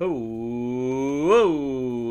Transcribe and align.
Oh, 0.00 1.36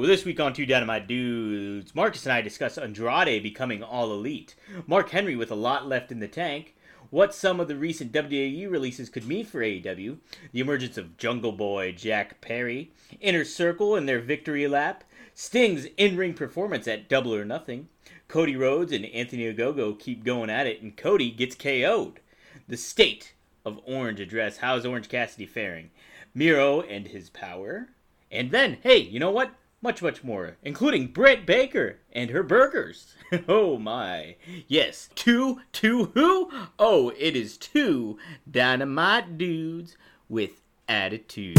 this 0.05 0.25
week 0.25 0.41
on 0.41 0.51
Two 0.51 0.65
Dynamite 0.65 1.07
Dudes, 1.07 1.95
Marcus 1.95 2.25
and 2.25 2.33
I 2.33 2.41
discuss 2.41 2.77
Andrade 2.77 3.41
becoming 3.41 3.81
all 3.81 4.11
elite, 4.11 4.55
Mark 4.85 5.11
Henry 5.11 5.37
with 5.37 5.51
a 5.51 5.55
lot 5.55 5.87
left 5.87 6.11
in 6.11 6.19
the 6.19 6.27
tank, 6.27 6.75
what 7.11 7.33
some 7.33 7.61
of 7.61 7.69
the 7.69 7.77
recent 7.77 8.11
WWE 8.11 8.69
releases 8.69 9.07
could 9.07 9.25
mean 9.25 9.45
for 9.45 9.61
AEW, 9.61 10.17
the 10.51 10.59
emergence 10.59 10.97
of 10.97 11.15
Jungle 11.15 11.53
Boy 11.53 11.93
Jack 11.93 12.41
Perry, 12.41 12.91
Inner 13.21 13.45
Circle 13.45 13.95
and 13.95 14.05
their 14.05 14.19
victory 14.19 14.67
lap, 14.67 15.05
Sting's 15.33 15.85
in 15.95 16.17
ring 16.17 16.33
performance 16.33 16.89
at 16.89 17.07
Double 17.07 17.33
or 17.33 17.45
Nothing, 17.45 17.87
Cody 18.27 18.57
Rhodes 18.57 18.91
and 18.91 19.05
Anthony 19.05 19.43
Ogogo 19.43 19.97
keep 19.97 20.25
going 20.25 20.49
at 20.49 20.67
it, 20.67 20.81
and 20.81 20.97
Cody 20.97 21.31
gets 21.31 21.55
KO'd. 21.55 22.19
The 22.67 22.75
state 22.75 23.33
of 23.63 23.79
Orange 23.85 24.19
address. 24.19 24.57
How's 24.57 24.85
Orange 24.85 25.07
Cassidy 25.09 25.45
faring? 25.45 25.89
Miro 26.37 26.81
and 26.81 27.07
his 27.07 27.31
power. 27.31 27.89
And 28.31 28.51
then, 28.51 28.77
hey, 28.83 28.97
you 28.97 29.19
know 29.19 29.31
what? 29.31 29.55
Much, 29.81 30.03
much 30.03 30.23
more, 30.23 30.57
including 30.61 31.07
Britt 31.07 31.47
Baker 31.47 31.97
and 32.11 32.29
her 32.29 32.43
burgers. 32.43 33.15
oh 33.47 33.79
my. 33.79 34.35
Yes, 34.67 35.09
two, 35.15 35.61
two 35.71 36.05
who? 36.13 36.51
Oh, 36.77 37.11
it 37.17 37.35
is 37.35 37.57
two 37.57 38.19
dynamite 38.49 39.39
dudes 39.39 39.97
with 40.29 40.61
attitude. 40.87 41.57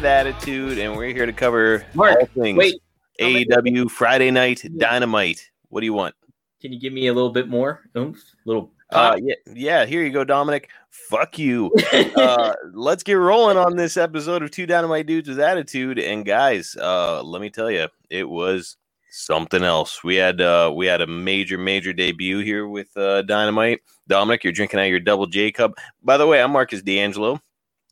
With 0.00 0.06
attitude, 0.06 0.78
and 0.78 0.96
we're 0.96 1.12
here 1.12 1.26
to 1.26 1.32
cover 1.32 1.84
Mark, 1.92 2.16
all 2.18 2.26
things 2.42 2.56
Wait, 2.56 2.76
AEW 3.20 3.90
Friday 3.90 4.30
Night 4.30 4.64
Dynamite. 4.78 5.50
What 5.68 5.80
do 5.80 5.86
you 5.86 5.92
want? 5.92 6.14
can 6.62 6.72
you 6.72 6.80
give 6.80 6.92
me 6.92 7.08
a 7.08 7.12
little 7.12 7.30
bit 7.30 7.48
more 7.48 7.82
oomph? 7.96 8.22
Little 8.46 8.72
Uh, 8.90 9.18
yeah, 9.22 9.34
yeah. 9.52 9.84
Here 9.84 10.02
you 10.02 10.10
go, 10.10 10.24
Dominic. 10.24 10.70
Fuck 10.88 11.38
you. 11.38 11.70
Uh, 12.16 12.54
let's 12.72 13.02
get 13.02 13.14
rolling 13.14 13.56
on 13.56 13.76
this 13.76 13.96
episode 13.96 14.42
of 14.42 14.50
Two 14.50 14.66
Dynamite 14.66 15.06
Dudes 15.06 15.28
with 15.28 15.38
Attitude. 15.38 15.98
And 15.98 16.24
guys, 16.24 16.76
uh, 16.76 17.22
let 17.22 17.42
me 17.42 17.50
tell 17.50 17.70
you, 17.70 17.88
it 18.08 18.28
was 18.28 18.76
something 19.10 19.62
else. 19.62 20.02
We 20.02 20.16
had 20.16 20.40
uh, 20.40 20.72
we 20.74 20.86
had 20.86 21.02
a 21.02 21.06
major, 21.06 21.58
major 21.58 21.92
debut 21.92 22.38
here 22.38 22.66
with 22.66 22.94
uh, 22.96 23.22
Dynamite. 23.22 23.80
Dominic, 24.08 24.44
you're 24.44 24.52
drinking 24.52 24.80
out 24.80 24.84
your 24.84 25.00
double 25.00 25.26
J 25.26 25.52
cup. 25.52 25.74
By 26.02 26.16
the 26.16 26.26
way, 26.26 26.42
I'm 26.42 26.52
Marcus 26.52 26.82
D'Angelo. 26.82 27.40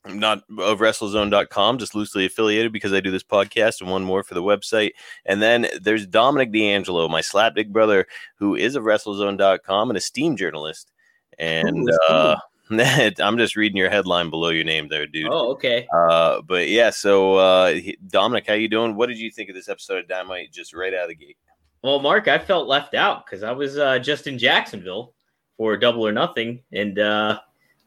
I'm 0.08 0.18
not 0.18 0.38
of 0.58 0.78
WrestleZone.com, 0.78 1.78
just 1.78 1.94
loosely 1.94 2.24
affiliated 2.24 2.72
because 2.72 2.92
I 2.92 3.00
do 3.00 3.10
this 3.10 3.22
podcast 3.22 3.80
and 3.80 3.90
one 3.90 4.04
more 4.04 4.22
for 4.22 4.34
the 4.34 4.42
website. 4.42 4.92
And 5.26 5.42
then 5.42 5.68
there's 5.80 6.06
Dominic 6.06 6.52
D'Angelo, 6.52 7.08
my 7.08 7.20
slapdick 7.20 7.68
brother, 7.68 8.06
who 8.36 8.54
is 8.54 8.74
of 8.74 8.84
WrestleZone.com, 8.84 9.90
an 9.90 9.96
esteemed 9.96 10.38
journalist. 10.38 10.90
And 11.38 11.88
Ooh, 11.88 11.98
uh, 12.08 12.36
I'm 12.70 13.38
just 13.38 13.56
reading 13.56 13.76
your 13.76 13.90
headline 13.90 14.30
below 14.30 14.48
your 14.48 14.64
name 14.64 14.88
there, 14.88 15.06
dude. 15.06 15.28
Oh, 15.30 15.50
okay. 15.52 15.86
Uh, 15.94 16.40
but 16.42 16.68
yeah, 16.68 16.90
so 16.90 17.36
uh, 17.36 17.78
Dominic, 18.08 18.46
how 18.46 18.54
you 18.54 18.68
doing? 18.68 18.94
What 18.94 19.08
did 19.08 19.18
you 19.18 19.30
think 19.30 19.48
of 19.48 19.54
this 19.54 19.68
episode 19.68 19.98
of 19.98 20.08
Dynamite 20.08 20.52
just 20.52 20.74
right 20.74 20.94
out 20.94 21.04
of 21.04 21.08
the 21.10 21.14
gate? 21.16 21.36
Well, 21.82 22.00
Mark, 22.00 22.28
I 22.28 22.38
felt 22.38 22.66
left 22.66 22.94
out 22.94 23.24
because 23.24 23.42
I 23.42 23.52
was 23.52 23.78
uh, 23.78 23.98
just 23.98 24.26
in 24.26 24.38
Jacksonville 24.38 25.14
for 25.56 25.76
Double 25.76 26.06
or 26.06 26.12
Nothing, 26.12 26.62
and 26.72 26.98
uh, 26.98 27.40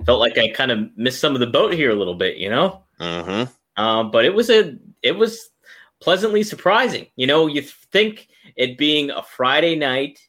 felt 0.05 0.19
like 0.19 0.37
I 0.37 0.49
kind 0.49 0.71
of 0.71 0.89
missed 0.97 1.19
some 1.19 1.33
of 1.33 1.39
the 1.39 1.47
boat 1.47 1.73
here 1.73 1.91
a 1.91 1.95
little 1.95 2.15
bit, 2.15 2.37
you 2.37 2.49
know. 2.49 2.83
Mm-hmm. 2.99 3.81
Um, 3.81 4.11
but 4.11 4.25
it 4.25 4.33
was 4.33 4.49
a 4.49 4.77
it 5.01 5.13
was 5.13 5.49
pleasantly 6.01 6.43
surprising. 6.43 7.07
You 7.15 7.27
know, 7.27 7.47
you 7.47 7.61
think 7.61 8.27
it 8.55 8.77
being 8.77 9.11
a 9.11 9.23
Friday 9.23 9.75
night 9.75 10.19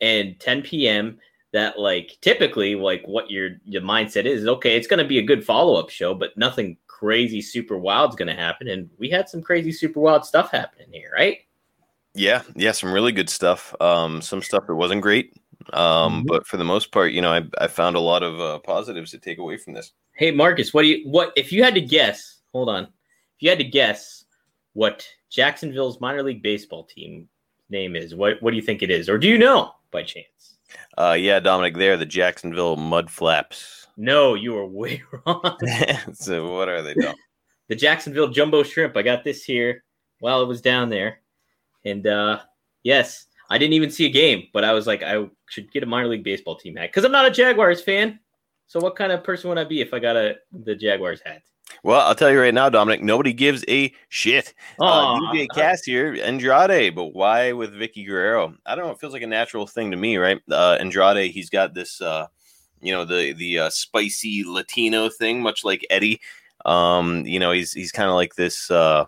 and 0.00 0.38
10 0.38 0.62
p.m. 0.62 1.18
that 1.52 1.78
like 1.78 2.18
typically 2.20 2.74
like 2.74 3.02
what 3.06 3.30
your 3.30 3.50
your 3.64 3.82
mindset 3.82 4.26
is 4.26 4.46
okay, 4.46 4.76
it's 4.76 4.86
going 4.86 5.02
to 5.02 5.08
be 5.08 5.18
a 5.18 5.22
good 5.22 5.44
follow 5.44 5.74
up 5.74 5.90
show, 5.90 6.14
but 6.14 6.36
nothing 6.36 6.76
crazy 6.86 7.40
super 7.40 7.78
wild's 7.78 8.16
going 8.16 8.28
to 8.28 8.34
happen. 8.34 8.68
And 8.68 8.90
we 8.98 9.08
had 9.08 9.28
some 9.28 9.40
crazy 9.40 9.72
super 9.72 10.00
wild 10.00 10.24
stuff 10.24 10.50
happening 10.50 10.88
here, 10.92 11.10
right? 11.14 11.38
Yeah, 12.14 12.42
yeah, 12.56 12.72
some 12.72 12.92
really 12.92 13.12
good 13.12 13.30
stuff. 13.30 13.74
Um, 13.80 14.20
some 14.20 14.42
stuff 14.42 14.66
that 14.66 14.74
wasn't 14.74 15.02
great, 15.02 15.34
um, 15.74 16.22
Mhm. 16.22 16.26
but 16.26 16.46
for 16.46 16.56
the 16.56 16.64
most 16.64 16.92
part, 16.92 17.12
you 17.12 17.20
know, 17.20 17.32
I, 17.32 17.42
I 17.58 17.66
found 17.66 17.96
a 17.96 18.00
lot 18.00 18.22
of 18.22 18.40
uh, 18.40 18.58
positives 18.60 19.10
to 19.12 19.18
take 19.18 19.38
away 19.38 19.56
from 19.56 19.74
this. 19.74 19.92
Hey 20.14 20.30
Marcus, 20.30 20.72
what 20.74 20.82
do 20.82 20.88
you 20.88 21.08
what 21.08 21.32
if 21.36 21.52
you 21.52 21.62
had 21.62 21.74
to 21.74 21.80
guess? 21.80 22.40
Hold 22.52 22.68
on, 22.68 22.84
if 22.84 22.90
you 23.40 23.48
had 23.50 23.58
to 23.58 23.64
guess 23.64 24.24
what 24.72 25.06
Jacksonville's 25.30 26.00
minor 26.00 26.22
league 26.22 26.42
baseball 26.42 26.84
team 26.84 27.28
name 27.70 27.94
is, 27.96 28.14
what 28.14 28.42
what 28.42 28.50
do 28.50 28.56
you 28.56 28.62
think 28.62 28.82
it 28.82 28.90
is, 28.90 29.08
or 29.08 29.18
do 29.18 29.28
you 29.28 29.38
know 29.38 29.72
by 29.90 30.02
chance? 30.02 30.56
Uh, 30.98 31.16
yeah, 31.18 31.38
Dominic, 31.40 31.76
they're 31.76 31.96
the 31.96 32.04
Jacksonville 32.04 32.76
Mud 32.76 33.10
Flaps. 33.10 33.86
No, 33.96 34.34
you 34.34 34.56
are 34.56 34.66
way 34.66 35.02
wrong. 35.26 35.56
so 36.12 36.52
what 36.52 36.68
are 36.68 36.82
they, 36.82 36.94
Dom? 36.94 37.14
the 37.68 37.76
Jacksonville 37.76 38.28
Jumbo 38.28 38.62
Shrimp. 38.62 38.96
I 38.96 39.02
got 39.02 39.24
this 39.24 39.44
here 39.44 39.84
while 40.20 40.42
it 40.42 40.46
was 40.48 40.60
down 40.60 40.88
there, 40.88 41.20
and 41.84 42.06
uh 42.06 42.40
yes, 42.82 43.26
I 43.50 43.58
didn't 43.58 43.74
even 43.74 43.90
see 43.90 44.06
a 44.06 44.10
game, 44.10 44.48
but 44.52 44.64
I 44.64 44.72
was 44.72 44.86
like, 44.86 45.02
I 45.02 45.26
should 45.48 45.72
get 45.72 45.82
a 45.82 45.86
minor 45.86 46.08
league 46.08 46.24
baseball 46.24 46.56
team 46.56 46.76
hat 46.76 46.90
because 46.90 47.04
I'm 47.04 47.12
not 47.12 47.26
a 47.26 47.30
Jaguars 47.30 47.80
fan. 47.80 48.20
So 48.66 48.80
what 48.80 48.96
kind 48.96 49.12
of 49.12 49.24
person 49.24 49.48
would 49.48 49.58
I 49.58 49.64
be 49.64 49.80
if 49.80 49.94
I 49.94 49.98
got 49.98 50.16
a 50.16 50.36
the 50.52 50.74
Jaguars 50.74 51.20
hat? 51.24 51.42
Well, 51.82 52.00
I'll 52.00 52.14
tell 52.14 52.30
you 52.30 52.40
right 52.40 52.52
now, 52.52 52.68
Dominic, 52.68 53.02
nobody 53.02 53.32
gives 53.32 53.64
a 53.68 53.92
shit. 54.08 54.54
Uh, 54.80 54.84
Aw, 54.84 55.32
DJ 55.32 55.46
Cass 55.54 55.82
here, 55.84 56.16
Andrade, 56.22 56.94
but 56.94 57.14
why 57.14 57.52
with 57.52 57.72
Vickie 57.72 58.06
Guerrero? 58.06 58.54
I 58.66 58.74
don't 58.74 58.86
know. 58.86 58.92
It 58.92 59.00
feels 59.00 59.12
like 59.12 59.22
a 59.22 59.26
natural 59.26 59.66
thing 59.66 59.90
to 59.90 59.96
me, 59.96 60.16
right? 60.16 60.40
Uh, 60.50 60.76
Andrade, 60.80 61.30
he's 61.30 61.50
got 61.50 61.74
this, 61.74 62.00
uh, 62.00 62.26
you 62.80 62.92
know, 62.92 63.04
the 63.04 63.32
the 63.32 63.58
uh, 63.60 63.70
spicy 63.70 64.44
Latino 64.44 65.08
thing, 65.08 65.40
much 65.40 65.64
like 65.64 65.86
Eddie. 65.90 66.20
Um, 66.64 67.24
you 67.24 67.38
know, 67.38 67.52
he's 67.52 67.72
he's 67.72 67.92
kind 67.92 68.08
of 68.08 68.14
like 68.14 68.34
this 68.34 68.70
uh, 68.70 69.04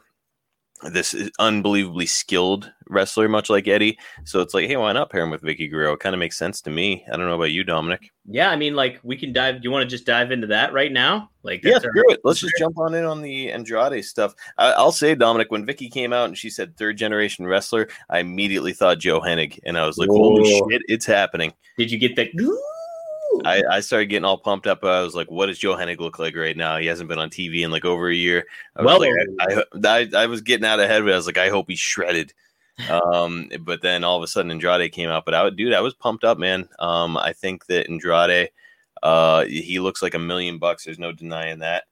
this 0.83 1.15
uh, 1.15 1.29
unbelievably 1.39 2.07
skilled 2.07 2.71
wrestler, 2.89 3.29
much 3.29 3.51
like 3.51 3.69
Eddie. 3.69 3.99
So 4.25 4.41
it's 4.41 4.55
like, 4.55 4.67
hey, 4.69 4.77
why 4.77 4.93
not 4.93 5.11
pair 5.11 5.23
him 5.23 5.31
with 5.31 5.43
Vickie 5.43 5.71
Guerrero? 5.71 5.93
It 5.93 6.01
kind 6.01 6.15
of 6.15 6.19
makes 6.19 6.39
sense 6.39 6.61
to 6.63 6.71
me. 6.71 7.05
I 7.13 7.17
don't 7.17 7.27
know 7.27 7.35
about 7.35 7.53
you, 7.53 7.65
Dominic. 7.65 8.11
Yeah, 8.27 8.51
I 8.51 8.57
mean, 8.57 8.75
like 8.75 8.99
we 9.03 9.17
can 9.17 9.33
dive. 9.33 9.57
Do 9.57 9.61
you 9.65 9.71
want 9.71 9.83
to 9.83 9.89
just 9.89 10.07
dive 10.07 10.31
into 10.33 10.47
that 10.49 10.73
right 10.73 10.91
now? 10.93 11.31
Like, 11.43 11.63
Yeah, 11.65 11.73
that's 11.75 11.85
our- 11.85 11.93
it. 12.09 12.21
Let's 12.25 12.41
just 12.47 12.55
jump 12.59 12.79
on 12.79 12.95
in 12.95 13.05
on 13.05 13.23
the 13.23 13.51
Andrade 13.53 14.05
stuff. 14.05 14.35
I, 14.59 14.73
I'll 14.73 14.93
say, 14.93 15.15
Dominic, 15.15 15.51
when 15.51 15.67
Vickie 15.67 15.91
came 15.91 16.13
out 16.13 16.27
and 16.27 16.37
she 16.39 16.51
said 16.51 16.77
third 16.77 16.97
generation 16.97 17.47
wrestler, 17.47 17.89
I 18.09 18.19
immediately 18.21 18.73
thought 18.73 18.99
Joe 18.99 19.21
Hennig, 19.21 19.59
and 19.65 19.79
I 19.79 19.87
was 19.87 19.99
like, 19.99 20.09
holy 20.09 20.51
shit, 20.51 20.83
it's 20.89 21.07
happening. 21.07 21.53
Did 21.79 21.91
you 21.91 21.99
get 21.99 22.17
that? 22.17 22.29
I, 23.45 23.62
I 23.71 23.81
started 23.81 24.06
getting 24.06 24.25
all 24.25 24.39
pumped 24.39 24.67
up. 24.67 24.84
I 24.84 25.03
was 25.03 25.15
like, 25.15 25.31
what 25.31 25.47
does 25.47 25.59
Joe 25.59 25.75
Hennig 25.75 25.99
look 25.99 26.19
like 26.19 26.37
right 26.37 26.56
now? 26.56 26.77
He 26.78 26.87
hasn't 26.87 27.09
been 27.09 27.19
on 27.19 27.31
TV 27.31 27.62
in 27.62 27.71
like 27.71 27.84
over 27.84 28.09
a 28.09 28.15
year. 28.15 28.47
I 28.77 28.83
Well 28.83 29.01
like, 29.01 29.12
I, 29.41 29.65
I, 29.84 30.23
I 30.23 30.27
was 30.27 30.41
getting 30.41 30.67
out 30.67 30.81
ahead 30.81 31.01
of 31.01 31.09
it. 31.09 31.12
I 31.12 31.17
was 31.17 31.27
like, 31.27 31.39
I 31.39 31.49
hope 31.49 31.67
he's 31.69 31.78
shredded. 31.78 32.33
Um, 32.89 33.51
but 33.61 33.83
then 33.83 34.05
all 34.05 34.17
of 34.17 34.23
a 34.23 34.27
sudden 34.27 34.51
Andrade 34.51 34.92
came 34.92 35.10
out. 35.10 35.25
But 35.25 35.34
I 35.34 35.45
would, 35.45 35.57
dude, 35.57 35.75
I 35.75 35.81
was 35.81 35.95
pumped 35.95 36.25
up, 36.25 36.39
man. 36.39 36.69
Um, 36.78 37.16
I 37.16 37.33
think 37.33 37.66
that 37.66 37.89
Andrade, 37.89 38.51
uh, 39.03 39.45
he 39.45 39.81
looks 39.81 40.03
like 40.03 40.15
a 40.15 40.19
million 40.19 40.59
bucks. 40.59 40.84
There's 40.84 40.98
no 40.98 41.13
denying 41.13 41.60
that. 41.60 41.84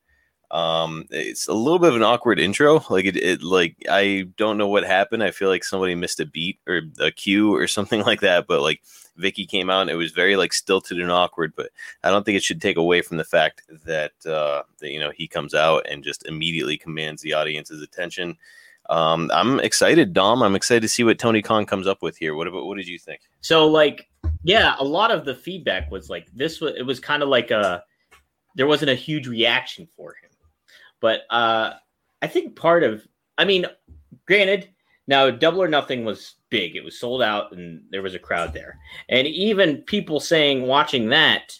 Um, 0.50 1.04
it's 1.10 1.46
a 1.46 1.52
little 1.52 1.78
bit 1.78 1.90
of 1.90 1.96
an 1.96 2.02
awkward 2.02 2.38
intro. 2.38 2.82
Like 2.90 3.04
it, 3.04 3.16
it, 3.16 3.42
like 3.42 3.76
I 3.90 4.28
don't 4.36 4.58
know 4.58 4.68
what 4.68 4.84
happened. 4.84 5.22
I 5.22 5.30
feel 5.30 5.48
like 5.48 5.64
somebody 5.64 5.94
missed 5.94 6.20
a 6.20 6.26
beat 6.26 6.58
or 6.66 6.82
a 7.00 7.10
cue 7.10 7.54
or 7.54 7.66
something 7.66 8.00
like 8.06 8.20
that. 8.20 8.46
But 8.46 8.62
like 8.62 8.82
Vickie 9.18 9.48
came 9.48 9.70
out 9.70 9.82
and 9.82 9.90
it 9.90 9.96
was 9.96 10.12
very 10.12 10.36
like 10.36 10.52
stilted 10.52 11.00
and 11.00 11.10
awkward. 11.10 11.52
But 11.56 11.70
I 12.02 12.10
don't 12.10 12.24
think 12.24 12.36
it 12.36 12.44
should 12.44 12.60
take 12.60 12.76
away 12.76 13.02
from 13.02 13.16
the 13.16 13.24
fact 13.24 13.62
that 13.84 14.12
uh, 14.26 14.62
that 14.78 14.90
you 14.90 15.00
know 15.00 15.10
he 15.10 15.26
comes 15.26 15.54
out 15.54 15.86
and 15.90 16.04
just 16.04 16.26
immediately 16.26 16.76
commands 16.76 17.22
the 17.22 17.34
audience's 17.34 17.82
attention. 17.82 18.36
Um, 18.90 19.30
I'm 19.34 19.60
excited, 19.60 20.12
Dom. 20.12 20.42
I'm 20.42 20.56
excited 20.56 20.80
to 20.80 20.88
see 20.88 21.04
what 21.04 21.18
Tony 21.18 21.42
Khan 21.42 21.66
comes 21.66 21.86
up 21.86 22.02
with 22.02 22.16
here. 22.16 22.34
What 22.34 22.46
about 22.46 22.66
what 22.66 22.76
did 22.76 22.88
you 22.88 22.98
think? 22.98 23.20
So 23.42 23.66
like, 23.66 24.08
yeah, 24.44 24.76
a 24.78 24.84
lot 24.84 25.10
of 25.10 25.24
the 25.24 25.34
feedback 25.34 25.90
was 25.90 26.08
like 26.08 26.26
this 26.32 26.60
was 26.60 26.74
it 26.76 26.84
was 26.84 27.00
kind 27.00 27.22
of 27.22 27.28
like 27.28 27.50
a 27.50 27.82
there 28.54 28.66
wasn't 28.66 28.90
a 28.90 28.94
huge 28.94 29.28
reaction 29.28 29.86
for 29.96 30.10
him. 30.22 30.30
But 31.00 31.22
uh 31.30 31.74
I 32.22 32.26
think 32.26 32.56
part 32.56 32.82
of 32.82 33.06
I 33.36 33.44
mean, 33.44 33.66
granted, 34.26 34.68
Now, 35.08 35.30
Double 35.30 35.62
or 35.62 35.68
Nothing 35.68 36.04
was 36.04 36.34
big. 36.50 36.76
It 36.76 36.84
was 36.84 37.00
sold 37.00 37.22
out, 37.22 37.52
and 37.52 37.82
there 37.90 38.02
was 38.02 38.14
a 38.14 38.18
crowd 38.18 38.52
there. 38.52 38.78
And 39.08 39.26
even 39.26 39.78
people 39.78 40.20
saying 40.20 40.62
watching 40.62 41.08
that 41.08 41.58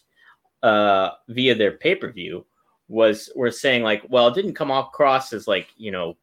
uh, 0.63 1.11
via 1.29 1.55
their 1.55 1.73
pay 1.73 1.95
per 1.95 2.13
view 2.13 2.47
was 2.89 3.31
were 3.35 3.51
saying 3.51 3.83
like, 3.83 4.03
well, 4.09 4.29
it 4.29 4.35
didn't 4.35 4.55
come 4.55 4.71
across 4.71 5.33
as 5.33 5.49
like 5.49 5.69
you 5.79 5.91
know, 5.91 6.17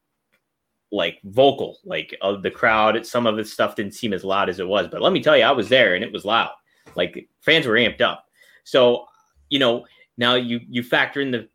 like 0.92 1.20
vocal. 1.26 1.80
Like 1.84 2.16
of 2.22 2.44
the 2.44 2.52
crowd, 2.52 3.04
some 3.06 3.26
of 3.26 3.40
its 3.40 3.52
stuff 3.52 3.76
didn't 3.76 3.96
seem 3.96 4.14
as 4.14 4.24
loud 4.24 4.48
as 4.48 4.60
it 4.60 4.68
was. 4.68 4.88
But 4.88 5.02
let 5.02 5.12
me 5.12 5.22
tell 5.22 5.36
you, 5.36 5.44
I 5.44 5.52
was 5.52 5.68
there, 5.68 5.96
and 5.96 6.04
it 6.04 6.14
was 6.14 6.26
loud. 6.26 6.52
Like 6.96 7.28
fans 7.42 7.66
were 7.66 7.74
amped 7.74 8.02
up. 8.02 8.26
So 8.66 9.08
you 9.50 9.58
know, 9.58 9.86
now 10.18 10.36
you 10.36 10.60
you 10.70 10.84
factor 10.84 11.22
in 11.22 11.32
the 11.32 11.50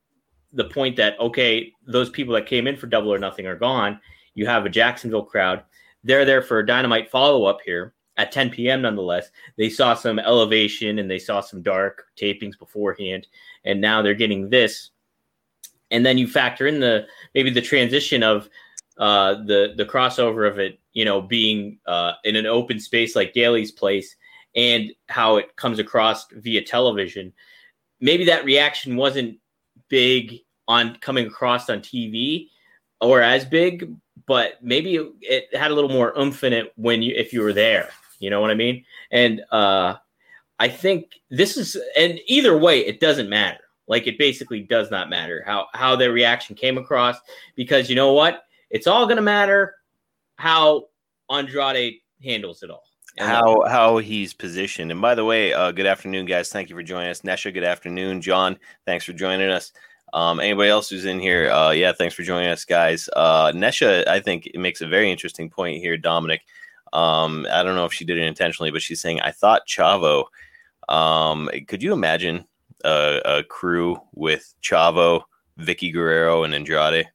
the 0.52 0.64
point 0.64 0.96
that 0.96 1.18
okay, 1.20 1.72
those 1.86 2.10
people 2.10 2.34
that 2.34 2.46
came 2.46 2.66
in 2.66 2.76
for 2.76 2.88
Double 2.88 3.14
or 3.14 3.18
Nothing 3.18 3.46
are 3.46 3.56
gone. 3.56 4.00
You 4.40 4.46
have 4.46 4.64
a 4.64 4.70
Jacksonville 4.70 5.24
crowd. 5.24 5.64
They're 6.02 6.24
there 6.24 6.40
for 6.40 6.60
a 6.60 6.66
dynamite 6.66 7.10
follow 7.10 7.44
up 7.44 7.58
here 7.62 7.92
at 8.16 8.32
10 8.32 8.48
p.m. 8.48 8.80
Nonetheless, 8.80 9.30
they 9.58 9.68
saw 9.68 9.92
some 9.92 10.18
elevation 10.18 10.98
and 10.98 11.10
they 11.10 11.18
saw 11.18 11.42
some 11.42 11.60
dark 11.60 12.06
tapings 12.18 12.58
beforehand, 12.58 13.26
and 13.66 13.82
now 13.82 14.00
they're 14.00 14.14
getting 14.14 14.48
this. 14.48 14.92
And 15.90 16.06
then 16.06 16.16
you 16.16 16.26
factor 16.26 16.66
in 16.66 16.80
the 16.80 17.06
maybe 17.34 17.50
the 17.50 17.60
transition 17.60 18.22
of 18.22 18.48
uh, 18.96 19.34
the 19.44 19.74
the 19.76 19.84
crossover 19.84 20.48
of 20.50 20.58
it, 20.58 20.80
you 20.94 21.04
know, 21.04 21.20
being 21.20 21.78
uh, 21.84 22.12
in 22.24 22.34
an 22.34 22.46
open 22.46 22.80
space 22.80 23.14
like 23.14 23.34
Daily's 23.34 23.72
place, 23.72 24.16
and 24.56 24.90
how 25.10 25.36
it 25.36 25.54
comes 25.56 25.78
across 25.78 26.28
via 26.32 26.62
television. 26.62 27.30
Maybe 28.00 28.24
that 28.24 28.46
reaction 28.46 28.96
wasn't 28.96 29.38
big 29.90 30.38
on 30.66 30.96
coming 31.02 31.26
across 31.26 31.68
on 31.68 31.80
TV 31.80 32.48
or 33.00 33.22
as 33.22 33.44
big, 33.44 33.94
but 34.30 34.62
maybe 34.62 34.94
it, 35.22 35.52
had 35.52 35.72
a 35.72 35.74
little 35.74 35.90
more 35.90 36.16
oomph 36.16 36.44
in 36.44 36.52
it 36.52 36.72
when 36.76 37.02
you 37.02 37.12
if 37.16 37.32
you 37.32 37.42
were 37.42 37.52
there. 37.52 37.88
You 38.20 38.30
know 38.30 38.40
what 38.40 38.52
I 38.52 38.54
mean? 38.54 38.84
And 39.10 39.42
uh, 39.50 39.96
I 40.60 40.68
think 40.68 41.14
this 41.30 41.56
is 41.56 41.76
and 41.98 42.20
either 42.28 42.56
way, 42.56 42.86
it 42.86 43.00
doesn't 43.00 43.28
matter. 43.28 43.64
Like 43.88 44.06
it 44.06 44.18
basically 44.18 44.60
does 44.60 44.88
not 44.88 45.10
matter 45.10 45.42
how 45.44 45.66
how 45.72 45.96
their 45.96 46.12
reaction 46.12 46.54
came 46.54 46.78
across 46.78 47.16
because 47.56 47.90
you 47.90 47.96
know 47.96 48.12
what? 48.12 48.44
It's 48.70 48.86
all 48.86 49.06
going 49.06 49.16
to 49.16 49.22
matter 49.22 49.74
how 50.36 50.84
Andrade 51.28 51.96
handles 52.22 52.62
it 52.62 52.70
all. 52.70 52.84
And 53.18 53.28
how 53.28 53.64
how 53.66 53.98
he's 53.98 54.32
positioned. 54.32 54.92
And 54.92 55.02
by 55.02 55.16
the 55.16 55.24
way, 55.24 55.52
uh, 55.52 55.72
good 55.72 55.86
afternoon, 55.86 56.26
guys. 56.26 56.50
Thank 56.50 56.70
you 56.70 56.76
for 56.76 56.84
joining 56.84 57.10
us. 57.10 57.22
Nesha, 57.22 57.52
good 57.52 57.64
afternoon. 57.64 58.20
John, 58.20 58.60
thanks 58.86 59.04
for 59.04 59.12
joining 59.12 59.50
us. 59.50 59.72
Um, 60.12 60.40
anybody 60.40 60.70
else 60.70 60.88
who's 60.88 61.04
in 61.04 61.20
here, 61.20 61.50
uh, 61.50 61.70
yeah, 61.70 61.92
thanks 61.92 62.14
for 62.14 62.22
joining 62.22 62.48
us, 62.48 62.64
guys. 62.64 63.08
Uh, 63.14 63.52
Nesha, 63.52 64.06
I 64.08 64.20
think 64.20 64.46
it 64.46 64.58
makes 64.58 64.80
a 64.80 64.88
very 64.88 65.10
interesting 65.10 65.48
point 65.48 65.80
here, 65.80 65.96
Dominic. 65.96 66.42
Um, 66.92 67.46
I 67.50 67.62
don't 67.62 67.76
know 67.76 67.84
if 67.84 67.92
she 67.92 68.04
did 68.04 68.18
it 68.18 68.26
intentionally, 68.26 68.70
but 68.70 68.82
she's 68.82 69.00
saying, 69.00 69.20
I 69.20 69.30
thought 69.30 69.68
Chavo. 69.68 70.24
Um, 70.88 71.48
could 71.68 71.82
you 71.82 71.92
imagine 71.92 72.44
a, 72.84 73.20
a 73.24 73.44
crew 73.44 74.00
with 74.12 74.52
Chavo, 74.62 75.22
Vickie 75.58 75.92
Guerrero, 75.92 76.42
and 76.42 76.54
Andrade? 76.54 77.06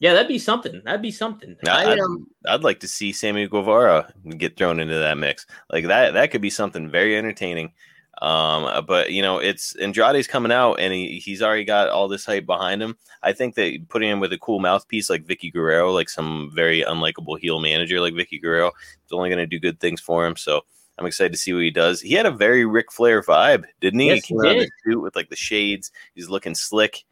Yeah, 0.00 0.12
that'd 0.12 0.28
be 0.28 0.38
something. 0.38 0.82
That'd 0.84 1.02
be 1.02 1.10
something. 1.10 1.56
I, 1.66 1.92
I'd, 1.92 1.98
um, 1.98 2.26
I'd 2.46 2.62
like 2.62 2.80
to 2.80 2.88
see 2.88 3.10
Sammy 3.10 3.48
Guevara 3.48 4.12
get 4.36 4.56
thrown 4.56 4.78
into 4.78 4.94
that 4.94 5.18
mix. 5.18 5.46
Like 5.72 5.86
that, 5.86 6.14
that 6.14 6.30
could 6.30 6.42
be 6.42 6.50
something 6.50 6.88
very 6.88 7.16
entertaining. 7.16 7.72
Um, 8.20 8.84
but 8.86 9.12
you 9.12 9.22
know, 9.22 9.38
it's 9.38 9.76
Andrade's 9.76 10.26
coming 10.26 10.50
out 10.50 10.74
and 10.80 10.92
he, 10.92 11.18
he's 11.18 11.42
already 11.42 11.64
got 11.64 11.88
all 11.88 12.08
this 12.08 12.24
hype 12.26 12.46
behind 12.46 12.82
him. 12.82 12.96
I 13.22 13.32
think 13.32 13.54
that 13.54 13.88
putting 13.88 14.10
him 14.10 14.20
with 14.20 14.32
a 14.32 14.38
cool 14.38 14.58
mouthpiece 14.58 15.08
like 15.08 15.24
Vickie 15.24 15.52
Guerrero, 15.52 15.92
like 15.92 16.08
some 16.08 16.50
very 16.52 16.82
unlikable 16.82 17.38
heel 17.38 17.60
manager 17.60 18.00
like 18.00 18.14
Vickie 18.14 18.42
Guerrero, 18.42 18.68
is 18.68 19.12
only 19.12 19.28
going 19.28 19.38
to 19.38 19.46
do 19.46 19.60
good 19.60 19.78
things 19.78 20.00
for 20.00 20.26
him. 20.26 20.36
So 20.36 20.62
I'm 20.98 21.06
excited 21.06 21.32
to 21.32 21.38
see 21.38 21.52
what 21.52 21.62
he 21.62 21.70
does. 21.70 22.00
He 22.00 22.14
had 22.14 22.26
a 22.26 22.30
very 22.30 22.64
Ric 22.64 22.90
Flair 22.90 23.22
vibe, 23.22 23.64
didn't 23.80 24.00
he? 24.00 24.08
Yes, 24.08 24.24
he 24.24 24.34
came 24.34 24.52
he 24.52 24.58
did. 24.60 24.70
suit 24.84 25.00
with 25.00 25.14
like 25.14 25.30
the 25.30 25.36
shades. 25.36 25.92
He's 26.14 26.28
looking 26.28 26.56
slick. 26.56 27.04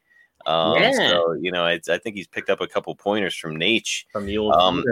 Um, 0.45 0.77
Yeah. 0.77 1.11
So 1.11 1.33
you 1.35 1.53
know, 1.53 1.65
I, 1.65 1.81
I 1.89 1.99
think 1.99 2.17
he's 2.17 2.27
picked 2.27 2.51
up 2.51 2.61
a 2.61 2.67
couple 2.67 2.95
pointers 2.97 3.37
from 3.37 3.57
Nate. 3.57 4.05
from 4.13 4.27
the 4.27 4.39
old 4.39 4.55
Um, 4.55 4.83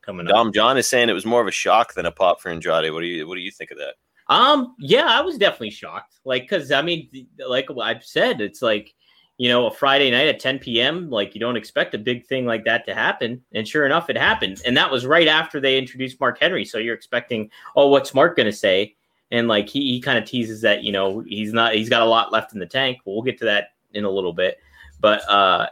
coming 0.00 0.26
up. 0.26 0.32
Dom 0.32 0.52
John 0.52 0.78
is 0.78 0.88
saying 0.88 1.10
it 1.10 1.14
was 1.14 1.26
more 1.26 1.42
of 1.42 1.46
a 1.46 1.52
shock 1.52 1.92
than 1.92 2.06
a 2.06 2.12
pop 2.12 2.40
for 2.40 2.48
Andrade. 2.48 2.90
What 2.92 3.00
do 3.00 3.06
you 3.06 3.28
What 3.28 3.34
do 3.34 3.42
you 3.42 3.50
think 3.50 3.70
of 3.70 3.76
that? 3.78 3.94
Um, 4.28 4.74
yeah, 4.78 5.06
I 5.06 5.20
was 5.20 5.38
definitely 5.38 5.70
shocked. 5.70 6.20
Like, 6.24 6.48
cause 6.48 6.70
I 6.70 6.82
mean, 6.82 7.08
like 7.46 7.68
I've 7.82 8.04
said, 8.04 8.40
it's 8.40 8.60
like, 8.60 8.94
you 9.38 9.48
know, 9.48 9.66
a 9.66 9.70
Friday 9.70 10.10
night 10.10 10.26
at 10.26 10.40
10 10.40 10.58
p.m. 10.58 11.08
Like, 11.10 11.34
you 11.34 11.40
don't 11.40 11.56
expect 11.56 11.94
a 11.94 11.98
big 11.98 12.26
thing 12.26 12.44
like 12.44 12.64
that 12.64 12.84
to 12.86 12.94
happen, 12.94 13.42
and 13.54 13.66
sure 13.66 13.86
enough, 13.86 14.10
it 14.10 14.16
happened. 14.16 14.60
And 14.66 14.76
that 14.76 14.90
was 14.90 15.06
right 15.06 15.28
after 15.28 15.60
they 15.60 15.78
introduced 15.78 16.20
Mark 16.20 16.38
Henry. 16.40 16.64
So 16.64 16.78
you're 16.78 16.94
expecting, 16.94 17.50
oh, 17.76 17.86
what's 17.88 18.14
Mark 18.14 18.36
gonna 18.36 18.52
say? 18.52 18.96
And 19.30 19.46
like 19.46 19.68
he, 19.68 19.92
he 19.92 20.00
kind 20.00 20.18
of 20.18 20.24
teases 20.24 20.60
that, 20.62 20.82
you 20.82 20.90
know, 20.90 21.20
he's 21.20 21.52
not, 21.52 21.74
he's 21.74 21.88
got 21.88 22.02
a 22.02 22.06
lot 22.06 22.32
left 22.32 22.52
in 22.52 22.58
the 22.58 22.66
tank. 22.66 22.98
We'll 23.04 23.22
get 23.22 23.38
to 23.38 23.44
that 23.44 23.68
in 23.92 24.04
a 24.04 24.10
little 24.10 24.32
bit, 24.32 24.58
but 25.00 25.20
uh, 25.28 25.68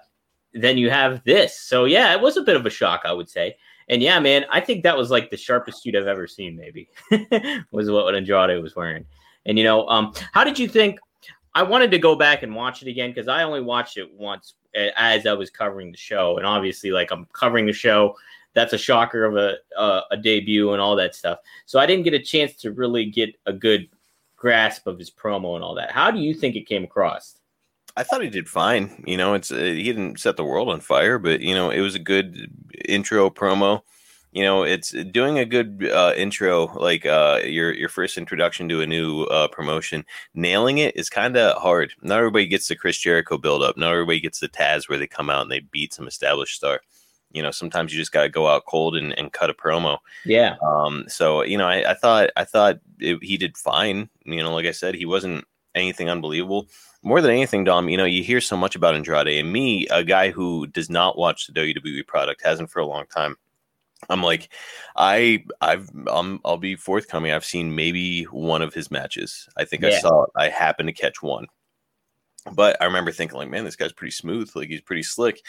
then 0.52 0.78
you 0.78 0.90
have 0.90 1.24
this. 1.24 1.58
So 1.58 1.84
yeah, 1.84 2.12
it 2.12 2.20
was 2.20 2.36
a 2.36 2.42
bit 2.42 2.56
of 2.56 2.66
a 2.66 2.70
shock, 2.70 3.02
I 3.04 3.12
would 3.12 3.28
say. 3.28 3.56
And 3.88 4.02
yeah, 4.02 4.18
man, 4.18 4.44
I 4.50 4.60
think 4.60 4.82
that 4.82 4.96
was 4.96 5.10
like 5.10 5.30
the 5.30 5.36
sharpest 5.36 5.82
suit 5.82 5.94
I've 5.94 6.06
ever 6.06 6.26
seen. 6.26 6.56
Maybe 6.56 6.88
was 7.70 7.90
what 7.90 8.14
Andrade 8.14 8.62
was 8.62 8.74
wearing. 8.74 9.04
And 9.44 9.56
you 9.56 9.64
know, 9.64 9.88
um, 9.88 10.12
how 10.32 10.44
did 10.44 10.58
you 10.58 10.68
think? 10.68 10.98
I 11.54 11.62
wanted 11.62 11.90
to 11.92 11.98
go 11.98 12.14
back 12.14 12.42
and 12.42 12.54
watch 12.54 12.82
it 12.82 12.88
again 12.88 13.10
because 13.10 13.28
I 13.28 13.42
only 13.42 13.62
watched 13.62 13.96
it 13.96 14.12
once 14.12 14.54
as 14.96 15.26
I 15.26 15.32
was 15.32 15.50
covering 15.50 15.90
the 15.90 15.96
show, 15.96 16.36
and 16.36 16.46
obviously, 16.46 16.90
like 16.90 17.10
I'm 17.10 17.26
covering 17.32 17.64
the 17.64 17.72
show, 17.72 18.14
that's 18.52 18.72
a 18.72 18.78
shocker 18.78 19.24
of 19.24 19.36
a 19.36 19.56
uh, 19.78 20.02
a 20.10 20.16
debut 20.16 20.72
and 20.72 20.80
all 20.80 20.96
that 20.96 21.14
stuff. 21.14 21.38
So 21.64 21.78
I 21.78 21.86
didn't 21.86 22.04
get 22.04 22.14
a 22.14 22.18
chance 22.18 22.54
to 22.56 22.72
really 22.72 23.06
get 23.06 23.34
a 23.46 23.52
good 23.52 23.88
grasp 24.36 24.86
of 24.86 24.98
his 24.98 25.10
promo 25.10 25.54
and 25.54 25.64
all 25.64 25.74
that. 25.76 25.90
How 25.90 26.10
do 26.10 26.18
you 26.18 26.34
think 26.34 26.56
it 26.56 26.68
came 26.68 26.84
across? 26.84 27.38
I 27.96 28.02
thought 28.02 28.22
he 28.22 28.28
did 28.28 28.48
fine. 28.48 29.02
You 29.06 29.16
know, 29.16 29.34
it's 29.34 29.50
uh, 29.50 29.56
he 29.56 29.84
didn't 29.84 30.20
set 30.20 30.36
the 30.36 30.44
world 30.44 30.68
on 30.68 30.80
fire, 30.80 31.18
but 31.18 31.40
you 31.40 31.54
know, 31.54 31.70
it 31.70 31.80
was 31.80 31.94
a 31.94 32.00
good 32.00 32.50
intro 32.86 33.30
promo. 33.30 33.82
You 34.32 34.42
know, 34.42 34.64
it's 34.64 34.90
doing 34.90 35.38
a 35.38 35.46
good 35.46 35.88
uh, 35.90 36.12
intro, 36.14 36.66
like 36.78 37.06
uh, 37.06 37.40
your 37.42 37.72
your 37.72 37.88
first 37.88 38.18
introduction 38.18 38.68
to 38.68 38.82
a 38.82 38.86
new 38.86 39.22
uh, 39.24 39.48
promotion. 39.48 40.04
Nailing 40.34 40.76
it 40.78 40.94
is 40.94 41.08
kind 41.08 41.36
of 41.38 41.56
hard. 41.60 41.94
Not 42.02 42.18
everybody 42.18 42.46
gets 42.46 42.68
the 42.68 42.76
Chris 42.76 42.98
Jericho 42.98 43.38
build 43.38 43.62
up. 43.62 43.78
Not 43.78 43.92
everybody 43.92 44.20
gets 44.20 44.40
the 44.40 44.48
Taz 44.48 44.88
where 44.88 44.98
they 44.98 45.06
come 45.06 45.30
out 45.30 45.42
and 45.42 45.50
they 45.50 45.60
beat 45.60 45.94
some 45.94 46.06
established 46.06 46.56
star. 46.56 46.82
You 47.32 47.42
know, 47.42 47.50
sometimes 47.50 47.92
you 47.92 47.98
just 47.98 48.12
got 48.12 48.22
to 48.22 48.28
go 48.28 48.46
out 48.46 48.66
cold 48.66 48.96
and, 48.96 49.18
and 49.18 49.32
cut 49.32 49.50
a 49.50 49.54
promo. 49.54 49.98
Yeah, 50.26 50.56
Um, 50.62 51.06
so 51.08 51.42
you 51.42 51.56
know, 51.56 51.66
I, 51.66 51.92
I 51.92 51.94
thought 51.94 52.30
I 52.36 52.44
thought 52.44 52.78
it, 52.98 53.18
he 53.22 53.38
did 53.38 53.56
fine. 53.56 54.10
You 54.26 54.42
know, 54.42 54.54
like 54.54 54.66
I 54.66 54.72
said, 54.72 54.94
he 54.94 55.06
wasn't 55.06 55.46
anything 55.76 56.08
unbelievable. 56.10 56.68
More 57.02 57.20
than 57.20 57.30
anything, 57.30 57.62
Dom, 57.62 57.88
you 57.88 57.96
know, 57.96 58.04
you 58.04 58.24
hear 58.24 58.40
so 58.40 58.56
much 58.56 58.74
about 58.74 58.96
Andrade, 58.96 59.28
and 59.38 59.52
me, 59.52 59.86
a 59.88 60.02
guy 60.02 60.30
who 60.30 60.66
does 60.66 60.90
not 60.90 61.16
watch 61.16 61.46
the 61.46 61.52
WWE 61.52 62.04
product, 62.06 62.42
hasn't 62.44 62.70
for 62.70 62.80
a 62.80 62.86
long 62.86 63.04
time. 63.06 63.36
I'm 64.10 64.22
like, 64.22 64.52
I, 64.96 65.44
I've, 65.60 65.88
um, 66.08 66.40
I'll 66.44 66.58
be 66.58 66.76
forthcoming. 66.76 67.32
I've 67.32 67.44
seen 67.44 67.74
maybe 67.74 68.24
one 68.24 68.60
of 68.62 68.74
his 68.74 68.90
matches. 68.90 69.48
I 69.56 69.64
think 69.64 69.84
I 69.84 69.90
Yeah. 69.90 70.00
saw. 70.00 70.26
I 70.34 70.48
happened 70.48 70.88
to 70.88 70.92
catch 70.92 71.22
one. 71.22 71.46
But 72.52 72.76
I 72.80 72.84
remember 72.84 73.12
thinking, 73.12 73.36
like, 73.36 73.50
man, 73.50 73.64
this 73.64 73.76
guy's 73.76 73.92
pretty 73.92 74.12
smooth. 74.12 74.50
Like, 74.54 74.68
he's 74.68 74.80
pretty 74.80 75.02
slick. 75.02 75.42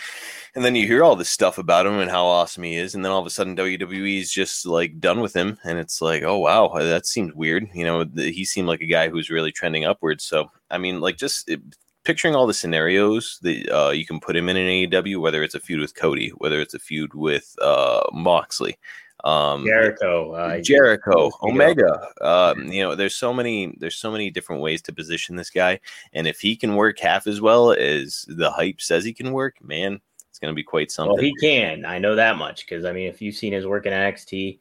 And 0.55 0.63
then 0.65 0.75
you 0.75 0.87
hear 0.87 1.03
all 1.03 1.15
this 1.15 1.29
stuff 1.29 1.57
about 1.57 1.85
him 1.85 1.99
and 1.99 2.09
how 2.09 2.25
awesome 2.25 2.63
he 2.63 2.75
is. 2.75 2.95
And 2.95 3.03
then 3.03 3.11
all 3.11 3.19
of 3.19 3.27
a 3.27 3.29
sudden, 3.29 3.55
WWE 3.55 4.19
is 4.19 4.31
just 4.31 4.65
like 4.65 4.99
done 4.99 5.21
with 5.21 5.35
him. 5.35 5.57
And 5.63 5.77
it's 5.77 6.01
like, 6.01 6.23
oh, 6.23 6.39
wow, 6.39 6.71
that 6.79 7.05
seems 7.05 7.33
weird. 7.33 7.67
You 7.73 7.85
know, 7.85 8.05
th- 8.05 8.35
he 8.35 8.45
seemed 8.45 8.67
like 8.67 8.81
a 8.81 8.87
guy 8.87 9.09
who's 9.09 9.29
really 9.29 9.51
trending 9.51 9.85
upwards. 9.85 10.23
So, 10.23 10.49
I 10.69 10.77
mean, 10.77 10.99
like, 10.99 11.17
just 11.17 11.49
it, 11.49 11.61
picturing 12.03 12.35
all 12.35 12.47
the 12.47 12.53
scenarios 12.53 13.37
that 13.41 13.69
uh, 13.69 13.89
you 13.91 14.05
can 14.05 14.19
put 14.19 14.35
him 14.35 14.47
in 14.47 14.55
an 14.55 14.67
AEW, 14.67 15.19
whether 15.19 15.43
it's 15.43 15.55
a 15.55 15.59
feud 15.59 15.81
with 15.81 15.93
Cody, 15.93 16.29
whether 16.37 16.61
it's 16.61 16.73
a 16.73 16.79
feud 16.79 17.13
with 17.13 17.53
uh, 17.61 18.01
Moxley. 18.13 18.77
Um, 19.23 19.65
Jericho, 19.65 20.31
uh, 20.33 20.61
Jericho. 20.61 21.31
Omega. 21.41 22.09
Um, 22.21 22.71
you 22.71 22.83
know, 22.83 22.95
there's 22.95 23.15
so 23.15 23.33
many, 23.33 23.75
there's 23.79 23.97
so 23.97 24.11
many 24.11 24.29
different 24.29 24.61
ways 24.61 24.81
to 24.83 24.93
position 24.93 25.35
this 25.35 25.49
guy, 25.49 25.79
and 26.13 26.27
if 26.27 26.39
he 26.39 26.55
can 26.55 26.75
work 26.75 26.99
half 26.99 27.27
as 27.27 27.41
well 27.41 27.71
as 27.71 28.25
the 28.27 28.51
hype 28.51 28.79
says 28.79 29.03
he 29.03 29.13
can 29.13 29.31
work, 29.31 29.55
man, 29.63 29.99
it's 30.29 30.39
going 30.39 30.51
to 30.51 30.55
be 30.55 30.63
quite 30.63 30.91
something. 30.91 31.13
Well, 31.13 31.23
he 31.23 31.33
can. 31.41 31.83
I 31.83 31.97
know 31.97 32.15
that 32.15 32.37
much 32.37 32.65
because 32.65 32.85
I 32.85 32.91
mean, 32.91 33.07
if 33.07 33.21
you've 33.21 33.35
seen 33.35 33.53
his 33.53 33.65
work 33.65 33.87
in 33.87 33.93
NXT 33.93 34.59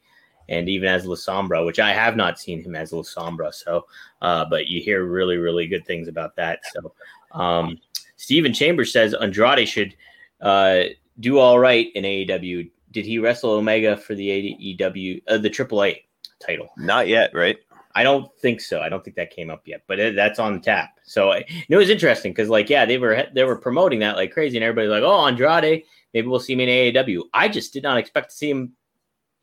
and 0.48 0.68
even 0.70 0.88
as 0.88 1.04
La 1.04 1.16
Sombra, 1.16 1.66
which 1.66 1.78
I 1.78 1.92
have 1.92 2.16
not 2.16 2.38
seen 2.38 2.62
him 2.62 2.74
as 2.74 2.92
La 2.92 3.02
Sombra, 3.02 3.52
so 3.52 3.86
uh, 4.22 4.46
but 4.46 4.68
you 4.68 4.80
hear 4.80 5.04
really, 5.04 5.36
really 5.36 5.66
good 5.66 5.84
things 5.86 6.08
about 6.08 6.34
that. 6.36 6.60
So, 6.72 6.94
um, 7.32 7.78
Steven 8.16 8.54
Chambers 8.54 8.90
says 8.90 9.12
Andrade 9.12 9.68
should 9.68 9.94
uh, 10.40 10.84
do 11.20 11.38
all 11.38 11.58
right 11.58 11.88
in 11.94 12.04
AEW. 12.04 12.70
Did 12.96 13.04
he 13.04 13.18
wrestle 13.18 13.50
Omega 13.50 13.94
for 13.94 14.14
the 14.14 14.26
AEW, 14.80 15.20
uh, 15.28 15.36
the 15.36 15.50
AAA 15.50 16.04
title? 16.40 16.70
Not 16.78 17.08
yet, 17.08 17.30
right? 17.34 17.58
I 17.94 18.02
don't 18.02 18.34
think 18.38 18.62
so. 18.62 18.80
I 18.80 18.88
don't 18.88 19.04
think 19.04 19.16
that 19.16 19.30
came 19.30 19.50
up 19.50 19.68
yet, 19.68 19.82
but 19.86 19.98
it, 19.98 20.16
that's 20.16 20.38
on 20.38 20.62
tap. 20.62 20.98
So 21.04 21.30
I- 21.32 21.44
it 21.68 21.76
was 21.76 21.90
interesting 21.90 22.32
because, 22.32 22.48
like, 22.48 22.70
yeah, 22.70 22.86
they 22.86 22.96
were 22.96 23.26
they 23.34 23.44
were 23.44 23.56
promoting 23.58 23.98
that 23.98 24.16
like 24.16 24.32
crazy, 24.32 24.56
and 24.56 24.64
everybody's 24.64 24.88
like, 24.90 25.02
"Oh, 25.02 25.26
Andrade, 25.26 25.82
maybe 26.14 26.26
we'll 26.26 26.40
see 26.40 26.54
him 26.54 26.60
in 26.60 26.70
AAW." 26.70 27.24
I 27.34 27.48
just 27.48 27.74
did 27.74 27.82
not 27.82 27.98
expect 27.98 28.30
to 28.30 28.36
see 28.36 28.48
him 28.48 28.72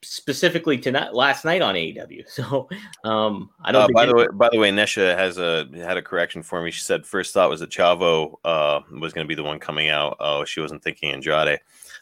specifically 0.02 0.80
tonight 0.80 1.14
last 1.14 1.46
night 1.46 1.62
on 1.62 1.76
AEW. 1.76 2.24
So 2.28 2.68
um, 3.04 3.52
I 3.64 3.72
don't. 3.72 3.84
Uh, 3.84 3.88
by 3.94 4.08
the 4.08 4.16
way, 4.16 4.26
by 4.34 4.50
the 4.52 4.58
way, 4.58 4.72
Nesha 4.72 5.16
has 5.16 5.38
a 5.38 5.68
had 5.76 5.98
a 5.98 6.02
correction 6.02 6.42
for 6.42 6.60
me. 6.64 6.72
She 6.72 6.82
said 6.82 7.06
first 7.06 7.36
thought 7.36 7.52
was 7.52 7.60
that 7.60 7.70
Chavo 7.70 8.34
uh, 8.44 8.80
was 9.00 9.14
going 9.14 9.26
to 9.26 9.30
be 9.30 9.36
the 9.36 9.44
one 9.44 9.60
coming 9.60 9.90
out. 9.90 10.18
Oh, 10.20 10.44
she 10.44 10.60
wasn't 10.60 10.84
thinking 10.84 11.12
Andrade. 11.14 11.60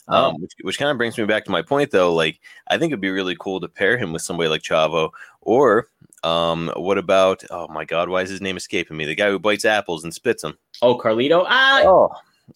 Oh. 0.08 0.29
Um, 0.31 0.41
which, 0.41 0.51
which 0.62 0.79
kind 0.79 0.91
of 0.91 0.98
brings 0.98 1.17
me 1.17 1.25
back 1.25 1.46
to 1.46 1.51
my 1.51 1.62
point, 1.62 1.91
though. 1.91 2.13
Like, 2.13 2.39
I 2.67 2.77
think 2.77 2.91
it'd 2.91 3.01
be 3.01 3.10
really 3.12 3.36
cool 3.39 3.60
to 3.62 3.67
pair 3.67 3.98
him 3.98 4.12
with 4.13 4.22
somebody 4.22 4.50
like 4.50 4.62
Chavo, 4.63 5.12
or 5.41 5.88
um, 6.24 6.72
what 6.75 6.98
about? 6.98 7.43
Oh 7.50 7.67
my 7.67 7.86
God, 7.86 8.10
why 8.10 8.22
is 8.22 8.29
his 8.29 8.41
name 8.41 8.58
escaping 8.58 8.98
me? 8.98 9.05
The 9.05 9.15
guy 9.15 9.29
who 9.29 9.39
bites 9.39 9.65
apples 9.65 10.03
and 10.03 10.13
spits 10.13 10.41
them. 10.41 10.58
oh, 10.81 10.98
Carlito. 10.98 11.46
Ah, 11.48 11.81
Oh, 11.86 12.10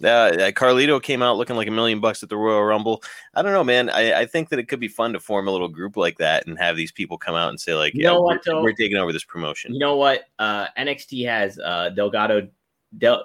uh, 0.04 0.52
Carlito 0.52 1.02
came 1.02 1.22
out 1.22 1.38
looking 1.38 1.56
like 1.56 1.70
a 1.70 1.72
million 1.72 2.02
bucks 2.02 2.22
at 2.22 2.28
the 2.28 2.36
Royal 2.36 2.64
Rumble. 2.64 3.02
I 3.34 3.42
don't 3.42 3.54
know, 3.54 3.64
man. 3.64 3.90
I, 3.90 4.22
I 4.22 4.26
think 4.26 4.50
that 4.50 4.60
it 4.60 4.68
could 4.68 4.80
be 4.82 4.90
fun 4.90 5.14
to 5.14 5.20
form 5.22 5.48
a 5.48 5.52
little 5.52 5.70
group 5.70 5.96
like 5.96 6.18
that 6.18 6.46
and 6.48 6.58
have 6.60 6.76
these 6.76 6.92
people 6.92 7.18
come 7.18 7.36
out 7.36 7.50
and 7.50 7.60
say, 7.62 7.74
like, 7.76 7.94
You 7.94 8.02
yeah, 8.04 8.10
know 8.10 8.22
we're, 8.22 8.40
what, 8.46 8.64
we're 8.64 8.74
taking 8.74 8.98
over 8.98 9.14
this 9.14 9.24
promotion. 9.24 9.72
you 9.74 9.80
know 9.80 9.96
what? 9.96 10.26
Uh, 10.38 10.68
NXT 10.78 11.26
has 11.28 11.58
uh, 11.60 11.90
Delgado, 11.90 12.50
Del. 12.98 13.24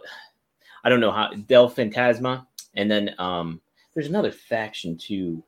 I 0.84 0.88
don't 0.88 1.00
know 1.00 1.10
how 1.10 1.30
Del 1.48 1.68
Fantasma, 1.68 2.46
and 2.74 2.88
then 2.90 3.14
um, 3.18 3.60
there's 3.94 4.08
another 4.08 4.32
faction 4.32 4.96
too. 4.96 5.42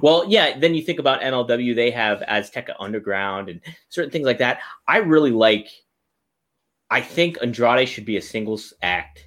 Well, 0.00 0.24
yeah. 0.28 0.58
Then 0.58 0.74
you 0.74 0.82
think 0.82 0.98
about 0.98 1.20
MLW; 1.22 1.74
they 1.74 1.90
have 1.90 2.20
Azteca 2.20 2.74
Underground 2.78 3.48
and 3.48 3.60
certain 3.88 4.10
things 4.10 4.26
like 4.26 4.38
that. 4.38 4.60
I 4.86 4.98
really 4.98 5.32
like. 5.32 5.68
I 6.90 7.00
think 7.00 7.38
Andrade 7.40 7.88
should 7.88 8.04
be 8.04 8.16
a 8.16 8.22
singles 8.22 8.74
act, 8.82 9.26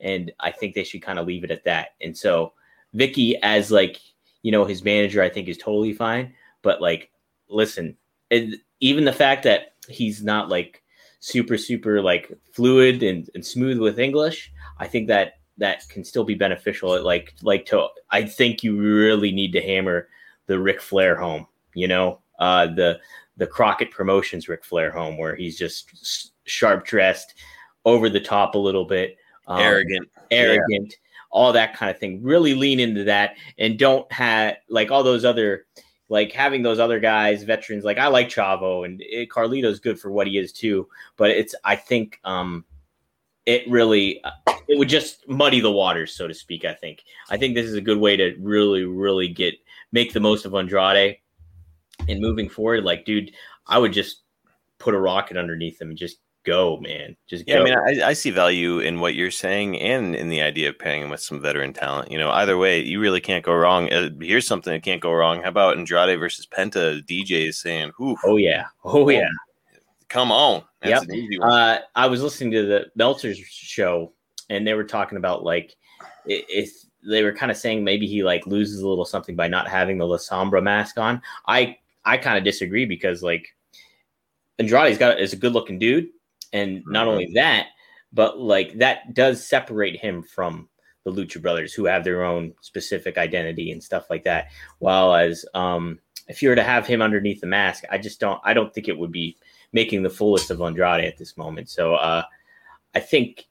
and 0.00 0.32
I 0.40 0.50
think 0.50 0.74
they 0.74 0.84
should 0.84 1.02
kind 1.02 1.18
of 1.18 1.26
leave 1.26 1.44
it 1.44 1.50
at 1.50 1.64
that. 1.64 1.90
And 2.00 2.16
so 2.16 2.54
Vickie, 2.96 3.38
as 3.42 3.70
like 3.70 4.00
you 4.42 4.50
know 4.50 4.64
his 4.64 4.82
manager, 4.82 5.22
I 5.22 5.28
think 5.28 5.48
is 5.48 5.58
totally 5.58 5.92
fine. 5.92 6.34
But 6.62 6.80
like, 6.80 7.10
listen, 7.48 7.96
it, 8.30 8.60
even 8.80 9.04
the 9.04 9.12
fact 9.12 9.44
that 9.44 9.74
he's 9.88 10.22
not 10.22 10.48
like 10.48 10.82
super 11.20 11.56
super 11.56 12.02
like 12.02 12.32
fluid 12.52 13.02
and, 13.02 13.30
and 13.34 13.46
smooth 13.46 13.78
with 13.78 14.00
English, 14.00 14.52
I 14.78 14.88
think 14.88 15.06
that 15.08 15.34
that 15.58 15.88
can 15.88 16.04
still 16.04 16.24
be 16.24 16.34
beneficial. 16.34 17.02
Like 17.02 17.34
like 17.42 17.66
to 17.66 17.88
I 18.10 18.24
think 18.24 18.62
you 18.62 18.80
really 18.80 19.32
need 19.32 19.52
to 19.52 19.62
hammer 19.62 20.08
the 20.46 20.58
Ric 20.58 20.80
Flair 20.80 21.16
home. 21.16 21.46
You 21.74 21.88
know, 21.88 22.20
uh, 22.38 22.66
the 22.66 23.00
the 23.36 23.46
Crockett 23.46 23.90
Promotions 23.90 24.48
Ric 24.48 24.64
Flair 24.64 24.90
home 24.90 25.16
where 25.16 25.34
he's 25.34 25.58
just 25.58 26.32
sharp 26.44 26.84
dressed, 26.84 27.34
over 27.84 28.08
the 28.08 28.20
top 28.20 28.54
a 28.54 28.58
little 28.58 28.84
bit, 28.84 29.16
um, 29.46 29.60
Arrogant. 29.60 30.08
arrogant, 30.30 30.94
all 31.30 31.52
that 31.52 31.74
kind 31.74 31.90
of 31.90 31.98
thing. 31.98 32.22
Really 32.22 32.54
lean 32.54 32.80
into 32.80 33.04
that 33.04 33.36
and 33.58 33.78
don't 33.78 34.10
have 34.12 34.56
like 34.68 34.90
all 34.90 35.02
those 35.02 35.24
other 35.24 35.66
like 36.08 36.32
having 36.32 36.62
those 36.62 36.78
other 36.78 37.00
guys, 37.00 37.42
veterans. 37.42 37.84
Like 37.84 37.98
I 37.98 38.08
like 38.08 38.28
Chavo 38.28 38.84
and 38.84 39.00
it, 39.00 39.30
Carlito's 39.30 39.80
good 39.80 39.98
for 39.98 40.10
what 40.10 40.26
he 40.26 40.38
is 40.38 40.52
too, 40.52 40.88
but 41.16 41.30
it's 41.30 41.54
I 41.64 41.76
think 41.76 42.20
um 42.24 42.64
it 43.46 43.68
really 43.68 44.22
uh, 44.24 44.30
it 44.68 44.78
would 44.78 44.88
just 44.88 45.28
muddy 45.28 45.60
the 45.60 45.70
waters, 45.70 46.14
so 46.14 46.28
to 46.28 46.34
speak. 46.34 46.64
I 46.64 46.74
think 46.74 47.04
I 47.30 47.36
think 47.36 47.54
this 47.54 47.66
is 47.66 47.74
a 47.74 47.80
good 47.80 47.98
way 47.98 48.16
to 48.16 48.36
really 48.40 48.84
really 48.84 49.28
get 49.28 49.54
make 49.92 50.12
the 50.12 50.20
most 50.20 50.44
of 50.44 50.54
Andrade 50.54 51.18
and 52.08 52.20
moving 52.20 52.48
forward. 52.48 52.84
Like, 52.84 53.04
dude, 53.04 53.32
I 53.66 53.78
would 53.78 53.92
just 53.92 54.22
put 54.78 54.94
a 54.94 55.00
rocket 55.00 55.36
underneath 55.36 55.80
him 55.80 55.90
and 55.90 55.98
just 55.98 56.18
go, 56.44 56.78
man. 56.78 57.16
Just 57.28 57.46
Yeah, 57.46 57.56
go. 57.56 57.62
I 57.62 57.64
mean, 57.64 58.02
I, 58.02 58.08
I 58.08 58.12
see 58.12 58.30
value 58.30 58.80
in 58.80 59.00
what 59.00 59.14
you're 59.14 59.30
saying 59.30 59.78
and 59.78 60.14
in 60.14 60.28
the 60.28 60.42
idea 60.42 60.68
of 60.68 60.78
pairing 60.78 61.02
him 61.02 61.10
with 61.10 61.20
some 61.20 61.40
veteran 61.40 61.72
talent. 61.72 62.10
You 62.10 62.18
know, 62.18 62.30
either 62.30 62.58
way, 62.58 62.80
you 62.80 63.00
really 63.00 63.20
can't 63.20 63.44
go 63.44 63.54
wrong. 63.54 63.92
Uh, 63.92 64.10
here's 64.20 64.46
something 64.46 64.72
that 64.72 64.82
can't 64.82 65.00
go 65.00 65.12
wrong. 65.12 65.42
How 65.42 65.48
about 65.48 65.76
Andrade 65.76 66.18
versus 66.18 66.46
Penta? 66.46 67.04
DJ 67.04 67.48
is 67.48 67.58
saying, 67.58 67.92
"Whew, 67.98 68.16
oh 68.24 68.36
yeah, 68.36 68.66
oh 68.84 69.08
yeah. 69.08 69.28
Come 70.12 70.30
on." 70.30 70.62
That's 70.80 71.00
Yep. 71.00 71.08
an 71.08 71.14
easy 71.14 71.38
one. 71.38 71.50
Uh, 71.50 71.78
I 71.94 72.06
was 72.06 72.22
listening 72.22 72.52
to 72.52 72.66
the 72.66 72.86
Meltzer's 72.94 73.38
show, 73.38 74.12
and 74.50 74.66
they 74.66 74.74
were 74.74 74.84
talking 74.84 75.18
about 75.18 75.44
like 75.44 75.74
if 76.26 76.70
they 77.04 77.24
were 77.24 77.32
kind 77.32 77.50
of 77.50 77.56
saying 77.56 77.82
maybe 77.82 78.06
he 78.06 78.22
like 78.22 78.46
loses 78.46 78.80
a 78.80 78.88
little 78.88 79.04
something 79.04 79.34
by 79.34 79.48
not 79.48 79.68
having 79.68 79.98
the 79.98 80.06
La 80.06 80.18
Sombra 80.18 80.62
mask 80.62 80.98
on. 80.98 81.20
I 81.46 81.76
I 82.04 82.16
kind 82.18 82.38
of 82.38 82.44
disagree 82.44 82.84
because 82.84 83.22
like 83.22 83.54
Andrade's 84.58 84.98
got 84.98 85.20
is 85.20 85.32
a 85.32 85.36
good 85.36 85.52
looking 85.52 85.78
dude, 85.78 86.08
and 86.52 86.82
not 86.86 87.08
only 87.08 87.32
that, 87.34 87.68
but 88.12 88.38
like 88.38 88.78
that 88.78 89.14
does 89.14 89.46
separate 89.46 89.98
him 89.98 90.22
from 90.22 90.68
the 91.04 91.10
Lucha 91.10 91.42
Brothers, 91.42 91.72
who 91.72 91.84
have 91.86 92.04
their 92.04 92.22
own 92.22 92.54
specific 92.60 93.18
identity 93.18 93.72
and 93.72 93.82
stuff 93.82 94.08
like 94.10 94.24
that. 94.24 94.48
While 94.78 95.14
as 95.14 95.44
um, 95.54 95.98
if 96.28 96.42
you 96.42 96.48
were 96.48 96.54
to 96.56 96.62
have 96.62 96.86
him 96.86 97.02
underneath 97.02 97.40
the 97.40 97.46
mask, 97.48 97.84
I 97.90 97.98
just 97.98 98.20
don't. 98.20 98.40
I 98.44 98.54
don't 98.54 98.72
think 98.72 98.88
it 98.88 98.98
would 98.98 99.10
be 99.12 99.36
making 99.72 100.02
the 100.02 100.10
fullest 100.10 100.50
of 100.50 100.60
Andrade 100.60 101.04
at 101.04 101.16
this 101.16 101.36
moment. 101.36 101.68
So 101.68 101.94
uh, 101.94 102.22
I 102.94 103.00
think, 103.00 103.46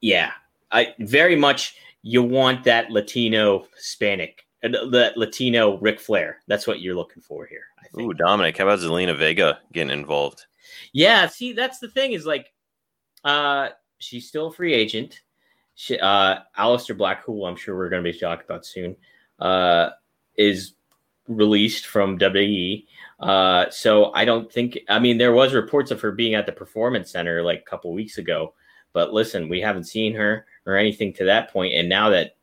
yeah, 0.00 0.32
I 0.70 0.94
very 1.00 1.36
much 1.36 1.76
you 2.02 2.22
want 2.22 2.64
that 2.64 2.90
Latino 2.90 3.66
Hispanic, 3.76 4.46
uh, 4.64 4.68
that 4.90 5.16
Latino 5.16 5.78
Ric 5.78 6.00
Flair. 6.00 6.38
That's 6.46 6.66
what 6.66 6.80
you're 6.80 6.94
looking 6.94 7.22
for 7.22 7.46
here. 7.46 7.64
I 7.78 7.88
think. 7.88 8.10
Ooh, 8.10 8.14
Dominic, 8.14 8.56
how 8.56 8.64
about 8.64 8.78
Zelina 8.78 9.16
Vega 9.16 9.60
getting 9.72 9.90
involved? 9.90 10.46
Yeah, 10.92 11.26
see, 11.26 11.52
that's 11.52 11.78
the 11.78 11.88
thing 11.88 12.12
is 12.12 12.26
like, 12.26 12.52
uh, 13.24 13.70
she's 13.98 14.28
still 14.28 14.46
a 14.46 14.52
free 14.52 14.74
agent. 14.74 15.22
She, 15.74 15.98
uh, 15.98 16.40
Aleister 16.58 16.96
Black, 16.96 17.24
who 17.24 17.44
I'm 17.44 17.56
sure 17.56 17.76
we're 17.76 17.88
going 17.88 18.02
to 18.02 18.12
be 18.12 18.18
talking 18.18 18.44
about 18.44 18.66
soon, 18.66 18.96
uh, 19.38 19.90
is 20.36 20.74
released 21.28 21.86
from 21.86 22.18
WWE. 22.18 22.86
Uh, 23.20 23.68
so 23.70 24.12
I 24.14 24.24
don't 24.24 24.52
think. 24.52 24.78
I 24.88 24.98
mean, 24.98 25.18
there 25.18 25.32
was 25.32 25.54
reports 25.54 25.90
of 25.90 26.00
her 26.00 26.12
being 26.12 26.34
at 26.34 26.46
the 26.46 26.52
Performance 26.52 27.10
Center 27.10 27.42
like 27.42 27.60
a 27.60 27.70
couple 27.70 27.92
weeks 27.92 28.18
ago, 28.18 28.54
but 28.92 29.12
listen, 29.12 29.48
we 29.48 29.60
haven't 29.60 29.84
seen 29.84 30.14
her 30.14 30.46
or 30.66 30.76
anything 30.76 31.12
to 31.14 31.24
that 31.24 31.52
point. 31.52 31.74
And 31.74 31.88
now 31.88 32.10
that 32.10 32.36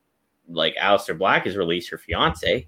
like 0.47 0.75
Aleister 0.75 1.17
Black 1.17 1.45
has 1.45 1.57
released 1.57 1.89
her 1.89 1.97
fiance, 1.97 2.67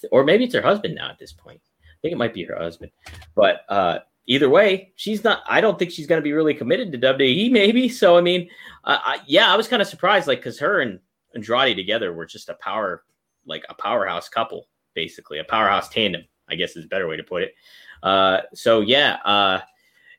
th- 0.00 0.10
or 0.10 0.24
maybe 0.24 0.44
it's 0.44 0.54
her 0.54 0.62
husband 0.62 0.94
now 0.94 1.10
at 1.10 1.18
this 1.18 1.32
point. 1.32 1.60
I 1.82 1.96
think 2.02 2.12
it 2.12 2.18
might 2.18 2.34
be 2.34 2.44
her 2.44 2.56
husband, 2.56 2.92
but 3.34 3.64
uh, 3.68 4.00
either 4.26 4.48
way, 4.48 4.92
she's 4.96 5.24
not. 5.24 5.42
I 5.48 5.60
don't 5.60 5.78
think 5.78 5.90
she's 5.90 6.06
going 6.06 6.20
to 6.20 6.24
be 6.24 6.32
really 6.32 6.54
committed 6.54 6.92
to 6.92 6.98
WWE. 6.98 7.50
Maybe 7.50 7.88
so. 7.88 8.16
I 8.16 8.20
mean, 8.20 8.48
uh, 8.84 8.98
I, 9.02 9.18
yeah, 9.26 9.52
I 9.52 9.56
was 9.56 9.68
kind 9.68 9.82
of 9.82 9.88
surprised, 9.88 10.26
like 10.26 10.38
because 10.38 10.58
her 10.58 10.80
and 10.80 10.98
Andrade 11.34 11.76
together 11.76 12.12
were 12.12 12.26
just 12.26 12.48
a 12.48 12.54
power, 12.54 13.04
like 13.46 13.64
a 13.68 13.74
powerhouse 13.74 14.28
couple, 14.28 14.68
basically 14.94 15.38
a 15.38 15.44
powerhouse 15.44 15.88
tandem. 15.88 16.24
I 16.48 16.56
guess 16.56 16.76
is 16.76 16.84
a 16.84 16.88
better 16.88 17.08
way 17.08 17.16
to 17.16 17.22
put 17.22 17.42
it. 17.42 17.54
Uh, 18.02 18.40
so 18.52 18.80
yeah, 18.80 19.14
uh, 19.24 19.60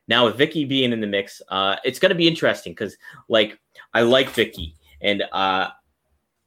now 0.08 0.26
with 0.26 0.36
Vickie 0.38 0.68
being 0.68 0.92
in 0.92 1.00
the 1.00 1.06
mix, 1.06 1.40
uh, 1.48 1.76
it's 1.84 1.98
going 1.98 2.10
to 2.10 2.16
be 2.16 2.28
interesting 2.28 2.72
because 2.72 2.96
like 3.28 3.58
I 3.94 4.02
like 4.02 4.28
Vickie 4.30 4.74
and 5.00 5.22
uh, 5.32 5.68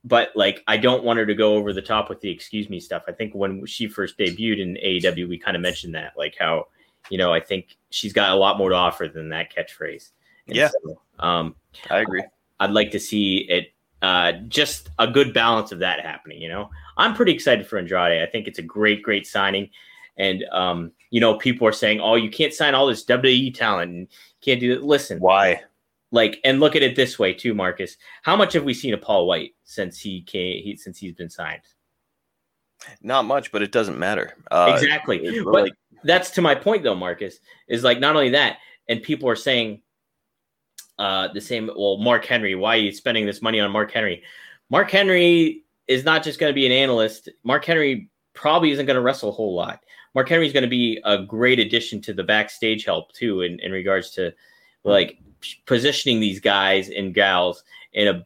but 0.03 0.31
like 0.35 0.63
I 0.67 0.77
don't 0.77 1.03
want 1.03 1.19
her 1.19 1.25
to 1.25 1.35
go 1.35 1.55
over 1.55 1.73
the 1.73 1.81
top 1.81 2.09
with 2.09 2.21
the 2.21 2.29
excuse 2.29 2.69
me 2.69 2.79
stuff. 2.79 3.03
I 3.07 3.11
think 3.11 3.33
when 3.33 3.65
she 3.65 3.87
first 3.87 4.17
debuted 4.17 4.59
in 4.59 4.75
AEW, 4.75 5.27
we 5.27 5.37
kind 5.37 5.55
of 5.55 5.61
mentioned 5.61 5.95
that, 5.95 6.13
like 6.17 6.35
how 6.37 6.67
you 7.09 7.17
know 7.17 7.33
I 7.33 7.39
think 7.39 7.77
she's 7.89 8.13
got 8.13 8.31
a 8.31 8.35
lot 8.35 8.57
more 8.57 8.69
to 8.69 8.75
offer 8.75 9.07
than 9.07 9.29
that 9.29 9.53
catchphrase. 9.53 10.11
And 10.47 10.55
Yeah. 10.55 10.69
so, 10.69 11.01
um, 11.19 11.55
I 11.89 11.99
agree. 11.99 12.23
I'd 12.59 12.71
like 12.71 12.91
to 12.91 12.99
see 12.99 13.45
it 13.49 13.71
uh, 14.01 14.33
just 14.47 14.89
a 14.99 15.07
good 15.07 15.33
balance 15.33 15.71
of 15.71 15.79
that 15.79 16.01
happening. 16.01 16.41
You 16.41 16.49
know, 16.49 16.69
I'm 16.97 17.13
pretty 17.13 17.33
excited 17.33 17.67
for 17.67 17.77
Andrade. 17.77 18.21
I 18.21 18.31
think 18.31 18.47
it's 18.47 18.59
a 18.59 18.63
great, 18.63 19.03
great 19.03 19.27
signing. 19.27 19.69
And 20.17 20.43
um, 20.51 20.91
you 21.11 21.21
know, 21.21 21.37
people 21.37 21.67
are 21.67 21.73
saying, 21.73 22.01
"Oh, 22.01 22.15
you 22.15 22.29
can't 22.29 22.53
sign 22.53 22.75
all 22.75 22.87
this 22.87 23.05
WWE 23.05 23.53
talent 23.53 23.91
and 23.91 24.07
can't 24.41 24.59
do 24.59 24.73
it." 24.73 24.83
Listen, 24.83 25.19
Why? 25.19 25.61
like, 26.11 26.39
and 26.43 26.59
look 26.59 26.75
at 26.75 26.83
it 26.83 26.95
this 26.95 27.17
way 27.17 27.33
too, 27.33 27.53
Marcus. 27.53 27.97
How 28.23 28.35
much 28.35 28.53
have 28.53 28.63
we 28.63 28.73
seen 28.73 28.93
of 28.93 29.01
Paul 29.01 29.27
White 29.27 29.55
since 29.63 29.99
he 29.99 30.21
came? 30.21 30.63
He, 30.63 30.75
since 30.75 30.97
he's 30.97 31.13
been 31.13 31.29
signed? 31.29 31.61
Not 33.01 33.25
much, 33.25 33.51
but 33.51 33.61
it 33.61 33.71
doesn't 33.71 33.99
matter. 33.99 34.35
Uh, 34.51 34.71
exactly. 34.73 35.41
But 35.43 35.63
like- 35.63 35.73
that's 36.03 36.31
to 36.31 36.41
my 36.41 36.55
point, 36.55 36.83
though, 36.83 36.95
Marcus. 36.95 37.39
Is 37.67 37.83
like 37.83 37.99
not 37.99 38.15
only 38.15 38.29
that, 38.29 38.57
and 38.87 39.03
people 39.03 39.29
are 39.29 39.35
saying 39.35 39.81
uh, 40.99 41.29
the 41.33 41.41
same. 41.41 41.71
Well, 41.75 41.97
Mark 41.97 42.25
Henry, 42.25 42.53
why 42.53 42.75
are 42.75 42.81
you 42.81 42.91
spending 42.91 43.25
this 43.25 43.41
money 43.41 43.59
on 43.59 43.71
Mark 43.71 43.91
Henry? 43.91 44.21
Mark 44.69 44.91
Henry 44.91 45.63
is 45.87 46.03
not 46.03 46.23
just 46.23 46.39
going 46.39 46.51
to 46.51 46.55
be 46.55 46.65
an 46.65 46.71
analyst. 46.71 47.29
Mark 47.43 47.65
Henry 47.65 48.09
probably 48.33 48.71
isn't 48.71 48.85
going 48.85 48.95
to 48.95 49.01
wrestle 49.01 49.29
a 49.29 49.31
whole 49.33 49.55
lot. 49.55 49.79
Mark 50.13 50.29
Henry 50.29 50.45
is 50.45 50.53
going 50.53 50.63
to 50.63 50.69
be 50.69 51.01
a 51.05 51.23
great 51.23 51.59
addition 51.59 52.01
to 52.01 52.13
the 52.13 52.23
backstage 52.23 52.85
help 52.85 53.11
too, 53.13 53.41
in, 53.41 53.59
in 53.61 53.71
regards 53.71 54.11
to 54.11 54.33
like 54.83 55.19
positioning 55.65 56.19
these 56.19 56.39
guys 56.39 56.89
and 56.89 57.13
gals 57.13 57.63
in 57.93 58.07
a 58.07 58.25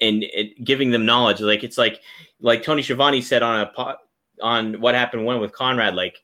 and 0.00 0.24
giving 0.64 0.90
them 0.90 1.06
knowledge. 1.06 1.40
Like 1.40 1.64
it's 1.64 1.78
like 1.78 2.00
like 2.40 2.62
Tony 2.62 2.82
Schiavone 2.82 3.20
said 3.20 3.42
on 3.42 3.60
a 3.60 3.66
po- 3.66 3.96
on 4.42 4.80
what 4.80 4.94
happened 4.94 5.24
when 5.24 5.40
with 5.40 5.52
Conrad, 5.52 5.94
like 5.94 6.22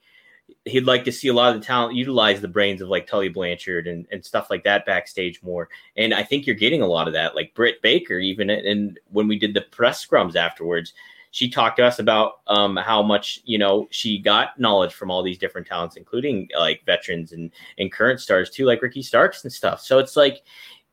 he'd 0.65 0.87
like 0.87 1.05
to 1.05 1.13
see 1.13 1.29
a 1.29 1.33
lot 1.33 1.55
of 1.55 1.61
the 1.61 1.67
talent 1.67 1.95
utilize 1.95 2.41
the 2.41 2.49
brains 2.49 2.81
of 2.81 2.89
like 2.89 3.07
Tully 3.07 3.29
Blanchard 3.29 3.87
and, 3.87 4.07
and 4.11 4.25
stuff 4.25 4.49
like 4.49 4.65
that 4.65 4.87
backstage 4.87 5.43
more. 5.43 5.69
And 5.97 6.15
I 6.15 6.23
think 6.23 6.47
you're 6.47 6.57
getting 6.57 6.83
a 6.83 6.87
lot 6.87 7.07
of 7.07 7.13
that. 7.15 7.35
Like 7.35 7.55
Britt 7.55 7.83
Baker, 7.83 8.19
even 8.19 8.51
and 8.51 8.99
when 9.11 9.29
we 9.29 9.39
did 9.39 9.55
the 9.55 9.63
press 9.63 10.05
scrums 10.05 10.37
afterwards, 10.37 10.95
she 11.33 11.51
talked 11.51 11.79
to 11.79 11.85
us 11.85 11.99
about 11.99 12.41
um, 12.47 12.77
how 12.77 13.03
much 13.03 13.41
you 13.45 13.59
know 13.59 13.89
she 13.91 14.19
got 14.19 14.59
knowledge 14.59 14.95
from 14.95 15.11
all 15.11 15.23
these 15.23 15.39
different 15.39 15.67
talents, 15.67 15.97
including 15.97 16.49
like 16.57 16.85
veterans 16.87 17.33
and 17.33 17.51
and 17.77 17.93
current 17.93 18.21
stars 18.21 18.51
too, 18.51 18.65
like 18.65 18.81
Ricky 18.81 19.03
Starks 19.03 19.45
and 19.45 19.53
stuff. 19.53 19.81
So 19.81 19.99
it's 19.99 20.17
like 20.17 20.43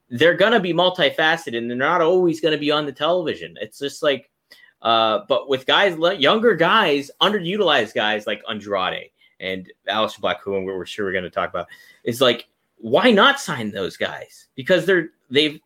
they're 0.10 0.36
gonna 0.36 0.60
be 0.60 0.74
multifaceted, 0.74 1.56
and 1.56 1.70
they're 1.70 1.78
not 1.78 2.02
always 2.02 2.42
gonna 2.42 2.58
be 2.58 2.72
on 2.72 2.86
the 2.86 2.92
television. 2.92 3.56
It's 3.62 3.80
just 3.80 4.04
like, 4.04 4.30
uh, 4.82 5.20
but 5.30 5.48
with 5.48 5.66
guys, 5.66 5.96
younger 6.20 6.56
guys, 6.56 7.10
underutilized 7.22 7.94
guys 7.94 8.28
like 8.28 8.42
Andrade 8.50 9.11
and 9.42 9.72
Aleister 9.90 10.22
Black, 10.22 10.42
who 10.42 10.52
we're 10.64 10.86
sure 10.86 11.06
we're 11.06 11.12
going 11.12 11.24
to 11.24 11.30
talk 11.30 11.50
about, 11.50 11.68
is 12.04 12.22
like, 12.22 12.48
why 12.78 13.12
not 13.12 13.40
sign 13.40 13.72
those 13.72 13.98
guys? 13.98 14.48
Because 14.56 14.86
they're 14.86 15.10
they've 15.30 15.60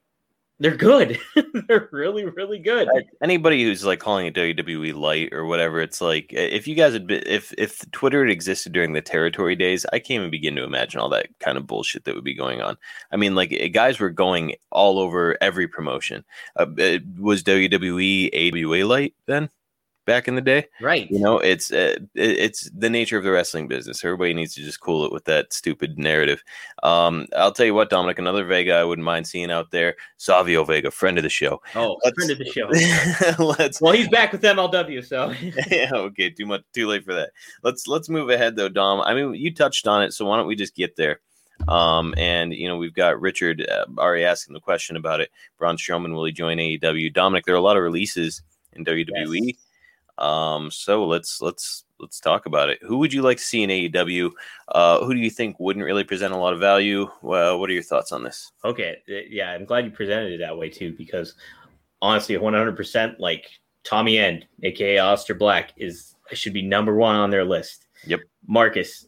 they're 0.60 0.78
good. 0.78 1.20
they're 1.68 1.90
really, 1.92 2.24
really 2.26 2.60
good. 2.60 2.88
Anybody 3.22 3.64
who's 3.64 3.84
like 3.84 4.00
calling 4.00 4.28
it 4.28 4.36
WWE 4.36 4.94
light 4.96 5.34
or 5.34 5.46
whatever, 5.46 5.82
it's 5.82 6.00
like 6.00 6.32
if 6.32 6.68
you 6.68 6.76
guys 6.76 6.94
had 6.94 7.08
been, 7.08 7.24
if 7.26 7.54
if 7.58 7.90
Twitter 7.92 8.24
had 8.24 8.32
existed 8.32 8.72
during 8.72 8.94
the 8.94 9.02
territory 9.02 9.56
days, 9.56 9.86
I 9.92 10.00
can't 10.00 10.20
even 10.20 10.32
begin 10.32 10.56
to 10.56 10.64
imagine 10.64 11.00
all 11.00 11.10
that 11.10 11.28
kind 11.40 11.58
of 11.58 11.68
bullshit 11.68 12.06
that 12.06 12.16
would 12.16 12.24
be 12.24 12.34
going 12.34 12.62
on. 12.62 12.78
I 13.12 13.18
mean, 13.18 13.36
like 13.36 13.52
eh, 13.52 13.68
guys 13.68 14.00
were 14.00 14.10
going 14.10 14.56
all 14.72 15.00
over 15.00 15.38
every 15.42 15.68
promotion. 15.68 16.24
Uh, 16.56 16.68
was 17.20 17.44
WWE 17.44 18.30
AWA 18.34 18.88
light 18.88 19.14
then? 19.26 19.50
Back 20.06 20.28
in 20.28 20.36
the 20.36 20.42
day. 20.42 20.68
Right. 20.82 21.10
You 21.10 21.20
know, 21.20 21.40
it's 21.40 21.72
uh, 21.72 21.98
it's 22.14 22.70
the 22.72 22.90
nature 22.90 23.18
of 23.18 23.24
the 23.24 23.32
wrestling 23.32 23.68
business. 23.68 24.04
Everybody 24.04 24.34
needs 24.34 24.54
to 24.56 24.62
just 24.62 24.80
cool 24.80 25.06
it 25.06 25.12
with 25.12 25.26
that 25.26 25.54
stupid 25.54 25.98
narrative. 25.98 26.44
Um, 26.84 27.28
I'll 27.36 27.52
tell 27.52 27.66
you 27.66 27.74
what, 27.74 27.90
Dominic, 27.90 28.20
another 28.20 28.46
Vega 28.46 28.74
I 28.74 28.84
wouldn't 28.84 29.06
mind 29.06 29.28
seeing 29.28 29.52
out 29.52 29.72
there. 29.72 29.96
Savio 30.18 30.64
Vega, 30.64 30.92
friend 30.92 31.18
of 31.18 31.24
the 31.24 31.30
show. 31.30 31.62
Oh, 31.76 31.98
let's, 32.04 32.16
friend 32.16 32.32
of 32.32 32.38
the 32.38 32.46
show. 32.46 33.44
let's. 33.44 33.82
Well, 33.82 33.94
he's 33.94 34.10
back 34.10 34.32
with 34.32 34.42
MLW, 34.42 35.06
so. 35.06 35.34
yeah. 35.72 35.90
Okay. 35.94 36.30
Too 36.30 36.46
much. 36.46 36.64
Too 36.74 36.88
late 36.88 37.04
for 37.04 37.14
that. 37.14 37.32
Let's 37.64 37.88
let's 37.88 38.10
move 38.10 38.30
ahead 38.30 38.56
though, 38.56 38.70
Dom. 38.70 39.02
I 39.02 39.14
mean, 39.14 39.34
you 39.34 39.54
touched 39.54 39.88
on 39.88 40.04
it, 40.04 40.14
so 40.14 40.26
why 40.26 40.38
don't 40.38 40.48
we 40.48 40.56
just 40.56 40.76
get 40.76 40.96
there? 40.96 41.20
Um, 41.68 42.14
and 42.18 42.54
you 42.54 42.68
know, 42.68 42.78
we've 42.78 42.94
got 42.94 43.20
Richard 43.20 43.66
uh, 43.68 43.86
already 43.98 44.26
asking 44.26 44.54
the 44.54 44.60
question 44.60 44.96
about 44.96 45.22
it. 45.22 45.32
Braun 45.58 45.78
Strowman 45.78 46.14
will 46.14 46.26
he 46.26 46.32
join 46.32 46.58
AEW? 46.58 47.14
Dominic, 47.14 47.46
there 47.46 47.56
are 47.56 47.58
a 47.58 47.62
lot 47.62 47.78
of 47.78 47.84
releases 47.84 48.42
in 48.74 48.86
WWE. 48.86 49.40
Yes. 49.42 49.56
Um, 50.18 50.72
so 50.72 51.06
let's 51.06 51.42
let's 51.42 51.86
let's 52.00 52.20
talk 52.20 52.46
about 52.46 52.70
it. 52.70 52.80
Who 52.82 52.98
would 52.98 53.14
you 53.14 53.22
like 53.22 53.38
to 53.38 53.44
see 53.44 53.64
in 53.64 53.70
AEW? 53.70 54.32
Uh, 54.70 55.04
who 55.06 55.14
do 55.14 55.20
you 55.20 55.30
think 55.30 55.60
wouldn't 55.60 55.86
really 55.86 56.04
present 56.04 56.34
a 56.34 56.38
lot 56.38 56.54
of 56.54 56.60
value? 56.60 57.10
Well, 57.22 57.60
what 57.60 57.70
are 57.70 57.74
your 57.74 57.84
thoughts 57.84 58.12
on 58.12 58.24
this? 58.24 58.52
Okay, 58.64 58.98
yeah, 59.08 59.52
I'm 59.52 59.66
glad 59.66 59.86
you 59.86 59.92
presented 59.92 60.34
it 60.34 60.40
that 60.40 60.58
way 60.58 60.70
too, 60.70 60.94
because 60.98 61.36
honestly, 62.02 62.36
100% 62.36 63.20
like 63.20 63.46
Tommy 63.84 64.18
End, 64.18 64.46
aka 64.64 64.98
Aleister 64.98 65.38
Black, 65.38 65.74
is 65.78 66.16
should 66.34 66.54
be 66.54 66.62
number 66.62 66.96
one 66.96 67.16
on 67.16 67.30
their 67.30 67.46
list. 67.46 67.88
Yep, 68.06 68.22
Marcus. 68.48 69.08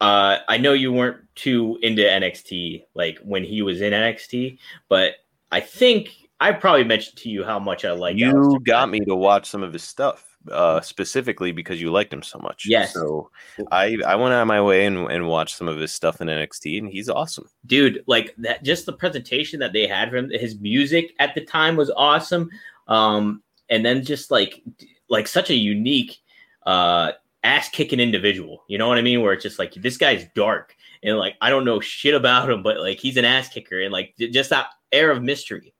Uh, 0.00 0.38
I 0.48 0.58
know 0.58 0.74
you 0.74 0.92
weren't 0.92 1.18
too 1.34 1.78
into 1.82 2.02
NXT 2.02 2.84
like 2.94 3.18
when 3.24 3.42
he 3.42 3.62
was 3.62 3.80
in 3.80 3.92
NXT, 3.92 4.58
but 4.88 5.14
I 5.50 5.60
think 5.60 6.27
I 6.40 6.52
probably 6.52 6.84
mentioned 6.84 7.16
to 7.18 7.28
you 7.28 7.44
how 7.44 7.58
much 7.58 7.84
I 7.84 7.92
like. 7.92 8.16
You 8.16 8.32
Aleister 8.32 8.62
got 8.64 8.88
me 8.88 9.00
to 9.00 9.14
watch 9.14 9.48
some 9.48 9.62
of 9.62 9.72
his 9.72 9.82
stuff 9.82 10.24
uh, 10.50 10.80
specifically 10.80 11.52
because 11.52 11.80
you 11.80 11.90
liked 11.90 12.12
him 12.12 12.22
so 12.22 12.38
much. 12.38 12.64
Yes. 12.66 12.94
So 12.94 13.30
I 13.70 13.98
I 14.06 14.14
went 14.14 14.34
out 14.34 14.42
of 14.42 14.48
my 14.48 14.60
way 14.60 14.86
and, 14.86 15.10
and 15.10 15.26
watched 15.26 15.56
some 15.56 15.68
of 15.68 15.78
his 15.78 15.92
stuff 15.92 16.20
in 16.20 16.28
NXT, 16.28 16.78
and 16.78 16.88
he's 16.88 17.08
awesome, 17.08 17.48
dude. 17.66 18.04
Like 18.06 18.34
that, 18.38 18.62
just 18.62 18.86
the 18.86 18.92
presentation 18.92 19.58
that 19.60 19.72
they 19.72 19.86
had 19.86 20.10
from 20.10 20.30
his 20.30 20.58
music 20.60 21.14
at 21.18 21.34
the 21.34 21.44
time 21.44 21.76
was 21.76 21.90
awesome. 21.96 22.50
Um, 22.86 23.42
and 23.68 23.84
then 23.84 24.04
just 24.04 24.30
like 24.30 24.62
like 25.08 25.26
such 25.26 25.50
a 25.50 25.54
unique 25.54 26.18
uh 26.66 27.12
ass 27.42 27.68
kicking 27.68 28.00
individual. 28.00 28.64
You 28.68 28.78
know 28.78 28.88
what 28.88 28.98
I 28.98 29.02
mean? 29.02 29.22
Where 29.22 29.32
it's 29.32 29.42
just 29.42 29.58
like 29.58 29.74
this 29.74 29.96
guy's 29.96 30.26
dark 30.34 30.76
and 31.02 31.18
like 31.18 31.34
I 31.40 31.50
don't 31.50 31.64
know 31.64 31.80
shit 31.80 32.14
about 32.14 32.48
him, 32.48 32.62
but 32.62 32.78
like 32.78 32.98
he's 33.00 33.16
an 33.16 33.24
ass 33.24 33.48
kicker 33.48 33.80
and 33.80 33.92
like 33.92 34.14
just 34.16 34.50
that 34.50 34.68
air 34.92 35.10
of 35.10 35.22
mystery 35.22 35.74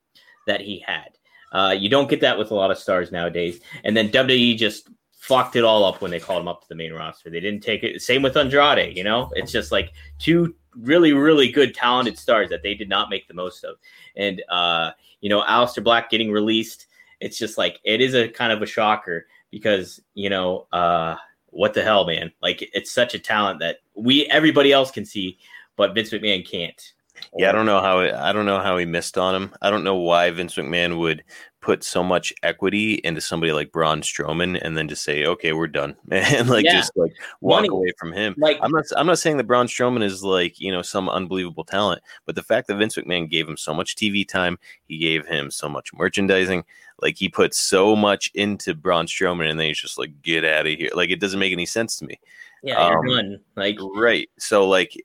that 0.48 0.60
he 0.60 0.82
had. 0.84 1.10
Uh, 1.52 1.74
you 1.78 1.88
don't 1.88 2.10
get 2.10 2.20
that 2.20 2.36
with 2.36 2.50
a 2.50 2.54
lot 2.54 2.70
of 2.70 2.78
stars 2.78 3.12
nowadays. 3.12 3.60
And 3.84 3.96
then 3.96 4.10
WWE 4.10 4.56
just 4.56 4.88
fucked 5.12 5.56
it 5.56 5.64
all 5.64 5.84
up 5.84 6.00
when 6.00 6.10
they 6.10 6.20
called 6.20 6.40
him 6.40 6.48
up 6.48 6.62
to 6.62 6.68
the 6.68 6.74
main 6.74 6.92
roster. 6.92 7.30
They 7.30 7.40
didn't 7.40 7.62
take 7.62 7.82
it. 7.84 8.02
Same 8.02 8.22
with 8.22 8.36
Andrade. 8.36 8.96
You 8.96 9.04
know, 9.04 9.30
it's 9.34 9.52
just 9.52 9.72
like 9.72 9.92
two 10.18 10.54
really, 10.76 11.12
really 11.12 11.50
good, 11.50 11.74
talented 11.74 12.18
stars 12.18 12.48
that 12.50 12.62
they 12.62 12.74
did 12.74 12.88
not 12.88 13.10
make 13.10 13.28
the 13.28 13.34
most 13.34 13.64
of. 13.64 13.76
And 14.16 14.42
uh, 14.48 14.92
you 15.20 15.28
know, 15.28 15.42
Aleister 15.42 15.82
Black 15.82 16.10
getting 16.10 16.30
released. 16.30 16.86
It's 17.20 17.38
just 17.38 17.58
like 17.58 17.80
it 17.84 18.00
is 18.00 18.14
a 18.14 18.28
kind 18.28 18.52
of 18.52 18.62
a 18.62 18.66
shocker 18.66 19.26
because 19.50 20.00
you 20.14 20.30
know, 20.30 20.66
uh, 20.72 21.16
what 21.50 21.74
the 21.74 21.82
hell, 21.82 22.06
man? 22.06 22.32
Like 22.42 22.68
it's 22.72 22.90
such 22.90 23.14
a 23.14 23.18
talent 23.18 23.60
that 23.60 23.78
we 23.94 24.26
everybody 24.26 24.72
else 24.72 24.90
can 24.90 25.04
see, 25.04 25.38
but 25.76 25.94
Vince 25.94 26.10
McMahon 26.10 26.48
can't. 26.48 26.92
Yeah, 27.36 27.50
I 27.50 27.52
don't 27.52 27.66
know 27.66 27.80
how 27.80 28.00
I 28.00 28.32
don't 28.32 28.46
know 28.46 28.60
how 28.60 28.76
he 28.76 28.84
missed 28.84 29.18
on 29.18 29.34
him. 29.34 29.54
I 29.60 29.70
don't 29.70 29.84
know 29.84 29.96
why 29.96 30.30
Vince 30.30 30.56
McMahon 30.56 30.98
would 30.98 31.24
put 31.60 31.82
so 31.82 32.02
much 32.02 32.32
equity 32.42 32.94
into 33.04 33.20
somebody 33.20 33.52
like 33.52 33.72
Braun 33.72 34.00
Strowman 34.00 34.58
and 34.62 34.76
then 34.76 34.88
just 34.88 35.02
say, 35.02 35.24
"Okay, 35.24 35.52
we're 35.52 35.66
done," 35.66 35.96
and 36.10 36.48
like 36.48 36.64
yeah. 36.64 36.72
just 36.72 36.96
like 36.96 37.12
walk 37.40 37.62
Money. 37.62 37.68
away 37.68 37.92
from 37.98 38.12
him. 38.12 38.34
Like 38.38 38.58
I'm 38.62 38.70
not 38.70 38.84
I'm 38.96 39.06
not 39.06 39.18
saying 39.18 39.36
that 39.38 39.46
Braun 39.46 39.66
Strowman 39.66 40.02
is 40.02 40.22
like 40.22 40.60
you 40.60 40.70
know 40.70 40.82
some 40.82 41.08
unbelievable 41.08 41.64
talent, 41.64 42.02
but 42.26 42.34
the 42.34 42.42
fact 42.42 42.68
that 42.68 42.76
Vince 42.76 42.96
McMahon 42.96 43.28
gave 43.28 43.48
him 43.48 43.56
so 43.56 43.74
much 43.74 43.96
TV 43.96 44.26
time, 44.26 44.58
he 44.86 44.98
gave 44.98 45.26
him 45.26 45.50
so 45.50 45.68
much 45.68 45.92
merchandising, 45.92 46.64
like 47.00 47.16
he 47.16 47.28
put 47.28 47.54
so 47.54 47.94
much 47.94 48.30
into 48.34 48.74
Braun 48.74 49.06
Strowman, 49.06 49.50
and 49.50 49.58
then 49.58 49.68
he's 49.68 49.80
just 49.80 49.98
like, 49.98 50.22
"Get 50.22 50.44
out 50.44 50.66
of 50.66 50.78
here!" 50.78 50.90
Like 50.94 51.10
it 51.10 51.20
doesn't 51.20 51.40
make 51.40 51.52
any 51.52 51.66
sense 51.66 51.96
to 51.96 52.06
me. 52.06 52.18
Yeah, 52.62 52.76
um, 52.76 52.92
you're 52.92 53.16
done. 53.16 53.40
Like 53.56 53.78
right. 53.94 54.28
So 54.38 54.68
like, 54.68 54.96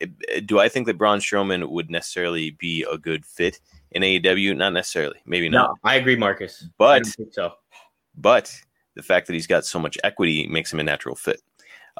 do 0.46 0.60
I 0.60 0.70
think 0.70 0.88
that 0.88 0.98
Braun 0.98 1.20
Strowman 1.20 1.70
would 1.70 1.90
necessarily 1.90 2.52
be 2.52 2.86
a 2.92 2.98
good 2.98 3.26
fit 3.26 3.60
in 3.94 4.02
AEW? 4.02 4.56
Not 4.56 4.74
necessarily. 4.74 5.20
Maybe 5.26 5.50
not. 5.50 5.70
No, 5.70 5.76
I 5.84 5.96
agree, 5.96 6.16
Marcus. 6.16 6.66
But 6.78 7.06
so. 7.32 7.54
But 8.16 8.56
the 8.96 9.04
fact 9.04 9.28
that 9.28 9.34
he's 9.34 9.48
got 9.48 9.66
so 9.66 9.80
much 9.80 9.98
equity 10.04 10.48
makes 10.48 10.72
him 10.72 10.80
a 10.80 10.84
natural 10.84 11.16
fit. 11.16 11.42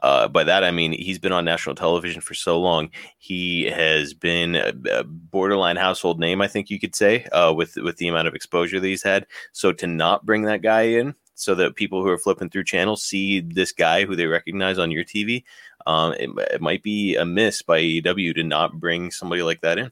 Uh, 0.02 0.28
by 0.28 0.44
that 0.44 0.64
I 0.64 0.72
mean 0.72 0.92
he's 0.92 1.20
been 1.20 1.32
on 1.32 1.46
national 1.46 1.76
television 1.76 2.20
for 2.22 2.34
so 2.34 2.60
long. 2.60 2.90
He 3.20 3.66
has 3.66 4.14
been 4.14 4.56
a, 4.56 4.74
a 4.92 5.04
borderline 5.04 5.76
household 5.76 6.20
name, 6.20 6.42
I 6.42 6.48
think 6.48 6.70
you 6.70 6.80
could 6.80 6.96
say, 6.96 7.26
uh, 7.26 7.54
with 7.54 7.76
with 7.78 7.98
the 7.98 8.08
amount 8.08 8.28
of 8.28 8.34
exposure 8.34 8.80
that 8.80 8.88
he's 8.88 9.04
had. 9.04 9.28
So 9.52 9.72
to 9.74 9.88
not 9.88 10.26
bring 10.26 10.44
that 10.44 10.64
guy 10.64 10.82
in 10.84 11.14
so 11.36 11.56
that 11.56 11.76
people 11.76 12.02
who 12.02 12.10
are 12.10 12.18
flipping 12.18 12.50
through 12.50 12.64
channels 12.64 13.04
see 13.04 13.42
this 13.42 13.72
guy 13.72 14.06
who 14.06 14.16
they 14.16 14.26
recognize 14.26 14.78
on 14.78 14.92
your 14.92 15.04
TV. 15.04 15.44
Um, 15.86 16.14
it, 16.14 16.30
it, 16.52 16.62
might 16.62 16.84
be 16.84 17.16
a 17.16 17.26
miss 17.26 17.62
by 17.62 17.82
AEW 17.82 18.36
to 18.36 18.44
not 18.44 18.80
bring 18.80 19.12
somebody 19.12 19.42
like 19.42 19.62
that 19.62 19.78
in. 19.78 19.92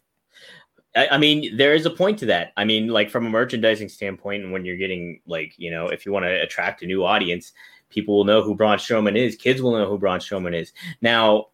I, 0.95 1.07
I 1.09 1.17
mean, 1.17 1.55
there 1.57 1.73
is 1.73 1.85
a 1.85 1.89
point 1.89 2.19
to 2.19 2.25
that. 2.27 2.51
I 2.57 2.65
mean, 2.65 2.87
like 2.87 3.09
from 3.09 3.25
a 3.25 3.29
merchandising 3.29 3.89
standpoint, 3.89 4.43
and 4.43 4.51
when 4.51 4.65
you're 4.65 4.77
getting 4.77 5.21
like, 5.25 5.53
you 5.57 5.71
know, 5.71 5.87
if 5.87 6.05
you 6.05 6.11
want 6.11 6.25
to 6.25 6.41
attract 6.41 6.81
a 6.81 6.85
new 6.85 7.03
audience, 7.03 7.53
people 7.89 8.17
will 8.17 8.25
know 8.25 8.41
who 8.41 8.55
Braun 8.55 8.77
Strowman 8.77 9.17
is. 9.17 9.35
Kids 9.35 9.61
will 9.61 9.73
know 9.73 9.87
who 9.87 9.97
Braun 9.97 10.19
Strowman 10.19 10.55
is. 10.55 10.73
Now, 11.01 11.47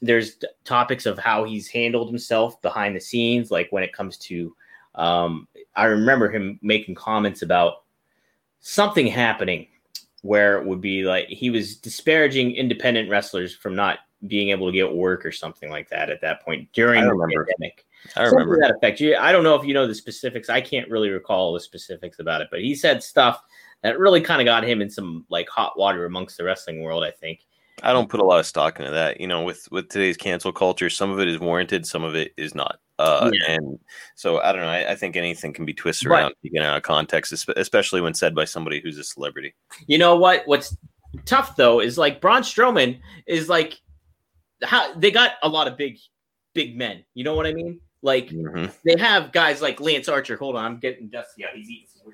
there's 0.00 0.36
topics 0.64 1.06
of 1.06 1.18
how 1.18 1.44
he's 1.44 1.68
handled 1.68 2.08
himself 2.08 2.60
behind 2.62 2.94
the 2.94 3.00
scenes, 3.00 3.50
like 3.50 3.68
when 3.70 3.82
it 3.82 3.92
comes 3.92 4.16
to. 4.18 4.54
Um, 4.94 5.48
I 5.76 5.84
remember 5.84 6.30
him 6.30 6.58
making 6.62 6.94
comments 6.94 7.42
about 7.42 7.84
something 8.60 9.06
happening 9.06 9.68
where 10.22 10.58
it 10.58 10.66
would 10.66 10.80
be 10.80 11.04
like 11.04 11.28
he 11.28 11.50
was 11.50 11.76
disparaging 11.76 12.56
independent 12.56 13.08
wrestlers 13.08 13.54
from 13.54 13.76
not 13.76 14.00
being 14.26 14.50
able 14.50 14.66
to 14.66 14.72
get 14.72 14.92
work 14.92 15.24
or 15.24 15.30
something 15.30 15.70
like 15.70 15.88
that 15.88 16.10
at 16.10 16.20
that 16.20 16.42
point 16.44 16.68
during 16.72 17.04
the 17.04 17.10
pandemic. 17.10 17.86
I 18.16 18.24
remember 18.24 18.54
something 18.54 18.60
that 18.60 18.76
effect. 18.76 19.00
You, 19.00 19.16
I 19.16 19.32
don't 19.32 19.44
know 19.44 19.54
if 19.54 19.64
you 19.64 19.74
know 19.74 19.86
the 19.86 19.94
specifics. 19.94 20.48
I 20.48 20.60
can't 20.60 20.90
really 20.90 21.10
recall 21.10 21.52
the 21.52 21.60
specifics 21.60 22.18
about 22.18 22.40
it, 22.40 22.48
but 22.50 22.60
he 22.60 22.74
said 22.74 23.02
stuff 23.02 23.42
that 23.82 23.98
really 23.98 24.20
kind 24.20 24.40
of 24.40 24.44
got 24.44 24.64
him 24.64 24.80
in 24.82 24.90
some 24.90 25.24
like 25.28 25.48
hot 25.48 25.78
water 25.78 26.04
amongst 26.04 26.36
the 26.36 26.44
wrestling 26.44 26.82
world. 26.82 27.04
I 27.04 27.10
think. 27.10 27.40
I 27.82 27.92
don't 27.92 28.08
put 28.08 28.20
a 28.20 28.24
lot 28.24 28.40
of 28.40 28.46
stock 28.46 28.80
into 28.80 28.90
that. 28.90 29.20
You 29.20 29.26
know, 29.26 29.42
with 29.42 29.68
with 29.70 29.88
today's 29.88 30.16
cancel 30.16 30.52
culture, 30.52 30.90
some 30.90 31.10
of 31.10 31.20
it 31.20 31.28
is 31.28 31.38
warranted, 31.38 31.86
some 31.86 32.04
of 32.04 32.14
it 32.14 32.32
is 32.36 32.54
not. 32.54 32.78
Uh, 32.98 33.30
yeah. 33.32 33.54
And 33.54 33.78
so 34.16 34.40
I 34.40 34.50
don't 34.50 34.62
know. 34.62 34.68
I, 34.68 34.90
I, 34.90 34.94
think 34.96 35.16
anything 35.16 35.52
can 35.52 35.64
be 35.64 35.72
twisted 35.72 36.08
around, 36.08 36.34
taken 36.42 36.62
out 36.62 36.76
of 36.76 36.82
context, 36.82 37.32
especially 37.56 38.00
when 38.00 38.12
said 38.12 38.34
by 38.34 38.44
somebody 38.44 38.80
who's 38.80 38.98
a 38.98 39.04
celebrity. 39.04 39.54
You 39.86 39.98
know 39.98 40.16
what? 40.16 40.42
What's 40.46 40.76
tough 41.24 41.54
though 41.54 41.80
is 41.80 41.96
like 41.96 42.20
Braun 42.20 42.42
Strowman 42.42 42.98
is 43.26 43.48
like 43.48 43.80
how 44.64 44.92
they 44.94 45.12
got 45.12 45.32
a 45.44 45.48
lot 45.48 45.68
of 45.68 45.76
big, 45.76 45.98
big 46.54 46.76
men. 46.76 47.04
You 47.14 47.22
know 47.22 47.34
what 47.34 47.46
I 47.46 47.52
mean? 47.52 47.80
Like 48.02 48.28
mm-hmm. 48.28 48.66
they 48.84 49.00
have 49.00 49.32
guys 49.32 49.60
like 49.60 49.80
Lance 49.80 50.08
Archer. 50.08 50.36
Hold 50.36 50.56
on, 50.56 50.64
I'm 50.64 50.78
getting 50.78 51.08
dusty. 51.08 51.44
He's 51.54 51.68
eating 51.68 51.88
some 51.88 52.06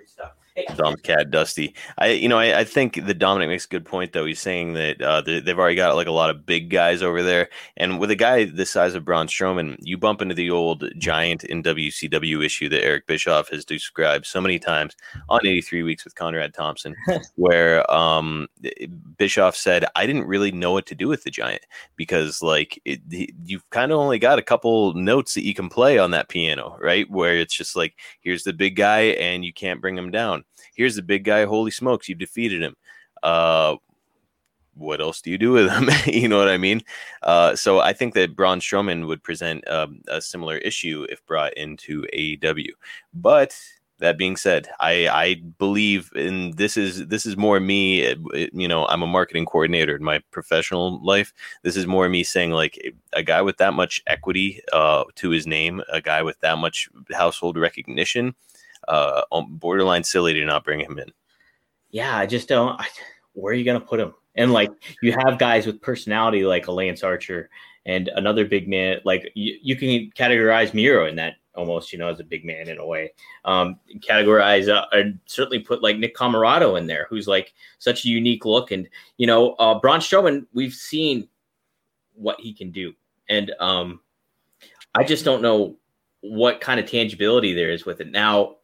Dom's 0.77 1.01
cat 1.01 1.31
Dusty. 1.31 1.75
I 1.99 2.11
you 2.11 2.29
know 2.29 2.39
I, 2.39 2.61
I 2.61 2.65
think 2.65 3.05
that 3.07 3.19
Dominic 3.19 3.49
makes 3.49 3.65
a 3.65 3.69
good 3.69 3.85
point 3.85 4.13
though. 4.13 4.25
He's 4.25 4.41
saying 4.41 4.75
that 4.75 5.03
uh, 5.03 5.21
they, 5.21 5.41
they've 5.41 5.59
already 5.59 5.75
got 5.75 5.97
like 5.97 6.07
a 6.07 6.13
lot 6.13 6.31
of 6.31 6.47
big 6.47 6.71
guys 6.71 7.03
over 7.03 7.25
there, 7.25 7.49
and 7.77 7.99
with 7.99 8.11
a 8.11 8.17
guy 8.17 8.45
this 8.45 8.71
size 8.71 8.95
of 8.95 9.05
Braun 9.05 9.27
Strowman, 9.27 9.77
you 9.81 9.99
bump 9.99 10.23
into 10.23 10.35
the 10.35 10.51
old 10.51 10.85
giant 10.97 11.43
in 11.43 11.63
WCW 11.63 12.45
issue 12.45 12.69
that 12.69 12.85
Eric 12.85 13.09
Bischoff 13.09 13.49
has 13.49 13.65
described 13.65 14.27
so 14.27 14.41
many 14.41 14.61
times 14.61 14.95
on 15.29 15.41
83 15.45 15.83
Weeks 15.83 16.05
with 16.05 16.15
Conrad 16.15 16.55
Thompson, 16.55 16.95
where 17.35 17.91
um, 17.93 18.47
Bischoff 19.19 19.57
said, 19.57 19.85
"I 19.97 20.07
didn't 20.07 20.29
really 20.29 20.53
know 20.53 20.71
what 20.71 20.87
to 20.87 20.95
do 20.95 21.09
with 21.09 21.25
the 21.25 21.31
giant 21.33 21.63
because 21.97 22.43
like 22.43 22.81
it, 22.85 23.01
you've 23.45 23.69
kind 23.71 23.91
of 23.91 23.99
only 23.99 24.21
got 24.21 24.39
a 24.39 24.43
couple 24.43 24.95
notes 24.95 25.35
that 25.35 25.45
you 25.45 25.55
can 25.55 25.69
play 25.69 25.99
on 25.99 26.13
that 26.13 26.29
piano, 26.29 26.77
right? 26.81 27.11
Where 27.11 27.35
it's 27.35 27.57
just 27.57 27.75
like 27.75 27.97
here's 28.21 28.45
the 28.45 28.53
big 28.53 28.77
guy 28.77 29.01
and 29.01 29.45
you 29.45 29.53
can't 29.53 29.81
bring 29.81 29.99
him 29.99 30.13
down." 30.13 30.44
Here's 30.75 30.97
the 30.97 31.03
big 31.03 31.25
guy. 31.25 31.45
Holy 31.45 31.71
smokes, 31.71 32.09
you've 32.09 32.19
defeated 32.19 32.63
him. 32.63 32.77
Uh, 33.23 33.77
what 34.75 35.01
else 35.01 35.21
do 35.21 35.31
you 35.31 35.39
do 35.39 35.53
with 35.53 35.71
him? 35.71 35.89
you 36.13 36.29
know 36.29 36.39
what 36.39 36.49
I 36.49 36.59
mean? 36.59 36.83
Uh, 37.23 37.55
so 37.57 37.81
I 37.81 37.93
think 37.93 38.15
that 38.15 38.37
Braun 38.37 38.61
Strowman 38.61 39.07
would 39.07 39.23
present 39.23 39.67
um, 39.69 40.01
a 40.09 40.21
similar 40.21 40.59
issue 40.59 41.07
if 41.09 41.25
brought 41.27 41.55
into 41.55 42.05
AEW. 42.13 42.71
But 43.13 43.57
that 44.01 44.19
being 44.19 44.37
said, 44.37 44.69
I, 44.81 45.09
I 45.09 45.35
believe 45.59 46.11
in 46.17 46.51
this 46.57 46.77
is 46.77 47.07
this 47.07 47.25
is 47.25 47.37
more 47.37 47.61
me. 47.61 48.15
You 48.53 48.69
know, 48.69 48.87
I'm 48.87 49.03
a 49.03 49.07
marketing 49.07 49.47
coordinator 49.47 49.95
in 49.95 50.03
my 50.03 50.21
professional 50.33 51.03
life. 51.03 51.33
This 51.63 51.77
is 51.77 51.87
more 51.87 52.09
me 52.09 52.25
saying 52.25 52.51
like 52.51 52.95
a 53.13 53.23
guy 53.23 53.41
with 53.43 53.59
that 53.59 53.75
much 53.75 54.03
equity 54.07 54.61
uh, 54.73 55.05
to 55.15 55.31
his 55.31 55.47
name, 55.47 55.81
a 55.93 56.01
guy 56.01 56.23
with 56.23 56.39
that 56.41 56.59
much 56.59 56.89
household 57.13 57.57
recognition 57.57 58.35
uh, 58.89 59.23
borderline 59.51 60.05
silly 60.05 60.35
to 60.35 60.45
not 60.45 60.65
bring 60.65 60.81
him 60.81 60.99
in. 60.99 61.13
Yeah, 61.91 62.17
I 62.17 62.27
just 62.27 62.49
don't. 62.49 62.81
I, 62.81 62.87
where 63.35 63.53
are 63.53 63.57
you 63.57 63.65
going 63.65 63.81
to 63.81 63.87
put 63.87 64.01
him? 64.01 64.15
And 64.35 64.53
like 64.53 64.71
you 65.03 65.13
have 65.25 65.39
guys 65.39 65.67
with 65.67 65.81
personality 65.81 66.45
like 66.45 66.67
a 66.67 66.73
Lance 66.73 67.05
Archer 67.05 67.51
and 67.87 68.09
another 68.09 68.45
big 68.45 68.69
man. 68.69 69.01
Like 69.05 69.31
you, 69.35 69.59
you 69.63 69.77
can 69.77 70.11
categorize 70.17 70.75
Miro 70.75 71.07
in 71.07 71.17
that 71.17 71.37
almost, 71.55 71.93
you 71.93 71.99
know, 71.99 72.09
as 72.09 72.21
a 72.21 72.25
big 72.25 72.45
man 72.45 72.69
in 72.69 72.79
a 72.79 72.87
way. 72.87 73.13
Um, 73.45 73.79
categorize 73.99 74.69
uh, 74.69 74.87
and 74.93 75.19
certainly 75.27 75.61
put 75.61 75.83
like 75.83 75.99
Nick 75.99 76.17
Comoroto 76.17 76.79
in 76.79 76.87
there, 76.87 77.07
who's 77.09 77.29
like 77.29 77.55
such 77.79 78.05
a 78.05 78.09
unique 78.09 78.45
look. 78.45 78.71
And 78.71 78.89
you 79.17 79.27
know, 79.27 79.53
uh, 79.55 79.79
Braun 79.79 80.01
Strowman, 80.01 80.47
we've 80.53 80.75
seen 80.75 81.29
what 82.15 82.41
he 82.41 82.53
can 82.53 82.71
do, 82.71 82.93
and 83.29 83.53
um, 83.61 84.01
I 84.95 85.05
just 85.05 85.25
don't 85.25 85.43
know 85.43 85.77
what 86.21 86.61
kind 86.61 86.81
of 86.81 86.91
tangibility 86.91 87.53
there 87.53 87.71
is 87.71 87.85
with 87.85 88.01
it 88.01 88.11
now 88.11 88.57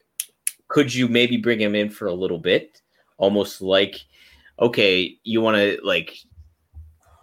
could 0.71 0.95
you 0.95 1.09
maybe 1.09 1.37
bring 1.37 1.61
him 1.61 1.75
in 1.75 1.91
for 1.91 2.07
a 2.07 2.15
little 2.15 2.39
bit, 2.39 2.81
almost 3.19 3.61
like, 3.61 4.01
okay, 4.59 5.19
you 5.25 5.43
want 5.43 5.57
to 5.57 5.79
like, 5.83 6.17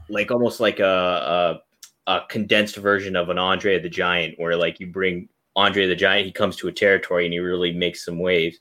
like 0.10 0.31
almost 0.31 0.60
like 0.60 0.79
a, 0.79 1.62
a, 2.05 2.12
a 2.12 2.21
condensed 2.27 2.75
version 2.75 3.15
of 3.15 3.29
an 3.29 3.38
Andre 3.39 3.79
the 3.79 3.89
Giant, 3.89 4.38
where 4.38 4.57
like 4.57 4.81
you 4.81 4.88
bring 4.88 5.29
Andre 5.55 5.88
the 5.88 5.95
Giant, 5.95 6.25
he 6.25 6.31
comes 6.31 6.57
to 6.57 6.67
a 6.67 6.73
territory 6.73 7.25
and 7.25 7.33
he 7.33 7.39
really 7.39 7.71
makes 7.71 8.03
some 8.03 8.19
waves. 8.19 8.57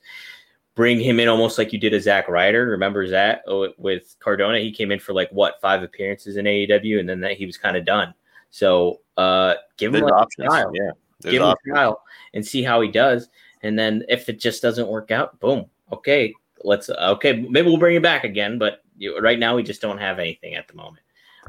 Bring 0.73 1.01
him 1.01 1.19
in 1.19 1.27
almost 1.27 1.57
like 1.57 1.73
you 1.73 1.79
did 1.79 1.93
a 1.93 1.99
Zack 1.99 2.29
Ryder. 2.29 2.67
Remember 2.67 3.09
that 3.09 3.41
oh, 3.45 3.67
with 3.77 4.15
Cardona? 4.19 4.59
He 4.59 4.71
came 4.71 4.91
in 4.91 4.99
for 4.99 5.11
like 5.11 5.29
what 5.31 5.59
five 5.59 5.83
appearances 5.83 6.37
in 6.37 6.45
AEW, 6.45 6.99
and 6.99 7.09
then 7.09 7.19
that 7.21 7.33
he 7.33 7.45
was 7.45 7.57
kind 7.57 7.75
of 7.75 7.83
done. 7.83 8.13
So 8.51 9.01
uh, 9.17 9.55
give 9.77 9.93
him 9.93 10.05
like 10.05 10.13
a 10.13 10.43
trial, 10.43 10.71
yeah. 10.73 10.91
give 11.23 11.41
him 11.41 11.49
options. 11.49 11.73
a 11.73 11.73
trial 11.73 12.01
and 12.33 12.45
see 12.45 12.63
how 12.63 12.79
he 12.79 12.89
does. 12.89 13.27
And 13.63 13.77
then 13.77 14.03
if 14.07 14.29
it 14.29 14.39
just 14.39 14.61
doesn't 14.61 14.87
work 14.87 15.11
out, 15.11 15.39
boom. 15.39 15.65
Okay, 15.91 16.33
let's 16.63 16.89
okay. 16.89 17.33
Maybe 17.33 17.67
we'll 17.67 17.77
bring 17.77 17.95
it 17.95 18.03
back 18.03 18.23
again, 18.23 18.57
but 18.57 18.83
you, 18.97 19.17
right 19.19 19.39
now 19.39 19.55
we 19.55 19.63
just 19.63 19.81
don't 19.81 19.97
have 19.97 20.19
anything 20.19 20.55
at 20.55 20.67
the 20.67 20.75
moment. 20.75 21.03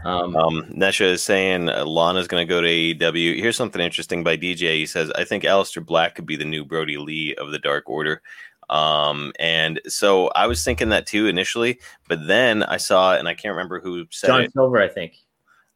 Um, 0.05 0.37
um, 0.37 0.63
Nesha 0.71 1.13
is 1.13 1.23
saying 1.23 1.69
uh, 1.69 1.85
Lana's 1.85 2.29
going 2.29 2.47
to 2.47 2.49
go 2.49 2.61
to 2.61 2.69
AEW. 2.69 3.41
Here's 3.41 3.57
something 3.57 3.81
interesting 3.81 4.23
by 4.23 4.37
DJ. 4.37 4.75
He 4.75 4.87
says, 4.87 5.11
I 5.17 5.25
think 5.25 5.45
Aleister 5.45 5.85
Black 5.85 6.15
could 6.15 6.27
be 6.27 6.37
the 6.37 6.45
new 6.45 6.65
Brodie 6.65 6.99
Lee 6.99 7.35
of 7.35 7.51
the 7.51 7.59
Dark 7.59 7.89
Order. 7.89 8.23
Um, 8.71 9.33
and 9.39 9.81
so 9.89 10.29
I 10.29 10.47
was 10.47 10.63
thinking 10.63 10.91
that 10.91 11.07
too 11.07 11.27
initially, 11.27 11.81
but 12.07 12.27
then 12.27 12.63
I 12.63 12.77
saw, 12.77 13.15
and 13.15 13.27
I 13.27 13.35
can't 13.35 13.53
remember 13.53 13.81
who 13.81 14.07
said 14.11 14.29
John 14.29 14.43
it. 14.43 14.53
Silver, 14.53 14.81
I 14.81 14.89
think. 14.89 15.17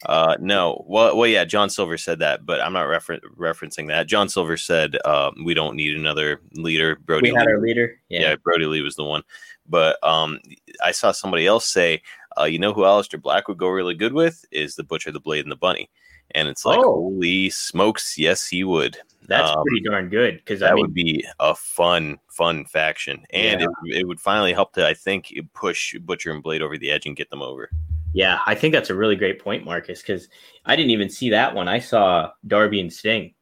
Uh, 0.07 0.37
no. 0.41 0.85
Well, 0.87 1.17
well, 1.17 1.29
yeah. 1.29 1.45
John 1.45 1.71
Silver 1.71 1.97
said 1.97 2.19
that, 2.21 2.45
but 2.45 2.61
I'm 2.61 2.73
not 2.73 2.83
refer- 2.83 3.21
referencing 3.37 3.88
that. 3.88 4.07
John 4.07 4.29
Silver 4.29 4.57
said 4.57 4.97
uh, 5.05 5.31
we 5.45 5.55
don't 5.55 5.77
need 5.77 5.97
another 5.97 6.41
leader. 6.55 6.97
Brodie. 6.97 7.31
We 7.31 7.37
had 7.37 7.47
Lee. 7.47 7.53
our 7.53 7.61
leader. 7.61 8.01
Yeah. 8.09 8.21
yeah, 8.21 8.37
Brodie 8.37 8.67
Lee 8.67 8.83
was 8.83 8.97
the 8.97 9.05
one. 9.05 9.23
But 9.69 10.03
um, 10.03 10.41
I 10.83 10.91
saw 10.91 11.12
somebody 11.12 11.47
else 11.47 11.67
say, 11.67 12.03
uh, 12.38 12.45
you 12.45 12.59
know 12.59 12.73
who 12.73 12.83
Aleister 12.83 13.21
Black 13.21 13.49
would 13.49 13.59
go 13.59 13.69
really 13.69 13.95
good 13.95 14.12
with 14.12 14.45
is 14.51 14.75
the 14.75 14.83
Butcher, 14.83 15.12
the 15.12 15.21
Blade, 15.21 15.45
and 15.45 15.53
the 15.53 15.57
Bunny. 15.57 15.91
And 16.35 16.49
it's 16.49 16.65
like, 16.65 16.79
oh. 16.79 16.95
holy 16.95 17.51
smokes, 17.51 18.17
yes, 18.17 18.47
he 18.47 18.65
would. 18.65 18.97
That's 19.29 19.51
um, 19.51 19.62
pretty 19.62 19.83
darn 19.83 20.09
good 20.09 20.37
because 20.38 20.61
that 20.61 20.73
I 20.73 20.75
mean, 20.75 20.83
would 20.83 20.95
be 20.95 21.25
a 21.38 21.55
fun, 21.55 22.19
fun 22.29 22.65
faction, 22.65 23.23
and 23.31 23.61
yeah. 23.61 23.67
it, 23.85 24.01
it 24.01 24.09
would 24.09 24.19
finally 24.19 24.53
help 24.53 24.73
to, 24.75 24.87
I 24.87 24.95
think, 24.95 25.33
push 25.55 25.97
Butcher 26.01 26.33
and 26.33 26.43
Blade 26.43 26.62
over 26.62 26.77
the 26.77 26.91
edge 26.91 27.07
and 27.07 27.17
get 27.17 27.31
them 27.31 27.43
over. 27.43 27.71
Yeah, 28.14 28.40
I 28.46 28.55
think 28.55 28.75
that's 28.75 28.90
a 28.90 28.94
really 28.94 29.16
great 29.16 29.42
point, 29.42 29.64
Marcus, 29.64 30.03
because 30.03 30.29
I 30.64 30.77
didn't 30.77 30.90
even 30.90 31.09
see 31.09 31.31
that 31.31 31.55
one. 31.55 31.68
I 31.68 31.79
saw 31.79 32.31
Darby 32.46 32.81
and 32.81 32.92
Sting, 32.92 33.35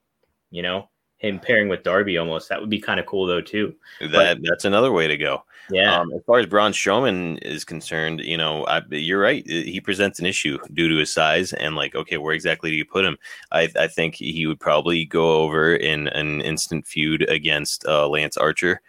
you 0.51 0.63
know, 0.63 0.89
him 1.19 1.39
pairing 1.39 1.69
with 1.69 1.83
Darby 1.83 2.19
almost. 2.19 2.49
That 2.49 2.61
would 2.61 2.71
be 2.71 2.81
kind 2.81 3.01
of 3.01 3.07
cool 3.07 3.27
though 3.27 3.41
too. 3.41 3.75
That 4.01 4.13
but, 4.13 4.39
that's 4.43 4.65
another 4.65 4.93
way 4.93 5.07
to 5.07 5.17
go. 5.17 5.45
Yeah. 5.71 6.01
Um, 6.01 6.13
as 6.13 6.23
far 6.25 6.39
as 6.39 6.47
Braun 6.47 6.73
Strowman 6.73 7.39
is 7.43 7.65
concerned, 7.65 8.21
you 8.21 8.37
know, 8.37 8.65
I, 8.67 8.83
you're 8.91 9.21
right. 9.21 9.47
He 9.47 9.81
presents 9.81 10.19
an 10.19 10.27
issue 10.27 10.59
due 10.73 10.89
to 10.89 10.97
his 10.97 11.13
size 11.13 11.53
and 11.53 11.77
like, 11.77 11.95
okay, 11.95 12.17
where 12.17 12.35
exactly 12.35 12.71
do 12.71 12.77
you 12.77 12.85
put 12.85 13.05
him? 13.05 13.19
I, 13.53 13.69
I 13.79 13.87
think 13.87 14.17
he 14.17 14.47
would 14.47 14.59
probably 14.59 15.05
go 15.05 15.43
over 15.43 15.75
in 15.75 16.09
an 16.09 16.41
instant 16.41 16.87
feud 16.87 17.29
against 17.29 17.85
uh, 17.87 18.09
Lance 18.09 18.37
Archer. 18.37 18.81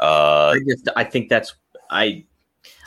Uh, 0.00 0.54
I 0.56 0.60
just, 0.66 0.88
I 0.96 1.04
think 1.04 1.28
that's 1.28 1.54
I 1.90 2.24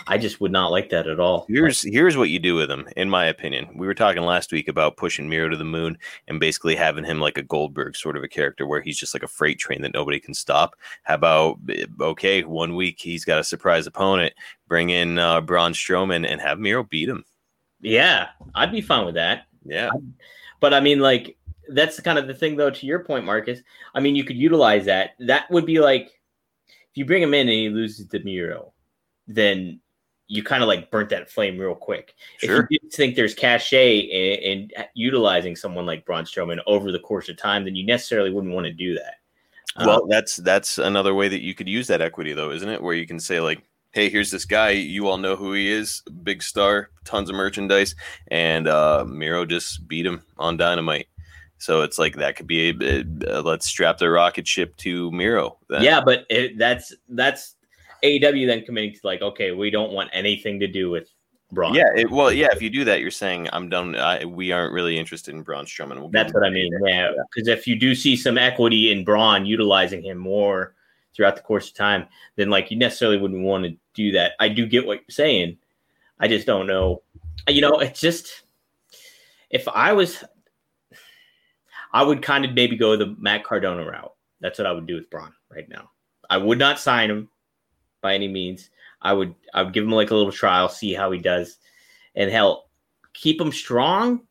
I 0.10 0.18
just 0.18 0.40
would 0.40 0.52
not 0.52 0.72
like 0.72 0.90
that 0.90 1.08
at 1.08 1.20
all. 1.20 1.46
Here's 1.50 1.82
here's 1.82 2.16
what 2.16 2.30
you 2.30 2.40
do 2.40 2.56
with 2.56 2.72
him, 2.72 2.88
in 2.96 3.10
my 3.10 3.26
opinion. 3.26 3.68
We 3.76 3.86
were 3.88 3.94
talking 3.94 4.24
last 4.24 4.52
week 4.52 4.68
about 4.68 4.98
pushing 4.98 5.28
Miro 5.28 5.50
to 5.50 5.58
the 5.58 5.64
moon 5.64 5.98
and 6.28 6.40
basically 6.40 6.76
having 6.76 7.04
him 7.04 7.20
like 7.20 7.38
a 7.38 7.44
Goldberg 7.44 7.96
sort 7.96 8.16
of 8.16 8.24
a 8.24 8.28
character 8.28 8.66
where 8.66 8.82
he's 8.82 8.98
just 8.98 9.14
like 9.14 9.24
a 9.24 9.28
freight 9.28 9.60
train 9.60 9.82
that 9.82 9.94
nobody 9.94 10.20
can 10.20 10.34
stop. 10.34 10.76
How 11.04 11.16
about 11.16 11.60
okay, 12.00 12.44
one 12.44 12.76
week 12.76 13.00
he's 13.00 13.26
got 13.26 13.40
a 13.40 13.44
surprise 13.44 13.86
opponent, 13.86 14.34
bring 14.68 14.90
in 14.90 15.20
uh, 15.20 15.42
Braun 15.42 15.74
Strowman 15.74 16.26
and 16.28 16.40
have 16.42 16.60
Miro 16.60 16.84
beat 16.84 17.10
him. 17.10 17.26
Yeah, 17.82 18.30
I'd 18.56 18.72
be 18.72 18.82
fine 18.82 19.06
with 19.06 19.16
that. 19.16 19.48
Yeah, 19.66 19.90
but 20.60 20.74
I 20.74 20.80
mean, 20.80 21.00
like 21.00 21.38
that's 21.70 22.00
kind 22.00 22.18
of 22.18 22.28
the 22.28 22.34
thing, 22.34 22.56
though. 22.56 22.70
To 22.70 22.86
your 22.86 23.00
point, 23.00 23.26
Marcus, 23.26 23.60
I 23.94 24.00
mean, 24.00 24.16
you 24.16 24.24
could 24.24 24.38
utilize 24.38 24.86
that. 24.86 25.12
That 25.20 25.50
would 25.52 25.66
be 25.66 25.80
like 25.80 26.08
if 26.68 26.96
you 26.96 27.06
bring 27.06 27.22
him 27.22 27.34
in 27.34 27.42
and 27.42 27.50
he 27.50 27.70
loses 27.70 28.08
to 28.08 28.20
Miro, 28.20 28.74
then 29.28 29.80
you 30.28 30.44
kind 30.44 30.62
of 30.62 30.68
like 30.68 30.92
burnt 30.92 31.10
that 31.10 31.30
flame 31.30 31.58
real 31.58 31.76
quick. 31.76 32.16
Sure. 32.38 32.64
If 32.64 32.68
you 32.70 32.80
think 32.92 33.16
there's 33.16 33.34
cachet 33.34 34.00
in, 34.00 34.70
in, 34.76 34.84
utilizing 34.94 35.56
someone 35.56 35.86
like 35.86 36.06
Braun 36.06 36.26
Strowman 36.26 36.60
over 36.68 36.92
the 36.92 37.00
course 37.00 37.30
of 37.30 37.38
time, 37.38 37.64
then 37.64 37.76
you 37.76 37.86
necessarily 37.86 38.32
wouldn't 38.32 38.54
want 38.54 38.66
to 38.66 38.74
do 38.74 38.94
that. 38.96 39.16
Well, 39.78 40.04
um, 40.04 40.10
that's 40.10 40.38
that's 40.38 40.80
another 40.80 41.14
way 41.14 41.28
that 41.28 41.42
you 41.42 41.54
could 41.54 41.70
use 41.70 41.88
that 41.88 42.02
equity, 42.02 42.34
though, 42.34 42.52
isn't 42.52 42.68
it? 42.68 42.82
Where 42.82 42.96
you 42.96 43.06
can 43.06 43.20
say 43.20 43.40
like, 43.40 43.64
"Hey, 43.92 44.10
here's 44.10 44.32
this 44.32 44.46
guy. 44.46 44.72
You 44.72 45.08
all 45.08 45.18
know 45.18 45.36
who 45.36 45.54
he 45.54 45.70
is. 45.72 46.02
Big 46.24 46.42
star, 46.42 46.90
tons 47.06 47.30
of 47.30 47.36
merchandise, 47.36 47.96
and 48.30 48.68
uh, 48.68 49.06
Miro 49.08 49.46
just 49.46 49.88
beat 49.88 50.06
him 50.06 50.24
on 50.38 50.58
Dynamite." 50.58 51.08
So 51.60 51.82
it's 51.82 52.00
like 52.00 52.16
that 52.16 52.36
could 52.36 52.48
be 52.48 52.70
a, 52.70 52.74
a, 52.82 53.40
a 53.40 53.42
let's 53.42 53.68
strap 53.68 53.98
the 53.98 54.10
rocket 54.10 54.48
ship 54.48 54.76
to 54.78 55.12
Miro. 55.12 55.58
Then. 55.70 55.84
Yeah, 55.84 56.02
but 56.04 56.26
it, 56.30 56.58
that's 56.58 56.94
that's 57.10 57.56
AEW 58.04 58.48
then 58.48 58.64
committing 58.64 58.94
to 58.94 59.00
like, 59.04 59.22
okay, 59.22 59.52
we 59.52 59.70
don't 59.70 59.92
want 59.92 60.10
anything 60.14 60.60
to 60.60 60.68
do 60.68 60.90
with 60.90 61.10
Braun. 61.52 61.74
Yeah, 61.74 61.90
it, 61.96 62.12
well, 62.12 62.32
yeah. 62.32 62.50
If 62.52 62.62
you 62.62 62.70
do 62.70 62.84
that, 62.86 63.00
you're 63.00 63.12
saying 63.12 63.48
I'm 63.54 63.70
done. 63.70 63.96
I, 63.96 64.26
we 64.26 64.52
aren't 64.52 64.74
really 64.74 64.98
interested 64.98 65.34
in 65.34 65.44
Braun 65.44 65.66
Strowman. 65.66 66.00
We'll 66.00 66.10
That's 66.10 66.34
what 66.34 66.44
I 66.44 66.50
mean. 66.50 66.72
Yeah, 66.86 67.12
because 67.32 67.48
yeah. 67.48 67.54
if 67.54 67.68
you 67.68 67.78
do 67.78 67.96
see 67.96 68.16
some 68.18 68.38
equity 68.38 68.92
in 68.92 69.06
Braun 69.06 69.46
utilizing 69.46 70.04
him 70.04 70.18
more 70.18 70.76
throughout 71.16 71.36
the 71.36 71.42
course 71.42 71.70
of 71.70 71.76
time, 71.76 72.06
then 72.36 72.50
like 72.50 72.70
you 72.70 72.78
necessarily 72.78 73.18
wouldn't 73.18 73.44
want 73.44 73.64
to 73.64 73.78
do 73.94 74.12
that. 74.12 74.34
I 74.40 74.50
do 74.50 74.66
get 74.66 74.86
what 74.86 75.00
you're 75.00 75.06
saying. 75.10 75.58
I 76.20 76.28
just 76.28 76.46
don't 76.46 76.68
know. 76.68 77.02
You 77.48 77.62
know, 77.62 77.80
it's 77.80 78.02
just 78.02 78.44
if 79.50 79.68
I 79.70 79.94
was, 79.94 80.24
I 81.94 82.04
would 82.04 82.22
kind 82.22 82.44
of 82.44 82.54
maybe 82.54 82.76
go 82.76 82.98
the 82.98 83.16
Matt 83.20 83.46
Cardona 83.46 83.86
route. 83.86 84.14
That's 84.42 84.60
what 84.60 84.68
I 84.68 84.74
would 84.74 84.86
do 84.86 84.96
with 84.96 85.10
Braun 85.10 85.34
right 85.50 85.68
now. 85.70 85.92
I 86.30 86.38
would 86.38 86.60
not 86.60 86.78
sign 86.78 87.10
him 87.10 87.30
by 88.02 88.14
any 88.14 88.28
means. 88.28 88.70
I 89.02 89.14
would 89.14 89.36
I 89.54 89.64
would 89.64 89.74
give 89.74 89.84
him 89.84 89.92
like 89.92 90.12
a 90.12 90.16
little 90.16 90.32
trial, 90.32 90.70
see 90.70 90.94
how 90.94 91.12
he 91.12 91.20
does, 91.20 91.58
and 92.16 92.32
help 92.32 92.70
keep 93.14 93.40
him 93.40 93.52
strong, 93.52 94.22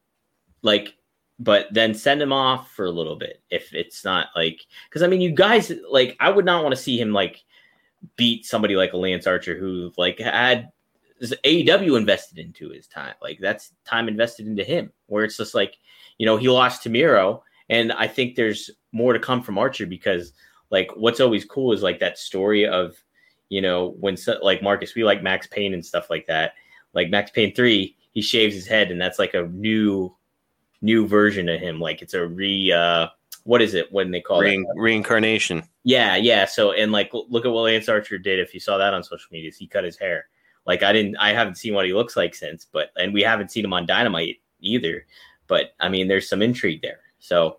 like, 0.62 0.94
but 1.38 1.66
then 1.72 1.94
send 1.94 2.20
him 2.22 2.32
off 2.32 2.72
for 2.72 2.86
a 2.86 2.90
little 2.90 3.16
bit 3.16 3.42
if 3.50 3.72
it's 3.74 4.04
not 4.04 4.28
like 4.34 4.60
because 4.88 5.02
I 5.02 5.06
mean 5.06 5.20
you 5.20 5.30
guys 5.30 5.70
like 5.88 6.16
I 6.18 6.30
would 6.30 6.44
not 6.44 6.62
want 6.62 6.74
to 6.74 6.80
see 6.80 6.98
him 6.98 7.12
like 7.12 7.44
beat 8.16 8.46
somebody 8.46 8.76
like 8.76 8.92
a 8.92 8.96
Lance 8.96 9.26
Archer 9.26 9.58
who 9.58 9.92
like 9.96 10.18
had 10.18 10.70
AEW 11.20 11.96
invested 11.96 12.38
into 12.38 12.70
his 12.70 12.86
time. 12.86 13.14
Like 13.22 13.38
that's 13.40 13.72
time 13.84 14.08
invested 14.08 14.46
into 14.46 14.64
him. 14.64 14.92
Where 15.06 15.24
it's 15.24 15.36
just 15.36 15.54
like, 15.54 15.76
you 16.18 16.26
know, 16.26 16.36
he 16.36 16.48
lost 16.48 16.82
to 16.82 16.90
Miro, 16.90 17.42
and 17.68 17.92
I 17.92 18.06
think 18.06 18.34
there's 18.34 18.70
more 18.92 19.12
to 19.12 19.18
come 19.18 19.42
from 19.42 19.58
Archer 19.58 19.86
because 19.86 20.32
like 20.70 20.90
what's 20.96 21.20
always 21.20 21.44
cool 21.44 21.72
is 21.72 21.82
like 21.82 22.00
that 22.00 22.18
story 22.18 22.66
of, 22.66 22.96
you 23.48 23.60
know, 23.60 23.94
when 24.00 24.16
so, 24.16 24.38
like 24.42 24.62
Marcus, 24.62 24.94
we 24.94 25.04
like 25.04 25.22
Max 25.22 25.46
Payne 25.46 25.74
and 25.74 25.84
stuff 25.84 26.10
like 26.10 26.26
that. 26.26 26.54
Like 26.94 27.10
Max 27.10 27.30
Payne 27.30 27.54
three, 27.54 27.96
he 28.12 28.22
shaves 28.22 28.54
his 28.54 28.66
head, 28.66 28.90
and 28.90 29.00
that's 29.00 29.18
like 29.18 29.34
a 29.34 29.42
new, 29.48 30.14
new 30.82 31.06
version 31.06 31.48
of 31.48 31.60
him. 31.60 31.80
Like 31.80 32.02
it's 32.02 32.14
a 32.14 32.26
re. 32.26 32.72
uh 32.72 33.08
what 33.44 33.62
is 33.62 33.74
it 33.74 33.92
when 33.92 34.10
they 34.10 34.20
call 34.20 34.40
Rein- 34.40 34.66
it? 34.68 34.80
reincarnation. 34.80 35.62
Yeah, 35.84 36.16
yeah. 36.16 36.46
So 36.46 36.72
and 36.72 36.90
like 36.90 37.12
look 37.12 37.44
at 37.46 37.52
what 37.52 37.62
Lance 37.62 37.88
Archer 37.88 38.18
did. 38.18 38.40
If 38.40 38.52
you 38.52 38.58
saw 38.58 38.76
that 38.76 38.92
on 38.92 39.04
social 39.04 39.28
media, 39.30 39.52
he 39.56 39.68
cut 39.68 39.84
his 39.84 39.96
hair. 39.96 40.26
Like 40.66 40.82
I 40.82 40.92
didn't, 40.92 41.16
I 41.18 41.32
haven't 41.32 41.54
seen 41.54 41.72
what 41.72 41.86
he 41.86 41.92
looks 41.92 42.16
like 42.16 42.34
since, 42.34 42.64
but 42.64 42.90
and 42.96 43.14
we 43.14 43.22
haven't 43.22 43.52
seen 43.52 43.64
him 43.64 43.72
on 43.72 43.86
Dynamite 43.86 44.38
either. 44.58 45.06
But 45.46 45.74
I 45.78 45.88
mean, 45.88 46.08
there's 46.08 46.28
some 46.28 46.42
intrigue 46.42 46.82
there. 46.82 46.98
So 47.20 47.58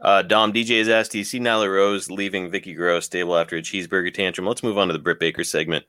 Uh, 0.00 0.22
Dom 0.22 0.52
DJ 0.52 0.78
has 0.78 0.88
asked, 0.88 1.12
"Do 1.12 1.18
you 1.18 1.24
see 1.24 1.40
Nyla 1.40 1.72
Rose 1.72 2.10
leaving 2.10 2.50
Vicky 2.50 2.74
Gross 2.74 3.06
stable 3.06 3.36
after 3.36 3.56
a 3.56 3.62
cheeseburger 3.62 4.12
tantrum?" 4.12 4.46
Let's 4.46 4.62
move 4.62 4.78
on 4.78 4.88
to 4.88 4.92
the 4.92 4.98
Britt 4.98 5.20
Baker 5.20 5.44
segment. 5.44 5.84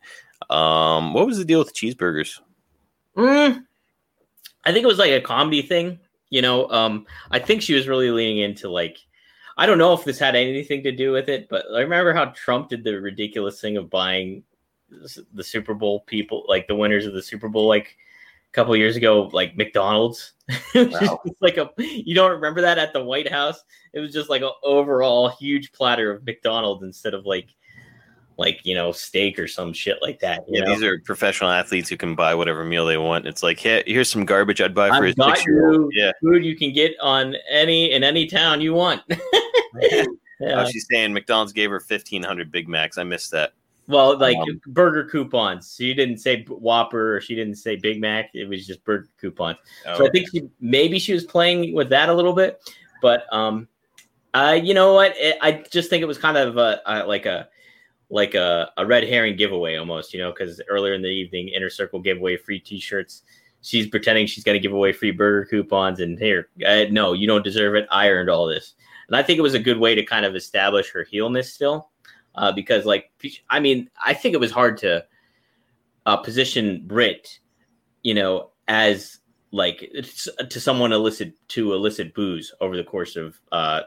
Um, 0.50 1.14
what 1.14 1.26
was 1.26 1.38
the 1.38 1.46
deal 1.46 1.60
with 1.60 1.74
the 1.74 1.74
cheeseburgers? 1.74 2.40
mm, 3.18 3.64
I 4.64 4.72
think 4.72 4.84
it 4.84 4.88
was 4.88 5.00
like 5.00 5.12
a 5.12 5.22
comedy 5.22 5.62
thing. 5.62 6.00
You 6.30 6.42
know, 6.42 6.70
um, 6.70 7.06
I 7.32 7.40
think 7.40 7.62
she 7.62 7.74
was 7.74 7.88
really 7.88 8.12
leaning 8.12 8.40
into 8.40 8.70
like. 8.70 8.98
I 9.58 9.66
don't 9.66 9.78
know 9.78 9.94
if 9.94 10.04
this 10.04 10.20
had 10.20 10.36
anything 10.36 10.84
to 10.84 10.92
do 10.92 11.14
with 11.14 11.30
it, 11.30 11.48
but 11.50 11.66
I 11.74 11.80
remember 11.80 12.14
how 12.14 12.26
Trump 12.26 12.68
did 12.68 12.84
the 12.84 13.00
ridiculous 13.00 13.62
thing 13.62 13.78
of 13.78 13.90
buying 13.90 14.44
the 15.34 15.44
Super 15.44 15.74
Bowl 15.74 16.02
people, 16.02 16.46
like 16.48 16.68
the 16.68 16.76
winners 16.76 17.06
of 17.06 17.14
the 17.14 17.22
Super 17.22 17.48
Bowl, 17.48 17.68
like 17.68 17.98
couple 18.56 18.76
years 18.76 18.96
ago, 18.96 19.30
like 19.34 19.56
McDonald's. 19.56 20.34
It 20.74 20.92
was 20.92 21.02
Wow. 21.02 21.22
just 21.28 21.38
like 21.42 21.58
a, 21.58 21.70
you 21.78 22.16
don't 22.16 22.32
remember 22.32 22.62
that 22.62 22.78
at 22.78 22.94
the 22.94 23.04
White 23.04 23.30
House? 23.32 23.64
It 23.94 24.00
was 24.00 24.14
just 24.14 24.30
like 24.30 24.42
an 24.42 24.52
overall 24.64 25.30
huge 25.30 25.72
platter 25.72 26.12
of 26.12 26.26
McDonald's 26.26 26.84
instead 26.84 27.14
of 27.14 27.26
like, 27.26 27.50
like 28.38 28.60
you 28.66 28.76
know, 28.76 28.92
steak 28.92 29.40
or 29.40 29.48
some 29.48 29.74
shit 29.74 29.98
like 30.02 30.20
that. 30.20 30.44
Yeah, 30.48 30.62
know? 30.62 30.74
these 30.74 30.84
are 30.84 31.00
professional 31.00 31.50
athletes 31.50 31.90
who 31.90 31.98
can 31.98 32.16
buy 32.16 32.36
whatever 32.36 32.64
meal 32.66 32.86
they 32.86 32.98
want. 32.98 33.26
It's 33.26 33.42
like, 33.44 33.60
hey, 33.60 33.84
here's 33.88 34.10
some 34.10 34.26
garbage 34.26 34.62
I'd 34.62 34.76
buy 34.76 34.90
for 34.90 35.06
I've 35.06 35.16
a 35.18 35.24
six 35.30 35.46
year 35.46 35.72
old. 35.72 35.92
Yeah. 35.96 36.12
food 36.22 36.44
you 36.44 36.56
can 36.56 36.74
get 36.74 36.94
on 37.02 37.36
any 37.50 37.92
in 37.92 38.04
any 38.04 38.28
town 38.28 38.62
you 38.62 38.74
want. 38.74 39.02
yeah. 39.80 40.04
Oh, 40.42 40.66
she's 40.70 40.86
saying 40.92 41.14
McDonald's 41.14 41.54
gave 41.54 41.70
her 41.72 41.80
fifteen 41.80 42.22
hundred 42.24 42.52
Big 42.52 42.68
Macs. 42.68 42.98
I 42.98 43.04
missed 43.04 43.32
that. 43.32 43.54
Well, 43.88 44.18
like 44.18 44.38
Um, 44.38 44.60
burger 44.68 45.06
coupons. 45.06 45.76
She 45.78 45.94
didn't 45.94 46.18
say 46.18 46.44
Whopper 46.46 47.18
or 47.18 47.22
she 47.22 47.36
didn't 47.36 47.56
say 47.56 47.76
Big 47.76 48.02
Mac. 48.02 48.32
It 48.34 48.50
was 48.50 48.66
just 48.66 48.84
burger 48.84 49.10
coupons. 49.20 49.58
Oh, 49.86 49.98
So 49.98 50.08
I 50.08 50.10
think 50.10 50.30
she 50.30 50.50
maybe 50.60 50.98
she 51.00 51.14
was 51.14 51.24
playing 51.24 51.74
with 51.74 51.90
that 51.90 52.10
a 52.10 52.14
little 52.14 52.34
bit, 52.34 52.60
but 53.02 53.32
um, 53.32 53.68
you 54.34 54.74
know 54.74 54.94
what? 54.94 55.14
It, 55.18 55.38
I 55.42 55.64
just 55.72 55.90
think 55.90 56.02
it 56.02 56.08
was 56.08 56.18
kind 56.18 56.38
of 56.38 56.58
a, 56.58 56.82
a 56.86 57.06
like 57.06 57.26
a 57.26 57.48
like 58.10 58.36
a, 58.36 58.72
a 58.78 58.86
red 58.86 59.04
herring 59.04 59.36
giveaway 59.36 59.78
almost, 59.78 60.14
you 60.14 60.20
know, 60.20 60.32
because 60.32 60.62
earlier 60.70 60.94
in 60.94 61.02
the 61.02 61.08
evening, 61.10 61.50
Inner 61.50 61.70
Circle 61.70 62.00
gave 62.02 62.18
away 62.18 62.38
free 62.38 62.60
T-shirts. 62.60 63.24
She's 63.62 63.88
pretending 63.88 64.28
she's 64.28 64.44
going 64.44 64.56
to 64.56 64.60
give 64.60 64.74
away 64.74 64.94
free 64.94 65.10
burger 65.12 65.46
coupons, 65.46 66.00
and 66.00 66.20
here, 66.20 66.50
uh, 66.68 66.86
no, 66.92 67.14
you 67.14 67.26
don't 67.26 67.44
deserve 67.44 67.74
it. 67.74 67.88
I 67.90 68.10
earned 68.10 68.30
all 68.30 68.46
this, 68.46 68.76
and 69.08 69.16
I 69.16 69.24
think 69.24 69.40
it 69.40 69.42
was 69.42 69.56
a 69.56 69.60
good 69.60 69.80
way 69.80 69.96
to 69.96 70.06
kind 70.06 70.24
of 70.24 70.36
establish 70.36 70.92
her 70.92 71.04
heelness 71.04 71.52
still, 71.52 71.90
uh, 72.36 72.52
because 72.52 72.86
like 72.86 73.12
I 73.50 73.60
mean, 73.60 73.90
I 74.04 74.14
think 74.14 74.34
it 74.34 74.40
was 74.40 74.52
hard 74.52 74.78
to 74.80 75.06
uh, 76.06 76.18
position 76.18 76.84
Britt, 76.86 77.40
you 78.04 78.14
know, 78.14 78.52
as 78.68 79.20
like 79.52 79.90
to 80.50 80.60
someone 80.60 80.92
illicit 80.92 81.34
to 81.50 81.74
illicit 81.74 82.14
booze 82.14 82.54
over 82.62 82.76
the 82.76 82.84
course 82.84 83.16
of 83.16 83.40
uh, 83.52 83.82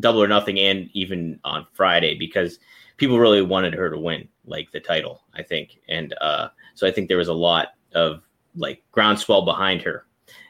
Double 0.00 0.22
or 0.22 0.28
Nothing 0.28 0.58
and 0.58 0.88
even 0.92 1.40
on 1.44 1.66
Friday 1.72 2.16
because 2.16 2.58
people 2.96 3.18
really 3.18 3.42
wanted 3.42 3.74
her 3.74 3.90
to 3.90 3.98
win 3.98 4.28
like 4.44 4.70
the 4.70 4.80
title, 4.80 5.22
I 5.34 5.42
think, 5.42 5.78
and 5.88 6.14
uh, 6.20 6.48
so 6.74 6.86
I 6.86 6.90
think 6.90 7.08
there 7.08 7.18
was 7.18 7.28
a 7.28 7.34
lot 7.34 7.68
of 7.94 8.22
like 8.54 8.82
groundswell 8.92 9.44
behind 9.44 9.82
her, 9.82 10.06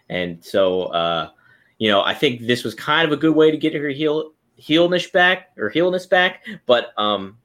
and 0.08 0.44
so 0.44 0.84
uh, 0.84 1.30
you 1.78 1.88
know 1.88 2.02
I 2.02 2.14
think 2.14 2.42
this 2.42 2.64
was 2.64 2.74
kind 2.74 3.06
of 3.06 3.16
a 3.16 3.20
good 3.20 3.34
way 3.34 3.50
to 3.50 3.56
get 3.56 3.74
her 3.74 3.88
heel 3.88 4.32
heelness 4.58 5.06
back 5.10 5.56
or 5.56 5.70
heelness 5.70 6.06
back, 6.06 6.44
but 6.66 6.92
um, 6.98 7.38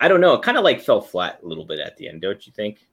I 0.00 0.08
don't 0.08 0.20
know, 0.20 0.34
it 0.34 0.42
kind 0.42 0.56
of 0.56 0.64
like 0.64 0.80
fell 0.80 1.02
flat 1.02 1.40
a 1.42 1.46
little 1.46 1.66
bit 1.66 1.80
at 1.80 1.96
the 1.98 2.08
end, 2.08 2.22
don't 2.22 2.46
you 2.46 2.52
think? 2.52 2.86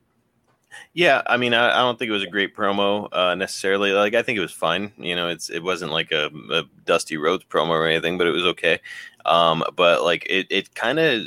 Yeah, 0.93 1.21
I 1.25 1.37
mean, 1.37 1.53
I, 1.53 1.71
I 1.71 1.79
don't 1.79 1.97
think 1.97 2.09
it 2.09 2.13
was 2.13 2.23
a 2.23 2.29
great 2.29 2.55
promo 2.55 3.07
uh, 3.11 3.35
necessarily. 3.35 3.93
Like, 3.93 4.13
I 4.13 4.21
think 4.21 4.37
it 4.37 4.41
was 4.41 4.51
fine. 4.51 4.91
You 4.97 5.15
know, 5.15 5.29
it's 5.29 5.49
it 5.49 5.63
wasn't 5.63 5.91
like 5.91 6.11
a, 6.11 6.29
a 6.51 6.63
Dusty 6.85 7.17
Rhodes 7.17 7.45
promo 7.45 7.69
or 7.69 7.87
anything, 7.87 8.17
but 8.17 8.27
it 8.27 8.31
was 8.31 8.45
okay. 8.45 8.79
Um, 9.25 9.63
but 9.75 10.03
like, 10.03 10.25
it 10.29 10.47
it 10.49 10.75
kind 10.75 10.99
of 10.99 11.23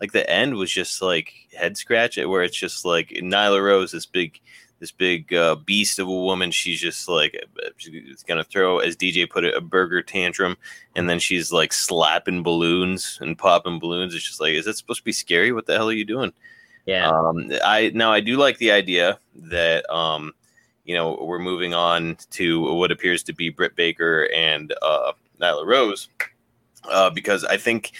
like 0.00 0.12
the 0.12 0.28
end 0.28 0.54
was 0.54 0.72
just 0.72 1.02
like 1.02 1.32
head 1.56 1.76
scratch 1.76 2.18
it, 2.18 2.26
where 2.26 2.42
it's 2.42 2.56
just 2.56 2.84
like 2.84 3.10
Nyla 3.10 3.62
Rose, 3.62 3.92
this 3.92 4.06
big 4.06 4.40
this 4.80 4.90
big 4.90 5.32
uh, 5.32 5.54
beast 5.56 5.98
of 5.98 6.08
a 6.08 6.10
woman. 6.10 6.50
She's 6.50 6.80
just 6.80 7.08
like 7.08 7.40
she's 7.76 8.24
gonna 8.24 8.44
throw, 8.44 8.78
as 8.78 8.96
DJ 8.96 9.28
put 9.28 9.44
it, 9.44 9.54
a 9.54 9.60
burger 9.60 10.02
tantrum, 10.02 10.56
and 10.96 11.08
then 11.08 11.18
she's 11.18 11.52
like 11.52 11.72
slapping 11.72 12.42
balloons 12.42 13.18
and 13.20 13.38
popping 13.38 13.78
balloons. 13.78 14.14
It's 14.14 14.24
just 14.24 14.40
like, 14.40 14.54
is 14.54 14.64
that 14.64 14.76
supposed 14.76 15.00
to 15.00 15.04
be 15.04 15.12
scary? 15.12 15.52
What 15.52 15.66
the 15.66 15.76
hell 15.76 15.88
are 15.88 15.92
you 15.92 16.04
doing? 16.04 16.32
Yeah, 16.86 17.08
Um, 17.08 17.52
I 17.62 17.92
now 17.94 18.12
I 18.12 18.20
do 18.20 18.36
like 18.36 18.58
the 18.58 18.72
idea 18.72 19.20
that 19.36 19.88
um, 19.92 20.32
you 20.84 20.94
know 20.94 21.18
we're 21.22 21.38
moving 21.38 21.74
on 21.74 22.16
to 22.30 22.74
what 22.74 22.90
appears 22.90 23.22
to 23.24 23.32
be 23.32 23.50
Britt 23.50 23.76
Baker 23.76 24.28
and 24.34 24.74
uh, 24.82 25.12
Nyla 25.40 25.66
Rose 25.66 26.08
uh, 26.90 27.10
because 27.10 27.44
I 27.44 27.56
think 27.56 27.92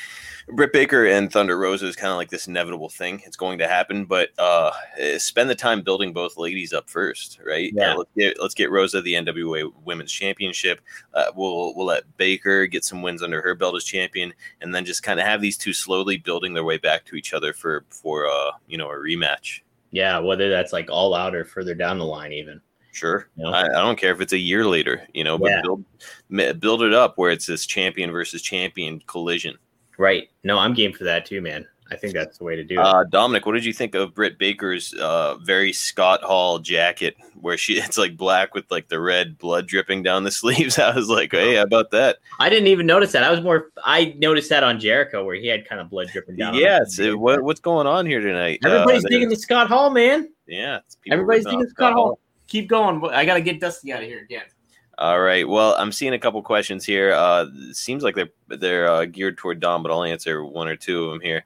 Britt 0.52 0.72
Baker 0.72 1.06
and 1.06 1.30
Thunder 1.32 1.58
Rosa 1.58 1.86
is 1.86 1.96
kind 1.96 2.10
of 2.10 2.16
like 2.16 2.30
this 2.30 2.46
inevitable 2.46 2.88
thing. 2.88 3.22
It's 3.24 3.36
going 3.36 3.58
to 3.58 3.68
happen, 3.68 4.04
but 4.04 4.30
uh, 4.38 4.70
eh, 4.98 5.18
spend 5.18 5.48
the 5.50 5.54
time 5.54 5.82
building 5.82 6.12
both 6.12 6.36
ladies 6.36 6.72
up 6.72 6.88
first, 6.88 7.38
right? 7.44 7.72
Yeah. 7.74 7.92
Uh, 7.92 7.98
let's 7.98 8.10
get 8.16 8.40
let's 8.40 8.54
get 8.54 8.70
Rosa 8.70 9.00
the 9.00 9.14
NWA 9.14 9.72
Women's 9.84 10.12
Championship. 10.12 10.80
Uh, 11.14 11.26
we'll 11.34 11.74
we'll 11.74 11.86
let 11.86 12.16
Baker 12.16 12.66
get 12.66 12.84
some 12.84 13.02
wins 13.02 13.22
under 13.22 13.40
her 13.42 13.54
belt 13.54 13.76
as 13.76 13.84
champion, 13.84 14.32
and 14.60 14.74
then 14.74 14.84
just 14.84 15.02
kind 15.02 15.20
of 15.20 15.26
have 15.26 15.40
these 15.40 15.58
two 15.58 15.72
slowly 15.72 16.16
building 16.16 16.54
their 16.54 16.64
way 16.64 16.78
back 16.78 17.04
to 17.06 17.16
each 17.16 17.32
other 17.32 17.52
for 17.52 17.84
for 17.90 18.26
uh 18.26 18.50
you 18.68 18.76
know 18.78 18.88
a 18.90 18.94
rematch. 18.96 19.60
yeah. 19.90 20.18
Whether 20.18 20.50
that's 20.50 20.72
like 20.72 20.90
all 20.90 21.14
out 21.14 21.34
or 21.34 21.44
further 21.44 21.74
down 21.74 21.98
the 21.98 22.04
line, 22.04 22.32
even. 22.32 22.60
Sure, 22.92 23.28
You 23.36 23.44
know? 23.44 23.50
I, 23.50 23.66
I 23.66 23.80
don't 23.84 23.96
care 23.96 24.10
if 24.12 24.20
it's 24.20 24.32
a 24.32 24.38
year 24.38 24.66
later, 24.66 25.06
you 25.14 25.22
know, 25.22 25.38
but 25.38 25.50
Yeah. 25.50 25.62
build 25.62 26.60
build 26.60 26.82
it 26.82 26.92
up 26.92 27.16
where 27.18 27.30
it's 27.30 27.46
this 27.46 27.64
champion 27.64 28.10
versus 28.10 28.42
champion 28.42 29.00
collision. 29.06 29.56
Right. 30.00 30.30
No, 30.44 30.58
I'm 30.58 30.72
game 30.72 30.94
for 30.94 31.04
that 31.04 31.26
too, 31.26 31.42
man. 31.42 31.66
I 31.92 31.96
think 31.96 32.14
that's 32.14 32.38
the 32.38 32.44
way 32.44 32.56
to 32.56 32.64
do 32.64 32.74
it. 32.74 32.78
Uh, 32.80 33.04
Dominic, 33.04 33.44
what 33.44 33.52
did 33.52 33.66
you 33.66 33.72
think 33.74 33.94
of 33.94 34.14
Britt 34.14 34.38
Baker's 34.38 34.94
uh, 34.94 35.36
very 35.44 35.74
Scott 35.74 36.22
Hall 36.22 36.58
jacket, 36.58 37.16
where 37.38 37.58
she 37.58 37.74
it's 37.78 37.98
like 37.98 38.16
black 38.16 38.54
with 38.54 38.64
like 38.70 38.88
the 38.88 38.98
red 38.98 39.36
blood 39.36 39.66
dripping 39.66 40.02
down 40.02 40.24
the 40.24 40.30
sleeves? 40.42 40.78
I 40.78 40.94
was 40.94 41.10
like, 41.10 41.32
hey, 41.32 41.56
how 41.56 41.64
about 41.64 41.90
that? 41.90 42.16
I 42.38 42.48
didn't 42.48 42.68
even 42.68 42.86
notice 42.86 43.12
that. 43.12 43.24
I 43.24 43.30
was 43.30 43.42
more. 43.42 43.72
I 43.84 44.14
noticed 44.16 44.48
that 44.48 44.62
on 44.64 44.80
Jericho 44.80 45.22
where 45.22 45.34
he 45.34 45.48
had 45.48 45.68
kind 45.68 45.82
of 45.82 45.90
blood 45.90 46.08
dripping 46.08 46.36
down. 46.36 46.54
Yes, 46.54 46.98
it- 46.98 47.18
what, 47.18 47.42
what's 47.42 47.60
going 47.60 47.86
on 47.86 48.06
here 48.06 48.20
tonight? 48.20 48.60
Everybody's 48.64 49.04
Uh, 49.04 49.08
digging 49.08 49.28
the 49.28 49.36
Scott 49.36 49.68
Hall, 49.68 49.90
man. 49.90 50.30
yeah, 50.46 50.78
Everybody's 51.10 51.44
digging 51.44 51.60
off 51.60 51.68
Scott 51.70 51.92
Hall. 51.92 52.18
Keep 52.46 52.68
going. 52.70 53.04
I 53.12 53.26
gotta 53.26 53.42
get 53.42 53.60
Dusty 53.60 53.92
out 53.92 54.02
of 54.02 54.08
here 54.08 54.20
again. 54.20 54.44
All 55.00 55.18
right. 55.18 55.48
Well, 55.48 55.74
I'm 55.78 55.92
seeing 55.92 56.12
a 56.12 56.18
couple 56.18 56.42
questions 56.42 56.84
here. 56.84 57.14
Uh, 57.14 57.46
seems 57.72 58.02
like 58.02 58.14
they're 58.14 58.28
they're 58.48 58.90
uh, 58.90 59.06
geared 59.06 59.38
toward 59.38 59.58
Dom, 59.58 59.82
but 59.82 59.90
I'll 59.90 60.04
answer 60.04 60.44
one 60.44 60.68
or 60.68 60.76
two 60.76 61.04
of 61.04 61.10
them 61.12 61.22
here. 61.22 61.42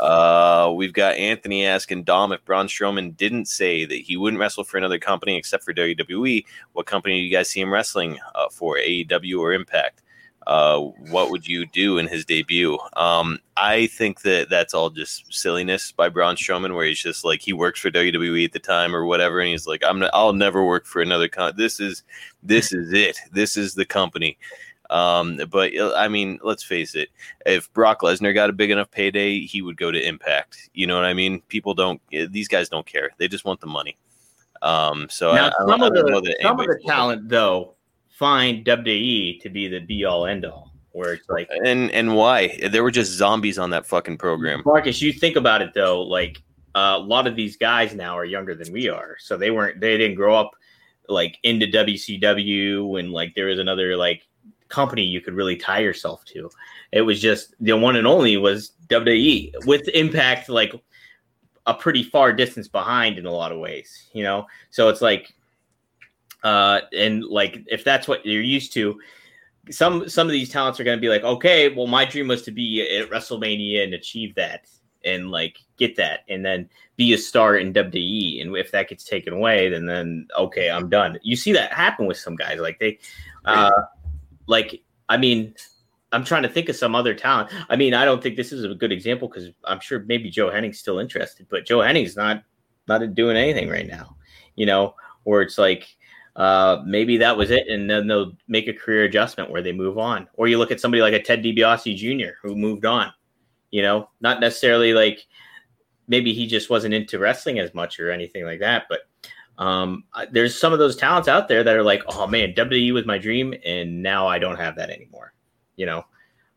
Uh, 0.00 0.72
we've 0.74 0.92
got 0.92 1.14
Anthony 1.14 1.64
asking 1.64 2.02
Dom 2.02 2.32
if 2.32 2.44
Braun 2.44 2.66
Strowman 2.66 3.16
didn't 3.16 3.46
say 3.46 3.84
that 3.84 3.94
he 3.94 4.16
wouldn't 4.16 4.40
wrestle 4.40 4.64
for 4.64 4.76
another 4.76 4.98
company 4.98 5.36
except 5.36 5.62
for 5.62 5.72
WWE. 5.72 6.44
What 6.72 6.86
company 6.86 7.20
do 7.20 7.24
you 7.24 7.30
guys 7.30 7.48
see 7.48 7.60
him 7.60 7.72
wrestling 7.72 8.18
uh, 8.34 8.48
for? 8.50 8.76
AEW 8.76 9.38
or 9.38 9.52
Impact? 9.52 10.02
Uh, 10.46 10.78
what 11.10 11.30
would 11.30 11.46
you 11.46 11.66
do 11.66 11.98
in 11.98 12.06
his 12.06 12.24
debut? 12.24 12.78
Um, 12.96 13.38
I 13.56 13.86
think 13.88 14.20
that 14.22 14.48
that's 14.48 14.74
all 14.74 14.90
just 14.90 15.32
silliness 15.32 15.90
by 15.92 16.08
Braun 16.08 16.36
Strowman, 16.36 16.74
where 16.74 16.86
he's 16.86 17.02
just 17.02 17.24
like 17.24 17.40
he 17.40 17.52
works 17.52 17.80
for 17.80 17.90
WWE 17.90 18.44
at 18.44 18.52
the 18.52 18.60
time 18.60 18.94
or 18.94 19.04
whatever, 19.06 19.40
and 19.40 19.48
he's 19.48 19.66
like, 19.66 19.82
"I'm 19.84 19.98
not, 19.98 20.10
I'll 20.14 20.32
never 20.32 20.64
work 20.64 20.86
for 20.86 21.02
another 21.02 21.28
con. 21.28 21.54
This 21.56 21.80
is 21.80 22.04
this 22.42 22.72
is 22.72 22.92
it. 22.92 23.18
This 23.32 23.56
is 23.56 23.74
the 23.74 23.84
company." 23.84 24.38
Um, 24.88 25.40
but 25.50 25.76
uh, 25.76 25.94
I 25.96 26.06
mean, 26.06 26.38
let's 26.44 26.62
face 26.62 26.94
it. 26.94 27.08
If 27.44 27.72
Brock 27.72 28.02
Lesnar 28.02 28.32
got 28.32 28.50
a 28.50 28.52
big 28.52 28.70
enough 28.70 28.90
payday, 28.90 29.40
he 29.40 29.62
would 29.62 29.76
go 29.76 29.90
to 29.90 30.00
Impact. 30.00 30.70
You 30.74 30.86
know 30.86 30.94
what 30.94 31.04
I 31.04 31.12
mean? 31.12 31.40
People 31.48 31.74
don't. 31.74 32.00
eh, 32.12 32.26
These 32.30 32.48
guys 32.48 32.68
don't 32.68 32.86
care. 32.86 33.10
They 33.18 33.26
just 33.26 33.44
want 33.44 33.60
the 33.60 33.66
money. 33.66 33.96
Um, 34.62 35.08
so 35.10 35.34
Now, 35.34 35.46
I, 35.46 35.48
I 35.48 35.66
some 35.68 35.82
I 35.82 35.86
of 35.88 35.92
the 35.92 36.36
some 36.42 36.60
of 36.60 36.66
the 36.66 36.80
talent 36.86 37.28
though 37.28 37.75
find 38.16 38.64
WWE 38.64 39.40
to 39.42 39.50
be 39.50 39.68
the 39.68 39.80
be 39.80 40.04
all 40.04 40.26
end 40.26 40.44
all. 40.44 40.72
Where 40.92 41.12
it's 41.12 41.28
like 41.28 41.48
And 41.64 41.90
and 41.90 42.16
why? 42.16 42.58
There 42.70 42.82
were 42.82 42.90
just 42.90 43.12
zombies 43.12 43.58
on 43.58 43.70
that 43.70 43.84
fucking 43.84 44.16
program. 44.16 44.62
Marcus, 44.64 45.02
you 45.02 45.12
think 45.12 45.36
about 45.36 45.60
it 45.60 45.74
though, 45.74 46.02
like 46.02 46.42
uh, 46.74 46.94
a 46.96 46.98
lot 46.98 47.26
of 47.26 47.36
these 47.36 47.56
guys 47.56 47.94
now 47.94 48.16
are 48.16 48.24
younger 48.24 48.54
than 48.54 48.72
we 48.72 48.88
are, 48.88 49.16
so 49.18 49.36
they 49.36 49.50
weren't 49.50 49.78
they 49.80 49.98
didn't 49.98 50.16
grow 50.16 50.34
up 50.34 50.52
like 51.08 51.36
into 51.42 51.66
WCW 51.66 52.98
and 52.98 53.12
like 53.12 53.34
there 53.34 53.46
was 53.46 53.58
another 53.58 53.96
like 53.96 54.22
company 54.68 55.02
you 55.02 55.20
could 55.20 55.34
really 55.34 55.56
tie 55.56 55.80
yourself 55.80 56.24
to. 56.24 56.50
It 56.92 57.02
was 57.02 57.20
just 57.20 57.54
the 57.60 57.76
one 57.76 57.96
and 57.96 58.06
only 58.06 58.38
was 58.38 58.72
WWE 58.88 59.66
with 59.66 59.86
Impact 59.88 60.48
like 60.48 60.74
a 61.66 61.74
pretty 61.74 62.02
far 62.02 62.32
distance 62.32 62.68
behind 62.68 63.18
in 63.18 63.26
a 63.26 63.30
lot 63.30 63.52
of 63.52 63.58
ways, 63.58 64.08
you 64.12 64.22
know. 64.22 64.46
So 64.70 64.88
it's 64.88 65.02
like, 65.02 65.34
uh, 66.42 66.80
and 66.96 67.24
like 67.24 67.64
if 67.66 67.84
that's 67.84 68.06
what 68.08 68.24
you're 68.24 68.42
used 68.42 68.72
to, 68.74 68.98
some 69.70 70.08
some 70.08 70.26
of 70.26 70.32
these 70.32 70.50
talents 70.50 70.78
are 70.78 70.84
going 70.84 70.96
to 70.96 71.00
be 71.00 71.08
like, 71.08 71.24
okay, 71.24 71.68
well, 71.68 71.86
my 71.86 72.04
dream 72.04 72.28
was 72.28 72.42
to 72.42 72.52
be 72.52 72.82
at 72.98 73.10
WrestleMania 73.10 73.82
and 73.82 73.94
achieve 73.94 74.34
that, 74.36 74.66
and 75.04 75.30
like 75.30 75.58
get 75.76 75.96
that, 75.96 76.20
and 76.28 76.44
then 76.44 76.68
be 76.96 77.12
a 77.12 77.18
star 77.18 77.56
in 77.56 77.72
WWE. 77.72 78.40
And 78.40 78.56
if 78.56 78.70
that 78.72 78.88
gets 78.88 79.04
taken 79.04 79.32
away, 79.32 79.68
then 79.68 79.86
then 79.86 80.28
okay, 80.38 80.70
I'm 80.70 80.88
done. 80.88 81.18
You 81.22 81.36
see 81.36 81.52
that 81.52 81.72
happen 81.72 82.06
with 82.06 82.16
some 82.16 82.36
guys, 82.36 82.60
like 82.60 82.78
they, 82.78 82.98
uh, 83.44 83.70
like 84.46 84.82
I 85.08 85.16
mean, 85.16 85.54
I'm 86.12 86.24
trying 86.24 86.44
to 86.44 86.48
think 86.48 86.68
of 86.68 86.76
some 86.76 86.94
other 86.94 87.14
talent. 87.14 87.50
I 87.68 87.76
mean, 87.76 87.94
I 87.94 88.04
don't 88.04 88.22
think 88.22 88.36
this 88.36 88.52
is 88.52 88.64
a 88.64 88.74
good 88.74 88.92
example 88.92 89.28
because 89.28 89.50
I'm 89.64 89.80
sure 89.80 90.04
maybe 90.06 90.30
Joe 90.30 90.48
Hennig's 90.48 90.78
still 90.78 90.98
interested, 90.98 91.46
but 91.50 91.66
Joe 91.66 91.78
Hennig's 91.78 92.16
not 92.16 92.42
not 92.86 93.14
doing 93.14 93.36
anything 93.36 93.68
right 93.68 93.86
now. 93.86 94.16
You 94.54 94.66
know, 94.66 94.94
where 95.24 95.42
it's 95.42 95.58
like 95.58 95.95
uh, 96.36 96.82
maybe 96.84 97.16
that 97.16 97.36
was 97.36 97.50
it, 97.50 97.66
and 97.68 97.88
then 97.88 98.06
they'll 98.06 98.32
make 98.46 98.68
a 98.68 98.72
career 98.72 99.04
adjustment 99.04 99.50
where 99.50 99.62
they 99.62 99.72
move 99.72 99.96
on. 99.96 100.28
Or 100.34 100.48
you 100.48 100.58
look 100.58 100.70
at 100.70 100.80
somebody 100.80 101.00
like 101.00 101.14
a 101.14 101.22
Ted 101.22 101.42
DiBiase 101.42 101.96
Jr. 101.96 102.34
who 102.42 102.54
moved 102.54 102.84
on. 102.84 103.10
You 103.70 103.82
know, 103.82 104.10
not 104.20 104.40
necessarily 104.40 104.92
like 104.92 105.26
maybe 106.08 106.32
he 106.32 106.46
just 106.46 106.70
wasn't 106.70 106.94
into 106.94 107.18
wrestling 107.18 107.58
as 107.58 107.74
much 107.74 107.98
or 107.98 108.10
anything 108.10 108.44
like 108.44 108.60
that, 108.60 108.84
but 108.88 109.00
um, 109.58 110.04
there's 110.30 110.58
some 110.58 110.74
of 110.74 110.78
those 110.78 110.94
talents 110.94 111.28
out 111.28 111.48
there 111.48 111.64
that 111.64 111.74
are 111.74 111.82
like, 111.82 112.02
oh 112.08 112.26
man, 112.26 112.52
WWE 112.52 112.92
was 112.92 113.06
my 113.06 113.16
dream, 113.16 113.54
and 113.64 114.02
now 114.02 114.26
I 114.26 114.38
don't 114.38 114.56
have 114.56 114.76
that 114.76 114.90
anymore. 114.90 115.32
You 115.76 115.86
know, 115.86 116.04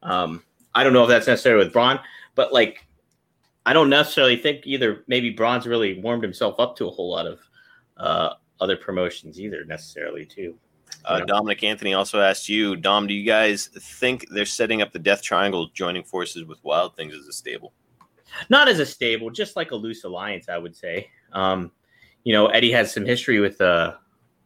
um, 0.04 0.44
I 0.76 0.84
don't 0.84 0.94
know 0.94 1.04
if 1.04 1.10
that's 1.10 1.28
necessarily 1.28 1.64
with 1.64 1.74
Braun, 1.74 2.00
but 2.36 2.52
like, 2.52 2.86
I 3.66 3.72
don't 3.72 3.90
necessarily 3.90 4.36
think 4.36 4.68
either. 4.68 5.06
Maybe 5.08 5.30
Braun's 5.30 5.68
really 5.68 6.02
warmed 6.02 6.24
himself 6.24 6.60
up 6.60 6.76
to 6.78 6.88
a 6.88 6.92
whole 6.92 7.10
lot 7.10 7.28
of 7.28 7.40
uh, 7.96 8.34
other 8.60 8.78
promotions 8.78 9.40
either 9.40 9.64
necessarily 9.66 10.26
too. 10.26 10.56
Uh, 11.06 11.22
Dominic 11.22 11.64
Anthony 11.64 11.94
also 11.94 12.20
asked 12.20 12.50
you, 12.50 12.76
Dom, 12.76 13.08
do 13.08 13.14
you 13.14 13.26
guys 13.26 13.68
think 13.68 14.26
they're 14.32 14.46
setting 14.46 14.82
up 14.82 14.92
the 14.92 15.00
Death 15.00 15.22
Triangle, 15.22 15.70
joining 15.74 16.04
forces 16.04 16.46
with 16.46 16.64
Wild 16.64 16.96
Things 16.96 17.14
as 17.14 17.28
a 17.28 17.34
stable? 17.34 17.74
Not 18.50 18.68
as 18.68 18.80
a 18.80 18.86
stable, 18.86 19.30
just 19.30 19.56
like 19.56 19.72
a 19.72 19.76
loose 19.76 20.04
alliance, 20.04 20.50
I 20.50 20.58
would 20.58 20.76
say. 20.76 21.10
Um, 21.34 21.72
you 22.24 22.34
know, 22.34 22.48
Eddie 22.48 22.72
has 22.72 22.94
some 22.94 23.06
history 23.06 23.40
with 23.40 23.60
uh 23.62 23.96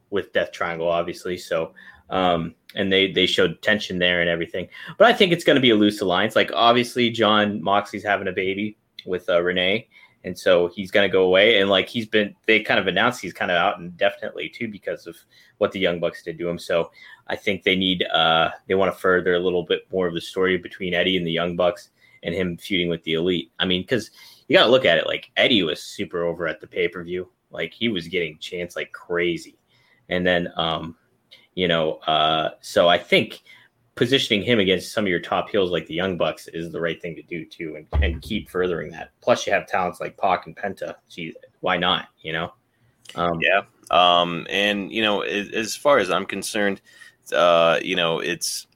with 0.09 0.31
Death 0.31 0.51
Triangle, 0.51 0.87
obviously. 0.87 1.37
So, 1.37 1.73
um, 2.09 2.55
and 2.75 2.91
they 2.91 3.11
they 3.11 3.25
showed 3.25 3.61
tension 3.61 3.99
there 3.99 4.21
and 4.21 4.29
everything. 4.29 4.69
But 4.97 5.07
I 5.07 5.13
think 5.13 5.31
it's 5.31 5.43
going 5.43 5.55
to 5.55 5.61
be 5.61 5.71
a 5.71 5.75
loose 5.75 6.01
alliance. 6.01 6.35
Like 6.35 6.51
obviously, 6.53 7.09
Jon 7.09 7.61
Moxley's 7.61 8.03
having 8.03 8.27
a 8.27 8.31
baby 8.31 8.77
with 9.05 9.27
uh, 9.29 9.41
Renee, 9.41 9.87
and 10.23 10.37
so 10.37 10.67
he's 10.67 10.91
going 10.91 11.07
to 11.07 11.11
go 11.11 11.23
away. 11.23 11.59
And 11.59 11.69
like 11.69 11.89
he's 11.89 12.07
been, 12.07 12.35
they 12.47 12.61
kind 12.61 12.79
of 12.79 12.87
announced 12.87 13.21
he's 13.21 13.33
kind 13.33 13.51
of 13.51 13.57
out 13.57 13.79
indefinitely 13.79 14.49
too 14.49 14.67
because 14.67 15.05
of 15.07 15.17
what 15.57 15.71
the 15.71 15.79
Young 15.79 15.99
Bucks 15.99 16.23
did 16.23 16.37
to 16.37 16.49
him. 16.49 16.57
So 16.57 16.91
I 17.27 17.35
think 17.35 17.63
they 17.63 17.75
need 17.75 18.03
uh 18.13 18.51
they 18.67 18.75
want 18.75 18.93
to 18.93 18.99
further 18.99 19.35
a 19.35 19.39
little 19.39 19.63
bit 19.63 19.87
more 19.91 20.07
of 20.07 20.13
the 20.13 20.21
story 20.21 20.57
between 20.57 20.93
Eddie 20.93 21.17
and 21.17 21.27
the 21.27 21.31
Young 21.31 21.55
Bucks 21.55 21.89
and 22.23 22.33
him 22.33 22.57
feuding 22.57 22.89
with 22.89 23.03
the 23.03 23.13
Elite. 23.13 23.51
I 23.59 23.65
mean, 23.65 23.81
because 23.81 24.11
you 24.47 24.57
got 24.57 24.65
to 24.65 24.71
look 24.71 24.85
at 24.85 24.97
it 24.97 25.07
like 25.07 25.31
Eddie 25.37 25.63
was 25.63 25.83
super 25.83 26.23
over 26.23 26.47
at 26.47 26.61
the 26.61 26.67
pay 26.67 26.87
per 26.87 27.03
view. 27.03 27.29
Like 27.51 27.73
he 27.73 27.89
was 27.89 28.07
getting 28.07 28.37
chance 28.39 28.75
like 28.75 28.91
crazy. 28.91 29.57
And 30.09 30.25
then, 30.25 30.49
um, 30.55 30.95
you 31.55 31.67
know, 31.67 31.95
uh, 32.07 32.51
so 32.61 32.89
I 32.89 32.97
think 32.97 33.43
positioning 33.95 34.43
him 34.43 34.59
against 34.59 34.91
some 34.91 35.05
of 35.05 35.09
your 35.09 35.19
top 35.19 35.49
heels 35.49 35.71
like 35.71 35.85
the 35.87 35.93
Young 35.93 36.17
Bucks 36.17 36.47
is 36.47 36.71
the 36.71 36.81
right 36.81 37.01
thing 37.01 37.15
to 37.15 37.21
do 37.23 37.45
too, 37.45 37.75
and, 37.75 38.03
and 38.03 38.21
keep 38.21 38.49
furthering 38.49 38.91
that. 38.91 39.11
Plus, 39.21 39.45
you 39.45 39.53
have 39.53 39.67
talents 39.67 39.99
like 39.99 40.17
Pac 40.17 40.47
and 40.47 40.55
Penta. 40.55 40.95
Gee, 41.09 41.35
why 41.59 41.77
not? 41.77 42.07
You 42.21 42.33
know? 42.33 42.53
Um, 43.15 43.39
yeah. 43.41 43.61
Um, 43.91 44.47
and 44.49 44.91
you 44.91 45.01
know, 45.01 45.21
as, 45.21 45.49
as 45.49 45.75
far 45.75 45.99
as 45.99 46.09
I'm 46.09 46.25
concerned, 46.25 46.81
uh, 47.33 47.79
you 47.81 47.95
know, 47.95 48.19
it's 48.19 48.67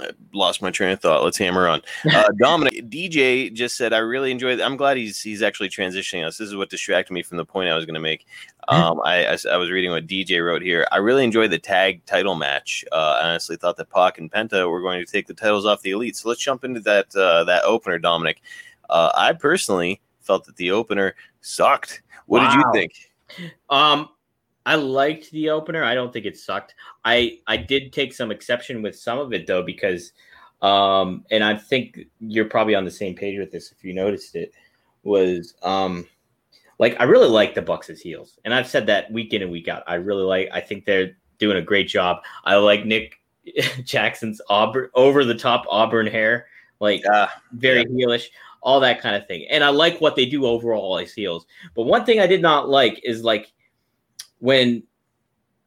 I 0.00 0.10
lost 0.32 0.62
my 0.62 0.70
train 0.70 0.92
of 0.92 1.00
thought. 1.00 1.22
Let's 1.22 1.38
hammer 1.38 1.68
on. 1.68 1.82
Uh, 2.12 2.28
Dominic 2.38 2.90
DJ 2.90 3.52
just 3.52 3.76
said, 3.76 3.92
"I 3.92 3.98
really 3.98 4.30
enjoyed. 4.30 4.60
I'm 4.60 4.76
glad 4.76 4.96
he's 4.96 5.20
he's 5.20 5.42
actually 5.42 5.68
transitioning 5.68 6.26
us. 6.26 6.38
This 6.38 6.48
is 6.48 6.56
what 6.56 6.70
distracted 6.70 7.12
me 7.12 7.22
from 7.22 7.36
the 7.36 7.44
point 7.44 7.70
I 7.70 7.74
was 7.74 7.86
going 7.86 7.94
to 7.94 8.00
make. 8.00 8.26
Um, 8.68 9.00
I, 9.04 9.26
I, 9.26 9.38
I 9.52 9.56
was 9.56 9.70
reading 9.70 9.92
what 9.92 10.06
DJ 10.06 10.44
wrote 10.44 10.62
here. 10.62 10.86
I 10.90 10.96
really 10.96 11.24
enjoyed 11.24 11.50
the 11.50 11.58
tag 11.58 12.04
title 12.04 12.34
match. 12.34 12.84
Uh, 12.90 13.20
I 13.22 13.28
honestly 13.28 13.56
thought 13.56 13.76
that 13.76 13.90
Pac 13.90 14.18
and 14.18 14.30
Penta 14.30 14.68
were 14.68 14.80
going 14.80 15.04
to 15.04 15.10
take 15.10 15.26
the 15.26 15.34
titles 15.34 15.66
off 15.66 15.82
the 15.82 15.92
Elite. 15.92 16.16
So 16.16 16.28
let's 16.28 16.40
jump 16.40 16.64
into 16.64 16.80
that 16.80 17.14
uh, 17.14 17.44
that 17.44 17.64
opener, 17.64 17.98
Dominic. 17.98 18.42
Uh, 18.90 19.10
I 19.14 19.32
personally 19.32 20.00
felt 20.20 20.44
that 20.46 20.56
the 20.56 20.72
opener 20.72 21.14
sucked. 21.40 22.02
What 22.26 22.42
wow. 22.42 22.50
did 22.50 22.56
you 22.56 22.72
think? 22.72 23.52
Um, 23.70 24.08
I 24.66 24.74
liked 24.74 25.30
the 25.30 25.48
opener. 25.50 25.84
I 25.84 25.94
don't 25.94 26.12
think 26.12 26.26
it 26.26 26.36
sucked. 26.36 26.74
I 27.04 27.38
I 27.46 27.56
did 27.56 27.92
take 27.92 28.12
some 28.12 28.32
exception 28.32 28.82
with 28.82 28.98
some 28.98 29.18
of 29.18 29.32
it 29.32 29.46
though 29.46 29.62
because 29.62 30.12
um 30.60 31.24
and 31.30 31.44
I 31.44 31.56
think 31.56 32.00
you're 32.20 32.46
probably 32.46 32.74
on 32.74 32.84
the 32.84 32.90
same 32.90 33.14
page 33.14 33.38
with 33.38 33.52
this 33.52 33.70
if 33.70 33.84
you 33.84 33.94
noticed 33.94 34.34
it 34.34 34.52
was 35.04 35.54
um 35.62 36.06
like 36.78 36.96
I 37.00 37.04
really 37.04 37.28
like 37.28 37.54
the 37.54 37.62
Bucks 37.62 37.88
as 37.88 38.00
heels. 38.00 38.38
And 38.44 38.52
I've 38.52 38.66
said 38.66 38.86
that 38.88 39.10
week 39.12 39.32
in 39.32 39.40
and 39.42 39.52
week 39.52 39.68
out. 39.68 39.84
I 39.86 39.94
really 39.94 40.24
like 40.24 40.48
I 40.52 40.60
think 40.60 40.84
they're 40.84 41.16
doing 41.38 41.58
a 41.58 41.62
great 41.62 41.86
job. 41.86 42.22
I 42.44 42.56
like 42.56 42.84
Nick 42.84 43.20
Jackson's 43.84 44.40
Auburn 44.48 44.90
over 44.94 45.24
the 45.24 45.34
top 45.34 45.64
Auburn 45.70 46.08
hair, 46.08 46.48
like 46.80 47.06
uh, 47.06 47.28
very 47.52 47.84
yeah. 47.88 48.06
heelish, 48.06 48.26
all 48.62 48.80
that 48.80 49.00
kind 49.00 49.14
of 49.14 49.28
thing. 49.28 49.46
And 49.48 49.62
I 49.62 49.68
like 49.68 50.00
what 50.00 50.16
they 50.16 50.26
do 50.26 50.44
overall 50.44 50.98
as 50.98 51.12
heels. 51.12 51.46
But 51.76 51.84
one 51.84 52.04
thing 52.04 52.18
I 52.18 52.26
did 52.26 52.42
not 52.42 52.68
like 52.68 53.00
is 53.04 53.22
like 53.22 53.52
when 54.38 54.82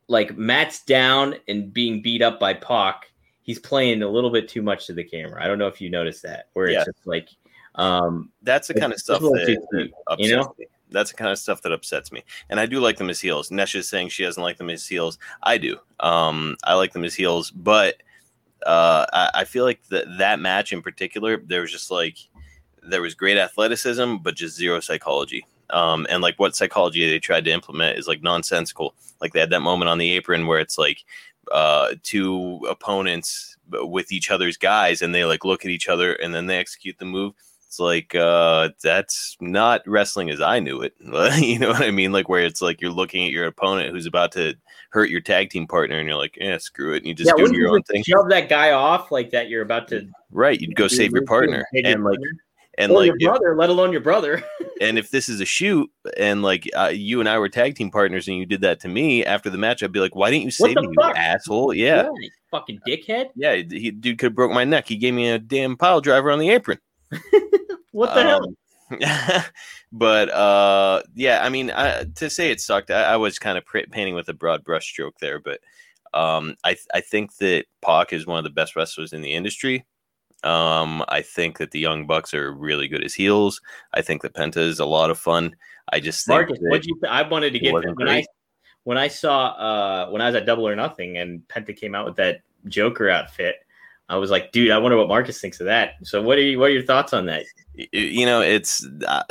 like 0.08 0.38
Matt's 0.38 0.84
down 0.84 1.36
and 1.48 1.74
being 1.74 2.02
beat 2.02 2.22
up 2.22 2.40
by 2.40 2.54
Pac, 2.54 3.12
he's 3.42 3.60
playing 3.60 4.02
a 4.02 4.08
little 4.08 4.30
bit 4.30 4.48
too 4.48 4.62
much 4.62 4.88
to 4.88 4.94
the 4.94 5.04
camera. 5.04 5.44
I 5.44 5.48
don't 5.48 5.60
know 5.60 5.68
if 5.68 5.80
you 5.80 5.90
noticed 5.90 6.24
that, 6.24 6.50
where 6.54 6.68
it's 6.68 6.86
just 6.86 7.06
like 7.06 7.30
um 7.76 8.32
that's 8.42 8.68
the 8.68 8.74
kind 8.74 8.92
of 8.92 9.00
stuff 9.00 9.22
that, 9.22 9.68
that 9.72 9.90
upsets 10.08 10.30
you 10.30 10.36
know? 10.36 10.54
me. 10.58 10.66
That's 10.92 11.12
the 11.12 11.18
kind 11.18 11.32
of 11.32 11.38
stuff 11.38 11.62
that 11.62 11.72
upsets 11.72 12.12
me. 12.12 12.24
And 12.50 12.60
I 12.60 12.66
do 12.66 12.80
like 12.80 12.98
them 12.98 13.12
as 13.12 13.22
heels. 13.22 13.52
Nesh 13.52 13.76
is 13.76 13.88
saying 13.88 14.10
she 14.10 14.24
doesn't 14.24 14.42
like 14.42 14.58
them 14.58 14.72
as 14.72 14.88
heels. 14.88 15.20
I 15.44 15.60
do. 15.60 15.78
Um, 16.00 16.58
I 16.64 16.74
like 16.74 16.94
them 16.94 17.04
as 17.04 17.14
heels, 17.14 17.52
but 17.52 18.02
uh, 18.66 19.06
I, 19.14 19.30
I 19.36 19.44
feel 19.44 19.66
like 19.66 19.82
that 19.90 20.06
that 20.18 20.40
match 20.40 20.74
in 20.74 20.82
particular, 20.82 21.38
there 21.38 21.62
was 21.62 21.72
just 21.72 21.92
like 21.92 22.18
there 22.82 23.02
was 23.02 23.14
great 23.14 23.38
athleticism, 23.38 24.16
but 24.18 24.36
just 24.36 24.58
zero 24.58 24.80
psychology. 24.80 25.46
Um, 25.72 26.08
and 26.10 26.22
like 26.22 26.40
what 26.40 26.56
psychology 26.56 27.10
they 27.10 27.20
tried 27.20 27.46
to 27.46 27.52
implement 27.52 27.98
is 27.98 28.08
like 28.08 28.22
nonsensical. 28.22 28.96
Like 29.22 29.34
they 29.34 29.40
had 29.40 29.52
that 29.52 29.62
moment 29.62 29.90
on 29.90 29.98
the 29.98 30.12
apron 30.12 30.48
where 30.48 30.60
it's 30.60 30.78
like 30.78 31.04
uh, 31.52 31.96
two 32.04 32.60
opponents 32.70 33.58
with 33.72 34.12
each 34.12 34.32
other's 34.32 34.58
guys, 34.58 35.02
and 35.02 35.14
they 35.14 35.26
like 35.26 35.46
look 35.46 35.66
at 35.66 35.72
each 35.72 35.90
other 35.90 36.14
and 36.14 36.34
then 36.34 36.48
they 36.48 36.58
execute 36.58 36.98
the 36.98 37.06
move. 37.06 37.34
It's 37.68 37.80
like 37.80 38.16
uh, 38.16 38.70
that's 38.82 39.38
not 39.40 39.84
wrestling 39.86 40.32
as 40.32 40.42
I 40.42 40.60
knew 40.60 40.82
it. 40.82 40.96
you 41.38 41.60
know 41.60 41.70
what 41.70 41.84
I 41.84 41.92
mean? 41.92 42.12
Like 42.12 42.28
where 42.28 42.44
it's 42.44 42.64
like 42.64 42.82
you're 42.82 42.90
looking 42.90 43.26
at 43.26 43.32
your 43.32 43.46
opponent 43.46 43.92
who's 43.92 44.08
about 44.08 44.32
to 44.32 44.56
hurt 44.90 45.12
your 45.12 45.22
tag 45.22 45.52
team 45.52 45.68
partner, 45.68 46.00
and 46.00 46.08
you're 46.08 46.18
like, 46.18 46.36
yeah, 46.42 46.58
screw 46.58 46.94
it, 46.94 46.98
and 46.98 47.06
you 47.06 47.14
just 47.14 47.32
yeah, 47.38 47.46
do 47.46 47.56
your 47.56 47.70
own 47.70 47.84
thing. 47.84 48.04
Shove 48.04 48.28
that 48.30 48.50
guy 48.50 48.72
off 48.72 49.12
like 49.12 49.30
that. 49.32 49.50
You're 49.50 49.62
about 49.62 49.88
to 49.90 50.10
right. 50.32 50.60
You'd 50.60 50.76
go 50.76 50.88
save 50.88 51.12
your 51.12 51.26
partner, 51.26 51.64
and 51.74 52.04
like 52.04 52.18
and 52.80 52.92
or 52.92 52.96
like 52.96 53.08
your 53.20 53.32
brother, 53.32 53.52
if, 53.52 53.58
let 53.60 53.70
alone 53.70 53.92
your 53.92 54.02
brother. 54.02 54.42
and 54.82 54.98
if 54.98 55.12
this 55.12 55.30
is 55.30 55.42
a 55.42 55.46
shoot, 55.46 55.90
and 56.18 56.42
like 56.42 56.68
uh, 56.76 56.92
you 56.92 57.20
and 57.20 57.30
I 57.30 57.38
were 57.38 57.50
tag 57.50 57.76
team 57.76 57.92
partners, 57.92 58.28
and 58.28 58.38
you 58.38 58.46
did 58.46 58.62
that 58.62 58.80
to 58.82 58.88
me 58.88 59.24
after 59.24 59.50
the 59.50 59.58
match, 59.58 59.84
I'd 59.84 59.92
be 59.92 60.00
like, 60.00 60.16
"Why 60.16 60.32
didn't 60.32 60.46
you 60.46 60.52
save 60.52 60.78
me, 60.78 60.90
fuck? 60.96 61.16
you 61.16 61.22
asshole?" 61.22 61.74
Yeah, 61.74 62.10
yeah 62.20 62.30
fucking 62.52 62.80
dickhead. 62.88 63.30
Yeah, 63.36 63.56
he 63.56 63.92
dude 63.92 64.18
could 64.18 64.28
have 64.28 64.36
broke 64.36 64.52
my 64.52 64.64
neck. 64.64 64.88
He 64.88 64.96
gave 64.96 65.14
me 65.14 65.30
a 65.30 65.40
damn 65.40 65.78
pile 65.78 66.02
driver 66.02 66.32
on 66.32 66.40
the 66.40 66.50
apron. 66.50 66.80
what 67.92 68.14
the 68.14 68.36
um, 68.36 68.56
hell? 69.02 69.46
but 69.92 70.30
uh, 70.30 71.04
yeah, 71.16 71.44
I 71.44 71.50
mean, 71.50 71.72
I, 71.72 72.06
to 72.16 72.30
say 72.30 72.52
it 72.52 72.60
sucked, 72.60 72.92
I, 72.92 73.04
I 73.04 73.18
was 73.18 73.38
kind 73.38 73.58
of 73.58 73.66
painting 73.92 74.16
with 74.16 74.30
a 74.30 74.34
broad 74.34 74.64
brushstroke 74.64 75.18
there, 75.20 75.40
but 75.40 75.60
um, 76.14 76.56
I 76.64 76.76
I 76.94 77.02
think 77.02 77.36
that 77.38 77.66
Pac 77.82 78.14
is 78.14 78.26
one 78.26 78.38
of 78.38 78.44
the 78.44 78.50
best 78.50 78.76
wrestlers 78.76 79.14
in 79.14 79.22
the 79.22 79.34
industry. 79.34 79.86
Um, 80.44 81.04
I 81.10 81.22
think 81.22 81.58
that 81.58 81.72
the 81.72 81.80
Young 81.80 82.08
Bucks 82.08 82.34
are 82.34 82.54
really 82.54 82.88
good 82.88 83.04
as 83.04 83.14
heels. 83.14 83.62
I 83.94 84.02
think 84.02 84.22
that 84.22 84.34
Penta 84.34 84.58
is 84.58 84.80
a 84.80 84.86
lot 84.86 85.10
of 85.10 85.20
fun. 85.20 85.56
I 85.92 86.00
just 86.00 86.26
think 86.26 86.50
Marcus, 86.50 86.60
what 86.62 86.86
you 86.86 87.00
I 87.08 87.24
wanted 87.24 87.54
to 87.54 87.60
get 87.60 87.74
when 87.74 87.94
great. 87.94 88.10
I 88.10 88.26
when 88.84 88.98
I 88.98 89.08
saw 89.08 89.48
uh 89.48 90.10
when 90.10 90.22
I 90.22 90.28
was 90.28 90.36
at 90.36 90.46
Double 90.46 90.68
or 90.68 90.76
Nothing 90.76 91.18
and 91.18 91.42
Penta 91.48 91.76
came 91.76 91.96
out 91.96 92.06
with 92.06 92.16
that 92.18 92.42
Joker 92.68 93.10
outfit. 93.10 93.56
I 94.08 94.18
was 94.18 94.32
like, 94.32 94.52
dude, 94.52 94.72
I 94.72 94.78
wonder 94.78 94.98
what 94.98 95.08
Marcus 95.08 95.40
thinks 95.40 95.60
of 95.60 95.68
that. 95.68 95.94
So 96.04 96.22
what 96.22 96.40
are 96.40 96.42
you, 96.42 96.58
what 96.58 96.72
are 96.72 96.74
your 96.74 96.84
thoughts 96.84 97.14
on 97.14 97.28
that? 97.28 97.46
You 97.76 98.26
know 98.26 98.42
it's 98.42 98.86
uh, 99.08 99.24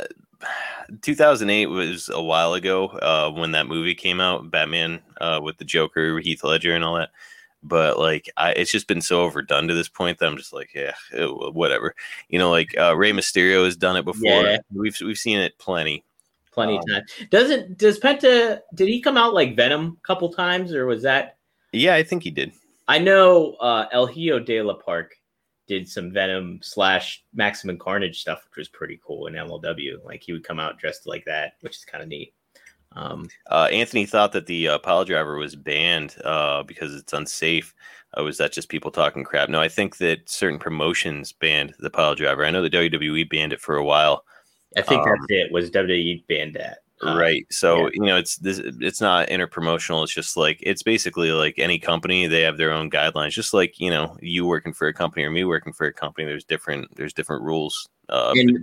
2008 1.01 1.67
was 1.67 2.09
a 2.13 2.21
while 2.21 2.53
ago 2.53 2.87
uh, 2.87 3.31
when 3.31 3.51
that 3.51 3.67
movie 3.67 3.95
came 3.95 4.19
out 4.21 4.49
batman 4.49 5.01
uh, 5.21 5.39
with 5.41 5.57
the 5.57 5.65
joker 5.65 6.19
heath 6.19 6.43
ledger 6.43 6.73
and 6.73 6.83
all 6.83 6.95
that 6.95 7.09
but 7.63 7.99
like 7.99 8.29
I, 8.37 8.51
it's 8.51 8.71
just 8.71 8.87
been 8.87 9.01
so 9.01 9.21
overdone 9.21 9.67
to 9.67 9.73
this 9.73 9.89
point 9.89 10.19
that 10.19 10.27
i'm 10.27 10.37
just 10.37 10.53
like 10.53 10.69
yeah 10.73 10.93
eh, 11.13 11.25
whatever 11.25 11.93
you 12.29 12.39
know 12.39 12.49
like 12.49 12.77
uh, 12.77 12.95
Rey 12.95 13.11
mysterio 13.11 13.65
has 13.65 13.75
done 13.75 13.97
it 13.97 14.05
before 14.05 14.43
Yeah. 14.43 14.57
we've 14.73 14.97
we've 15.01 15.17
seen 15.17 15.39
it 15.39 15.57
plenty 15.59 16.03
Plenty 16.51 16.73
Um, 16.77 16.79
of 16.79 16.87
time. 16.89 17.27
Doesn't 17.29 17.77
does 17.77 17.99
Penta 17.99 18.59
did 18.73 18.87
he 18.87 19.01
come 19.01 19.17
out 19.17 19.33
like 19.33 19.55
Venom 19.55 19.97
a 20.03 20.07
couple 20.07 20.31
times 20.33 20.73
or 20.73 20.85
was 20.85 21.03
that 21.03 21.37
yeah 21.71 21.93
i 21.95 22.03
think 22.03 22.23
he 22.23 22.31
did 22.31 22.51
I 22.87 22.97
know 22.97 23.53
uh 23.61 23.85
El 23.91 24.07
Hijo 24.07 24.39
de 24.39 24.57
L.A. 24.57 24.75
Park 24.75 25.13
did 25.67 25.87
some 25.87 26.11
Venom 26.11 26.59
slash 26.63 27.23
Maximum 27.35 27.77
Carnage 27.77 28.19
stuff, 28.19 28.43
which 28.49 28.57
was 28.57 28.67
pretty 28.69 28.99
cool 29.05 29.27
in 29.27 29.35
MLW. 29.35 30.03
Like 30.03 30.23
he 30.23 30.31
would 30.33 30.43
come 30.43 30.59
out 30.59 30.79
dressed 30.79 31.05
like 31.05 31.23
that, 31.25 31.53
which 31.61 31.75
is 31.77 31.85
kind 31.85 32.01
of 32.01 32.09
neat. 32.09 32.33
Um 32.93 33.29
uh, 33.49 33.67
anthony 33.71 34.05
thought 34.05 34.31
that 34.31 34.47
the 34.47 34.67
uh, 34.67 34.79
pile 34.79 35.05
driver 35.05 35.37
was 35.37 35.55
banned 35.55 36.15
uh, 36.23 36.63
because 36.63 36.95
it's 36.95 37.13
unsafe 37.13 37.73
uh, 38.17 38.23
was 38.23 38.37
that 38.37 38.51
just 38.51 38.69
people 38.69 38.89
talking 38.89 39.23
crap 39.23 39.47
no 39.49 39.61
i 39.61 39.67
think 39.67 39.97
that 39.97 40.27
certain 40.27 40.57
promotions 40.57 41.31
banned 41.31 41.75
the 41.79 41.89
pile 41.91 42.15
driver 42.15 42.43
i 42.45 42.49
know 42.49 42.63
the 42.63 42.69
wwe 42.69 43.29
banned 43.29 43.53
it 43.53 43.61
for 43.61 43.75
a 43.75 43.85
while 43.85 44.23
I 44.77 44.81
think 44.81 45.01
Um, 45.01 45.09
that's 45.09 45.25
it. 45.29 45.51
Was 45.51 45.71
WWE 45.71 46.27
banned 46.27 46.55
that? 46.55 46.79
Uh, 47.01 47.15
right 47.17 47.45
so 47.49 47.83
yeah. 47.83 47.89
you 47.93 48.01
know 48.03 48.17
it's 48.17 48.35
this 48.37 48.59
it's 48.81 48.99
not 48.99 49.29
interpromotional 49.29 50.03
it's 50.03 50.13
just 50.13 50.35
like 50.35 50.57
it's 50.61 50.83
basically 50.83 51.31
like 51.31 51.55
any 51.57 51.79
company 51.79 52.27
they 52.27 52.41
have 52.41 52.57
their 52.57 52.73
own 52.73 52.89
guidelines 52.89 53.29
just 53.31 53.53
like 53.53 53.79
you 53.79 53.89
know 53.89 54.17
you 54.21 54.45
working 54.45 54.73
for 54.73 54.87
a 54.89 54.93
company 54.93 55.23
or 55.23 55.31
me 55.31 55.45
working 55.45 55.71
for 55.71 55.87
a 55.87 55.93
company 55.93 56.25
there's 56.27 56.43
different 56.43 56.93
there's 56.97 57.13
different 57.13 57.41
rules 57.41 57.87
uh 58.09 58.33
between 58.33 58.61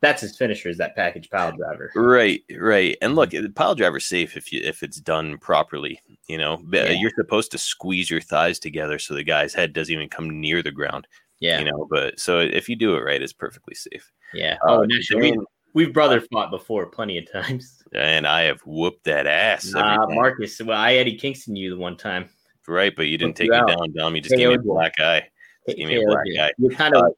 that's 0.00 0.22
his 0.22 0.36
finisher, 0.36 0.68
is 0.68 0.76
that 0.78 0.96
package 0.96 1.30
pile 1.30 1.52
driver. 1.56 1.92
right 1.94 2.42
right 2.58 2.96
and 3.00 3.14
look 3.14 3.30
the 3.30 3.48
pile 3.50 3.76
driver's 3.76 4.06
safe 4.06 4.36
if 4.36 4.52
you 4.52 4.60
if 4.64 4.82
it's 4.82 5.00
done 5.00 5.38
properly 5.38 6.00
you 6.26 6.36
know 6.38 6.58
But, 6.64 6.80
uh, 6.80 6.84
Yeah. 6.92 7.00
you're 7.00 7.12
supposed 7.16 7.52
to 7.52 7.58
squeeze 7.58 8.10
your 8.10 8.20
thighs 8.20 8.58
together 8.58 8.98
so 8.98 9.14
the 9.14 9.22
guy's 9.22 9.54
head 9.54 9.72
doesn't 9.72 9.94
even 9.94 10.08
come 10.08 10.40
near 10.40 10.64
the 10.64 10.72
ground 10.72 11.06
Yeah, 11.38 11.60
you 11.60 11.64
know 11.70 11.86
but 11.88 12.18
so 12.18 12.40
if 12.40 12.68
you 12.68 12.74
do 12.74 12.96
it 12.96 13.04
right 13.04 13.22
it's 13.22 13.32
perfectly 13.32 13.74
safe 13.76 14.10
yeah. 14.34 14.58
Uh, 14.66 14.78
Oh, 14.80 14.84
naturally, 14.84 15.30
Dwayne- 15.32 15.38
we, 15.38 15.44
we've 15.74 15.92
brother 15.92 16.20
fought 16.32 16.50
before 16.50 16.86
plenty 16.86 17.18
of 17.18 17.30
times. 17.30 17.82
and 17.94 18.26
i 18.26 18.42
have 18.42 18.60
whooped 18.66 19.04
that 19.04 19.26
ass 19.26 19.74
Uh, 19.74 19.80
time. 19.82 20.14
Marcus, 20.14 20.60
well, 20.62 20.78
I 20.78 20.94
Eddie 20.94 21.16
Kingston 21.16 21.56
you 21.56 21.70
the 21.70 21.80
one 21.80 21.96
time. 21.96 22.28
right 22.66 22.94
but 22.94 23.06
you 23.08 23.16
didn't 23.18 23.36
take 23.36 23.46
you 23.46 23.52
me 23.52 23.58
out. 23.58 23.68
down 23.68 23.92
Dom. 23.92 24.14
you 24.14 24.20
just 24.20 24.36
gave 24.36 24.48
me 24.48 24.54
a 24.54 24.58
black 24.58 24.92
eye 25.00 25.22
Just 25.66 25.78
give 25.78 25.88
me 25.88 26.02
a 26.02 26.06
black 26.06 26.26
eye. 26.40 26.52
You 26.58 26.70
kind 26.70 26.94
of 26.94 27.12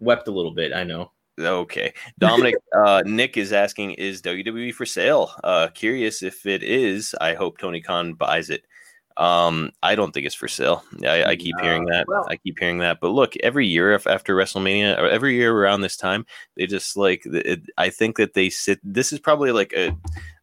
wept 0.00 0.28
a 0.28 0.30
little 0.30 0.52
bit. 0.54 0.72
I 0.72 0.84
know. 0.84 1.12
Okay. 1.38 1.92
Dominic, 2.18 2.54
uh, 2.76 3.02
Nick 3.06 3.36
is 3.38 3.52
asking, 3.52 3.92
is 3.92 4.20
WWE 4.22 4.74
for 4.74 4.84
sale? 4.86 5.30
Uh, 5.42 5.68
curious 5.72 6.22
if 6.22 6.44
it 6.46 6.62
is. 6.62 7.14
I 7.20 7.32
hope 7.34 7.56
Tony 7.58 7.80
Khan 7.80 8.12
buys 8.14 8.50
it. 8.50 8.64
Um, 9.16 9.72
I 9.82 9.94
don't 9.94 10.12
think 10.12 10.24
it's 10.26 10.34
for 10.34 10.48
sale. 10.48 10.84
I, 11.04 11.24
I 11.24 11.36
keep 11.36 11.54
hearing 11.60 11.84
that. 11.86 12.06
well- 12.08 12.26
I 12.30 12.36
keep 12.36 12.58
hearing 12.58 12.78
that. 12.78 13.00
But 13.00 13.08
look, 13.10 13.36
every 13.38 13.66
year 13.66 13.92
after 13.94 14.34
WrestleMania, 14.34 14.98
or 14.98 15.08
every 15.08 15.34
year 15.34 15.54
around 15.54 15.80
this 15.82 15.96
time, 15.96 16.24
they 16.56 16.66
just 16.66 16.96
like. 16.96 17.22
It, 17.26 17.62
I 17.76 17.90
think 17.90 18.16
that 18.16 18.34
they 18.34 18.48
sit. 18.50 18.80
This 18.82 19.12
is 19.12 19.18
probably 19.18 19.52
like 19.52 19.72
a 19.74 19.96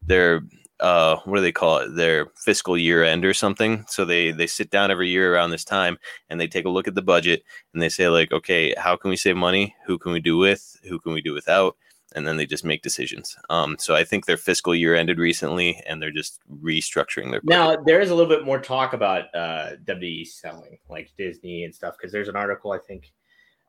their 0.03 0.41
uh 0.79 1.15
what 1.25 1.37
do 1.37 1.41
they 1.41 1.51
call 1.51 1.77
it 1.79 1.95
their 1.95 2.27
fiscal 2.35 2.77
year 2.77 3.03
end 3.03 3.25
or 3.25 3.33
something 3.33 3.83
so 3.87 4.05
they 4.05 4.31
they 4.31 4.45
sit 4.45 4.69
down 4.69 4.91
every 4.91 5.09
year 5.09 5.33
around 5.33 5.49
this 5.49 5.63
time 5.65 5.97
and 6.29 6.39
they 6.39 6.45
take 6.47 6.65
a 6.65 6.69
look 6.69 6.87
at 6.87 6.93
the 6.93 7.01
budget 7.01 7.43
and 7.73 7.81
they 7.81 7.89
say 7.89 8.07
like 8.09 8.31
okay 8.31 8.75
how 8.77 8.95
can 8.95 9.09
we 9.09 9.17
save 9.17 9.35
money 9.35 9.75
who 9.87 9.97
can 9.97 10.11
we 10.11 10.19
do 10.19 10.37
with 10.37 10.79
who 10.87 10.99
can 10.99 11.13
we 11.13 11.21
do 11.21 11.33
without 11.33 11.75
and 12.15 12.25
then 12.25 12.37
they 12.37 12.45
just 12.45 12.63
make 12.63 12.81
decisions 12.81 13.35
um 13.49 13.75
so 13.79 13.93
i 13.93 14.03
think 14.03 14.25
their 14.25 14.37
fiscal 14.37 14.73
year 14.73 14.95
ended 14.95 15.19
recently 15.19 15.81
and 15.85 16.01
they're 16.01 16.11
just 16.11 16.39
restructuring 16.61 17.31
their 17.31 17.41
budget. 17.41 17.49
Now 17.49 17.75
there 17.85 18.01
is 18.01 18.09
a 18.09 18.15
little 18.15 18.29
bit 18.29 18.45
more 18.45 18.59
talk 18.59 18.93
about 18.93 19.33
uh, 19.35 19.71
WWE 19.85 20.27
selling, 20.27 20.77
like 20.89 21.11
Disney 21.17 21.63
and 21.63 21.73
stuff, 21.73 21.95
because 21.97 22.11
there's 22.11 22.29
an 22.29 22.35
article 22.35 22.71
I 22.71 22.79
think. 22.79 23.11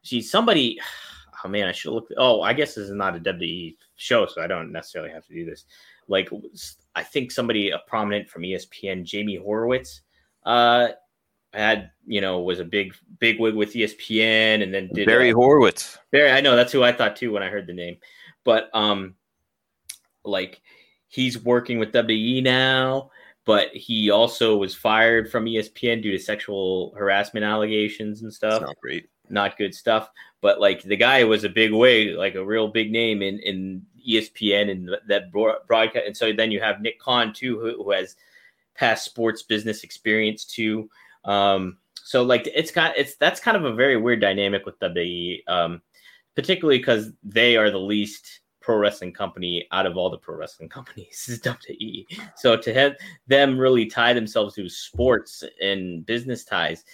See, 0.02 0.22
somebody. 0.22 0.78
Oh 1.44 1.48
man, 1.48 1.68
I 1.68 1.72
should 1.72 1.92
look. 1.92 2.08
Oh, 2.16 2.42
I 2.42 2.52
guess 2.52 2.74
this 2.74 2.86
is 2.86 2.90
not 2.90 3.14
a 3.14 3.20
WWE 3.20 3.76
show, 3.94 4.26
so 4.26 4.42
I 4.42 4.48
don't 4.48 4.72
necessarily 4.72 5.12
have 5.12 5.24
to 5.26 5.32
do 5.32 5.44
this. 5.44 5.66
Like, 6.08 6.28
I 6.96 7.04
think 7.04 7.30
somebody, 7.30 7.70
a 7.70 7.78
prominent 7.86 8.28
from 8.28 8.42
ESPN, 8.42 9.04
Jamie 9.04 9.36
Horowitz, 9.36 10.00
uh, 10.44 10.88
had 11.52 11.92
you 12.08 12.20
know 12.20 12.40
was 12.40 12.58
a 12.58 12.64
big 12.64 12.92
big 13.20 13.38
wig 13.38 13.54
with 13.54 13.72
ESPN, 13.72 14.64
and 14.64 14.74
then 14.74 14.90
did 14.92 15.06
barry 15.06 15.30
uh, 15.30 15.36
horowitz 15.36 15.96
Barry, 16.10 16.32
I 16.32 16.40
know 16.40 16.56
that's 16.56 16.72
who 16.72 16.82
I 16.82 16.90
thought 16.90 17.14
too 17.14 17.30
when 17.30 17.44
I 17.44 17.50
heard 17.50 17.68
the 17.68 17.72
name. 17.72 17.98
But 18.48 18.70
um 18.72 19.14
like 20.24 20.62
he's 21.08 21.38
working 21.44 21.78
with 21.78 21.92
WWE 21.92 22.42
now, 22.42 23.10
but 23.44 23.68
he 23.74 24.08
also 24.08 24.56
was 24.56 24.74
fired 24.74 25.30
from 25.30 25.44
ESPN 25.44 26.02
due 26.02 26.12
to 26.12 26.18
sexual 26.18 26.94
harassment 26.96 27.44
allegations 27.44 28.22
and 28.22 28.32
stuff. 28.32 28.62
not 28.62 28.80
great 28.80 29.10
Not 29.28 29.58
good 29.58 29.74
stuff. 29.74 30.08
But 30.40 30.62
like 30.62 30.82
the 30.82 30.96
guy 30.96 31.24
was 31.24 31.44
a 31.44 31.50
big 31.50 31.74
wig, 31.74 32.16
like 32.16 32.36
a 32.36 32.44
real 32.44 32.68
big 32.68 32.90
name 32.90 33.20
in 33.20 33.38
in 33.40 33.82
ESPN 34.08 34.70
and 34.70 34.96
that 35.08 35.30
broadcast. 35.30 36.06
And 36.06 36.16
so 36.16 36.32
then 36.32 36.50
you 36.50 36.58
have 36.60 36.80
Nick 36.80 36.98
Khan 36.98 37.34
too, 37.34 37.60
who, 37.60 37.84
who 37.84 37.90
has 37.90 38.16
past 38.74 39.04
sports 39.04 39.42
business 39.42 39.84
experience 39.84 40.46
too. 40.46 40.88
Um, 41.26 41.76
so 42.02 42.22
like 42.22 42.46
it's 42.54 42.70
got 42.70 42.96
it's 42.96 43.16
that's 43.16 43.40
kind 43.40 43.58
of 43.58 43.66
a 43.66 43.74
very 43.74 43.98
weird 43.98 44.22
dynamic 44.22 44.64
with 44.64 44.80
WWE, 44.80 45.46
um, 45.48 45.82
particularly 46.38 46.78
because 46.78 47.10
they 47.24 47.56
are 47.56 47.68
the 47.68 47.80
least 47.80 48.42
pro 48.60 48.76
wrestling 48.76 49.12
company 49.12 49.66
out 49.72 49.86
of 49.86 49.96
all 49.96 50.08
the 50.08 50.16
pro 50.16 50.36
wrestling 50.36 50.68
companies 50.78 51.26
is 51.28 51.40
WWE. 51.40 52.06
So 52.36 52.56
to 52.56 52.72
have 52.72 52.94
them 53.26 53.58
really 53.58 53.86
tie 53.86 54.12
themselves 54.12 54.54
to 54.54 54.68
sports 54.68 55.42
and 55.60 56.06
business 56.06 56.44
ties, 56.44 56.84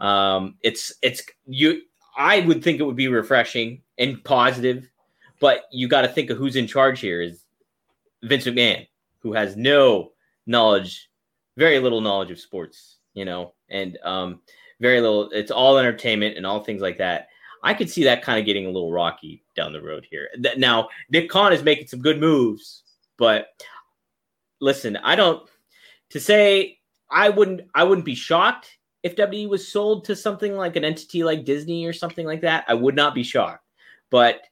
um, 0.00 0.54
it's 0.62 0.94
it's 1.02 1.22
you. 1.44 1.82
I 2.16 2.40
would 2.40 2.64
think 2.64 2.80
it 2.80 2.84
would 2.84 2.96
be 2.96 3.08
refreshing 3.08 3.82
and 3.98 4.24
positive, 4.24 4.88
but 5.40 5.64
you 5.70 5.88
got 5.88 6.00
to 6.00 6.08
think 6.08 6.30
of 6.30 6.38
who's 6.38 6.56
in 6.56 6.66
charge 6.66 6.98
here 6.98 7.20
is 7.20 7.44
Vince 8.22 8.46
McMahon, 8.46 8.88
who 9.18 9.34
has 9.34 9.58
no 9.58 10.12
knowledge, 10.46 11.10
very 11.58 11.80
little 11.80 12.00
knowledge 12.00 12.30
of 12.30 12.40
sports, 12.40 12.96
you 13.12 13.26
know, 13.26 13.52
and 13.68 13.98
um, 14.04 14.40
very 14.80 15.02
little. 15.02 15.28
It's 15.32 15.50
all 15.50 15.76
entertainment 15.76 16.38
and 16.38 16.46
all 16.46 16.64
things 16.64 16.80
like 16.80 16.96
that. 16.96 17.28
I 17.66 17.74
could 17.74 17.90
see 17.90 18.04
that 18.04 18.22
kind 18.22 18.38
of 18.38 18.46
getting 18.46 18.64
a 18.66 18.70
little 18.70 18.92
rocky 18.92 19.42
down 19.56 19.72
the 19.72 19.82
road 19.82 20.06
here. 20.08 20.28
Now, 20.56 20.88
Nick 21.10 21.28
Khan 21.28 21.52
is 21.52 21.64
making 21.64 21.88
some 21.88 22.00
good 22.00 22.20
moves, 22.20 22.84
but 23.18 23.48
listen, 24.60 24.96
I 24.98 25.16
don't 25.16 25.48
to 26.10 26.20
say 26.20 26.78
I 27.10 27.28
wouldn't 27.28 27.62
I 27.74 27.82
wouldn't 27.82 28.04
be 28.04 28.14
shocked 28.14 28.78
if 29.02 29.16
WWE 29.16 29.48
was 29.48 29.66
sold 29.66 30.04
to 30.04 30.14
something 30.14 30.54
like 30.54 30.76
an 30.76 30.84
entity 30.84 31.24
like 31.24 31.44
Disney 31.44 31.84
or 31.84 31.92
something 31.92 32.24
like 32.24 32.42
that. 32.42 32.64
I 32.68 32.74
would 32.74 32.94
not 32.94 33.16
be 33.16 33.24
shocked. 33.24 33.64
But 34.12 34.42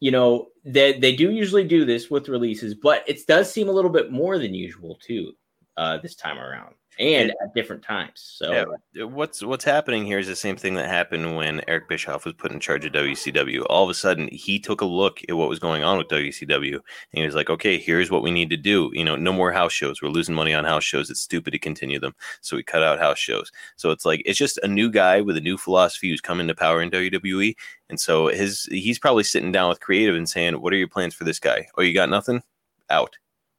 you 0.00 0.10
know, 0.10 0.48
they 0.64 0.98
they 0.98 1.14
do 1.14 1.30
usually 1.30 1.64
do 1.64 1.84
this 1.84 2.10
with 2.10 2.30
releases, 2.30 2.74
but 2.74 3.04
it 3.06 3.26
does 3.26 3.52
seem 3.52 3.68
a 3.68 3.72
little 3.72 3.90
bit 3.90 4.10
more 4.10 4.38
than 4.38 4.54
usual 4.54 4.98
too 5.06 5.32
uh 5.76 5.98
this 5.98 6.14
time 6.14 6.38
around 6.38 6.74
and 6.98 7.30
at 7.42 7.54
different 7.54 7.82
times. 7.82 8.34
So 8.36 8.78
Yeah, 8.94 9.04
what's 9.04 9.42
what's 9.42 9.64
happening 9.64 10.06
here 10.06 10.18
is 10.18 10.26
the 10.26 10.36
same 10.36 10.56
thing 10.56 10.74
that 10.74 10.88
happened 10.88 11.36
when 11.36 11.60
Eric 11.66 11.88
Bischoff 11.88 12.24
was 12.24 12.34
put 12.34 12.52
in 12.52 12.60
charge 12.60 12.84
of 12.84 12.92
WCW. 12.92 13.64
All 13.68 13.84
of 13.84 13.90
a 13.90 13.94
sudden, 13.94 14.28
he 14.30 14.58
took 14.58 14.80
a 14.80 14.86
look 14.86 15.20
at 15.28 15.36
what 15.36 15.48
was 15.48 15.58
going 15.58 15.82
on 15.82 15.98
with 15.98 16.08
WCW, 16.08 16.74
and 16.74 16.82
he 17.12 17.24
was 17.24 17.34
like, 17.34 17.50
"Okay, 17.50 17.78
here's 17.78 18.10
what 18.10 18.22
we 18.22 18.30
need 18.30 18.50
to 18.50 18.56
do. 18.56 18.90
You 18.94 19.04
know, 19.04 19.16
no 19.16 19.32
more 19.32 19.52
house 19.52 19.72
shows. 19.72 20.00
We're 20.00 20.08
losing 20.08 20.34
money 20.34 20.54
on 20.54 20.64
house 20.64 20.84
shows. 20.84 21.10
It's 21.10 21.20
stupid 21.20 21.50
to 21.52 21.58
continue 21.58 21.98
them, 21.98 22.14
so 22.40 22.56
we 22.56 22.62
cut 22.62 22.82
out 22.82 22.98
house 22.98 23.18
shows. 23.18 23.50
So 23.76 23.90
it's 23.90 24.04
like 24.04 24.22
it's 24.24 24.38
just 24.38 24.58
a 24.62 24.68
new 24.68 24.90
guy 24.90 25.20
with 25.20 25.36
a 25.36 25.40
new 25.40 25.56
philosophy 25.58 26.10
who's 26.10 26.20
come 26.20 26.40
into 26.40 26.54
power 26.54 26.80
in 26.80 26.90
WWE, 26.90 27.56
and 27.90 27.98
so 27.98 28.28
his 28.28 28.66
he's 28.70 28.98
probably 28.98 29.24
sitting 29.24 29.52
down 29.52 29.68
with 29.68 29.80
creative 29.80 30.14
and 30.14 30.28
saying, 30.28 30.60
"What 30.60 30.72
are 30.72 30.76
your 30.76 30.88
plans 30.88 31.14
for 31.14 31.24
this 31.24 31.40
guy? 31.40 31.66
Oh, 31.76 31.82
you 31.82 31.94
got 31.94 32.08
nothing? 32.08 32.42
Out. 32.90 33.16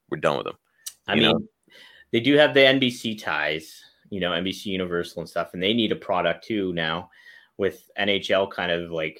We're 0.09 0.19
done 0.19 0.37
with 0.37 0.47
him." 0.47 0.57
I 1.07 1.13
you 1.13 1.21
mean, 1.21 1.31
know? 1.31 1.47
They 2.15 2.21
do 2.21 2.37
have 2.37 2.53
the 2.53 2.61
NBC 2.61 3.21
ties, 3.21 3.83
you 4.09 4.21
know, 4.21 4.31
NBC 4.31 4.67
Universal 4.67 5.23
and 5.23 5.29
stuff, 5.29 5.49
and 5.53 5.61
they 5.61 5.73
need 5.73 5.91
a 5.91 5.97
product 5.97 6.45
too 6.45 6.71
now 6.71 7.09
with 7.57 7.89
NHL 7.99 8.49
kind 8.49 8.71
of 8.71 8.89
like 8.89 9.19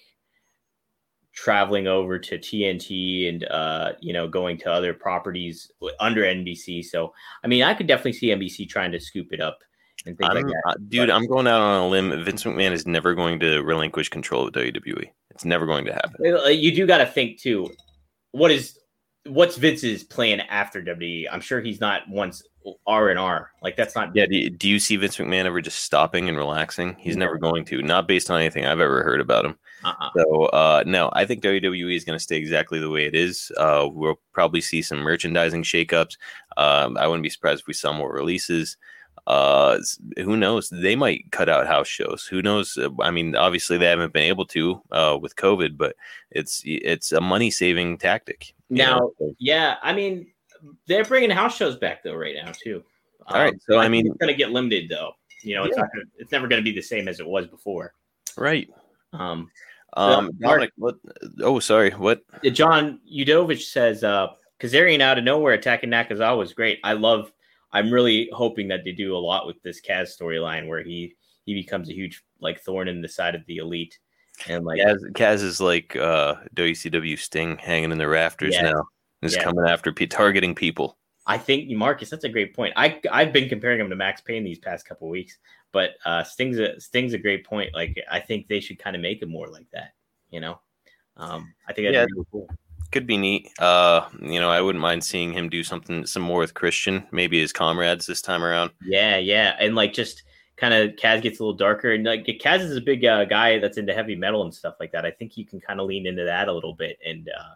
traveling 1.33 1.87
over 1.87 2.17
to 2.17 2.37
TNT 2.37 3.27
and 3.27 3.43
uh, 3.49 3.91
you 3.99 4.13
know, 4.13 4.29
going 4.29 4.57
to 4.59 4.71
other 4.71 4.93
properties 4.93 5.69
under 5.99 6.21
NBC. 6.21 6.85
So, 6.85 7.13
I 7.43 7.47
mean, 7.47 7.63
I 7.63 7.73
could 7.73 7.85
definitely 7.85 8.13
see 8.13 8.27
NBC 8.27 8.69
trying 8.69 8.93
to 8.93 8.99
scoop 9.01 9.33
it 9.33 9.41
up 9.41 9.59
and 10.05 10.17
things 10.17 10.29
I'm, 10.29 10.37
like 10.37 10.45
that. 10.45 10.63
uh, 10.65 10.75
dude, 10.87 11.09
I'm 11.09 11.27
going 11.27 11.47
out 11.47 11.59
on 11.59 11.81
a 11.81 11.87
limb. 11.89 12.23
Vince 12.23 12.45
McMahon 12.45 12.71
is 12.71 12.87
never 12.87 13.13
going 13.13 13.41
to 13.41 13.61
relinquish 13.63 14.07
control 14.07 14.47
of 14.47 14.53
WWE. 14.53 15.09
It's 15.31 15.43
never 15.43 15.65
going 15.65 15.83
to 15.83 15.91
happen. 15.91 16.33
Uh, 16.33 16.47
You 16.47 16.73
do 16.73 16.87
got 16.87 16.99
to 16.99 17.05
think 17.05 17.41
too. 17.41 17.69
What 18.31 18.51
is 18.51 18.79
what's 19.25 19.57
Vince's 19.57 20.05
plan 20.05 20.39
after 20.39 20.81
WWE? 20.81 21.25
I'm 21.29 21.41
sure 21.41 21.59
he's 21.59 21.81
not 21.81 22.07
once 22.07 22.41
R 22.87 23.09
and 23.09 23.19
R. 23.19 23.51
Like 23.61 23.75
that's 23.75 23.95
not. 23.95 24.15
Yeah. 24.15 24.25
Do 24.25 24.35
you, 24.35 24.49
do 24.49 24.67
you 24.67 24.79
see 24.79 24.95
Vince 24.95 25.17
McMahon 25.17 25.45
ever 25.45 25.61
just 25.61 25.83
stopping 25.83 26.29
and 26.29 26.37
relaxing? 26.37 26.95
He's 26.99 27.17
never 27.17 27.37
going 27.37 27.65
to, 27.65 27.81
not 27.81 28.07
based 28.07 28.29
on 28.29 28.39
anything 28.39 28.65
I've 28.65 28.79
ever 28.79 29.03
heard 29.03 29.21
about 29.21 29.45
him. 29.45 29.57
Uh-uh. 29.83 30.09
So 30.15 30.45
uh, 30.45 30.83
no, 30.85 31.09
I 31.13 31.25
think 31.25 31.43
WWE 31.43 31.95
is 31.95 32.03
going 32.03 32.17
to 32.17 32.23
stay 32.23 32.37
exactly 32.37 32.79
the 32.79 32.89
way 32.89 33.05
it 33.05 33.15
is. 33.15 33.51
Uh, 33.57 33.87
we'll 33.91 34.19
probably 34.33 34.61
see 34.61 34.81
some 34.81 34.99
merchandising 34.99 35.63
shakeups. 35.63 36.17
Um, 36.57 36.97
I 36.97 37.07
wouldn't 37.07 37.23
be 37.23 37.29
surprised 37.29 37.61
if 37.61 37.67
we 37.67 37.73
saw 37.73 37.93
more 37.93 38.11
releases. 38.11 38.77
Uh, 39.27 39.79
who 40.17 40.37
knows? 40.37 40.69
They 40.69 40.95
might 40.95 41.31
cut 41.31 41.49
out 41.49 41.67
house 41.67 41.87
shows. 41.87 42.27
Who 42.29 42.41
knows? 42.41 42.77
Uh, 42.77 42.89
I 43.01 43.11
mean, 43.11 43.35
obviously 43.35 43.77
they 43.77 43.87
haven't 43.87 44.13
been 44.13 44.23
able 44.23 44.45
to 44.47 44.81
uh, 44.91 45.17
with 45.19 45.35
COVID, 45.35 45.77
but 45.77 45.95
it's 46.31 46.61
it's 46.65 47.11
a 47.11 47.21
money 47.21 47.49
saving 47.49 47.97
tactic. 47.97 48.53
Now, 48.69 49.11
know? 49.19 49.35
Yeah, 49.39 49.75
I 49.81 49.93
mean, 49.93 50.27
they're 50.87 51.05
bringing 51.05 51.29
house 51.29 51.55
shows 51.57 51.77
back 51.77 52.03
though 52.03 52.15
right 52.15 52.35
now 52.35 52.51
too. 52.51 52.83
All 53.27 53.41
right, 53.41 53.53
so, 53.67 53.79
I 53.79 53.87
mean- 53.89 54.05
it's 54.07 54.17
going 54.17 54.31
to 54.31 54.37
get 54.37 54.51
limited 54.51 54.89
though. 54.89 55.13
You 55.43 55.55
know, 55.55 55.63
it's 55.65 55.75
Yeah. 55.75 55.81
not. 55.83 55.91
Gonna, 55.93 56.05
it's 56.17 56.31
never 56.31 56.47
going 56.47 56.59
to 56.59 56.63
be 56.63 56.75
the 56.75 56.81
same 56.81 57.07
as 57.07 57.19
it 57.19 57.27
was 57.27 57.47
before. 57.47 57.93
right. 58.37 58.69
Um, 59.13 59.49
Um, 59.97 60.25
Mark- 60.39 60.39
Dominic, 60.39 60.71
what? 60.77 60.95
Oh, 61.41 61.59
sorry. 61.59 61.91
What? 61.91 62.21
John 62.51 62.99
Udovich 63.11 63.71
says, 63.71 64.03
uh, 64.03 64.27
Kazarian 64.59 64.99
out 65.01 65.17
of 65.17 65.23
nowhere 65.23 65.53
attacking 65.53 65.89
Nakazawa 65.89 66.37
was 66.37 66.53
great. 66.53 66.79
I 66.83 66.93
love. 66.93 67.31
I'm 67.71 67.91
really 67.91 68.29
hoping 68.33 68.67
that 68.69 68.83
they 68.83 68.91
do 68.91 69.15
a 69.15 69.17
lot 69.17 69.47
with 69.47 69.61
this 69.63 69.79
Kaz 69.81 70.09
storyline 70.19 70.67
where 70.67 70.83
he 70.83 71.15
he 71.45 71.53
becomes 71.53 71.89
a 71.89 71.93
huge 71.93 72.23
like 72.41 72.59
thorn 72.61 72.87
in 72.87 73.01
the 73.01 73.07
side 73.07 73.35
of 73.35 73.45
the 73.45 73.57
elite, 73.57 73.97
and 74.47 74.65
like 74.65 74.79
Kaz, 74.79 74.97
Kaz 75.13 75.43
is 75.43 75.59
like 75.61 75.95
uh, 75.95 76.35
WCW 76.55 77.17
Sting 77.17 77.57
hanging 77.57 77.91
in 77.91 77.97
the 77.97 78.07
rafters 78.07 78.55
Yeah. 78.55 78.71
now. 78.71 78.87
Is 79.25 79.35
Yeah. 79.35 79.43
coming 79.43 79.65
after 79.67 79.91
pe- 79.91 80.05
targeting 80.05 80.55
people. 80.55 80.97
I 81.27 81.37
think 81.37 81.69
Marcus, 81.71 82.09
that's 82.09 82.23
a 82.23 82.29
great 82.29 82.55
point. 82.55 82.73
I 82.75 83.01
I've 83.11 83.33
been 83.33 83.49
comparing 83.49 83.79
him 83.79 83.89
to 83.89 83.95
Max 83.95 84.21
Payne 84.21 84.43
these 84.43 84.59
past 84.59 84.87
couple 84.87 85.09
weeks, 85.09 85.37
but 85.71 85.91
uh, 86.05 86.23
Sting's 86.23 86.59
a 86.59 86.79
Sting's 86.79 87.13
a 87.13 87.17
great 87.17 87.45
point. 87.45 87.73
Like 87.73 87.99
I 88.11 88.19
think 88.19 88.47
they 88.47 88.59
should 88.59 88.77
kind 88.79 88.95
of 88.95 89.01
make 89.01 89.21
him 89.21 89.29
more 89.29 89.47
like 89.47 89.65
that. 89.73 89.93
You 90.29 90.39
know, 90.39 90.59
um, 91.17 91.53
I 91.67 91.73
think 91.73 91.87
that'd 91.87 91.95
Yeah. 91.95 92.05
be 92.05 92.11
really 92.13 92.27
cool. 92.31 92.49
Could 92.91 93.07
be 93.07 93.17
neat. 93.17 93.49
Uh, 93.59 94.07
you 94.21 94.39
know, 94.39 94.51
I 94.51 94.61
wouldn't 94.61 94.81
mind 94.81 95.03
seeing 95.03 95.33
him 95.33 95.49
do 95.49 95.63
something 95.63 96.05
some 96.05 96.21
more 96.21 96.39
with 96.39 96.53
Christian, 96.53 97.07
maybe 97.11 97.39
his 97.41 97.51
comrades 97.51 98.05
this 98.05 98.21
time 98.21 98.43
around. 98.43 98.71
Yeah, 98.85 99.17
yeah, 99.17 99.55
and 99.59 99.75
like 99.75 99.91
just 99.93 100.23
kind 100.57 100.73
of 100.73 100.91
Kaz 100.95 101.21
gets 101.21 101.39
a 101.39 101.43
little 101.43 101.57
darker, 101.57 101.91
and 101.93 102.05
like 102.05 102.25
Kaz 102.25 102.59
is 102.59 102.77
a 102.77 102.81
big 102.81 103.03
uh, 103.03 103.25
guy 103.25 103.57
that's 103.57 103.77
into 103.77 103.93
heavy 103.93 104.15
metal 104.15 104.43
and 104.43 104.53
stuff 104.53 104.75
like 104.79 104.91
that. 104.91 105.05
I 105.05 105.11
think 105.11 105.35
you 105.35 105.45
can 105.45 105.59
kind 105.59 105.79
of 105.81 105.87
lean 105.87 106.05
into 106.05 106.23
that 106.23 106.47
a 106.47 106.53
little 106.53 106.75
bit 106.75 106.97
and 107.05 107.27
uh, 107.29 107.55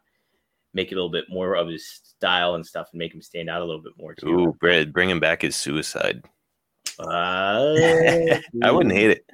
make 0.73 0.91
it 0.91 0.95
a 0.95 0.97
little 0.97 1.09
bit 1.11 1.25
more 1.29 1.55
of 1.55 1.67
his 1.67 1.87
style 2.03 2.55
and 2.55 2.65
stuff, 2.65 2.89
and 2.91 2.99
make 2.99 3.13
him 3.13 3.21
stand 3.21 3.49
out 3.49 3.61
a 3.61 3.65
little 3.65 3.81
bit 3.81 3.93
more 3.97 4.13
too. 4.13 4.29
Ooh, 4.29 4.57
Brad, 4.59 4.93
bring 4.93 5.09
him 5.09 5.19
back 5.19 5.43
as 5.43 5.55
suicide. 5.55 6.23
Uh, 6.99 7.05
I 8.63 8.71
wouldn't 8.71 8.95
hate 8.95 9.11
it. 9.11 9.25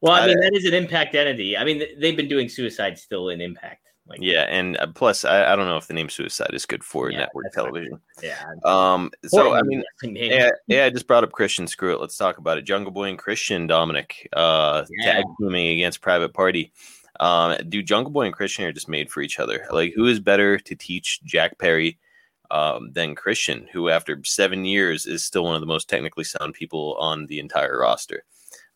Well, 0.00 0.12
I 0.12 0.26
mean, 0.26 0.38
that 0.40 0.54
is 0.54 0.64
an 0.66 0.74
impact 0.74 1.14
entity. 1.14 1.56
I 1.56 1.64
mean, 1.64 1.82
they've 1.98 2.16
been 2.16 2.28
doing 2.28 2.48
suicide 2.48 2.98
still 2.98 3.30
in 3.30 3.40
impact. 3.40 3.82
Like, 4.08 4.20
Yeah, 4.22 4.42
and 4.42 4.76
uh, 4.76 4.86
plus, 4.88 5.24
I, 5.24 5.52
I 5.52 5.56
don't 5.56 5.66
know 5.66 5.78
if 5.78 5.88
the 5.88 5.94
name 5.94 6.08
suicide 6.08 6.50
is 6.52 6.64
good 6.64 6.84
for 6.84 7.10
Yeah, 7.10 7.18
network 7.18 7.52
television. 7.52 8.00
yeah. 8.22 8.36
Um, 8.64 9.10
so 9.26 9.52
I 9.54 9.62
mean, 9.62 9.82
yeah, 10.02 10.50
yeah, 10.68 10.84
I 10.84 10.90
just 10.90 11.08
brought 11.08 11.24
up 11.24 11.32
Christian. 11.32 11.66
Screw 11.66 11.92
it. 11.92 12.00
Let's 12.00 12.16
talk 12.16 12.38
about 12.38 12.56
it. 12.58 12.62
Jungle 12.62 12.92
Boy 12.92 13.08
and 13.08 13.18
Christian 13.18 13.66
Dominic 13.66 14.28
uh, 14.32 14.84
Yeah. 15.02 15.14
tag 15.14 15.24
teaming 15.40 15.68
against 15.68 16.00
Private 16.02 16.32
Party. 16.32 16.72
Um, 17.20 17.56
dude, 17.68 17.86
Jungle 17.86 18.12
Boy 18.12 18.26
and 18.26 18.34
Christian 18.34 18.64
are 18.64 18.72
just 18.72 18.88
made 18.88 19.10
for 19.10 19.20
each 19.22 19.38
other. 19.38 19.66
Like, 19.70 19.92
who 19.94 20.06
is 20.06 20.20
better 20.20 20.58
to 20.58 20.74
teach 20.74 21.22
Jack 21.24 21.58
Perry 21.58 21.98
um, 22.50 22.92
than 22.92 23.14
Christian, 23.14 23.66
who 23.72 23.88
after 23.88 24.20
seven 24.24 24.64
years 24.64 25.06
is 25.06 25.24
still 25.24 25.44
one 25.44 25.54
of 25.54 25.60
the 25.60 25.66
most 25.66 25.88
technically 25.88 26.24
sound 26.24 26.54
people 26.54 26.96
on 26.98 27.26
the 27.26 27.38
entire 27.38 27.80
roster? 27.80 28.24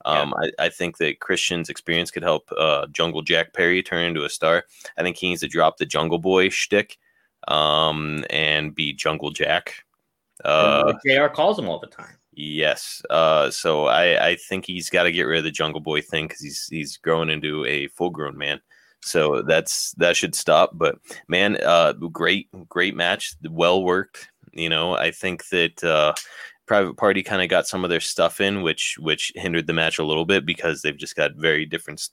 Um, 0.07 0.33
I, 0.43 0.65
I 0.65 0.69
think 0.71 0.97
that 0.99 1.21
Christian's 1.21 1.69
experience 1.69 2.11
could 2.11 2.23
help 2.23 2.51
uh, 2.57 2.87
Jungle 2.87 3.23
Jack 3.23 3.53
Perry 3.53 3.83
turn 3.83 4.05
into 4.05 4.25
a 4.25 4.31
star. 4.31 4.65
I 4.97 5.03
think 5.03 5.17
he 5.17 5.29
needs 5.29 5.43
to 5.43 5.49
drop 5.49 5.77
the 5.77 5.85
Jungle 5.85 6.19
Boy 6.19 6.49
shtick 6.49 6.99
um, 7.49 8.25
and 8.31 8.75
be 8.75 8.95
Jungle 8.95 9.31
Jack. 9.31 9.85
Uh, 10.43 10.95
Jr. 11.05 11.27
calls 11.27 11.59
him 11.59 11.69
all 11.69 11.79
the 11.79 11.87
time. 11.87 12.17
Yes. 12.33 13.03
Uh, 13.11 13.51
so 13.51 13.87
I, 13.87 14.31
I 14.31 14.37
think 14.37 14.67
he's 14.67 14.91
got 14.91 15.05
to 15.05 15.13
get 15.13 15.23
rid 15.23 15.39
of 15.39 15.45
the 15.45 15.51
Jungle 15.51 15.81
Boy 15.81 16.01
thing 16.01 16.27
because 16.27 16.41
he's 16.41 16.67
he's 16.71 16.97
growing 16.97 17.31
into 17.31 17.65
a 17.67 17.89
full 17.89 18.11
grown 18.11 18.39
man. 18.39 18.61
So 19.03 19.43
that's 19.43 19.93
that 19.93 20.17
should 20.17 20.35
stop. 20.35 20.73
But 20.75 20.99
man, 21.29 21.59
uh, 21.65 21.93
great 21.93 22.49
great 22.69 22.95
match, 22.95 23.35
well 23.49 23.83
worked. 23.83 24.31
You 24.53 24.69
know, 24.69 24.97
I 24.97 25.11
think 25.11 25.49
that 25.49 25.83
uh, 25.83 26.15
Private 26.67 26.97
Party 26.97 27.23
kind 27.23 27.43
of 27.43 27.49
got 27.49 27.67
some 27.67 27.83
of 27.85 27.91
their 27.91 28.01
stuff 28.01 28.41
in, 28.41 28.63
which 28.63 28.97
which 29.01 29.33
hindered 29.35 29.67
the 29.67 29.73
match 29.73 29.99
a 29.99 30.05
little 30.05 30.25
bit 30.25 30.47
because 30.47 30.83
they've 30.83 30.97
just 30.97 31.17
got 31.17 31.35
very 31.35 31.67
different 31.67 32.01
s- 32.01 32.11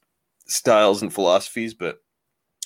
styles 0.48 1.02
and 1.02 1.14
philosophies. 1.14 1.74
But 1.74 1.98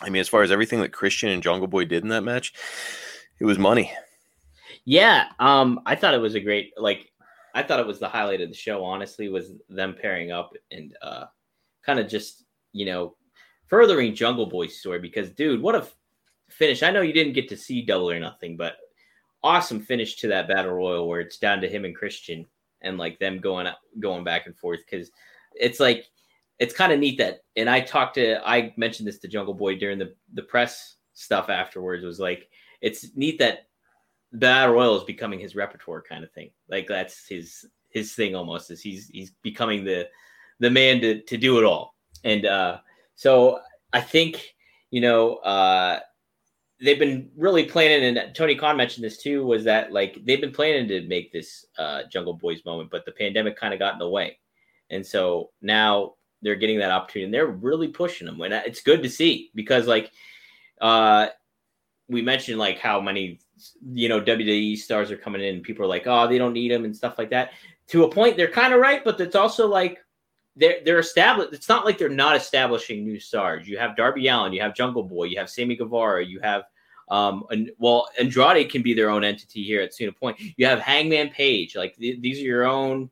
I 0.02 0.10
mean, 0.10 0.22
as 0.22 0.30
far 0.30 0.42
as 0.42 0.52
everything 0.52 0.82
that 0.82 0.94
Christian 0.94 1.30
and 1.30 1.44
Jungle 1.44 1.68
Boy 1.68 1.86
did 1.86 2.04
in 2.04 2.10
that 2.10 2.24
match, 2.24 2.54
it 3.40 3.46
was 3.46 3.58
money. 3.58 3.92
Yeah, 4.86 5.26
um, 5.40 5.82
I 5.86 5.96
thought 5.96 6.14
it 6.14 6.22
was 6.22 6.36
a 6.36 6.40
great 6.40 6.74
like. 6.78 7.11
I 7.54 7.64
thought 7.64 7.80
it 7.80 7.88
was 7.88 8.00
the 8.00 8.10
highlight 8.10 8.42
of 8.42 8.50
the 8.50 8.56
show. 8.56 8.84
Honestly, 8.84 9.30
was 9.30 9.52
them 9.70 9.96
pairing 10.00 10.32
up 10.32 10.54
and 10.72 10.96
uh, 11.02 11.26
kind 11.86 12.00
of 12.00 12.08
just 12.08 12.46
you 12.74 12.86
know 12.86 13.16
furthering 13.68 14.16
Jungle 14.16 14.46
Boy's 14.46 14.80
story 14.80 15.00
because 15.00 15.32
dude, 15.32 15.62
what 15.62 15.76
a 15.76 15.80
f- 15.80 15.96
finish! 16.50 16.84
I 16.84 16.92
know 16.92 17.02
you 17.02 17.14
didn't 17.14 17.34
get 17.34 17.50
to 17.50 17.58
see 17.58 17.82
Double 17.82 18.10
or 18.10 18.20
Nothing, 18.20 18.58
but 18.58 18.78
awesome 19.44 19.80
finish 19.80 20.18
to 20.18 20.28
that 20.28 20.48
battle 20.48 20.74
royal 20.74 21.08
where 21.08 21.20
it's 21.20 21.38
down 21.38 21.62
to 21.62 21.70
him 21.70 21.86
and 21.86 21.96
Christian 21.96 22.46
and 22.82 22.98
like 22.98 23.20
them 23.20 23.40
going 23.40 23.68
going 24.00 24.24
back 24.24 24.46
and 24.46 24.56
forth 24.58 24.80
because 24.90 25.12
it's 25.56 25.80
like 25.80 26.06
it's 26.60 26.76
kind 26.76 26.92
of 26.92 27.00
neat 27.00 27.18
that 27.18 27.40
and 27.56 27.70
I 27.70 27.82
talked 27.82 28.16
to 28.16 28.48
I 28.48 28.74
mentioned 28.78 29.08
this 29.08 29.20
to 29.20 29.28
Jungle 29.28 29.54
Boy 29.54 29.78
during 29.78 29.98
the 29.98 30.14
the 30.34 30.44
press 30.44 30.98
stuff 31.14 31.50
afterwards 31.50 32.04
was 32.04 32.20
like 32.20 32.50
it's 32.82 33.16
neat 33.16 33.40
that 33.40 33.68
battle 34.34 34.76
royal 34.76 34.98
is 34.98 35.04
becoming 35.04 35.40
his 35.40 35.56
repertoire 35.56 36.02
kind 36.02 36.24
of 36.24 36.32
thing. 36.32 36.52
Like 36.70 36.88
that's 36.88 37.28
his 37.28 37.66
his 37.90 38.14
thing 38.14 38.36
almost 38.36 38.72
is 38.72 38.82
he's 38.82 39.08
he's 39.08 39.32
becoming 39.42 39.84
the 39.84 40.08
the 40.60 40.70
man 40.70 41.02
to 41.02 41.22
to 41.22 41.38
do 41.38 41.60
it 41.60 41.66
all. 41.66 41.96
And 42.24 42.46
uh 42.46 42.80
so 43.16 43.60
I 43.94 44.02
think 44.02 44.56
you 44.90 45.02
know 45.02 45.36
uh 45.38 46.00
they've 46.80 47.00
been 47.00 47.30
really 47.38 47.66
planning 47.66 48.18
and 48.18 48.34
Tony 48.36 48.56
Khan 48.56 48.78
mentioned 48.78 49.04
this 49.04 49.18
too 49.18 49.46
was 49.46 49.64
that 49.66 49.92
like 49.92 50.18
they've 50.26 50.42
been 50.42 50.52
planning 50.52 50.88
to 50.88 51.08
make 51.08 51.32
this 51.32 51.66
uh 51.78 52.04
Jungle 52.10 52.34
Boys 52.34 52.64
moment 52.66 52.90
but 52.90 53.06
the 53.06 53.12
pandemic 53.12 53.58
kind 53.58 53.74
of 53.74 53.80
got 53.80 53.94
in 53.94 54.00
the 54.00 54.10
way. 54.10 54.38
And 54.90 55.06
so 55.06 55.52
now 55.62 56.16
they're 56.42 56.56
getting 56.56 56.80
that 56.80 56.92
opportunity 56.92 57.26
and 57.26 57.34
they're 57.34 57.46
really 57.48 57.88
pushing 57.90 58.26
them. 58.26 58.42
And 58.42 58.54
it's 58.54 58.82
good 58.82 59.04
to 59.04 59.10
see 59.10 59.52
because 59.54 59.88
like 59.88 60.12
uh 60.80 61.28
we 62.08 62.22
mentioned 62.22 62.60
like 62.60 62.78
how 62.78 63.00
many 63.00 63.40
you 63.94 64.10
know 64.10 64.22
WWE 64.22 64.78
stars 64.78 65.12
are 65.12 65.18
coming 65.18 65.42
in 65.42 65.56
and 65.56 65.64
people 65.64 65.84
are 65.84 65.88
like 65.88 66.08
oh 66.08 66.28
they 66.28 66.38
don't 66.38 66.54
need 66.54 66.72
them 66.72 66.86
and 66.86 66.96
stuff 66.96 67.18
like 67.18 67.30
that. 67.30 67.52
To 67.88 68.04
a 68.04 68.10
point 68.10 68.38
they're 68.38 68.52
kind 68.52 68.74
of 68.74 68.80
right 68.80 69.04
but 69.04 69.20
it's 69.20 69.36
also 69.36 69.68
like 69.68 70.00
they're 70.56 70.80
they're 70.84 71.00
established 71.00 71.54
it's 71.54 71.70
not 71.70 71.86
like 71.86 71.98
they're 71.98 72.10
not 72.10 72.36
establishing 72.36 73.04
new 73.04 73.20
stars. 73.20 73.68
You 73.68 73.78
have 73.78 73.96
Darby 73.96 74.28
Allin 74.28 74.54
you 74.54 74.62
have 74.62 74.76
Jungle 74.76 75.04
Boy 75.04 75.26
you 75.26 75.38
have 75.38 75.50
Sammy 75.50 75.76
Guevara 75.76 76.26
you 76.26 76.40
have 76.40 76.64
um 77.10 77.44
and 77.50 77.72
well 77.78 78.08
Andrade 78.20 78.70
can 78.70 78.82
be 78.82 78.94
their 78.94 79.10
own 79.10 79.24
entity 79.24 79.64
here 79.64 79.82
at 79.82 79.94
Cena 79.94 80.12
Point. 80.12 80.40
You 80.58 80.66
have 80.66 80.80
Hangman 80.80 81.30
Page 81.30 81.76
like 81.76 81.96
th- 81.98 82.22
these 82.22 82.40
are 82.40 82.44
your 82.44 82.66
own 82.66 83.10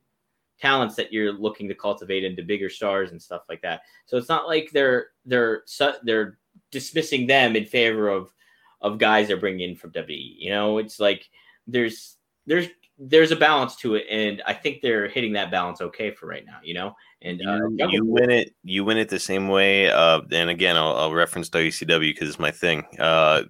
talents 0.60 0.94
that 0.94 1.12
you're 1.12 1.32
looking 1.32 1.68
to 1.68 1.74
cultivate 1.74 2.24
into 2.24 2.42
bigger 2.42 2.68
stars 2.68 3.12
and 3.12 3.20
stuff 3.20 3.42
like 3.48 3.62
that. 3.62 3.82
So 4.06 4.16
it's 4.16 4.28
not 4.28 4.46
like 4.46 4.70
they're 4.72 5.08
they're 5.24 5.64
they're 6.02 6.38
dismissing 6.70 7.26
them 7.26 7.56
in 7.56 7.64
favor 7.64 8.08
of 8.08 8.32
of 8.80 8.98
guys 8.98 9.28
they're 9.28 9.36
bringing 9.36 9.70
in 9.70 9.76
from 9.76 9.92
WWE. 9.92 10.34
You 10.38 10.50
know, 10.50 10.78
it's 10.78 11.00
like 11.00 11.28
there's 11.66 12.16
there's 12.46 12.66
there's 12.98 13.30
a 13.30 13.36
balance 13.36 13.76
to 13.76 13.94
it, 13.94 14.06
and 14.10 14.42
I 14.46 14.52
think 14.54 14.82
they're 14.82 15.08
hitting 15.08 15.32
that 15.34 15.50
balance 15.50 15.80
okay 15.80 16.10
for 16.10 16.26
right 16.26 16.44
now. 16.44 16.58
You 16.62 16.74
know, 16.74 16.96
and 17.22 17.40
uh, 17.46 17.86
you, 17.88 18.04
win 18.04 18.30
it 18.30 18.54
you 18.64 18.84
win 18.84 18.96
it 18.96 19.08
the 19.08 19.18
same 19.18 19.48
way 19.48 19.90
uh 19.90 20.20
and 20.32 20.48
again 20.48 20.76
i'll, 20.76 20.96
I'll 20.96 21.12
reference 21.12 21.50
wcw 21.50 22.00
because 22.00 22.28
it's 22.28 22.38
my 22.38 22.50
thing 22.50 22.84
uh 22.98 23.42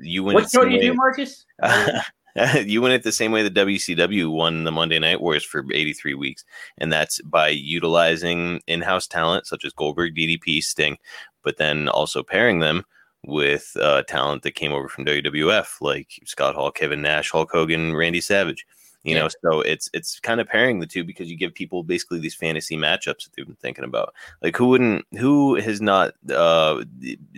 you 0.00 0.24
win 0.24 0.34
what 0.34 0.44
it 0.44 0.50
show 0.50 0.64
do 0.64 0.70
you 0.70 0.80
do, 0.80 0.94
Marcus? 0.94 1.44
you 2.64 2.80
win 2.80 2.92
it 2.92 3.02
the 3.02 3.12
same 3.12 3.32
way 3.32 3.42
the 3.42 3.50
WCW 3.50 4.32
won 4.32 4.64
the 4.64 4.72
Monday 4.72 4.98
Night 4.98 5.20
Wars 5.20 5.44
for 5.44 5.64
83 5.72 6.14
weeks, 6.14 6.44
and 6.78 6.92
that's 6.92 7.20
by 7.22 7.48
utilizing 7.48 8.60
in-house 8.68 9.08
talent 9.08 9.46
such 9.46 9.64
as 9.64 9.72
Goldberg, 9.72 10.14
DDP, 10.14 10.62
Sting, 10.62 10.96
but 11.42 11.56
then 11.56 11.88
also 11.88 12.22
pairing 12.22 12.60
them 12.60 12.84
with 13.26 13.76
uh, 13.80 14.02
talent 14.02 14.42
that 14.42 14.52
came 14.52 14.72
over 14.72 14.88
from 14.88 15.04
WWF 15.04 15.80
like 15.80 16.20
Scott 16.24 16.54
Hall, 16.54 16.70
Kevin 16.70 17.02
Nash, 17.02 17.30
Hulk 17.30 17.50
Hogan, 17.52 17.94
Randy 17.94 18.20
Savage. 18.20 18.66
You 19.02 19.14
Yeah. 19.14 19.22
know, 19.22 19.28
so 19.42 19.60
it's 19.62 19.88
it's 19.94 20.20
kind 20.20 20.42
of 20.42 20.46
pairing 20.48 20.78
the 20.78 20.86
two 20.86 21.04
because 21.04 21.30
you 21.30 21.36
give 21.38 21.54
people 21.54 21.82
basically 21.82 22.18
these 22.20 22.34
fantasy 22.34 22.76
matchups 22.76 23.24
that 23.24 23.30
they've 23.34 23.46
been 23.46 23.54
thinking 23.56 23.84
about. 23.84 24.12
Like 24.42 24.54
who 24.58 24.66
wouldn't 24.68 25.06
who 25.18 25.54
has 25.54 25.80
not 25.80 26.12
uh 26.30 26.84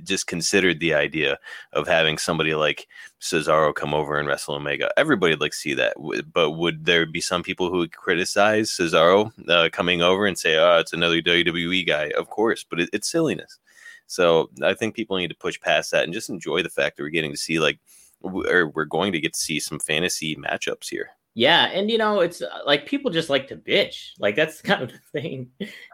just 0.02 0.26
considered 0.26 0.80
the 0.80 0.92
idea 0.94 1.38
of 1.72 1.86
having 1.86 2.18
somebody 2.18 2.56
like 2.56 2.88
Cesaro 3.20 3.72
come 3.72 3.94
over 3.94 4.18
and 4.18 4.26
wrestle 4.26 4.56
Omega? 4.56 4.90
Everybody 4.96 5.34
would 5.34 5.40
like 5.40 5.52
to 5.52 5.56
see 5.56 5.74
that. 5.74 5.94
But 6.32 6.50
would 6.52 6.84
there 6.84 7.06
be 7.06 7.20
some 7.20 7.44
people 7.44 7.70
who 7.70 7.78
would 7.78 7.92
criticize 7.92 8.68
Cesaro 8.72 9.30
uh, 9.48 9.68
coming 9.70 10.02
over 10.02 10.26
and 10.26 10.36
say, 10.36 10.56
"Oh, 10.56 10.78
it's 10.78 10.92
another 10.92 11.22
WWE 11.22 11.86
guy"? 11.86 12.10
Of 12.18 12.28
course, 12.28 12.64
but 12.68 12.80
it, 12.80 12.90
it's 12.92 13.08
silliness. 13.08 13.60
So 14.06 14.50
I 14.62 14.74
think 14.74 14.94
people 14.94 15.16
need 15.16 15.28
to 15.28 15.36
push 15.36 15.60
past 15.60 15.90
that 15.90 16.04
and 16.04 16.12
just 16.12 16.30
enjoy 16.30 16.62
the 16.62 16.68
fact 16.68 16.96
that 16.96 17.02
we're 17.02 17.10
getting 17.10 17.32
to 17.32 17.36
see 17.36 17.58
like 17.58 17.78
or 18.22 18.68
we're 18.68 18.84
going 18.84 19.12
to 19.12 19.20
get 19.20 19.34
to 19.34 19.40
see 19.40 19.58
some 19.58 19.78
fantasy 19.78 20.36
matchups 20.36 20.88
here. 20.88 21.10
Yeah, 21.34 21.66
and 21.66 21.90
you 21.90 21.96
know, 21.96 22.20
it's 22.20 22.42
uh, 22.42 22.58
like 22.66 22.86
people 22.86 23.10
just 23.10 23.30
like 23.30 23.48
to 23.48 23.56
bitch. 23.56 24.10
Like 24.18 24.36
that's 24.36 24.60
kind 24.62 24.82
of 24.82 24.92
the 24.92 25.20
thing. 25.20 25.50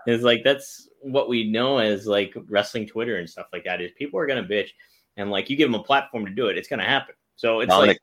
Is 0.06 0.22
like 0.22 0.42
that's 0.44 0.88
what 1.00 1.28
we 1.28 1.50
know 1.50 1.78
as 1.78 2.06
like 2.06 2.34
wrestling 2.48 2.86
Twitter 2.86 3.16
and 3.16 3.28
stuff 3.28 3.46
like 3.52 3.64
that. 3.64 3.80
Is 3.80 3.92
people 3.96 4.18
are 4.18 4.26
gonna 4.26 4.42
bitch, 4.42 4.70
and 5.16 5.30
like 5.30 5.48
you 5.48 5.56
give 5.56 5.70
them 5.70 5.80
a 5.80 5.84
platform 5.84 6.26
to 6.26 6.32
do 6.32 6.48
it, 6.48 6.58
it's 6.58 6.68
gonna 6.68 6.84
happen. 6.84 7.14
So 7.36 7.60
it's 7.60 7.70
Dominic, 7.70 7.88
like 7.94 8.00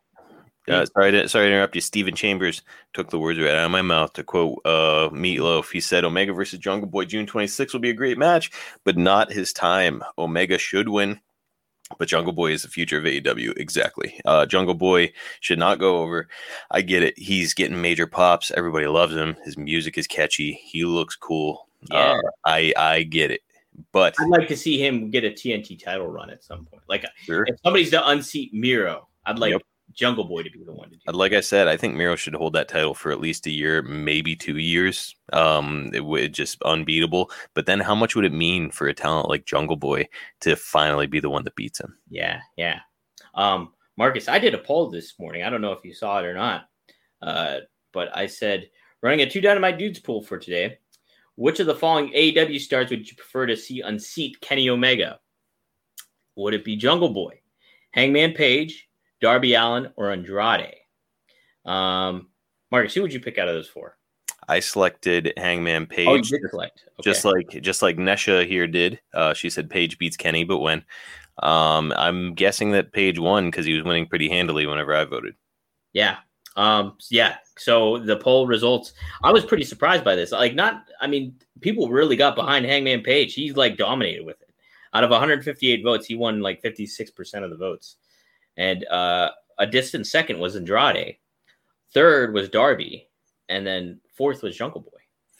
uh, 0.70 0.86
sorry 0.86 1.12
to 1.12 1.30
sorry 1.30 1.48
to 1.48 1.54
interrupt 1.54 1.76
you. 1.76 1.82
Stephen 1.82 2.16
Chambers 2.16 2.62
took 2.94 3.10
the 3.10 3.20
words 3.20 3.40
right 3.40 3.50
out 3.50 3.66
of 3.66 3.72
my 3.72 3.82
mouth 3.82 4.14
to 4.14 4.24
quote 4.24 4.60
uh, 4.66 5.10
Meatloaf. 5.12 5.72
He 5.72 5.80
said, 5.80 6.04
"Omega 6.04 6.34
versus 6.34 6.60
Jungle 6.60 6.90
Boy 6.90 7.06
June 7.06 7.26
26 7.26 7.74
will 7.74 7.80
be 7.80 7.90
a 7.90 7.94
great 7.94 8.18
match, 8.18 8.52
but 8.84 8.98
not 8.98 9.32
his 9.32 9.54
time. 9.54 10.04
Omega 10.18 10.58
should 10.58 10.90
win." 10.90 11.20
But 12.00 12.08
Jungle 12.08 12.34
Boy 12.34 12.52
is 12.52 12.64
the 12.64 12.68
future 12.68 12.98
of 12.98 13.04
AEW. 13.04 13.58
Exactly. 13.58 14.20
Uh, 14.26 14.48
Jungle 14.48 14.74
Boy 14.74 15.14
should 15.40 15.60
not 15.60 15.78
go 15.78 15.98
over. 15.98 16.28
I 16.72 16.82
get 16.82 17.04
it. 17.04 17.14
He's 17.16 17.54
getting 17.54 17.80
major 17.80 18.08
pops. 18.08 18.50
Everybody 18.50 18.88
loves 18.88 19.16
him. 19.16 19.36
His 19.46 19.56
music 19.56 19.96
is 19.96 20.08
catchy. 20.08 20.54
He 20.54 20.84
looks 20.84 21.16
cool. 21.16 21.68
Yeah. 21.92 22.14
Uh, 22.14 22.22
I 22.44 22.74
I 22.76 23.04
get 23.04 23.30
it. 23.30 23.42
But 23.92 24.16
I'd 24.20 24.30
like 24.30 24.48
to 24.48 24.58
see 24.58 24.84
him 24.84 25.12
get 25.12 25.26
a 25.26 25.30
TNT 25.30 25.82
title 25.82 26.08
run 26.08 26.30
at 26.30 26.44
some 26.44 26.66
point. 26.66 26.84
Like 26.88 27.06
sure. 27.24 27.44
if 27.46 27.58
somebody's 27.64 27.92
to 27.92 28.08
unseat 28.10 28.54
Miro, 28.54 29.08
I'd 29.26 29.38
like 29.38 29.52
Yep. 29.52 29.62
Jungle 29.96 30.26
Boy 30.26 30.44
to 30.44 30.50
be 30.50 30.64
the 30.64 30.74
one 30.74 30.90
to 30.90 30.96
do. 30.96 31.02
Uh, 31.08 31.14
Like 31.14 31.34
I 31.34 31.40
said, 31.40 31.68
I 31.68 31.78
think 31.78 31.96
Miro 31.96 32.16
should 32.16 32.36
hold 32.36 32.54
that 32.54 32.68
title 32.68 32.94
for 32.94 33.12
at 33.12 33.22
least 33.22 33.48
a 33.48 33.52
year, 33.52 33.82
maybe 33.82 34.36
two 34.36 34.58
years. 34.58 35.16
Um, 35.34 35.90
it 35.94 36.04
would 36.06 36.34
just 36.34 36.62
unbeatable. 36.64 37.32
But 37.54 37.66
then, 37.66 37.80
how 37.80 37.96
much 37.96 38.16
would 38.16 38.26
it 38.26 38.34
mean 38.34 38.70
for 38.72 38.88
a 38.88 38.94
talent 38.94 39.30
like 39.30 39.46
Jungle 39.46 39.78
Boy 39.78 40.08
to 40.42 40.56
finally 40.56 41.08
be 41.08 41.20
the 41.20 41.30
one 41.30 41.44
that 41.46 41.56
beats 41.56 41.80
him? 41.80 41.98
Yeah, 42.10 42.42
yeah. 42.58 42.80
Um, 43.34 43.74
Marcus, 43.98 44.28
I 44.28 44.40
did 44.40 44.54
a 44.54 44.60
poll 44.60 44.90
this 44.90 45.18
morning. 45.20 45.44
I 45.44 45.50
don't 45.50 45.62
know 45.62 45.72
if 45.72 45.84
you 45.86 45.94
saw 45.94 46.20
it 46.20 46.26
or 46.26 46.34
not, 46.34 46.70
uh, 47.22 47.60
but 47.94 48.16
I 48.16 48.28
said 48.28 48.70
running 49.02 49.22
a 49.22 49.30
two 49.30 49.42
dynamite 49.42 49.78
dudes 49.78 50.00
pool 50.00 50.22
for 50.22 50.38
today. 50.38 50.78
Which 51.38 51.60
of 51.60 51.68
the 51.68 51.76
following 51.76 52.12
AEW 52.14 52.60
stars 52.60 52.90
would 52.90 53.10
you 53.10 53.16
prefer 53.16 53.46
to 53.46 53.58
see 53.58 53.82
unseat 53.82 54.40
Kenny 54.40 54.70
Omega? 54.70 55.20
Would 56.36 56.54
it 56.54 56.64
be 56.64 56.76
Jungle 56.78 57.10
Boy, 57.10 57.42
Hangman 57.92 58.34
Page, 58.34 58.88
Darby 59.26 59.56
Allin, 59.56 59.92
or 59.96 60.12
Andrade? 60.12 60.76
Um, 61.66 62.28
Marcus, 62.70 62.94
who 62.94 63.02
would 63.02 63.12
you 63.12 63.20
pick 63.20 63.40
out 63.40 63.48
of 63.48 63.56
those 63.56 63.68
four? 63.68 63.98
I 64.48 64.60
selected 64.60 65.34
Hangman 65.36 65.88
Page, 65.88 66.08
Oh, 66.08 66.14
you 66.14 66.22
did 66.22 66.42
select. 66.52 66.84
Okay. 67.00 67.10
just 67.10 67.26
like 67.26 67.50
just 67.64 67.82
like 67.82 67.98
Nesha 67.98 68.46
here 68.48 68.68
did. 68.68 69.00
Uh, 69.16 69.34
she 69.34 69.50
said 69.50 69.68
Page 69.68 69.98
beats 69.98 70.16
Kenny, 70.16 70.44
but 70.44 70.60
when? 70.60 70.84
Um, 71.42 71.92
I'm 71.98 72.36
guessing 72.36 72.70
that 72.74 72.92
Page 72.94 73.18
won 73.18 73.48
because 73.50 73.66
he 73.66 73.74
was 73.74 73.84
winning 73.84 74.06
pretty 74.06 74.30
handily 74.30 74.68
whenever 74.68 74.94
I 74.96 75.06
voted. 75.06 75.34
Yeah. 75.92 76.18
Um, 76.56 76.96
yeah. 77.10 77.38
So 77.58 77.98
the 77.98 78.18
poll 78.18 78.46
results, 78.46 78.94
I 79.24 79.32
was 79.32 79.44
pretty 79.44 79.64
surprised 79.64 80.04
by 80.04 80.14
this. 80.14 80.32
Like, 80.32 80.54
not, 80.54 80.84
I 81.02 81.08
mean, 81.08 81.34
people 81.62 81.90
really 81.90 82.16
got 82.16 82.36
behind 82.36 82.68
Hangman 82.68 83.02
Page. 83.02 83.34
He's 83.34 83.58
like 83.58 83.76
dominated 83.76 84.24
with 84.24 84.40
it. 84.44 84.54
Out 84.94 85.04
of 85.04 85.10
158 85.10 85.84
votes, 85.84 86.06
he 86.06 86.14
won 86.14 86.42
like 86.42 86.62
56% 86.62 87.44
of 87.44 87.50
the 87.50 87.58
votes. 87.58 87.96
And 88.58 88.86
uh, 88.88 89.32
a 89.58 89.68
distant 89.68 90.08
second 90.08 90.40
was 90.40 90.56
Andrade. 90.56 91.18
Third 91.94 92.34
was 92.34 92.50
Darby. 92.50 93.08
And 93.50 93.66
then 93.66 94.00
fourth 94.14 94.42
was 94.44 94.58
Jungle 94.58 94.82
Boy. 94.82 94.90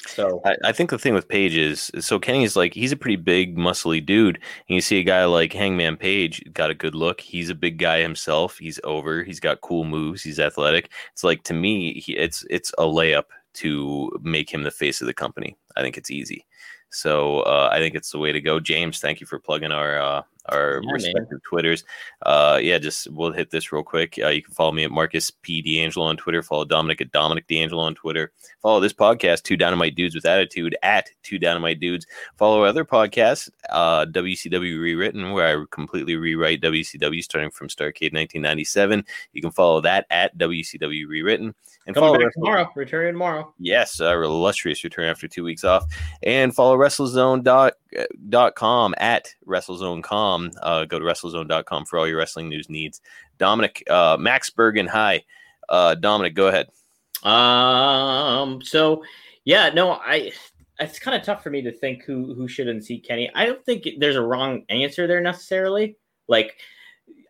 So, 0.08 0.42
I, 0.46 0.56
I 0.66 0.72
think 0.72 0.92
the 0.92 1.00
thing 1.00 1.16
with 1.16 1.28
Page 1.28 1.56
is 1.56 1.90
so 2.00 2.20
Kenny's 2.20 2.56
like 2.56 2.74
he's 2.74 2.92
a 2.92 2.98
pretty 2.98 3.16
big, 3.16 3.58
muscly 3.58 4.06
dude. 4.06 4.36
And 4.36 4.76
you 4.76 4.82
see 4.82 5.00
a 5.00 5.04
guy 5.04 5.26
like 5.26 5.52
Hangman 5.52 5.98
Page 5.98 6.44
got 6.54 6.70
a 6.70 6.76
good 6.76 6.94
look. 6.94 7.22
He's 7.22 7.50
a 7.50 7.56
big 7.56 7.80
guy 7.80 8.02
himself. 8.02 8.58
He's 8.58 8.80
over. 8.84 9.24
He's 9.24 9.40
got 9.40 9.62
cool 9.62 9.84
moves. 9.84 10.22
He's 10.22 10.40
athletic. 10.40 10.92
It's 11.12 11.24
like 11.24 11.44
to 11.44 11.54
me, 11.54 12.00
he, 12.00 12.16
it's 12.16 12.46
it's 12.50 12.72
a 12.78 12.84
layup 12.84 13.26
to 13.56 14.12
make 14.22 14.54
him 14.54 14.64
the 14.64 14.72
face 14.72 15.02
of 15.02 15.08
the 15.08 15.14
company. 15.14 15.58
I 15.76 15.82
think 15.82 15.98
it's 15.98 16.12
easy. 16.12 16.46
So 16.92 17.40
uh, 17.42 17.70
I 17.72 17.80
think 17.80 17.96
it's 17.96 18.12
the 18.12 18.20
way 18.20 18.32
to 18.32 18.42
go. 18.42 18.60
James, 18.60 19.00
thank 19.00 19.20
you 19.20 19.28
for 19.28 19.40
plugging 19.40 19.72
our 19.72 20.00
uh, 20.00 20.22
our 20.50 20.82
respective 20.92 21.42
Twitters. 21.44 21.84
Uh, 22.22 22.60
yeah, 22.62 22.78
just 22.78 23.10
we'll 23.12 23.32
hit 23.32 23.52
this 23.52 23.72
real 23.72 23.84
quick. 23.84 24.20
Uh, 24.22 24.30
you 24.30 24.42
can 24.42 24.54
follow 24.54 24.72
me 24.72 24.84
at 24.84 24.92
Marcus 24.92 25.32
P 25.32 25.62
D'Angelo 25.62 26.06
on 26.06 26.18
Twitter. 26.18 26.42
Follow 26.42 26.66
Dominic 26.66 27.02
at 27.02 27.12
Dominic 27.12 27.48
D'Angelo 27.48 27.84
on 27.84 27.96
Twitter. 27.96 28.32
Follow 28.62 28.80
this 28.80 28.94
podcast, 28.94 29.44
Two 29.44 29.58
Dynamite 29.58 29.96
Dudes 29.96 30.16
with 30.16 30.26
Attitude, 30.26 30.76
at 30.84 31.10
Two 31.24 31.40
Dynamite 31.40 31.80
Dudes. 31.80 32.06
Follow 32.38 32.64
other 32.64 32.86
podcasts, 32.86 33.50
uh, 33.70 34.06
WCW 34.06 34.80
Rewritten, 34.80 35.32
where 35.32 35.62
I 35.62 35.66
completely 35.72 36.16
rewrite 36.16 36.62
WCW 36.62 37.24
starting 37.24 37.52
from 37.52 37.68
Starcade 37.68 38.14
1997. 38.14 39.06
You 39.34 39.42
can 39.42 39.52
follow 39.52 39.82
that 39.82 40.06
at 40.10 40.38
WCW 40.38 41.08
Rewritten. 41.08 41.54
And 41.88 41.96
coming 41.96 42.10
follow 42.10 42.20
back 42.20 42.34
tomorrow, 42.34 42.68
returning 42.76 43.14
tomorrow. 43.14 43.54
Yes, 43.60 44.00
our 44.00 44.24
illustrious 44.24 44.84
return 44.84 45.08
after 45.08 45.28
two 45.28 45.44
weeks 45.44 45.64
off. 45.64 45.86
And 46.24 46.56
follow 46.56 46.76
WrestleZone.com 46.78 48.96
at 48.98 49.36
WrestleZone.com. 49.48 50.35
Uh, 50.62 50.86
go 50.86 51.00
to 51.00 51.06
WrestleZone.com 51.06 51.86
for 51.86 52.00
all 52.00 52.08
your 52.08 52.18
wrestling 52.18 52.50
news 52.50 52.70
needs. 52.70 53.02
Dominic, 53.38 53.84
uh, 53.90 54.18
Max 54.20 54.50
Bergen, 54.50 54.88
hi. 54.88 55.24
Uh, 55.70 55.96
Dominic, 55.96 56.36
go 56.36 56.48
ahead. 56.48 56.68
Um. 57.24 58.62
So, 58.62 59.04
yeah, 59.44 59.70
no, 59.70 59.92
I. 59.92 60.32
It's 60.80 61.00
kind 61.00 61.16
of 61.16 61.24
tough 61.24 61.42
for 61.42 61.50
me 61.50 61.62
to 61.62 61.72
think 61.72 62.04
who 62.04 62.34
who 62.34 62.48
should 62.48 62.68
unseat 62.68 63.08
Kenny. 63.08 63.32
I 63.34 63.46
don't 63.46 63.64
think 63.66 63.88
there's 63.98 64.18
a 64.18 64.22
wrong 64.22 64.64
answer 64.70 65.08
there 65.08 65.22
necessarily. 65.22 65.98
Like, 66.28 66.58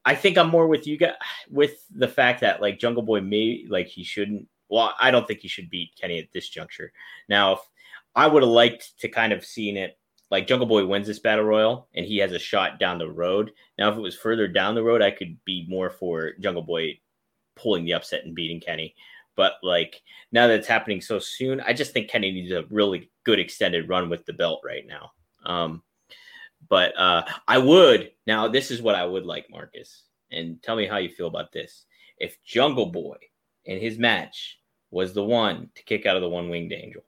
I 0.03 0.15
think 0.15 0.37
I'm 0.37 0.49
more 0.49 0.67
with 0.67 0.87
you 0.87 0.97
guys 0.97 1.13
with 1.49 1.85
the 1.91 2.07
fact 2.07 2.41
that 2.41 2.61
like 2.61 2.79
Jungle 2.79 3.03
Boy 3.03 3.21
may 3.21 3.65
like 3.69 3.87
he 3.87 4.03
shouldn't. 4.03 4.47
Well, 4.67 4.93
I 4.99 5.11
don't 5.11 5.27
think 5.27 5.41
he 5.41 5.47
should 5.47 5.69
beat 5.69 5.95
Kenny 5.99 6.19
at 6.19 6.31
this 6.33 6.49
juncture. 6.49 6.91
Now, 7.29 7.59
I 8.15 8.27
would 8.27 8.43
have 8.43 8.51
liked 8.51 8.99
to 8.99 9.07
kind 9.07 9.31
of 9.31 9.45
seen 9.45 9.77
it 9.77 9.97
like 10.31 10.47
Jungle 10.47 10.67
Boy 10.67 10.85
wins 10.85 11.07
this 11.07 11.19
battle 11.19 11.45
royal 11.45 11.87
and 11.93 12.05
he 12.05 12.17
has 12.17 12.31
a 12.31 12.39
shot 12.39 12.79
down 12.79 12.97
the 12.97 13.09
road. 13.09 13.51
Now, 13.77 13.91
if 13.91 13.97
it 13.97 14.01
was 14.01 14.15
further 14.15 14.47
down 14.47 14.75
the 14.75 14.83
road, 14.83 15.01
I 15.01 15.11
could 15.11 15.37
be 15.45 15.65
more 15.69 15.89
for 15.89 16.33
Jungle 16.39 16.63
Boy 16.63 16.99
pulling 17.55 17.85
the 17.85 17.93
upset 17.93 18.25
and 18.25 18.35
beating 18.35 18.59
Kenny. 18.59 18.95
But 19.35 19.53
like 19.61 20.01
now 20.31 20.47
that 20.47 20.59
it's 20.59 20.67
happening 20.67 21.01
so 21.01 21.19
soon, 21.19 21.61
I 21.61 21.73
just 21.73 21.91
think 21.91 22.09
Kenny 22.09 22.31
needs 22.31 22.51
a 22.51 22.65
really 22.69 23.11
good 23.23 23.39
extended 23.39 23.89
run 23.89 24.09
with 24.09 24.25
the 24.25 24.33
belt 24.33 24.61
right 24.65 24.85
now. 24.87 25.11
Um, 25.45 25.83
but 26.69 26.97
uh, 26.97 27.23
I 27.47 27.57
would 27.57 28.11
now. 28.25 28.47
This 28.47 28.71
is 28.71 28.81
what 28.81 28.95
I 28.95 29.05
would 29.05 29.25
like, 29.25 29.45
Marcus, 29.51 30.03
and 30.31 30.61
tell 30.63 30.75
me 30.75 30.87
how 30.87 30.97
you 30.97 31.09
feel 31.09 31.27
about 31.27 31.51
this. 31.51 31.85
If 32.17 32.41
Jungle 32.43 32.87
Boy 32.87 33.17
in 33.65 33.79
his 33.79 33.99
match 33.99 34.59
was 34.89 35.13
the 35.13 35.23
one 35.23 35.69
to 35.75 35.83
kick 35.83 36.05
out 36.05 36.15
of 36.15 36.21
the 36.21 36.29
one 36.29 36.49
winged 36.49 36.73
angel, 36.73 37.03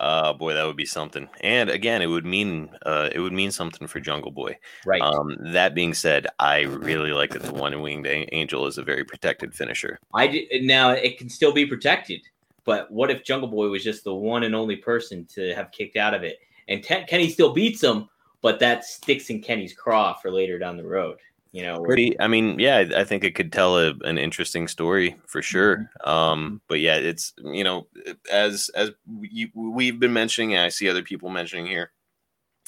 Uh, 0.00 0.32
boy, 0.32 0.54
that 0.54 0.66
would 0.66 0.76
be 0.76 0.86
something. 0.86 1.28
And 1.40 1.70
again, 1.70 2.02
it 2.02 2.06
would 2.06 2.26
mean 2.26 2.70
uh, 2.84 3.10
it 3.12 3.20
would 3.20 3.32
mean 3.32 3.50
something 3.50 3.86
for 3.86 4.00
Jungle 4.00 4.30
Boy. 4.30 4.58
right? 4.84 5.00
Um, 5.00 5.36
that 5.40 5.74
being 5.74 5.94
said, 5.94 6.26
I 6.38 6.60
really 6.62 7.12
like 7.12 7.30
that 7.30 7.42
the 7.42 7.52
one 7.52 7.80
winged 7.80 8.06
angel 8.06 8.66
is 8.66 8.78
a 8.78 8.82
very 8.82 9.04
protected 9.04 9.54
finisher. 9.54 9.98
I 10.14 10.26
did, 10.26 10.62
now 10.62 10.90
it 10.90 11.18
can 11.18 11.28
still 11.28 11.52
be 11.52 11.66
protected, 11.66 12.20
but 12.64 12.90
what 12.90 13.10
if 13.10 13.24
Jungle 13.24 13.48
Boy 13.48 13.68
was 13.68 13.84
just 13.84 14.04
the 14.04 14.14
one 14.14 14.44
and 14.44 14.54
only 14.54 14.76
person 14.76 15.26
to 15.34 15.54
have 15.54 15.70
kicked 15.70 15.96
out 15.96 16.14
of 16.14 16.22
it, 16.22 16.38
and 16.68 16.82
Ken- 16.82 17.06
Kenny 17.06 17.28
still 17.28 17.52
beats 17.52 17.82
him, 17.82 18.08
but 18.40 18.58
that 18.60 18.84
sticks 18.84 19.30
in 19.30 19.40
Kenny's 19.40 19.74
craw 19.74 20.14
for 20.14 20.30
later 20.30 20.58
down 20.58 20.76
the 20.76 20.86
road. 20.86 21.18
You 21.54 21.62
know, 21.62 21.84
Pretty. 21.84 22.20
I 22.20 22.26
mean, 22.26 22.58
yeah, 22.58 22.78
I 22.78 23.02
I 23.02 23.04
think 23.04 23.22
it 23.22 23.36
could 23.36 23.52
tell 23.52 23.78
a, 23.78 23.94
an 24.02 24.18
interesting 24.18 24.66
story 24.66 25.16
for 25.28 25.40
sure. 25.40 25.88
Um, 26.02 26.60
but 26.68 26.80
yeah, 26.80 26.96
it's 26.96 27.32
you 27.44 27.62
know, 27.62 27.86
as 28.28 28.72
as 28.74 28.90
we, 29.06 29.52
we've 29.54 30.00
been 30.00 30.12
mentioning, 30.12 30.54
and 30.54 30.62
I 30.62 30.68
see 30.68 30.88
other 30.88 31.04
people 31.04 31.28
mentioning 31.28 31.66
here, 31.66 31.92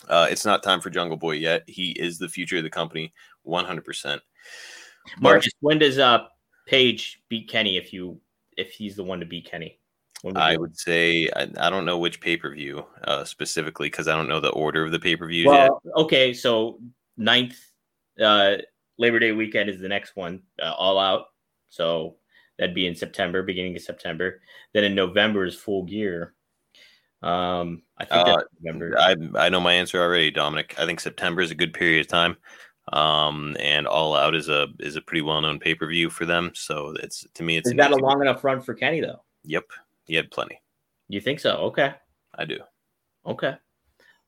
uh, 0.08 0.28
it's 0.30 0.44
not 0.44 0.62
time 0.62 0.80
for 0.80 0.90
Jungle 0.90 1.16
Boy 1.16 1.32
yet. 1.32 1.64
He 1.66 1.90
is 1.98 2.18
the 2.18 2.28
future 2.28 2.58
of 2.58 2.62
the 2.62 2.70
company, 2.70 3.12
one 3.42 3.64
hundred 3.64 3.84
percent. 3.84 4.22
Marcus, 5.18 5.52
when 5.58 5.80
does 5.80 5.98
uh 5.98 6.20
Page 6.68 7.20
beat 7.28 7.48
Kenny 7.48 7.76
if 7.78 7.92
you 7.92 8.20
if 8.56 8.70
he's 8.70 8.94
the 8.94 9.02
one 9.02 9.18
to 9.18 9.26
beat 9.26 9.50
Kenny? 9.50 9.80
I 10.36 10.56
would 10.56 10.78
say 10.78 11.28
I, 11.34 11.48
I 11.58 11.70
don't 11.70 11.86
know 11.86 11.98
which 11.98 12.20
pay 12.20 12.36
per 12.36 12.54
view 12.54 12.86
uh, 13.02 13.24
specifically 13.24 13.88
because 13.88 14.06
I 14.06 14.14
don't 14.14 14.28
know 14.28 14.38
the 14.38 14.50
order 14.50 14.84
of 14.84 14.92
the 14.92 15.00
pay 15.00 15.16
per 15.16 15.26
views 15.26 15.46
yet. 15.50 15.72
okay, 15.96 16.32
so 16.32 16.78
ninth 17.16 17.58
uh 18.22 18.56
Labor 18.98 19.18
Day 19.18 19.32
weekend 19.32 19.68
is 19.70 19.80
the 19.80 19.88
next 19.88 20.16
one, 20.16 20.42
uh, 20.62 20.72
all 20.72 20.98
out. 20.98 21.26
So 21.68 22.16
That'd 22.58 22.74
be 22.74 22.86
in 22.86 22.94
September, 22.94 23.42
beginning 23.42 23.76
of 23.76 23.82
September. 23.82 24.40
Then 24.72 24.84
in 24.84 24.94
November 24.94 25.44
is 25.44 25.54
Full 25.56 25.82
Gear. 25.82 26.34
Um, 27.22 27.82
I 27.98 28.04
think 28.04 28.26
Uh, 28.28 28.42
November. 28.62 28.98
I 28.98 29.14
I 29.34 29.48
know 29.48 29.60
my 29.60 29.74
answer 29.74 30.00
already, 30.00 30.30
Dominic. 30.30 30.74
I 30.78 30.86
think 30.86 31.00
September 31.00 31.42
is 31.42 31.50
a 31.50 31.54
good 31.54 31.74
period 31.74 32.00
of 32.00 32.08
time. 32.08 32.36
Um, 32.92 33.56
and 33.60 33.86
All 33.86 34.14
Out 34.14 34.34
is 34.34 34.48
a 34.48 34.68
is 34.78 34.96
a 34.96 35.02
pretty 35.02 35.22
well 35.22 35.40
known 35.40 35.58
pay 35.58 35.74
per 35.74 35.86
view 35.86 36.08
for 36.08 36.24
them. 36.24 36.52
So 36.54 36.94
it's 37.02 37.26
to 37.34 37.42
me, 37.42 37.58
it's 37.58 37.68
is 37.68 37.74
that 37.74 37.90
a 37.90 37.96
long 37.96 38.22
enough 38.22 38.44
run 38.44 38.60
for 38.62 38.74
Kenny 38.74 39.00
though? 39.00 39.22
Yep, 39.44 39.64
he 40.06 40.14
had 40.14 40.30
plenty. 40.30 40.60
You 41.08 41.20
think 41.20 41.40
so? 41.40 41.56
Okay. 41.56 41.92
I 42.34 42.44
do. 42.44 42.60
Okay. 43.26 43.54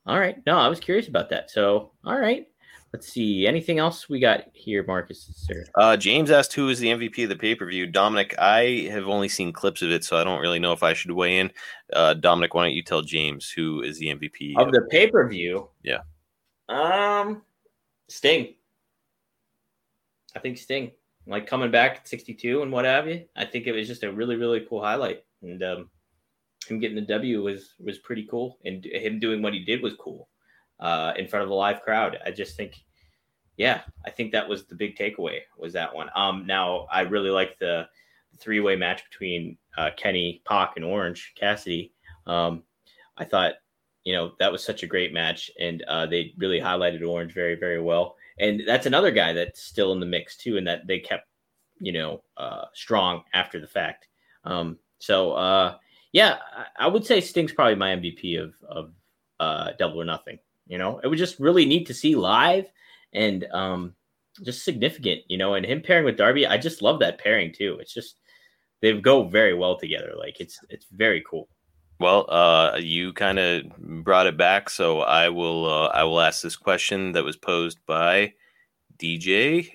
All 0.07 0.19
right. 0.19 0.37
No, 0.45 0.59
I 0.59 0.69
was 0.69 0.81
curious 0.81 1.09
about 1.09 1.31
that. 1.31 1.51
So, 1.51 1.93
all 2.05 2.19
right. 2.19 2.47
Let's 2.93 3.13
see. 3.13 3.47
Anything 3.47 3.79
else 3.79 4.09
we 4.09 4.19
got 4.19 4.45
here, 4.55 4.83
Marcus? 4.87 5.31
Sir? 5.35 5.65
Uh, 5.75 5.97
James 5.97 6.31
asked 6.31 6.55
who 6.55 6.71
is 6.71 6.79
the 6.79 6.89
MVP 6.89 7.23
of 7.23 7.29
the 7.29 7.37
pay 7.37 7.55
per 7.55 7.67
view. 7.67 7.87
Dominic, 7.87 8.35
I 8.39 8.89
have 8.91 9.09
only 9.09 9.29
seen 9.29 9.53
clips 9.53 9.83
of 9.83 9.91
it, 9.91 10.05
so 10.05 10.17
I 10.17 10.25
don't 10.25 10.41
really 10.41 10.59
know 10.59 10.73
if 10.73 10.83
I 10.83 10.95
should 10.95 11.11
weigh 11.11 11.39
in. 11.39 11.51
Uh, 11.93 12.15
Dominic, 12.15 12.55
why 12.55 12.65
don't 12.65 12.75
you 12.75 12.83
tell 12.83 13.03
James 13.03 13.51
who 13.51 13.83
is 13.83 13.99
the 13.99 14.07
MVP 14.07 14.57
Of 14.57 14.73
the 14.73 14.87
pay 14.91 15.07
per 15.07 15.29
view? 15.29 15.69
Yeah. 15.83 15.99
Um, 16.71 17.43
Sting. 18.09 18.55
I 20.35 20.39
think 20.39 20.57
Sting, 20.57 20.93
like 21.27 21.47
coming 21.47 21.71
back 21.71 21.97
at 21.97 22.09
62 22.09 22.63
and 22.63 22.73
what 22.73 22.87
have 22.87 23.07
you. 23.07 23.25
I 23.37 23.45
think 23.45 23.67
it 23.67 23.73
was 23.73 23.87
just 23.87 24.03
a 24.03 24.13
really, 24.13 24.37
really 24.37 24.65
cool 24.67 24.83
highlight. 24.83 25.25
And 25.43 25.63
um, 25.63 25.91
him 26.67 26.79
getting 26.79 26.97
the 26.97 27.03
W 27.03 27.43
was 27.43 27.75
was 27.79 27.99
pretty 27.99 28.27
cool. 28.31 28.59
And 28.65 28.83
him 28.87 29.19
doing 29.19 29.43
what 29.43 29.53
he 29.53 29.63
did 29.63 29.83
was 29.83 29.95
cool 29.95 30.29
uh, 30.81 31.13
in 31.17 31.29
front 31.29 31.45
of 31.45 31.51
a 31.51 31.55
live 31.55 31.83
crowd. 31.83 32.19
I 32.25 32.31
just 32.31 32.57
think, 32.57 32.77
yeah, 33.57 33.83
I 34.07 34.11
think 34.11 34.33
that 34.33 34.49
was 34.49 34.67
the 34.67 34.75
big 34.75 34.97
takeaway 34.97 35.41
was 35.57 35.73
that 35.73 35.95
one. 35.95 36.11
Um, 36.15 36.47
now 36.47 36.87
I 36.91 37.01
really 37.03 37.31
like 37.31 37.59
the 37.59 37.89
three 38.39 38.61
way 38.61 38.77
match 38.77 39.03
between 39.11 39.57
uh, 39.77 39.91
Kenny, 39.97 40.43
Pac, 40.47 40.75
and 40.77 40.85
Orange 40.85 41.33
Cassidy. 41.37 41.93
Um, 42.27 42.63
I 43.17 43.25
thought, 43.25 43.55
you 44.05 44.13
know, 44.13 44.33
that 44.39 44.53
was 44.53 44.65
such 44.65 44.83
a 44.83 44.87
great 44.87 45.13
match, 45.13 45.51
and 45.61 45.83
uh, 45.83 46.07
they 46.07 46.33
really 46.39 46.61
highlighted 46.61 47.07
Orange 47.07 47.35
very, 47.35 47.57
very 47.57 47.81
well. 47.81 48.17
And 48.39 48.63
that's 48.67 48.87
another 48.87 49.11
guy 49.11 49.33
that's 49.33 49.63
still 49.63 49.93
in 49.93 50.01
the 50.01 50.07
mix 50.07 50.37
too, 50.37 50.57
and 50.57 50.67
that 50.67 50.87
they 50.87 51.01
kept, 51.01 51.27
you 51.81 51.93
know, 51.93 52.23
uh, 52.37 52.67
strong 52.73 53.23
after 53.35 53.61
the 53.61 53.67
fact. 53.67 54.07
Um, 54.45 54.79
so 54.99 55.33
uh, 55.33 55.77
yeah, 56.13 56.39
I, 56.79 56.87
would 56.87 57.05
say 57.05 57.21
Sting's 57.21 57.53
probably 57.53 57.75
my 57.75 57.95
MVP 57.95 58.41
of 58.43 58.55
of 58.69 58.93
uh, 59.41 59.73
Double 59.79 60.01
or 60.01 60.05
Nothing. 60.05 60.39
You 60.69 60.79
know, 60.79 61.01
it 61.03 61.09
was 61.09 61.19
just 61.19 61.41
really 61.41 61.65
neat 61.65 61.87
to 61.87 61.95
see 61.95 62.15
live 62.15 62.71
and 63.13 63.45
um, 63.53 63.95
just 64.45 64.65
significant. 64.65 65.23
You 65.29 65.39
know, 65.39 65.55
and 65.55 65.67
him 65.67 65.83
pairing 65.83 66.05
with 66.05 66.17
Darby, 66.17 66.47
I 66.47 66.59
just 66.59 66.83
love 66.83 67.01
that 67.01 67.19
pairing 67.19 67.53
too. 67.53 67.79
It's 67.81 67.93
just 67.93 68.21
they 68.81 68.99
go 69.01 69.25
very 69.25 69.55
well 69.55 69.79
together. 69.79 70.13
Like 70.17 70.41
it's 70.41 70.61
it's 70.69 70.87
very 70.93 71.25
cool. 71.29 71.49
Well, 72.01 72.31
uh, 72.31 72.77
you 72.79 73.13
kind 73.13 73.41
of 73.41 73.65
brought 74.05 74.29
it 74.29 74.37
back, 74.37 74.71
so 74.71 75.01
I 75.01 75.31
will. 75.31 75.65
Uh, 75.65 75.89
I 75.89 76.05
will 76.05 76.21
ask 76.21 76.43
this 76.43 76.57
question 76.57 77.13
that 77.13 77.25
was 77.25 77.37
posed 77.37 77.79
by 77.87 78.35
DJ. 78.99 79.71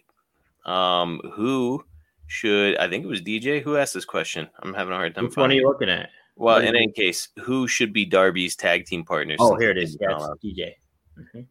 Um, 0.66 1.20
who 1.34 1.84
should 2.28 2.78
I 2.78 2.88
think 2.88 3.04
it 3.04 3.10
was 3.10 3.22
DJ 3.22 3.62
who 3.62 3.76
asked 3.76 3.94
this 3.94 4.06
question? 4.06 4.48
I'm 4.62 4.74
having 4.74 4.94
a 4.94 4.96
hard 4.96 5.16
time 5.16 5.26
Which 5.26 5.36
one 5.36 5.52
are 5.52 5.56
you 5.56 5.68
looking 5.68 5.89
at? 5.89 6.10
Well, 6.36 6.60
in 6.60 6.76
any 6.76 6.91
case, 6.91 7.30
who 7.44 7.68
should 7.68 7.94
be 7.94 8.06
Darby's 8.06 8.56
tag 8.56 8.86
team 8.86 9.04
partners? 9.06 9.38
Oh, 9.39 9.56
here 9.56 9.70
it 9.70 9.78
is. 9.78 9.98
That's? 10.00 10.24
DJ. 10.44 10.74
Mhm. 11.18 11.47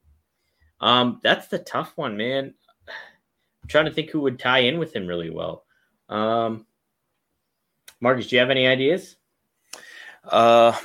Um, 0.80 1.20
that's 1.22 1.46
the 1.46 1.58
tough 1.58 1.92
one, 1.96 2.16
man. 2.16 2.54
I'm 2.88 3.68
trying 3.68 3.84
to 3.84 3.92
think 3.92 4.10
who 4.10 4.20
would 4.20 4.38
tie 4.38 4.60
in 4.60 4.78
with 4.78 4.94
him 4.94 5.06
really 5.06 5.30
well. 5.30 5.64
Um, 6.08 6.66
Marcus, 8.00 8.26
do 8.26 8.36
you 8.36 8.40
have 8.40 8.50
any 8.50 8.66
ideas? 8.66 9.16
Uh, 10.24 10.76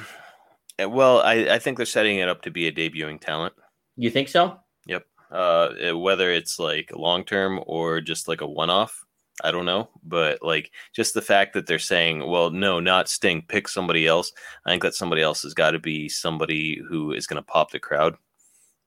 well, 0.80 1.21
I, 1.21 1.55
I 1.55 1.59
think 1.59 1.78
they're 1.78 1.86
setting 1.86 2.17
it 2.17 2.30
up 2.30 2.43
to 2.43 2.51
be 2.51 2.67
a 2.67 2.71
debuting 2.71 3.19
talent. 3.19 3.53
You 3.95 4.11
think 4.11 4.28
so? 4.28 4.59
Yep. 4.86 5.05
Uh, 5.32 5.93
whether 5.93 6.32
it's 6.32 6.59
like 6.59 6.91
long 6.95 7.23
term 7.23 7.59
or 7.65 7.99
just 8.01 8.28
like 8.28 8.41
a 8.41 8.47
one 8.47 8.69
off, 8.69 9.03
I 9.43 9.51
don't 9.51 9.65
know. 9.65 9.89
But 10.03 10.43
like 10.43 10.71
just 10.93 11.15
the 11.15 11.21
fact 11.21 11.53
that 11.53 11.65
they're 11.65 11.80
saying, 11.80 12.28
well, 12.28 12.51
no, 12.51 12.80
not 12.80 13.09
Sting, 13.09 13.43
pick 13.47 13.67
somebody 13.67 14.05
else. 14.05 14.32
I 14.65 14.69
think 14.69 14.84
that 14.84 14.93
somebody 14.93 15.23
else 15.23 15.41
has 15.41 15.55
got 15.55 15.71
to 15.71 15.80
be 15.80 16.07
somebody 16.07 16.80
who 16.88 17.11
is 17.13 17.25
going 17.25 17.41
to 17.41 17.51
pop 17.51 17.71
the 17.71 17.80
crowd. 17.80 18.15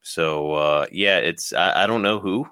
So 0.03 0.53
uh, 0.55 0.86
yeah, 0.90 1.18
it's 1.18 1.53
I, 1.53 1.84
I 1.84 1.86
don't 1.86 2.03
know 2.03 2.18
who. 2.18 2.46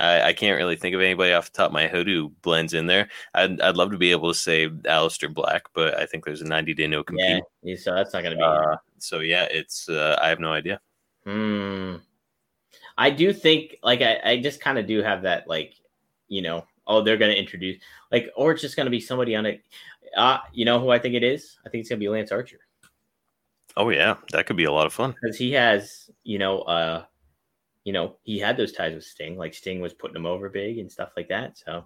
I, 0.00 0.22
I 0.22 0.32
can't 0.32 0.58
really 0.58 0.76
think 0.76 0.94
of 0.94 1.00
anybody 1.00 1.32
off 1.32 1.50
the 1.50 1.56
top 1.56 1.68
of 1.68 1.72
my 1.72 1.86
head 1.86 2.06
who 2.06 2.32
blends 2.42 2.74
in 2.74 2.86
there. 2.86 3.08
I'd, 3.34 3.60
I'd 3.60 3.76
love 3.76 3.90
to 3.92 3.98
be 3.98 4.10
able 4.10 4.32
to 4.32 4.38
say 4.38 4.68
Aleister 4.68 5.32
Black, 5.32 5.62
but 5.74 5.96
I 5.98 6.06
think 6.06 6.24
there's 6.24 6.42
a 6.42 6.46
90 6.46 6.74
day 6.74 6.86
no 6.86 7.02
compete. 7.02 7.42
Yeah. 7.62 7.76
So 7.76 7.94
that's 7.94 8.12
not 8.12 8.22
going 8.22 8.36
to 8.36 8.38
be. 8.38 8.42
Uh, 8.42 8.76
so 8.98 9.20
yeah, 9.20 9.44
it's 9.44 9.88
uh, 9.88 10.18
I 10.20 10.28
have 10.28 10.40
no 10.40 10.52
idea. 10.52 10.80
Hmm. 11.24 11.96
I 12.98 13.10
do 13.10 13.32
think, 13.32 13.76
like, 13.82 14.00
I, 14.00 14.20
I 14.24 14.40
just 14.40 14.60
kind 14.60 14.78
of 14.78 14.86
do 14.86 15.02
have 15.02 15.22
that, 15.22 15.46
like, 15.48 15.74
you 16.28 16.40
know, 16.40 16.64
oh, 16.86 17.02
they're 17.02 17.18
going 17.18 17.30
to 17.30 17.38
introduce, 17.38 17.82
like, 18.10 18.30
or 18.36 18.52
it's 18.52 18.62
just 18.62 18.76
going 18.76 18.86
to 18.86 18.90
be 18.90 19.00
somebody 19.00 19.36
on 19.36 19.44
it. 19.44 19.62
Uh, 20.16 20.38
you 20.52 20.64
know 20.64 20.80
who 20.80 20.90
I 20.90 20.98
think 20.98 21.14
it 21.14 21.22
is? 21.22 21.58
I 21.66 21.68
think 21.68 21.80
it's 21.80 21.90
going 21.90 22.00
to 22.00 22.04
be 22.04 22.08
Lance 22.08 22.32
Archer 22.32 22.65
Oh 23.76 23.90
yeah, 23.90 24.16
that 24.32 24.46
could 24.46 24.56
be 24.56 24.64
a 24.64 24.72
lot 24.72 24.86
of 24.86 24.92
fun. 24.92 25.14
because 25.20 25.36
he 25.36 25.52
has, 25.52 26.10
you 26.24 26.38
know, 26.38 26.60
uh, 26.60 27.04
you 27.84 27.92
know, 27.92 28.16
he 28.22 28.38
had 28.38 28.56
those 28.56 28.72
ties 28.72 28.94
with 28.94 29.04
Sting. 29.04 29.36
Like 29.36 29.54
Sting 29.54 29.80
was 29.80 29.92
putting 29.92 30.16
him 30.16 30.26
over 30.26 30.48
big 30.48 30.78
and 30.78 30.90
stuff 30.90 31.10
like 31.16 31.28
that. 31.28 31.58
So, 31.58 31.84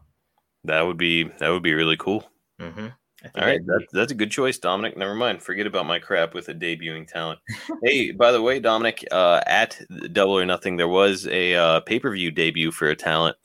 That 0.64 0.82
would 0.82 0.96
be 0.96 1.24
that 1.38 1.50
would 1.50 1.62
be 1.62 1.74
really 1.74 1.96
cool. 1.96 2.24
mm-hmm. 2.60 2.88
All 3.34 3.44
right, 3.44 3.60
that, 3.66 3.86
that's 3.92 4.12
a 4.12 4.14
good 4.14 4.30
choice, 4.30 4.56
Dominic. 4.56 4.96
Never 4.96 5.14
mind. 5.14 5.42
Forget 5.42 5.66
about 5.66 5.84
my 5.84 5.98
crap 5.98 6.32
with 6.32 6.48
a 6.48 6.54
debuting 6.54 7.06
talent. 7.06 7.38
hey, 7.84 8.12
by 8.12 8.32
the 8.32 8.40
way, 8.40 8.60
Dominic, 8.60 9.06
uh, 9.12 9.42
at 9.46 9.78
Double 10.14 10.38
or 10.38 10.46
Nothing, 10.46 10.78
there 10.78 10.88
was 10.88 11.26
a 11.26 11.54
uh, 11.54 11.80
pay 11.80 12.00
per 12.00 12.10
view 12.12 12.30
debut 12.30 12.70
for 12.70 12.88
a 12.88 12.96
talent, 12.96 13.36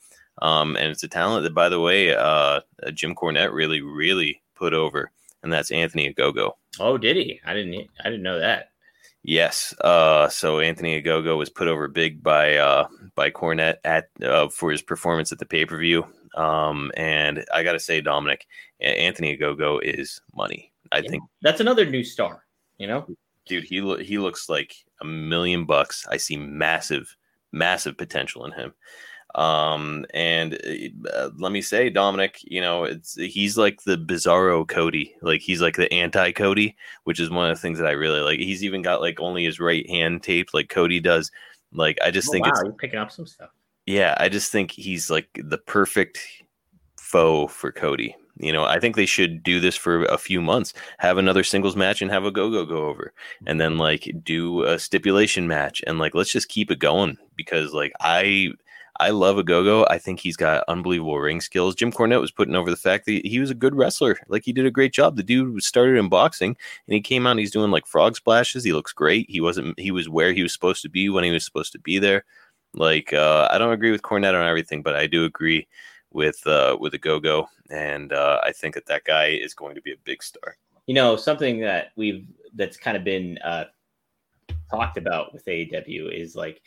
um, 0.42 0.78
and 0.78 0.88
it's 0.92 1.04
a 1.04 1.10
talent 1.10 1.44
that, 1.44 1.54
by 1.54 1.68
the 1.68 1.82
way, 1.82 2.16
uh, 2.16 2.62
Jim 2.94 3.16
Cornette 3.16 3.52
really, 3.52 3.82
really 3.82 4.42
put 4.56 4.74
over, 4.74 5.12
and 5.46 5.54
that's 5.54 5.72
Anthony 5.72 6.14
Ogogo. 6.14 6.52
oh, 6.82 6.98
did 6.98 7.16
he? 7.16 7.40
I 7.46 7.54
didn't. 7.54 7.88
I 8.02 8.10
didn't 8.10 8.24
know 8.24 8.40
that. 8.40 8.72
Yes. 9.24 9.74
Uh, 9.82 10.28
so 10.28 10.60
Anthony 10.60 11.02
Ogogo 11.02 11.38
was 11.38 11.50
put 11.50 11.68
over 11.70 11.88
big 11.88 12.22
by 12.22 12.58
uh, 12.58 12.88
by 13.16 13.32
Cornette 13.32 13.78
at 13.86 14.10
uh, 14.22 14.50
for 14.50 14.72
his 14.72 14.82
performance 14.82 15.32
at 15.32 15.40
the 15.40 15.46
pay 15.46 15.66
per 15.66 15.78
view. 15.78 16.06
Um, 16.36 16.92
and 16.98 17.46
I 17.54 17.64
got 17.64 17.72
to 17.74 17.80
say, 17.80 18.02
Dominic, 18.02 18.46
Anthony 18.82 19.38
Ogogo 19.38 19.80
is 19.82 20.20
money. 20.36 20.74
I 20.92 20.98
Yeah. 21.00 21.10
think, 21.10 21.24
That's 21.42 21.62
another 21.62 21.86
new 21.86 22.04
star. 22.04 22.44
You 22.78 22.88
know, 22.88 23.08
dude, 23.48 23.64
he 23.64 23.80
lo- 23.82 23.98
he 23.98 24.18
looks 24.18 24.50
like 24.50 24.76
a 25.02 25.06
million 25.06 25.64
bucks. 25.66 26.06
I 26.10 26.18
see 26.18 26.36
massive, 26.38 27.16
massive 27.54 27.98
potential 27.98 28.46
in 28.46 28.52
him. 28.52 28.74
Um, 29.36 30.06
and 30.14 30.58
uh, 31.14 31.30
let 31.38 31.52
me 31.52 31.62
say, 31.62 31.90
Dominic, 31.90 32.40
you 32.44 32.62
know, 32.62 32.86
it's 32.86 33.16
he's 33.16 33.58
like 33.58 33.84
the 33.84 33.98
bizarro 33.98 34.66
Cody, 34.66 35.14
like 35.22 35.42
he's 35.42 35.62
like 35.62 35.76
the 35.76 35.92
anti 35.94 36.32
Cody, 36.32 36.76
which 37.04 37.20
is 37.20 37.30
one 37.30 37.50
of 37.50 37.56
the 37.56 37.62
things 37.62 37.78
that 37.80 37.88
I 37.88 37.92
really 37.92 38.22
like. 38.22 38.40
He's 38.40 38.64
even 38.64 38.82
got 38.82 39.02
like 39.02 39.20
only 39.20 39.44
his 39.44 39.60
right 39.60 39.88
hand 39.90 40.24
taped, 40.24 40.54
like 40.54 40.70
Cody 40.70 41.02
does. 41.02 41.32
Like 41.74 41.98
I 42.02 42.12
just 42.12 42.30
oh, 42.30 42.32
think 42.32 42.46
wow, 42.46 42.52
it's 42.52 42.62
you're 42.64 42.72
picking 42.72 43.00
up 43.00 43.12
some 43.12 43.28
stuff. 43.28 43.50
yeah, 43.86 44.16
I 44.18 44.30
just 44.30 44.54
think 44.54 44.72
he's 44.72 45.10
like 45.10 45.28
the 45.44 45.58
perfect 45.58 46.26
foe 46.98 47.48
for 47.48 47.74
Cody. 47.74 48.16
You 48.38 48.52
know, 48.52 48.66
I 48.66 48.80
think 48.80 48.96
they 48.96 49.06
should 49.06 49.44
do 49.44 49.60
this 49.60 49.76
for 49.76 50.04
a 50.06 50.18
few 50.18 50.42
months, 50.42 50.74
have 51.00 51.18
another 51.18 51.44
singles 51.44 51.76
match 51.76 52.02
and 52.02 52.12
have 52.12 52.24
Ogogo 52.24 52.68
go 52.68 52.86
over, 52.86 53.14
and 53.46 53.62
then 53.62 53.78
like 53.78 54.12
do 54.24 54.64
a 54.64 54.78
stipulation 54.78 55.48
match 55.48 55.82
and 55.88 56.00
like 56.00 56.14
let's 56.16 56.32
just 56.32 56.50
keep 56.50 56.70
it 56.70 56.80
going 56.80 57.18
because 57.38 57.72
like 57.74 57.94
I 58.02 58.50
I 59.00 59.10
love 59.10 59.36
Ogogo. 59.38 59.86
I 59.90 59.98
think 59.98 60.20
he's 60.20 60.38
got 60.38 60.64
unbelievable 60.68 61.20
ring 61.20 61.42
skills. 61.42 61.76
Jim 61.76 61.92
Cornette 61.92 62.22
was 62.22 62.32
putting 62.32 62.56
over 62.56 62.70
the 62.70 62.78
fact 62.78 63.06
that 63.06 63.26
he 63.26 63.40
was 63.40 63.50
a 63.50 63.56
good 63.56 63.76
wrestler. 63.76 64.18
Like 64.30 64.44
he 64.46 64.54
did 64.54 64.66
a 64.66 64.72
great 64.72 64.94
job. 64.94 65.16
The 65.18 65.24
dude 65.24 65.62
started 65.64 65.98
in 65.98 66.08
boxing 66.10 66.56
and 66.88 66.94
he 66.94 67.02
came 67.02 67.28
out 67.28 67.32
and 67.32 67.40
he's 67.40 67.52
doing 67.52 67.72
like 67.72 67.88
frog 67.88 68.16
splashes. 68.16 68.64
He 68.64 68.74
looks 68.74 68.94
great. 68.94 69.30
He 69.30 69.42
wasn't 69.42 69.80
he 69.80 69.92
was 69.92 70.10
where 70.10 70.34
he 70.34 70.44
was 70.44 70.54
supposed 70.54 70.82
to 70.84 70.90
be 70.90 71.10
when 71.10 71.24
he 71.24 71.32
was 71.32 71.44
supposed 71.46 71.72
to 71.74 71.80
be 71.80 72.00
there. 72.00 72.24
Like 72.74 73.14
uh, 73.14 73.50
I 73.52 73.58
don't 73.58 73.74
agree 73.74 73.92
with 73.92 74.02
Cornette 74.02 74.40
on 74.40 74.48
everything, 74.48 74.82
but 74.82 74.96
I 74.96 75.08
do 75.08 75.26
agree 75.26 75.68
with 76.16 76.46
uh, 76.48 76.78
with 76.80 76.94
Ogogo, 76.94 77.46
and 77.70 78.14
uh, 78.14 78.40
I 78.44 78.52
think 78.54 78.74
that 78.76 78.86
that 78.88 79.04
guy 79.04 79.28
is 79.28 79.54
going 79.54 79.76
to 79.76 79.82
be 79.82 79.92
a 79.92 79.98
big 80.06 80.24
star. 80.24 80.58
you 80.88 80.96
know 80.96 81.16
something 81.16 81.60
that 81.60 81.92
we've 81.96 82.26
that's 82.56 82.78
kind 82.78 82.96
of 82.98 83.04
been 83.04 83.38
uh 83.44 83.66
talked 84.72 84.98
about 84.98 85.34
with 85.34 85.46
AEW 85.46 86.12
is 86.14 86.36
like 86.36 86.62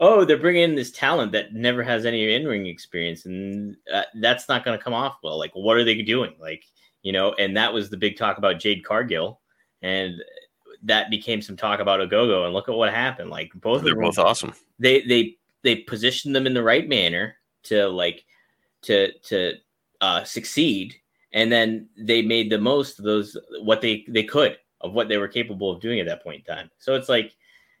oh 0.00 0.24
they're 0.24 0.38
bringing 0.38 0.62
in 0.62 0.74
this 0.74 0.90
talent 0.92 1.32
that 1.32 1.52
never 1.52 1.82
has 1.82 2.06
any 2.06 2.34
in-ring 2.34 2.66
experience 2.66 3.26
and 3.26 3.76
uh, 3.92 4.02
that's 4.20 4.48
not 4.48 4.64
going 4.64 4.76
to 4.78 4.82
come 4.82 4.94
off 4.94 5.16
well 5.22 5.38
like 5.38 5.52
what 5.54 5.76
are 5.76 5.84
they 5.84 6.00
doing 6.02 6.32
like 6.40 6.64
you 7.02 7.12
know 7.12 7.34
and 7.38 7.56
that 7.56 7.72
was 7.72 7.88
the 7.90 7.96
big 7.96 8.16
talk 8.16 8.38
about 8.38 8.58
Jade 8.60 8.84
Cargill 8.84 9.40
and 9.82 10.14
that 10.82 11.10
became 11.10 11.42
some 11.42 11.56
talk 11.56 11.80
about 11.80 12.00
Ogogo 12.00 12.44
and 12.44 12.52
look 12.54 12.68
at 12.68 12.74
what 12.74 12.92
happened 12.92 13.30
like 13.30 13.50
both 13.56 13.82
They're 13.82 13.92
of 13.92 13.98
them 13.98 14.04
both 14.04 14.18
awesome. 14.18 14.52
they 14.78 15.02
they 15.02 15.36
they 15.62 15.76
positioned 15.76 16.34
them 16.36 16.46
in 16.46 16.54
the 16.54 16.62
right 16.62 16.88
manner 16.88 17.36
to 17.64 17.88
like 17.88 18.24
to 18.82 19.12
to 19.20 19.54
uh, 20.00 20.24
succeed 20.24 20.94
and 21.36 21.52
then 21.52 21.88
they 21.98 22.22
made 22.22 22.50
the 22.50 22.58
most 22.58 22.98
of 22.98 23.04
those 23.04 23.36
what 23.60 23.80
they 23.80 24.04
they 24.08 24.24
could 24.24 24.56
of 24.80 24.92
what 24.92 25.08
they 25.08 25.18
were 25.18 25.28
capable 25.28 25.70
of 25.70 25.80
doing 25.80 26.00
at 26.00 26.06
that 26.06 26.22
point 26.22 26.44
in 26.46 26.54
time. 26.54 26.70
So 26.78 26.94
it's 26.94 27.08
like, 27.08 27.34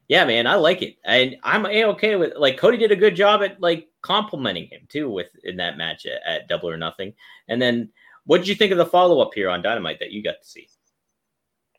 yeah, 0.08 0.24
man, 0.24 0.46
I 0.46 0.54
like 0.54 0.82
it, 0.82 0.96
and 1.04 1.36
I'm 1.42 1.66
a 1.66 1.84
okay 1.84 2.16
with 2.16 2.34
like 2.36 2.58
Cody 2.58 2.76
did 2.76 2.92
a 2.92 2.96
good 2.96 3.16
job 3.16 3.42
at 3.42 3.60
like 3.60 3.88
complimenting 4.02 4.68
him 4.68 4.82
too 4.88 5.10
with 5.10 5.30
in 5.44 5.56
that 5.56 5.78
match 5.78 6.06
at, 6.06 6.20
at 6.26 6.48
Double 6.48 6.68
or 6.68 6.76
Nothing. 6.76 7.14
And 7.48 7.60
then, 7.60 7.90
what 8.24 8.38
did 8.38 8.48
you 8.48 8.54
think 8.54 8.72
of 8.72 8.78
the 8.78 8.86
follow 8.86 9.20
up 9.20 9.32
here 9.34 9.48
on 9.48 9.62
Dynamite 9.62 10.00
that 10.00 10.12
you 10.12 10.22
got 10.22 10.36
to 10.42 10.48
see 10.48 10.68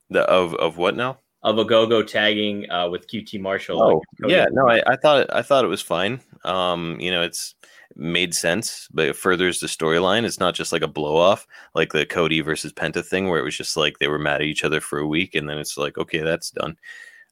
The 0.09 0.21
of 0.23 0.55
of 0.55 0.77
what 0.77 0.95
now? 0.95 1.19
of 1.43 1.55
Ogogo 1.55 2.05
tagging 2.05 2.69
uh, 2.71 2.89
with 2.89 3.07
QT 3.07 3.39
Marshall? 3.39 3.81
Oh, 3.81 4.01
like, 4.19 4.31
yeah, 4.31 4.47
no, 4.51 4.67
I, 4.67 4.81
I 4.87 4.95
thought 4.95 5.27
I 5.31 5.43
thought 5.43 5.63
it 5.63 5.69
was 5.69 5.81
fine. 5.81 6.19
Um, 6.43 6.99
you 6.99 7.11
know, 7.11 7.21
it's 7.21 7.55
made 7.95 8.33
sense, 8.33 8.87
but 8.93 9.07
it 9.07 9.15
furthers 9.15 9.59
the 9.59 9.67
storyline. 9.67 10.23
It's 10.23 10.39
not 10.39 10.55
just 10.55 10.71
like 10.71 10.81
a 10.81 10.87
blow 10.87 11.17
off, 11.17 11.47
like 11.75 11.91
the 11.91 12.05
Cody 12.05 12.41
versus 12.41 12.73
Penta 12.73 13.05
thing, 13.05 13.29
where 13.29 13.39
it 13.39 13.43
was 13.43 13.57
just 13.57 13.77
like 13.77 13.99
they 13.99 14.07
were 14.07 14.19
mad 14.19 14.41
at 14.41 14.47
each 14.47 14.63
other 14.63 14.81
for 14.81 14.99
a 14.99 15.07
week, 15.07 15.35
and 15.35 15.49
then 15.49 15.57
it's 15.57 15.77
like, 15.77 15.97
okay, 15.97 16.19
that's 16.19 16.51
done. 16.51 16.77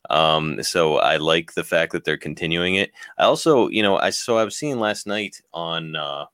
Um, 0.10 0.62
so 0.64 0.97
I 0.97 1.18
like 1.18 1.53
the 1.53 1.64
fact 1.64 1.91
that 1.91 2.06
they're 2.06 2.18
continuing 2.18 2.76
it. 2.76 2.91
I 3.18 3.24
also, 3.24 3.70
you 3.70 3.82
know, 3.82 3.97
I 3.97 4.12
so 4.12 4.38
I 4.38 4.43
was 4.43 4.58
seeing 4.58 4.80
last 4.80 5.08
night 5.08 5.41
on 5.53 5.95
uh, 5.95 6.26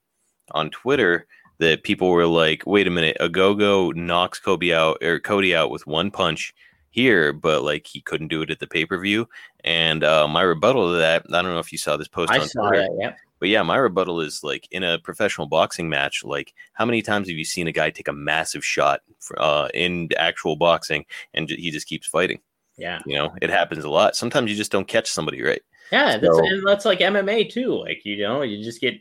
on 0.51 0.69
Twitter 0.69 1.27
that 1.59 1.83
people 1.83 2.09
were 2.09 2.25
like, 2.25 2.63
wait 2.65 2.87
a 2.87 2.91
minute, 2.91 3.17
Ogogo 3.19 3.95
knocks 3.95 4.39
Kobe 4.39 4.73
out 4.73 4.97
or 5.03 5.19
Cody 5.19 5.55
out 5.55 5.69
with 5.71 5.85
one 5.87 6.09
punch 6.11 6.53
here, 6.91 7.33
but 7.33 7.63
like 7.63 7.87
he 7.87 8.01
couldn't 8.01 8.27
do 8.27 8.41
it 8.43 8.51
at 8.51 8.59
the 8.59 8.67
pay 8.67 8.85
per 8.85 8.97
view. 8.99 9.27
And 9.63 10.03
uh, 10.03 10.27
my 10.27 10.41
rebuttal 10.43 10.91
to 10.93 10.97
that, 10.99 11.25
I 11.29 11.41
don't 11.41 11.51
know 11.53 11.59
if 11.59 11.71
you 11.71 11.77
saw 11.77 11.97
this 11.97 12.07
post 12.07 12.31
I 12.31 12.39
on 12.39 12.47
saw 12.47 12.67
Twitter, 12.67 12.83
that. 12.83 12.97
Yeah, 12.99 13.13
but 13.39 13.49
yeah, 13.49 13.63
my 13.63 13.77
rebuttal 13.77 14.21
is 14.21 14.43
like 14.43 14.67
in 14.71 14.83
a 14.83 14.99
professional 14.99 15.47
boxing 15.47 15.89
match, 15.89 16.23
like 16.23 16.53
how 16.73 16.85
many 16.85 17.01
times 17.01 17.27
have 17.27 17.37
you 17.37 17.45
seen 17.45 17.67
a 17.67 17.71
guy 17.71 17.89
take 17.89 18.07
a 18.07 18.13
massive 18.13 18.63
shot 18.63 19.01
for, 19.19 19.41
uh, 19.41 19.67
in 19.73 20.09
actual 20.17 20.55
boxing 20.55 21.05
and 21.33 21.47
j- 21.47 21.55
he 21.59 21.71
just 21.71 21.87
keeps 21.87 22.05
fighting? 22.07 22.39
yeah, 22.77 22.99
You 23.05 23.17
know, 23.17 23.33
it 23.41 23.49
happens 23.49 23.83
a 23.83 23.89
lot. 23.89 24.15
Sometimes 24.15 24.49
you 24.49 24.57
just 24.57 24.71
don't 24.71 24.87
catch 24.87 25.09
somebody 25.09 25.41
right. 25.43 25.61
yeah. 25.91 26.17
That's, 26.17 26.35
So- 26.37 26.45
and 26.45 26.67
that's 26.67 26.85
like 26.85 26.99
MMA 26.99 27.49
too. 27.51 27.73
Like 27.79 28.01
you 28.05 28.17
know, 28.17 28.41
you 28.41 28.63
just 28.63 28.81
get 28.81 28.95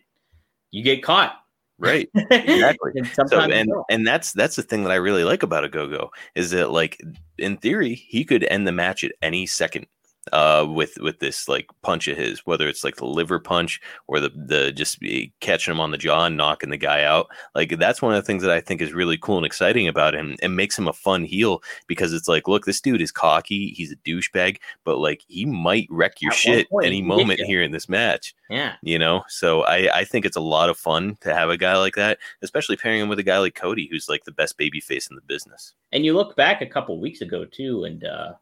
you 0.70 0.82
get 0.84 1.02
caught. 1.02 1.34
Right. 1.80 2.08
Exactly. 2.30 2.92
and 2.94 3.06
So 3.28 3.40
and 3.40 3.70
and 3.90 4.06
that's 4.06 4.32
that's 4.32 4.56
the 4.56 4.62
thing 4.62 4.84
that 4.84 4.92
I 4.92 4.96
really 4.96 5.24
like 5.24 5.42
about 5.42 5.64
Ogogo 5.64 6.10
is 6.34 6.50
that 6.50 6.70
like 6.70 7.00
in 7.38 7.56
theory 7.56 7.94
he 7.94 8.24
could 8.24 8.44
end 8.44 8.66
the 8.66 8.72
match 8.72 9.02
at 9.02 9.12
any 9.22 9.46
second 9.46 9.86
uh 10.32 10.66
with 10.68 10.98
with 11.00 11.18
this 11.18 11.48
like 11.48 11.66
punch 11.82 12.06
of 12.06 12.16
his 12.16 12.40
whether 12.44 12.68
it's 12.68 12.84
like 12.84 12.96
the 12.96 13.06
liver 13.06 13.38
punch 13.38 13.80
or 14.06 14.20
the 14.20 14.30
the 14.34 14.70
just 14.70 14.98
catching 15.40 15.72
him 15.72 15.80
on 15.80 15.90
the 15.90 15.98
jaw 15.98 16.26
and 16.26 16.36
knocking 16.36 16.70
the 16.70 16.76
guy 16.76 17.04
out. 17.04 17.28
Like 17.54 17.78
that's 17.78 18.02
one 18.02 18.14
of 18.14 18.22
the 18.22 18.26
things 18.26 18.42
that 18.42 18.52
I 18.52 18.60
think 18.60 18.82
is 18.82 18.92
really 18.92 19.16
cool 19.16 19.38
and 19.38 19.46
exciting 19.46 19.88
about 19.88 20.14
him 20.14 20.36
and 20.42 20.56
makes 20.56 20.78
him 20.78 20.88
a 20.88 20.92
fun 20.92 21.24
heel 21.24 21.62
because 21.86 22.12
it's 22.12 22.28
like 22.28 22.48
look 22.48 22.66
this 22.66 22.80
dude 22.80 23.00
is 23.00 23.12
cocky 23.12 23.70
he's 23.70 23.92
a 23.92 23.96
douchebag 23.96 24.58
but 24.84 24.98
like 24.98 25.22
he 25.26 25.46
might 25.46 25.86
wreck 25.90 26.20
your 26.20 26.32
At 26.32 26.38
shit 26.38 26.70
point, 26.70 26.86
any 26.86 27.02
moment 27.02 27.40
here 27.40 27.62
in 27.62 27.72
this 27.72 27.88
match 27.88 28.34
yeah, 28.48 28.74
you 28.82 28.98
know? 28.98 29.22
So 29.28 29.62
i 29.62 29.88
i 29.94 30.04
think 30.04 30.24
it's 30.24 30.36
a 30.36 30.40
lot 30.40 30.68
of 30.70 30.76
fun 30.76 31.16
to 31.20 31.34
have 31.34 31.50
a 31.50 31.56
guy 31.56 31.76
like 31.76 31.94
that 31.94 32.18
especially 32.42 32.76
pairing 32.76 33.00
him 33.00 33.08
with 33.08 33.18
a 33.18 33.24
guy 33.24 33.38
like 33.38 33.54
cody 33.54 33.88
who's 33.90 34.08
like 34.08 34.24
the 34.24 34.32
best 34.32 34.56
baby 34.56 34.80
face 34.80 35.08
in 35.08 35.16
the 35.16 35.22
business. 35.22 35.74
And 35.92 36.04
you 36.04 36.14
look 36.14 36.36
back 36.36 36.62
a 36.62 36.66
couple 36.66 37.00
weeks 37.00 37.20
ago 37.20 37.44
too, 37.44 37.84
and 37.84 38.04
uh, 38.04 38.32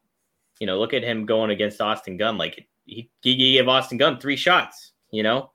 you 0.61 0.67
know, 0.67 0.79
look 0.79 0.95
at 0.95 1.05
him 1.05 1.27
going 1.27 1.51
against 1.51 1.81
Austin 1.81 2.17
Gunn. 2.17 2.39
Like 2.39 2.67
he, 2.85 3.11
he 3.23 3.37
gave 3.37 3.69
Austin 3.69 3.99
Gunn 3.99 4.19
three 4.19 4.37
shots. 4.37 4.93
You 5.11 5.23
know, 5.23 5.53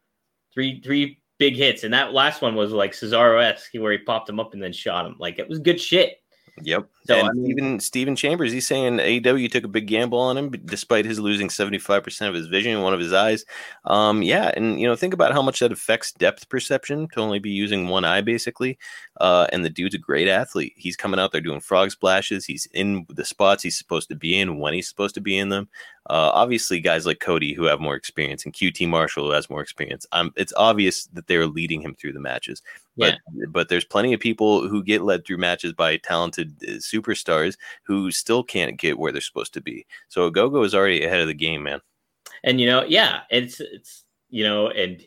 three 0.54 0.82
three 0.82 1.22
big 1.38 1.56
hits, 1.56 1.84
and 1.84 1.94
that 1.94 2.14
last 2.14 2.42
one 2.42 2.56
was 2.56 2.72
like 2.72 2.94
Cesaro 2.94 3.44
esque, 3.44 3.72
where 3.74 3.92
he 3.92 4.00
popped 4.00 4.30
him 4.30 4.40
up 4.40 4.54
and 4.54 4.64
then 4.64 4.74
shot 4.74 5.06
him. 5.06 5.16
Like 5.20 5.40
it 5.40 5.48
was 5.48 5.60
good 5.60 5.80
shit. 5.80 6.23
Yep 6.62 6.88
So, 7.06 7.20
and 7.20 7.28
I 7.30 7.32
mean- 7.34 7.50
even 7.50 7.80
Stephen 7.80 8.16
Chambers, 8.16 8.52
he's 8.52 8.68
saying 8.68 8.98
AEW 8.98 9.50
took 9.52 9.64
a 9.64 9.68
big 9.68 9.88
gamble 9.88 10.20
on 10.20 10.38
him, 10.38 10.50
despite 10.52 11.06
his 11.06 11.20
losing 11.20 11.50
seventy 11.50 11.80
five 11.80 12.04
percent 12.04 12.30
of 12.30 12.36
his 12.36 12.48
vision 12.48 12.72
in 12.74 12.82
one 12.82 12.94
of 12.94 13.00
his 13.00 13.14
eyes. 13.14 13.44
Um, 13.86 14.22
yeah, 14.22 14.52
and 14.56 14.80
you 14.80 14.88
know, 14.88 14.96
think 14.96 15.14
about 15.14 15.34
how 15.34 15.42
much 15.42 15.60
that 15.60 15.72
affects 15.72 16.12
depth 16.12 16.48
perception 16.50 17.08
to 17.10 17.20
only 17.20 17.40
be 17.40 17.50
using 17.50 17.88
one 17.88 18.06
eye, 18.06 18.22
basically. 18.22 18.78
Uh, 19.20 19.48
and 19.52 19.64
the 19.64 19.70
dude's 19.70 19.96
a 19.96 20.00
great 20.00 20.28
athlete. 20.28 20.74
He's 20.76 20.96
coming 20.96 21.20
out 21.20 21.32
there 21.32 21.42
doing 21.42 21.60
frog 21.60 21.92
splashes. 21.92 22.46
He's 22.46 22.68
in 22.74 23.06
the 23.10 23.26
spots 23.26 23.64
he's 23.64 23.78
supposed 23.78 24.10
to 24.10 24.16
be 24.16 24.40
in 24.40 24.60
when 24.60 24.74
he's 24.74 24.88
supposed 24.88 25.16
to 25.16 25.22
be 25.22 25.38
in 25.38 25.50
them. 25.50 25.70
Uh, 26.10 26.32
obviously, 26.34 26.80
guys 26.80 27.06
like 27.06 27.20
Cody 27.20 27.54
who 27.54 27.64
have 27.64 27.80
more 27.80 27.96
experience 27.96 28.44
and 28.44 28.54
QT 28.54 28.88
Marshall 28.90 29.26
who 29.26 29.32
has 29.32 29.50
more 29.50 29.62
experience. 29.62 30.06
Um, 30.12 30.34
it's 30.36 30.54
obvious 30.58 31.06
that 31.14 31.28
they're 31.28 31.48
leading 31.48 31.82
him 31.82 31.96
through 31.96 32.14
the 32.14 32.20
matches. 32.20 32.62
But 32.98 33.18
but 33.50 33.70
there's 33.70 33.86
plenty 33.86 34.14
of 34.14 34.20
people 34.20 34.68
who 34.68 34.84
get 34.84 35.02
led 35.02 35.26
through 35.26 35.38
matches 35.38 35.74
by 35.74 35.98
talented 35.98 36.56
uh, 36.64 36.72
superstars 36.74 37.58
who 37.84 38.12
still 38.12 38.44
can't 38.44 38.78
get 38.78 39.00
where 39.00 39.12
they're 39.12 39.22
supposed 39.22 39.54
to 39.56 39.62
be. 39.62 39.86
So 40.10 40.30
Gogo 40.30 40.62
is 40.64 40.76
already 40.76 41.04
ahead 41.04 41.22
of 41.22 41.28
the 41.28 41.34
game, 41.34 41.64
man. 41.64 41.82
and 42.44 42.60
you 42.60 42.68
know, 42.68 42.84
yeah, 42.84 43.22
it's 43.30 43.60
it's 43.60 44.04
you 44.30 44.44
know, 44.44 44.70
and 44.70 45.06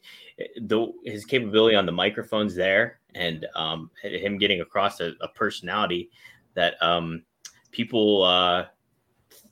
the 0.57 0.93
his 1.05 1.24
capability 1.24 1.76
on 1.76 1.87
the 1.87 1.93
microphones 1.93 2.55
there, 2.55 3.01
and 3.14 3.47
um, 3.55 3.91
him 4.03 4.39
getting 4.39 4.61
across 4.61 5.01
a, 5.01 5.12
a 5.20 5.28
personality 5.28 6.11
that 6.55 6.80
um, 6.82 7.22
people 7.70 8.22
uh, 8.22 8.64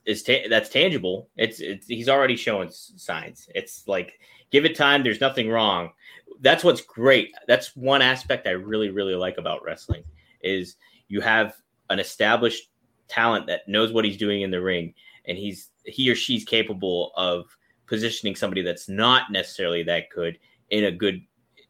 is 0.06 0.22
ta- 0.22 0.48
that's 0.48 0.68
tangible. 0.68 1.28
It's 1.36 1.60
it's 1.60 1.86
he's 1.86 2.08
already 2.08 2.36
showing 2.36 2.70
signs. 2.70 3.48
It's 3.54 3.86
like 3.88 4.20
give 4.54 4.64
it 4.64 4.76
time. 4.76 5.02
There's 5.02 5.20
nothing 5.20 5.50
wrong. 5.50 5.90
That's 6.40 6.62
what's 6.62 6.80
great. 6.80 7.34
That's 7.48 7.74
one 7.74 8.02
aspect 8.02 8.46
I 8.46 8.50
really 8.50 8.90
really 8.90 9.16
like 9.16 9.36
about 9.36 9.64
wrestling 9.64 10.04
is 10.42 10.76
you 11.08 11.20
have 11.20 11.56
an 11.90 11.98
established 11.98 12.70
talent 13.08 13.48
that 13.48 13.66
knows 13.66 13.92
what 13.92 14.04
he's 14.04 14.16
doing 14.16 14.42
in 14.42 14.52
the 14.52 14.60
ring, 14.60 14.94
and 15.26 15.36
he's 15.36 15.70
he 15.84 16.08
or 16.08 16.14
she's 16.14 16.44
capable 16.44 17.12
of 17.16 17.46
positioning 17.86 18.36
somebody 18.36 18.62
that's 18.62 18.88
not 18.88 19.32
necessarily 19.32 19.82
that 19.82 20.04
good 20.14 20.38
in 20.70 20.84
a 20.84 20.92
good 20.92 21.20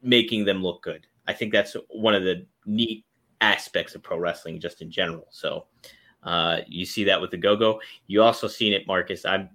making 0.02 0.44
them 0.44 0.62
look 0.62 0.82
good. 0.82 1.06
I 1.26 1.32
think 1.32 1.52
that's 1.52 1.74
one 1.88 2.14
of 2.14 2.22
the 2.22 2.46
neat 2.66 3.06
aspects 3.40 3.94
of 3.94 4.02
pro 4.02 4.18
wrestling 4.18 4.60
just 4.60 4.82
in 4.82 4.90
general. 4.90 5.26
So 5.30 5.66
uh, 6.22 6.58
you 6.68 6.84
see 6.84 7.04
that 7.04 7.20
with 7.20 7.30
the 7.30 7.38
go-go. 7.38 7.80
You 8.06 8.22
also 8.22 8.46
seen 8.46 8.74
it, 8.74 8.86
Marcus. 8.86 9.24
I'm 9.24 9.48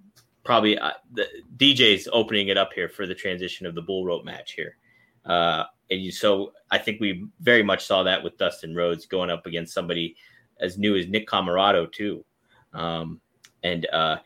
probably 0.44 0.78
uh, 0.78 0.92
the 1.12 1.26
DJ's 1.56 2.08
opening 2.12 2.48
it 2.48 2.56
up 2.56 2.72
here 2.72 2.88
for 2.88 3.06
the 3.06 3.14
transition 3.14 3.66
of 3.66 3.74
the 3.74 3.82
bull 3.82 4.04
rope 4.04 4.24
match 4.24 4.52
here. 4.52 4.76
Uh, 5.24 5.64
and 5.90 6.00
you, 6.00 6.12
so 6.12 6.52
I 6.70 6.78
think 6.78 7.00
we 7.00 7.26
very 7.40 7.62
much 7.62 7.84
saw 7.84 8.02
that 8.04 8.22
with 8.22 8.38
Dustin 8.38 8.74
Rhodes 8.74 9.06
going 9.06 9.30
up 9.30 9.46
against 9.46 9.74
somebody 9.74 10.16
as 10.60 10.78
new 10.78 10.96
as 10.96 11.08
Nick 11.08 11.28
Comoroto 11.28 11.90
too. 11.90 12.24
Um, 12.72 13.20
and 13.62 13.86
uh, 13.92 14.18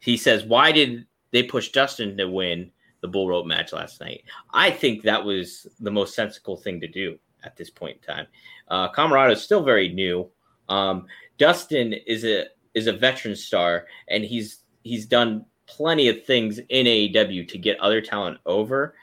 he 0.00 0.16
says, 0.16 0.44
"Why 0.44 0.72
did 0.72 1.06
they 1.30 1.42
push 1.42 1.70
Dustin 1.70 2.16
to 2.16 2.28
win 2.28 2.70
the 3.00 3.08
bull 3.08 3.28
rope 3.28 3.46
match 3.46 3.72
last 3.72 4.00
night?" 4.00 4.24
I 4.52 4.70
think 4.70 5.02
that 5.02 5.24
was 5.24 5.66
the 5.80 5.90
most 5.90 6.14
sensible 6.14 6.56
thing 6.56 6.80
to 6.80 6.88
do 6.88 7.18
at 7.44 7.56
this 7.56 7.70
point 7.70 7.98
in 7.98 8.14
time. 8.14 8.26
Uh, 8.68 8.90
Comoroto 8.90 9.32
is 9.32 9.42
still 9.42 9.62
very 9.62 9.88
new. 9.88 10.28
Um, 10.68 11.06
Dustin 11.38 11.92
is 11.92 12.24
a 12.24 12.46
is 12.74 12.86
a 12.86 12.92
veteran 12.92 13.36
star, 13.36 13.86
and 14.08 14.24
he's 14.24 14.60
he's 14.82 15.06
done 15.06 15.44
plenty 15.66 16.08
of 16.08 16.24
things 16.24 16.58
in 16.58 16.86
AEW 16.86 17.48
to 17.48 17.58
get 17.58 17.78
other 17.80 18.00
talent 18.00 18.38
over. 18.46 18.94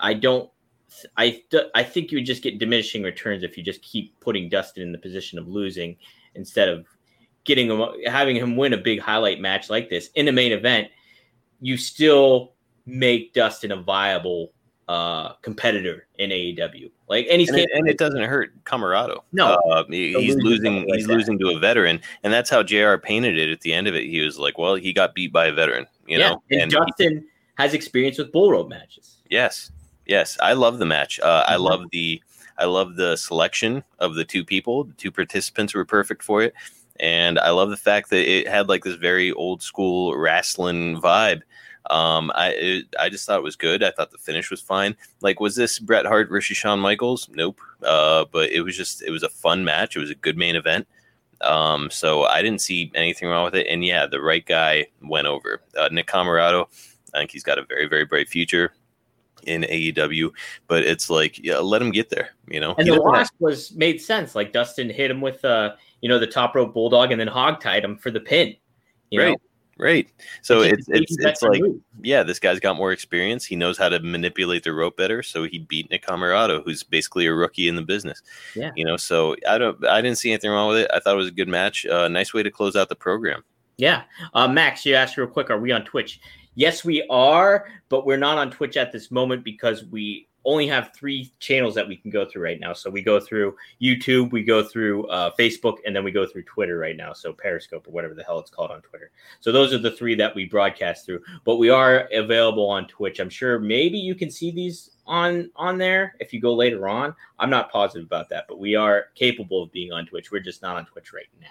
I 0.00 0.14
don't. 0.14 0.50
I 1.16 1.42
I 1.74 1.82
think 1.82 2.10
you 2.10 2.18
would 2.18 2.26
just 2.26 2.42
get 2.42 2.58
diminishing 2.58 3.02
returns 3.02 3.42
if 3.42 3.56
you 3.56 3.62
just 3.62 3.82
keep 3.82 4.18
putting 4.20 4.48
Dustin 4.48 4.82
in 4.82 4.92
the 4.92 4.98
position 4.98 5.38
of 5.38 5.46
losing 5.46 5.96
instead 6.34 6.68
of 6.68 6.86
getting 7.44 7.70
him 7.70 7.82
having 8.06 8.36
him 8.36 8.56
win 8.56 8.72
a 8.72 8.78
big 8.78 9.00
highlight 9.00 9.40
match 9.40 9.70
like 9.70 9.88
this 9.88 10.10
in 10.14 10.28
a 10.28 10.32
main 10.32 10.52
event. 10.52 10.88
You 11.60 11.76
still 11.76 12.54
make 12.86 13.32
Dustin 13.34 13.72
a 13.72 13.76
viable 13.76 14.52
uh, 14.90 15.34
competitor 15.42 16.06
in 16.18 16.30
AEW. 16.30 16.90
Like, 17.08 17.26
and 17.30 17.40
he's 17.40 17.48
And 17.50 17.58
it, 17.58 17.70
and 17.74 17.88
it 17.88 17.96
doesn't 17.96 18.22
hurt 18.24 18.52
Comoroto. 18.64 19.20
No. 19.32 19.54
uh, 19.70 19.84
he- 19.88 20.14
he's 20.14 20.34
losing 20.36 20.84
like 20.88 20.96
he's 20.98 21.06
that. 21.06 21.12
losing 21.12 21.38
to 21.38 21.50
a 21.50 21.58
veteran, 21.60 22.00
and 22.24 22.32
that's 22.32 22.50
how 22.50 22.62
Jr. 22.64 22.96
painted 22.96 23.38
it 23.38 23.52
at 23.52 23.60
the 23.60 23.72
end 23.72 23.86
of 23.86 23.94
it. 23.94 24.04
He 24.04 24.20
was 24.20 24.36
like, 24.38 24.58
"Well, 24.58 24.74
he 24.74 24.92
got 24.92 25.14
beat 25.14 25.32
by 25.32 25.46
a 25.46 25.52
veteran," 25.52 25.86
you 26.08 26.18
yeah, 26.18 26.30
know. 26.30 26.42
and, 26.50 26.62
And 26.62 26.70
Dustin 26.72 27.24
has 27.54 27.72
experience 27.74 28.18
with 28.18 28.32
bull 28.32 28.50
rope 28.50 28.68
matches. 28.68 29.18
yes, 29.28 29.70
yes, 30.06 30.36
I 30.42 30.54
love 30.54 30.78
the 30.78 30.86
match. 30.86 31.20
Uh, 31.20 31.44
I 31.46 31.54
Mhm. 31.54 31.60
love 31.60 31.84
the. 31.92 32.20
I 32.58 32.64
love 32.64 32.96
the 32.96 33.16
selection 33.16 33.84
of 34.00 34.16
the 34.16 34.24
two 34.24 34.44
people. 34.44 34.84
The 34.84 34.94
two 34.94 35.10
participants 35.12 35.72
were 35.72 35.84
perfect 35.84 36.22
for 36.22 36.42
it, 36.42 36.52
and 36.98 37.38
I 37.38 37.50
love 37.50 37.70
the 37.70 37.76
fact 37.76 38.10
that 38.10 38.28
it 38.28 38.48
had 38.48 38.68
like 38.68 38.82
this 38.84 38.96
very 38.96 39.30
old 39.32 39.62
school 39.62 40.16
wrestling 40.16 41.00
vibe. 41.00 41.42
Um, 41.90 42.30
I 42.34 42.48
it, 42.50 42.84
I 42.98 43.08
just 43.08 43.26
thought 43.26 43.38
it 43.38 43.42
was 43.42 43.56
good. 43.56 43.82
I 43.82 43.90
thought 43.90 44.10
the 44.12 44.18
finish 44.18 44.50
was 44.50 44.60
fine. 44.60 44.96
Like, 45.20 45.40
was 45.40 45.56
this 45.56 45.78
Bret 45.78 46.06
Hart 46.06 46.28
versus 46.30 46.56
Shawn 46.56 46.78
Michaels? 46.80 47.28
Nope. 47.32 47.60
Uh, 47.82 48.24
but 48.30 48.50
it 48.50 48.60
was 48.62 48.76
just 48.76 49.02
it 49.02 49.10
was 49.10 49.22
a 49.24 49.28
fun 49.28 49.64
match. 49.64 49.96
It 49.96 50.00
was 50.00 50.10
a 50.10 50.14
good 50.14 50.36
main 50.38 50.56
event. 50.56 50.86
Um, 51.40 51.90
so 51.90 52.24
I 52.24 52.42
didn't 52.42 52.60
see 52.60 52.92
anything 52.94 53.28
wrong 53.28 53.44
with 53.44 53.54
it. 53.54 53.66
And 53.66 53.84
yeah, 53.84 54.06
the 54.06 54.20
right 54.20 54.44
guy 54.46 54.86
went 55.02 55.26
over. 55.26 55.62
Uh, 55.76 55.88
Nick 55.90 56.06
Comoroto, 56.06 56.66
I 57.14 57.18
think 57.18 57.30
he's 57.32 57.42
got 57.42 57.58
a 57.58 57.64
very 57.64 57.86
very 57.86 58.04
bright 58.04 58.28
future. 58.28 58.72
in 59.44 59.62
AEW, 59.62 60.30
but 60.68 60.84
it's 60.84 61.08
like 61.08 61.38
yeah, 61.42 61.56
let 61.58 61.80
him 61.80 61.90
get 61.90 62.10
there. 62.10 62.28
You 62.46 62.60
know, 62.60 62.74
And 62.78 62.86
He 62.86 62.94
the 62.94 63.00
loss 63.00 63.28
was 63.38 63.72
made 63.74 64.00
sense. 64.00 64.34
Like 64.34 64.52
Dustin 64.52 64.90
hit 64.90 65.10
him 65.10 65.22
with 65.22 65.42
uh, 65.44 65.76
you 66.02 66.08
know, 66.10 66.18
the 66.18 66.26
top 66.26 66.54
rope 66.54 66.74
bulldog 66.74 67.10
and 67.10 67.18
then 67.18 67.26
hog 67.26 67.60
tied 67.60 67.82
him 67.82 67.96
for 67.96 68.10
the 68.10 68.20
pin. 68.20 68.54
You 69.10 69.20
Right. 69.22 69.30
know? 69.30 69.36
Right. 69.80 70.10
So 70.42 70.60
it's 70.60 70.86
it's 70.88 71.16
it's 71.18 71.42
like 71.42 71.62
move. 71.62 71.80
yeah, 72.02 72.22
this 72.22 72.38
guy's 72.38 72.60
got 72.60 72.76
more 72.76 72.92
experience. 72.92 73.46
He 73.46 73.56
knows 73.56 73.78
how 73.78 73.88
to 73.88 73.98
manipulate 74.00 74.62
the 74.62 74.74
rope 74.74 74.96
better. 74.98 75.22
So 75.22 75.44
he 75.44 75.58
beat 75.58 75.90
Nick 75.90 76.04
Comoroto, 76.04 76.62
who's 76.62 76.82
basically 76.82 77.26
a 77.26 77.32
rookie 77.32 77.66
in 77.66 77.76
the 77.76 77.82
business. 77.82 78.22
Yeah. 78.54 78.72
you 78.76 78.84
know. 78.84 78.98
So 78.98 79.36
I 79.48 79.56
don't, 79.56 79.82
I 79.86 80.02
didn't 80.02 80.18
see 80.18 80.32
anything 80.32 80.50
wrong 80.50 80.68
with 80.68 80.78
it. 80.78 80.90
I 80.92 81.00
thought 81.00 81.14
it 81.14 81.16
was 81.16 81.28
a 81.28 81.32
good 81.32 81.48
match. 81.48 81.86
Uh, 81.86 82.08
nice 82.08 82.34
way 82.34 82.42
to 82.42 82.50
close 82.50 82.76
out 82.76 82.90
the 82.90 82.94
program. 82.94 83.42
Yeah. 83.78 84.02
Uh, 84.34 84.46
Max, 84.46 84.84
you 84.84 84.94
asked 84.94 85.16
real 85.16 85.26
quick, 85.26 85.48
are 85.48 85.58
we 85.58 85.72
on 85.72 85.84
Twitch? 85.84 86.20
Yes, 86.54 86.84
we 86.84 87.02
are, 87.08 87.70
but 87.88 88.04
we're 88.04 88.18
not 88.18 88.36
on 88.36 88.50
Twitch 88.50 88.76
at 88.76 88.92
this 88.92 89.10
moment 89.10 89.44
because 89.44 89.86
we 89.86 90.28
only 90.44 90.66
have 90.66 90.90
three 90.94 91.32
channels 91.38 91.74
that 91.74 91.86
we 91.86 91.96
can 91.96 92.10
go 92.10 92.24
through 92.24 92.42
right 92.42 92.60
now. 92.60 92.72
So 92.72 92.90
we 92.90 93.02
go 93.02 93.20
through 93.20 93.56
YouTube, 93.80 94.32
we 94.32 94.42
go 94.42 94.62
through 94.62 95.06
uh, 95.08 95.30
Facebook, 95.38 95.78
and 95.86 95.94
then 95.94 96.04
we 96.04 96.10
go 96.10 96.26
through 96.26 96.44
Twitter 96.44 96.78
right 96.78 96.96
now. 96.96 97.12
So 97.12 97.32
Periscope 97.32 97.86
or 97.86 97.90
whatever 97.90 98.14
the 98.14 98.22
hell 98.24 98.38
it's 98.38 98.50
called 98.50 98.70
on 98.70 98.80
Twitter. 98.82 99.10
So 99.40 99.52
those 99.52 99.72
are 99.74 99.78
the 99.78 99.90
three 99.90 100.14
that 100.16 100.34
we 100.34 100.46
broadcast 100.46 101.04
through. 101.04 101.20
But 101.44 101.56
we 101.56 101.68
are 101.70 102.08
available 102.12 102.68
on 102.68 102.86
Twitch. 102.86 103.20
I'm 103.20 103.30
sure 103.30 103.58
maybe 103.58 103.98
you 103.98 104.14
can 104.14 104.30
see 104.30 104.50
these 104.50 104.90
on 105.06 105.50
on 105.56 105.76
there 105.76 106.14
if 106.20 106.32
you 106.32 106.40
go 106.40 106.54
later 106.54 106.88
on. 106.88 107.14
I'm 107.38 107.50
not 107.50 107.70
positive 107.70 108.06
about 108.06 108.28
that, 108.30 108.46
but 108.48 108.58
we 108.58 108.74
are 108.74 109.06
capable 109.14 109.62
of 109.62 109.72
being 109.72 109.92
on 109.92 110.06
Twitch. 110.06 110.30
We're 110.30 110.40
just 110.40 110.62
not 110.62 110.76
on 110.76 110.86
Twitch 110.86 111.12
right 111.12 111.28
now. 111.40 111.48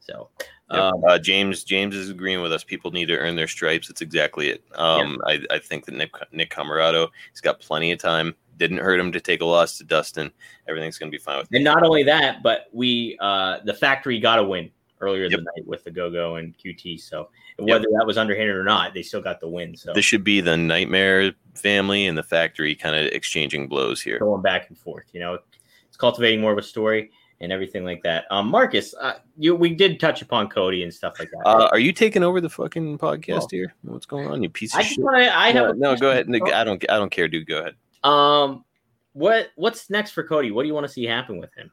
So 0.00 0.30
Yep. 0.70 0.80
um, 0.80 1.04
uh, 1.06 1.18
James 1.18 1.62
James 1.64 1.94
is 1.94 2.10
agreeing 2.10 2.42
with 2.42 2.52
us. 2.52 2.64
People 2.64 2.90
need 2.90 3.06
to 3.06 3.16
earn 3.16 3.36
their 3.36 3.46
stripes. 3.46 3.88
It's 3.90 4.00
exactly 4.00 4.48
it. 4.48 4.64
Um, 4.74 5.20
I, 5.26 5.40
I 5.50 5.58
think 5.58 5.84
that 5.86 5.94
Nick 5.94 6.10
Nick 6.32 6.50
Comoroto, 6.50 7.08
he's 7.30 7.40
got 7.40 7.60
plenty 7.60 7.92
of 7.92 7.98
time. 8.00 8.34
Didn't 8.56 8.78
hurt 8.78 8.98
him 8.98 9.12
to 9.12 9.20
take 9.20 9.42
a 9.42 9.44
loss 9.44 9.78
to 9.78 9.84
Dustin. 9.84 10.32
Everything's 10.66 10.98
going 10.98 11.10
to 11.12 11.16
be 11.16 11.22
fine 11.22 11.38
with 11.38 11.48
And 11.52 11.62
not 11.62 11.82
only 11.84 12.02
that, 12.04 12.42
but 12.42 12.66
we 12.72 13.16
uh 13.20 13.58
the 13.64 13.74
factory 13.74 14.18
got 14.18 14.38
a 14.38 14.44
win 14.44 14.70
earlier 15.00 15.24
Yep. 15.24 15.30
the 15.38 15.44
night 15.56 15.66
with 15.66 15.84
the 15.84 15.90
Go 15.90 16.10
Go 16.10 16.36
and 16.36 16.56
QT. 16.58 17.00
So 17.00 17.28
whether 17.58 17.84
that 17.98 18.06
was 18.06 18.18
underhanded 18.18 18.56
or 18.56 18.64
not, 18.64 18.92
they 18.94 19.02
still 19.02 19.20
got 19.22 19.40
the 19.40 19.48
win. 19.48 19.76
So 19.76 19.92
This 19.92 20.04
should 20.04 20.24
be 20.24 20.40
the 20.40 20.56
Nightmare 20.56 21.32
family 21.54 22.06
and 22.06 22.16
the 22.18 22.22
factory 22.22 22.74
kind 22.74 22.96
of 22.96 23.06
exchanging 23.12 23.68
blows 23.68 24.00
here. 24.02 24.18
going 24.18 24.42
back 24.42 24.68
and 24.68 24.76
forth, 24.78 25.04
you 25.12 25.20
know, 25.20 25.38
it's 25.86 25.96
cultivating 25.96 26.40
more 26.40 26.52
of 26.52 26.58
a 26.58 26.62
story 26.62 27.10
and 27.40 27.52
everything 27.52 27.84
like 27.84 28.02
that. 28.02 28.24
Um, 28.30 28.48
Marcus, 28.48 28.94
uh, 28.94 29.14
you 29.36 29.54
we 29.54 29.74
did 29.74 30.00
touch 30.00 30.22
upon 30.22 30.48
Cody 30.48 30.82
and 30.82 30.92
stuff 30.92 31.18
like 31.18 31.30
that. 31.30 31.46
Uh, 31.46 31.68
are 31.72 31.78
you 31.78 31.92
taking 31.92 32.22
over 32.22 32.40
the 32.40 32.48
fucking 32.50 32.98
podcast 32.98 33.42
Oh. 33.42 33.48
here? 33.50 33.74
What's 33.82 34.06
going 34.06 34.26
on, 34.28 34.42
you 34.42 34.48
piece 34.48 34.74
I 34.74 34.80
of 34.80 34.84
just 34.84 34.96
shit? 34.96 35.04
want 35.04 35.16
to. 35.18 35.36
I 35.36 35.52
no, 35.52 35.66
have 35.66 35.76
no, 35.78 35.96
go 35.96 36.10
ahead. 36.10 36.28
I 36.52 36.64
don't. 36.64 36.84
I 36.90 36.96
don't 36.96 37.10
care, 37.10 37.28
dude. 37.28 37.46
Go 37.46 37.58
ahead. 37.60 37.74
Um, 38.04 38.64
what 39.12 39.48
what's 39.56 39.88
next 39.90 40.12
for 40.12 40.22
Cody? 40.22 40.50
What 40.50 40.62
do 40.62 40.68
you 40.68 40.74
want 40.74 40.86
to 40.86 40.92
see 40.92 41.04
happen 41.04 41.38
with 41.38 41.52
him? 41.54 41.70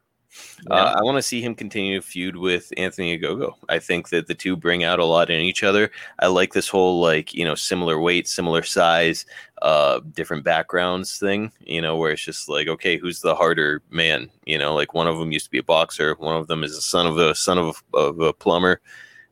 You 0.60 0.70
know? 0.70 0.76
Uh, 0.76 0.96
I 0.98 1.04
want 1.04 1.18
to 1.18 1.22
see 1.22 1.42
him 1.42 1.56
continue 1.56 2.00
to 2.00 2.06
feud 2.06 2.36
with 2.36 2.72
Anthony 2.78 3.18
Ogogo. 3.18 3.56
I 3.70 3.80
think 3.80 4.10
that 4.10 4.28
the 4.28 4.34
two 4.34 4.56
bring 4.56 4.84
out 4.84 5.00
a 5.00 5.06
lot 5.06 5.30
in 5.30 5.42
each 5.42 5.64
other. 5.64 5.92
I 6.20 6.28
like 6.28 6.54
this 6.54 6.68
whole 6.68 7.02
like 7.02 7.34
you 7.34 7.46
know 7.46 7.56
similar 7.56 8.00
weight, 8.00 8.28
similar 8.28 8.64
size, 8.64 9.26
uh, 9.62 10.02
different 10.14 10.44
backgrounds 10.44 11.18
thing. 11.18 11.52
You 11.60 11.82
know 11.82 11.98
where 11.98 12.12
it's 12.12 12.24
just 12.24 12.50
like 12.50 12.68
okay, 12.68 12.98
who's 12.98 13.22
the 13.22 13.36
harder 13.36 13.82
man? 13.90 14.30
You 14.46 14.58
know, 14.58 14.74
like 14.74 14.94
one 14.94 15.08
of 15.08 15.18
them 15.18 15.32
used 15.32 15.46
to 15.46 15.52
be 15.52 15.60
a 15.60 15.64
boxer, 15.64 16.16
one 16.16 16.36
of 16.36 16.48
them 16.48 16.64
is 16.64 16.78
a 16.78 16.82
son 16.82 17.08
of 17.08 17.18
a 17.18 17.36
son 17.36 17.58
of 17.58 17.84
a, 17.94 17.98
of 17.98 18.20
a 18.20 18.34
plumber. 18.34 18.82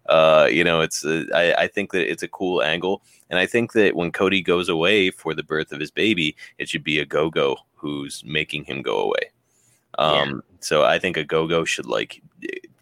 Uh, 0.07 0.47
you 0.51 0.63
know, 0.63 0.81
it's 0.81 1.05
uh, 1.05 1.25
I, 1.33 1.53
I 1.53 1.67
think 1.67 1.91
that 1.91 2.09
it's 2.09 2.23
a 2.23 2.27
cool 2.27 2.61
angle, 2.61 3.03
and 3.29 3.39
I 3.39 3.45
think 3.45 3.73
that 3.73 3.95
when 3.95 4.11
Cody 4.11 4.41
goes 4.41 4.67
away 4.67 5.11
for 5.11 5.33
the 5.33 5.43
birth 5.43 5.71
of 5.71 5.79
his 5.79 5.91
baby, 5.91 6.35
it 6.57 6.67
should 6.67 6.83
be 6.83 7.03
Ogogo 7.03 7.55
who's 7.75 8.23
making 8.25 8.63
him 8.65 8.81
go 8.81 8.99
away. 8.99 9.31
Um, 10.01 10.43
so 10.59 10.83
I 10.83 10.99
think 10.99 11.17
Ogogo 11.17 11.65
should 11.65 11.85
like 11.85 12.21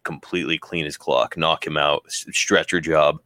completely 0.03 0.57
clean 0.57 0.85
his 0.85 0.97
clock, 0.97 1.37
knock 1.37 1.65
him 1.65 1.77
out, 1.77 2.03
stretcher 2.09 2.81
job. 2.81 3.19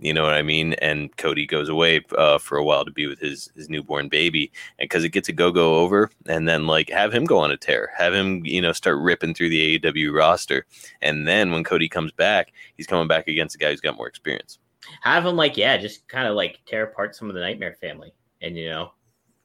You 0.00 0.14
know 0.14 0.22
what 0.22 0.34
I 0.34 0.42
mean? 0.42 0.74
And 0.74 1.14
Cody 1.16 1.44
goes 1.44 1.68
away 1.68 2.04
uh, 2.16 2.38
for 2.38 2.56
a 2.56 2.62
while 2.62 2.84
to 2.84 2.92
be 2.92 3.08
with 3.08 3.18
his 3.18 3.50
his 3.56 3.68
newborn 3.68 4.08
baby, 4.08 4.52
and 4.78 4.88
because 4.88 5.02
it 5.02 5.08
gets 5.08 5.28
Ogogo 5.28 5.56
over, 5.56 6.08
and 6.26 6.48
then 6.48 6.68
like 6.68 6.88
have 6.90 7.12
him 7.12 7.24
go 7.24 7.38
on 7.38 7.50
a 7.50 7.56
tear, 7.56 7.90
have 7.96 8.14
him 8.14 8.44
you 8.46 8.62
know 8.62 8.72
start 8.72 8.98
ripping 8.98 9.34
through 9.34 9.48
the 9.48 9.78
AEW 9.78 10.14
roster, 10.14 10.66
and 11.02 11.26
then 11.26 11.50
when 11.50 11.64
Cody 11.64 11.88
comes 11.88 12.12
back, 12.12 12.52
he's 12.76 12.86
coming 12.86 13.08
back 13.08 13.26
against 13.26 13.56
a 13.56 13.58
guy 13.58 13.70
who's 13.70 13.80
got 13.80 13.96
more 13.96 14.06
experience. 14.06 14.60
have 15.02 15.26
him 15.26 15.34
like 15.34 15.56
yeah, 15.56 15.76
just 15.76 16.06
kind 16.06 16.28
of 16.28 16.36
like 16.36 16.60
tear 16.64 16.84
apart 16.84 17.16
some 17.16 17.28
of 17.28 17.34
the 17.34 17.40
Nightmare 17.40 17.76
family, 17.80 18.12
and 18.40 18.56
you 18.56 18.70
know, 18.70 18.92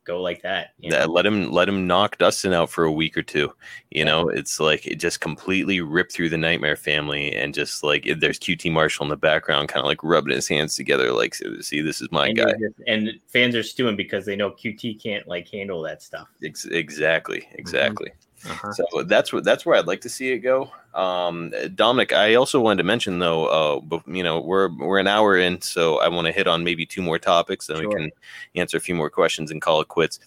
go 0.05 0.21
like 0.21 0.41
that. 0.41 0.71
You 0.79 0.91
know? 0.91 0.97
That 0.97 1.09
let 1.09 1.25
him 1.25 1.51
let 1.51 1.69
him 1.69 1.87
knock 1.87 2.17
Dustin 2.17 2.53
out 2.53 2.69
for 2.69 2.83
a 2.83 2.91
week 2.91 3.17
or 3.17 3.23
two. 3.23 3.53
You 3.91 4.05
know, 4.05 4.29
it's 4.29 4.59
like 4.59 4.85
it 4.85 4.95
just 4.95 5.21
completely 5.21 5.81
ripped 5.81 6.11
through 6.11 6.29
the 6.29 6.37
Nightmare 6.37 6.75
family, 6.75 7.33
and 7.35 7.53
just 7.53 7.83
like 7.83 8.07
there's 8.17 8.39
QT 8.39 8.71
Marshall 8.71 9.05
in 9.05 9.09
the 9.09 9.17
background, 9.17 9.69
kind 9.69 9.83
of 9.83 9.87
like 9.87 10.03
rubbing 10.03 10.33
his 10.33 10.47
hands 10.47 10.75
together, 10.75 11.11
like 11.11 11.35
see, 11.35 11.81
this 11.81 12.01
is 12.01 12.11
my 12.11 12.27
and, 12.27 12.37
guy. 12.37 12.51
just- 12.53 12.87
and 12.87 13.09
fans 13.27 13.55
are 13.55 13.63
stewing 13.63 13.95
because 13.95 14.25
they 14.25 14.35
know 14.35 14.51
QT 14.51 15.01
can't 15.01 15.27
like 15.27 15.49
handle 15.49 15.81
that 15.83 16.01
stuff. 16.01 16.27
Ex- 16.43 16.65
exactly, 16.65 17.39
mm-hmm. 17.41 17.59
exactly. 17.59 18.11
Uh-huh. 18.49 18.73
So 18.73 19.03
that's 19.03 19.31
what 19.31 19.43
that's 19.43 19.65
where 19.65 19.77
I'd 19.77 19.87
like 19.87 20.01
to 20.01 20.09
see 20.09 20.31
it 20.31 20.39
go. 20.39 20.71
Um, 20.93 21.53
Dominic, 21.75 22.13
I 22.13 22.35
also 22.35 22.59
wanted 22.59 22.77
to 22.77 22.83
mention 22.83 23.19
though, 23.19 23.45
uh, 23.45 23.79
bef- 23.79 24.15
you 24.15 24.23
know, 24.23 24.39
we're 24.39 24.69
we're 24.77 24.99
an 24.99 25.07
hour 25.07 25.37
in, 25.37 25.61
so 25.61 25.99
I 25.99 26.09
want 26.09 26.27
to 26.27 26.33
hit 26.33 26.47
on 26.47 26.63
maybe 26.63 26.85
two 26.85 27.01
more 27.01 27.19
topics, 27.19 27.67
then 27.67 27.79
we 27.79 27.93
can 27.93 28.11
answer 28.55 28.77
a 28.77 28.81
few 28.81 28.95
more 28.95 29.09
questions 29.09 29.49
and 29.51 29.61
call 29.61 29.81
it 29.81 29.87
quits. 29.87 30.19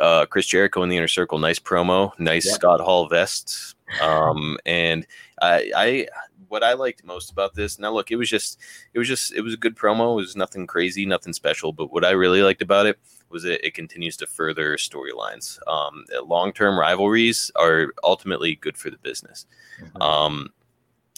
Uh, 0.00 0.26
Chris 0.26 0.46
Jericho 0.46 0.82
in 0.82 0.88
the 0.88 0.96
inner 0.96 1.08
circle, 1.08 1.38
nice 1.38 1.58
promo, 1.58 2.18
nice 2.18 2.46
Yep. 2.46 2.54
Scott 2.54 2.80
Hall 2.80 3.08
vest. 3.08 3.74
Um, 4.00 4.58
and 4.64 5.06
I, 5.42 5.70
I, 5.76 6.08
what 6.52 6.62
I 6.62 6.74
liked 6.74 7.02
most 7.02 7.32
about 7.32 7.54
this, 7.54 7.78
now 7.78 7.90
look, 7.90 8.10
it 8.10 8.16
was 8.16 8.28
just, 8.28 8.58
it 8.92 8.98
was 8.98 9.08
just, 9.08 9.32
it 9.32 9.40
was 9.40 9.54
a 9.54 9.56
good 9.56 9.74
promo. 9.74 10.12
It 10.12 10.16
was 10.16 10.36
nothing 10.36 10.66
crazy, 10.66 11.06
nothing 11.06 11.32
special. 11.32 11.72
But 11.72 11.90
what 11.90 12.04
I 12.04 12.10
really 12.10 12.42
liked 12.42 12.60
about 12.60 12.84
it 12.84 12.98
was 13.30 13.42
that 13.44 13.66
it 13.66 13.72
continues 13.72 14.18
to 14.18 14.26
further 14.26 14.76
storylines. 14.76 15.58
Um, 15.66 16.04
Long 16.26 16.52
term 16.52 16.78
rivalries 16.78 17.50
are 17.56 17.94
ultimately 18.04 18.56
good 18.56 18.76
for 18.76 18.90
the 18.90 18.98
business. 18.98 19.46
Mhm. 19.80 20.02
Um, 20.02 20.48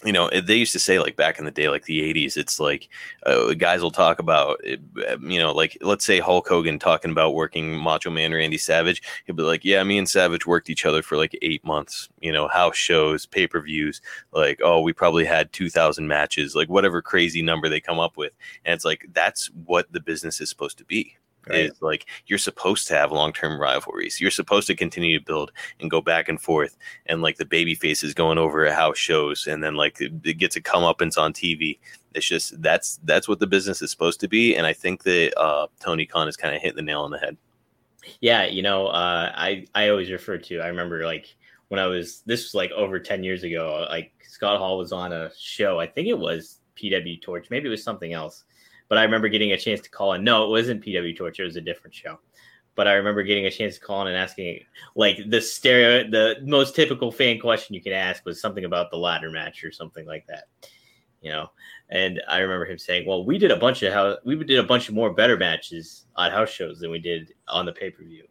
you 0.05 0.13
know, 0.13 0.29
eh, 0.29 0.41
they 0.41 0.57
used 0.57 0.73
to 0.73 0.79
say 0.79 0.99
like 0.99 1.17
back 1.17 1.39
in 1.39 1.45
the 1.45 1.51
day, 1.51 1.69
like 1.69 1.85
the 1.85 2.01
'80s, 2.01 2.37
it's 2.37 2.61
like 2.61 2.89
uh, 3.25 3.55
guys 3.55 3.83
will 3.83 3.91
talk 3.91 4.19
about, 4.19 4.61
eh, 4.65 4.77
eh, 5.07 5.17
you 5.23 5.39
know, 5.39 5.53
like 5.53 5.79
let's 5.81 6.05
say 6.05 6.21
Hulk 6.21 6.47
Hogan 6.49 6.79
talking 6.79 7.11
about 7.11 7.35
working 7.35 7.77
Macho 7.77 8.11
Man 8.11 8.33
Randy 8.33 8.59
Savage. 8.59 9.03
He'll 9.27 9.37
be 9.37 9.43
like, 9.43 9.65
"Yeah, 9.65 9.83
me 9.85 9.99
and 9.99 10.09
Savage 10.09 10.47
worked 10.47 10.71
each 10.71 10.87
other 10.87 11.03
for 11.03 11.17
like 11.17 11.37
eight 11.43 11.65
months. 11.65 12.09
You 12.21 12.33
know, 12.33 12.49
house 12.49 12.77
shows, 12.77 13.27
pay 13.27 13.47
per 13.47 13.61
views. 13.61 14.01
Like, 14.33 14.61
oh, 14.63 14.81
we 14.81 14.93
probably 14.93 15.25
had 15.25 15.53
two 15.53 15.71
thousand 15.71 16.09
matches, 16.09 16.55
like 16.55 16.69
whatever 16.69 17.01
crazy 17.03 17.43
number 17.43 17.69
they 17.69 17.81
come 17.81 17.99
up 18.01 18.17
with. 18.17 18.33
And 18.65 18.75
it's 18.75 18.85
like 18.85 19.07
that's 19.13 19.51
what 19.65 19.91
the 19.93 20.01
business 20.01 20.41
is 20.41 20.51
supposed 20.51 20.79
to 20.79 20.85
be. 20.85 21.17
Right. 21.49 21.67
Is 21.67 21.83
like 21.83 22.07
you're 22.27 22.39
supposed 22.39 22.87
to 22.89 22.95
have 22.95 23.13
long 23.13 23.33
term 23.33 23.61
rivalries. 23.61 24.21
You're 24.21 24.31
supposed 24.31 24.67
to 24.69 24.75
continue 24.75 25.19
to 25.19 25.25
build 25.25 25.53
and 25.81 25.91
go 25.91 26.01
back 26.01 26.29
and 26.29 26.41
forth 26.41 26.77
and 27.07 27.21
like 27.21 27.37
the 27.37 27.45
baby 27.45 27.75
faces 27.75 28.15
going 28.15 28.39
over 28.39 28.65
at 28.65 28.75
house 28.75 28.97
shows 28.97 29.47
and 29.47 29.63
then 29.63 29.75
like 29.75 30.01
it, 30.01 30.13
it 30.25 30.39
gets 30.39 30.57
a 30.57 30.63
comeuppance 30.63 31.19
on 31.19 31.33
TV. 31.33 31.79
It's 32.15 32.27
just 32.27 32.61
that's 32.63 32.99
that's 33.05 33.29
what 33.29 33.41
the 33.41 33.47
business 33.47 33.83
is 33.83 33.91
supposed 33.91 34.21
to 34.21 34.29
be, 34.29 34.55
and 34.57 34.67
I 34.67 34.73
think 34.73 35.03
that 35.03 35.39
uh, 35.39 35.67
Tony 35.81 36.07
Khan 36.07 36.29
is 36.29 36.37
kind 36.37 36.55
of 36.55 36.63
hitting 36.63 36.77
the 36.77 36.83
nail 36.83 37.03
on 37.03 37.11
the 37.11 37.19
head. 37.19 37.37
Yeah, 38.21 38.47
you 38.47 38.63
know, 38.63 38.87
uh, 38.87 39.33
I 39.35 39.67
I 39.75 39.89
always 39.89 40.11
refer 40.11 40.39
to. 40.39 40.61
I 40.61 40.69
remember 40.69 41.05
like 41.05 41.35
when 41.69 41.81
I 41.81 41.87
was 41.87 42.23
this 42.25 42.45
was 42.45 42.55
like 42.55 42.71
over 42.71 43.01
ten 43.01 43.25
years 43.25 43.43
ago. 43.43 43.87
Like 43.91 44.13
Scott 44.23 44.59
Hall 44.59 44.79
was 44.79 44.93
on 44.93 45.13
a 45.13 45.31
show. 45.37 45.81
I 45.81 45.87
think 45.87 46.09
it 46.09 46.19
was 46.19 46.61
PW 46.77 47.21
Torch. 47.21 47.49
Maybe 47.51 47.67
it 47.67 47.71
was 47.71 47.83
something 47.83 48.13
else. 48.13 48.45
But 48.89 48.99
I 48.99 49.03
remember 49.03 49.29
getting 49.29 49.53
a 49.53 49.59
chance 49.59 49.81
to 49.83 49.91
call 49.91 50.13
in. 50.13 50.25
No, 50.25 50.45
it 50.45 50.51
wasn't 50.51 50.85
PW 50.85 51.17
Torch. 51.17 51.41
It 51.41 51.45
was 51.45 51.57
a 51.57 51.61
different 51.61 51.95
show. 51.95 52.19
But 52.77 52.89
I 52.89 52.95
remember 52.95 53.23
getting 53.23 53.47
a 53.47 53.51
chance 53.51 53.75
to 53.75 53.81
call 53.81 54.03
in 54.03 54.09
and 54.09 54.17
asking 54.17 54.61
like 54.97 55.19
the 55.29 55.41
stereo, 55.41 56.11
the 56.11 56.37
most 56.43 56.75
typical 56.75 57.13
fan 57.13 57.39
question 57.39 57.75
you 57.75 57.81
can 57.81 57.93
ask 57.93 58.25
was 58.25 58.41
something 58.41 58.65
about 58.65 58.91
the 58.91 58.97
ladder 58.97 59.31
match 59.31 59.63
or 59.63 59.71
something 59.71 60.07
like 60.07 60.27
that. 60.27 60.45
You 61.21 61.31
know, 61.31 61.51
and 61.89 62.21
I 62.29 62.39
remember 62.39 62.67
him 62.67 62.77
saying, 62.77 63.07
"Well, 63.07 63.25
we 63.25 63.39
did 63.39 63.51
a 63.51 63.57
bunch 63.57 63.83
of 63.83 63.93
how 63.95 64.19
we 64.25 64.37
did 64.45 64.59
a 64.59 64.65
bunch 64.65 64.89
of 64.89 64.95
more 64.95 65.15
better 65.15 65.39
matches 65.39 66.05
on 66.17 66.31
house 66.31 66.51
shows 66.51 66.81
than 66.81 66.91
we 66.91 66.99
did 66.99 67.33
on 67.49 67.65
the 67.65 67.73
pay 67.73 67.91
per 67.91 68.03
view." 68.05 68.27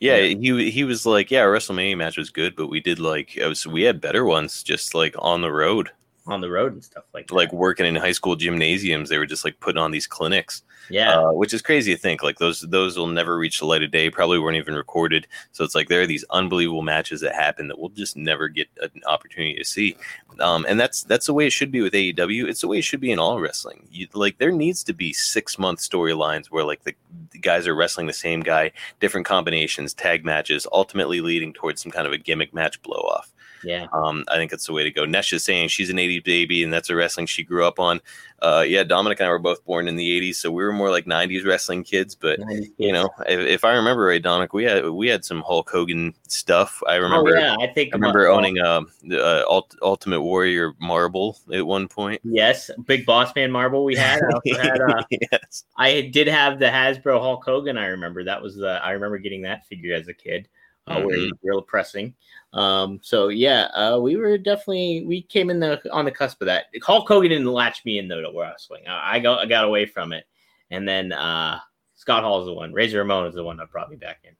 Yeah, 0.00 0.20
he 0.20 0.70
he 0.70 0.84
was 0.84 1.06
like, 1.06 1.30
yeah, 1.30 1.44
WrestleMania 1.44 1.96
match 1.96 2.18
was 2.18 2.30
good, 2.30 2.54
but 2.54 2.68
we 2.68 2.80
did 2.80 2.98
like 2.98 3.38
was, 3.40 3.66
we 3.66 3.82
had 3.82 4.00
better 4.00 4.24
ones 4.24 4.62
just 4.62 4.94
like 4.94 5.14
on 5.18 5.40
the 5.40 5.50
road. 5.50 5.90
On 6.28 6.40
the 6.40 6.50
road 6.50 6.72
and 6.72 6.84
stuff 6.84 7.04
like 7.14 7.28
that. 7.28 7.34
like 7.34 7.52
working 7.52 7.86
in 7.86 7.94
high 7.94 8.12
school 8.12 8.36
gymnasiums. 8.36 9.08
They 9.08 9.18
were 9.18 9.26
just 9.26 9.44
like 9.44 9.60
putting 9.60 9.80
on 9.80 9.90
these 9.90 10.06
clinics, 10.06 10.62
yeah, 10.90 11.18
uh, 11.18 11.32
which 11.32 11.54
is 11.54 11.62
crazy 11.62 11.94
to 11.94 12.00
think. 12.00 12.22
Like 12.22 12.38
those 12.38 12.60
those 12.60 12.96
will 12.96 13.06
never 13.06 13.38
reach 13.38 13.58
the 13.58 13.66
light 13.66 13.82
of 13.82 13.90
day. 13.90 14.10
Probably 14.10 14.38
weren't 14.38 14.56
even 14.56 14.74
recorded. 14.74 15.26
So 15.52 15.64
it's 15.64 15.74
like 15.74 15.88
there 15.88 16.02
are 16.02 16.06
these 16.06 16.24
unbelievable 16.30 16.82
matches 16.82 17.20
that 17.20 17.34
happen 17.34 17.68
that 17.68 17.78
we'll 17.78 17.90
just 17.90 18.16
never 18.16 18.48
get 18.48 18.68
an 18.80 19.02
opportunity 19.06 19.56
to 19.56 19.64
see. 19.64 19.96
Um, 20.40 20.66
and 20.68 20.78
that's 20.78 21.02
that's 21.04 21.26
the 21.26 21.34
way 21.34 21.46
it 21.46 21.52
should 21.52 21.70
be 21.70 21.80
with 21.80 21.92
AEW. 21.92 22.48
It's 22.48 22.60
the 22.60 22.68
way 22.68 22.78
it 22.78 22.84
should 22.84 23.00
be 23.00 23.12
in 23.12 23.18
all 23.18 23.40
wrestling. 23.40 23.86
You, 23.90 24.06
like 24.12 24.38
there 24.38 24.52
needs 24.52 24.84
to 24.84 24.92
be 24.92 25.12
six 25.12 25.58
month 25.58 25.80
storylines 25.80 26.46
where 26.46 26.64
like 26.64 26.84
the, 26.84 26.94
the 27.30 27.38
guys 27.38 27.66
are 27.66 27.74
wrestling 27.74 28.06
the 28.06 28.12
same 28.12 28.40
guy, 28.40 28.72
different 29.00 29.26
combinations, 29.26 29.94
tag 29.94 30.24
matches, 30.24 30.66
ultimately 30.72 31.20
leading 31.20 31.52
towards 31.52 31.82
some 31.82 31.92
kind 31.92 32.06
of 32.06 32.12
a 32.12 32.18
gimmick 32.18 32.52
match 32.52 32.80
blow 32.82 32.98
off. 32.98 33.32
Yeah. 33.64 33.86
Um, 33.92 34.24
I 34.28 34.36
think 34.36 34.50
that's 34.50 34.66
the 34.66 34.72
way 34.72 34.84
to 34.84 34.90
go. 34.90 35.04
Nesh 35.04 35.32
is 35.32 35.44
saying 35.44 35.68
she's 35.68 35.90
an 35.90 35.96
80s 35.96 36.24
baby 36.24 36.62
and 36.62 36.72
that's 36.72 36.90
a 36.90 36.94
wrestling 36.94 37.26
she 37.26 37.42
grew 37.42 37.66
up 37.66 37.78
on. 37.78 38.00
Uh, 38.42 38.64
yeah, 38.66 38.84
Dominic 38.84 39.18
and 39.20 39.28
I 39.28 39.30
were 39.30 39.38
both 39.38 39.64
born 39.64 39.88
in 39.88 39.96
the 39.96 40.20
80s, 40.20 40.36
so 40.36 40.50
we 40.50 40.62
were 40.62 40.72
more 40.72 40.90
like 40.90 41.06
90s 41.06 41.46
wrestling 41.46 41.82
kids. 41.82 42.14
But 42.14 42.38
you 42.76 42.92
know, 42.92 43.08
if, 43.26 43.40
if 43.40 43.64
I 43.64 43.72
remember 43.72 44.04
right, 44.04 44.22
Dominic, 44.22 44.52
we 44.52 44.64
had 44.64 44.90
we 44.90 45.08
had 45.08 45.24
some 45.24 45.40
Hulk 45.40 45.70
Hogan 45.70 46.14
stuff. 46.28 46.82
I 46.86 46.96
remember. 46.96 47.34
oh, 47.34 47.40
yeah, 47.40 47.56
I 47.58 47.66
think 47.68 47.94
I 47.94 47.96
remember 47.96 48.28
owning 48.28 48.58
a, 48.58 48.82
a 49.10 49.44
Ult- 49.48 49.76
Ultimate 49.80 50.20
Warrior 50.20 50.74
marble 50.78 51.38
at 51.52 51.66
one 51.66 51.88
point. 51.88 52.20
Yes, 52.24 52.70
big 52.84 53.06
boss 53.06 53.34
man 53.34 53.50
marble 53.50 53.84
we 53.84 53.96
had. 53.96 54.20
I, 54.22 54.58
had 54.60 54.80
uh, 54.82 55.02
yes. 55.32 55.64
I 55.78 56.02
did 56.02 56.28
have 56.28 56.58
the 56.58 56.66
Hasbro 56.66 57.18
Hulk 57.18 57.42
Hogan. 57.42 57.78
I 57.78 57.86
remember 57.86 58.22
that 58.24 58.42
was 58.42 58.56
the. 58.56 58.80
I 58.84 58.90
remember 58.90 59.16
getting 59.16 59.42
that 59.42 59.66
figure 59.66 59.94
as 59.94 60.08
a 60.08 60.14
kid. 60.14 60.46
Uh, 60.88 61.02
where 61.02 61.16
he 61.16 61.32
real 61.42 61.60
pressing. 61.60 62.14
Um, 62.52 63.00
so 63.02 63.28
yeah, 63.28 63.62
uh, 63.74 63.98
we 63.98 64.16
were 64.16 64.38
definitely 64.38 65.04
we 65.04 65.22
came 65.22 65.50
in 65.50 65.58
the 65.58 65.80
on 65.92 66.04
the 66.04 66.12
cusp 66.12 66.40
of 66.40 66.46
that. 66.46 66.66
Hulk 66.82 67.08
Hogan 67.08 67.30
didn't 67.30 67.52
latch 67.52 67.84
me 67.84 67.98
in 67.98 68.06
though 68.06 68.20
to 68.20 68.32
wrestling. 68.38 68.86
I, 68.86 69.16
I 69.16 69.18
got 69.18 69.40
I 69.40 69.46
got 69.46 69.64
away 69.64 69.86
from 69.86 70.12
it, 70.12 70.26
and 70.70 70.88
then 70.88 71.12
uh, 71.12 71.58
Scott 71.96 72.22
Hall 72.22 72.40
is 72.40 72.46
the 72.46 72.54
one. 72.54 72.72
Razor 72.72 72.98
Ramon 72.98 73.26
is 73.26 73.34
the 73.34 73.42
one 73.42 73.56
that 73.56 73.72
brought 73.72 73.90
me 73.90 73.96
back 73.96 74.20
in. 74.22 74.36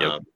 Yep. 0.00 0.10
Um, 0.10 0.26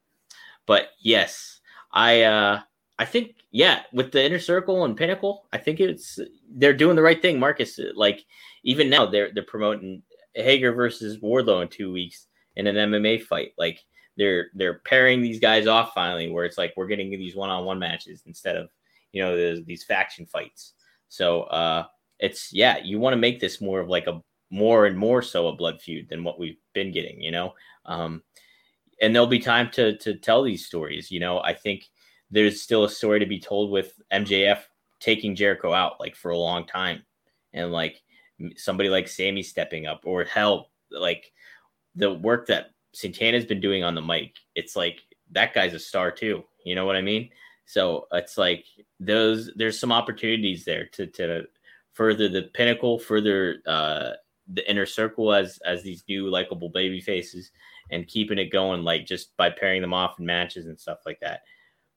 but 0.67 0.89
yes, 0.99 1.61
I 1.93 2.23
uh, 2.23 2.61
I 2.99 3.05
think 3.05 3.37
yeah, 3.53 3.83
with 3.93 4.13
the 4.13 4.25
inner 4.25 4.39
circle 4.39 4.85
and 4.85 4.97
pinnacle, 4.97 5.47
I 5.53 5.59
think 5.59 5.81
it's 5.81 6.19
they're 6.51 6.75
doing 6.75 6.97
the 6.97 7.03
right 7.03 7.21
thing. 7.23 7.39
Marcus, 7.39 7.79
like 7.95 8.25
even 8.65 8.91
now 8.91 9.07
they're 9.07 9.31
they're 9.33 9.45
promoting 9.45 10.03
Hager 10.35 10.73
versus 10.73 11.19
Wardlow 11.19 11.63
in 11.63 11.69
two 11.69 11.93
weeks 11.93 12.27
in 12.57 12.67
an 12.67 12.77
MMA 12.77 13.23
fight. 13.23 13.53
Like 13.57 13.85
they're 14.17 14.49
they're 14.55 14.81
pairing 14.85 15.23
these 15.23 15.41
guys 15.41 15.67
off 15.67 15.93
finally, 15.95 16.31
where 16.31 16.45
it's 16.45 16.59
like 16.59 16.75
we're 16.77 16.87
getting 16.87 17.11
these 17.11 17.37
one 17.37 17.51
on 17.51 17.65
one 17.65 17.79
matches 17.79 18.23
instead 18.27 18.57
of 18.57 18.69
you 19.13 19.23
know 19.23 19.37
these, 19.37 19.65
these 19.65 19.85
faction 19.85 20.27
fights. 20.27 20.73
So 21.09 21.43
uh, 21.43 21.85
it's 22.19 22.53
yeah, 22.53 22.79
you 22.83 22.99
want 22.99 23.13
to 23.13 23.19
make 23.19 23.41
this 23.41 23.61
more 23.61 23.81
of 23.81 23.89
like 23.89 24.07
a 24.07 24.23
more 24.51 24.87
and 24.87 24.97
more 24.97 25.23
so 25.23 25.49
a 25.49 25.57
blood 25.57 25.81
feud 25.81 26.09
than 26.09 26.25
what 26.25 26.39
we've 26.39 26.59
been 26.73 26.93
getting. 26.93 27.21
You 27.21 27.31
know. 27.31 27.55
Um, 27.85 28.23
and 29.01 29.15
there'll 29.15 29.27
be 29.27 29.39
time 29.39 29.71
to 29.73 29.97
to 29.99 30.15
tell 30.15 30.43
these 30.43 30.67
stories. 30.67 31.11
You 31.11 31.21
know, 31.21 31.41
I 31.41 31.53
think 31.53 31.85
there's 32.31 32.63
still 32.63 32.85
a 32.85 32.91
story 32.91 33.21
to 33.21 33.27
be 33.27 33.39
told 33.39 33.71
with 33.71 33.93
MJF 34.13 34.61
taking 34.99 35.37
Jericho 35.37 35.73
out 35.73 36.01
like 36.01 36.17
for 36.17 36.31
a 36.31 36.39
long 36.39 36.67
time, 36.67 37.03
and 37.53 37.73
like 37.73 38.03
somebody 38.57 38.89
like 38.89 39.09
Sammy 39.09 39.43
stepping 39.43 39.87
up, 39.87 40.03
or 40.05 40.25
hell, 40.25 40.71
like 40.91 41.33
the 41.95 42.13
work 42.13 42.47
that 42.47 42.71
Santana's 42.97 43.45
been 43.45 43.61
doing 43.61 43.85
on 43.85 43.95
the 43.95 44.01
mic. 44.01 44.37
It's 44.55 44.75
like 44.75 45.03
that 45.33 45.53
guy's 45.53 45.75
a 45.75 45.79
star 45.79 46.11
too. 46.11 46.45
You 46.65 46.75
know 46.75 46.87
what 46.87 46.97
I 46.97 47.03
mean? 47.03 47.29
So 47.67 48.07
it's 48.13 48.39
like 48.39 48.65
those. 48.99 49.51
There's 49.55 49.79
some 49.79 49.93
opportunities 49.93 50.65
there 50.65 50.87
to 50.93 51.07
to 51.09 51.45
further 51.93 52.31
the 52.31 52.45
pinnacle, 52.55 52.99
further 52.99 53.63
uh, 53.67 54.13
the 54.55 54.69
inner 54.71 54.87
circle 54.87 55.35
as 55.35 55.59
as 55.67 55.83
these 55.83 56.05
new 56.09 56.31
likable 56.31 56.71
baby 56.71 57.01
faces 57.01 57.51
and 57.91 58.09
keeping 58.09 58.39
it 58.39 58.51
going 58.51 58.83
like 58.83 59.05
just 59.05 59.37
by 59.37 59.51
pairing 59.51 59.83
them 59.83 59.93
off 59.93 60.19
in 60.19 60.25
matches 60.25 60.67
and 60.67 60.81
stuff 60.81 61.01
like 61.05 61.21
that 61.21 61.41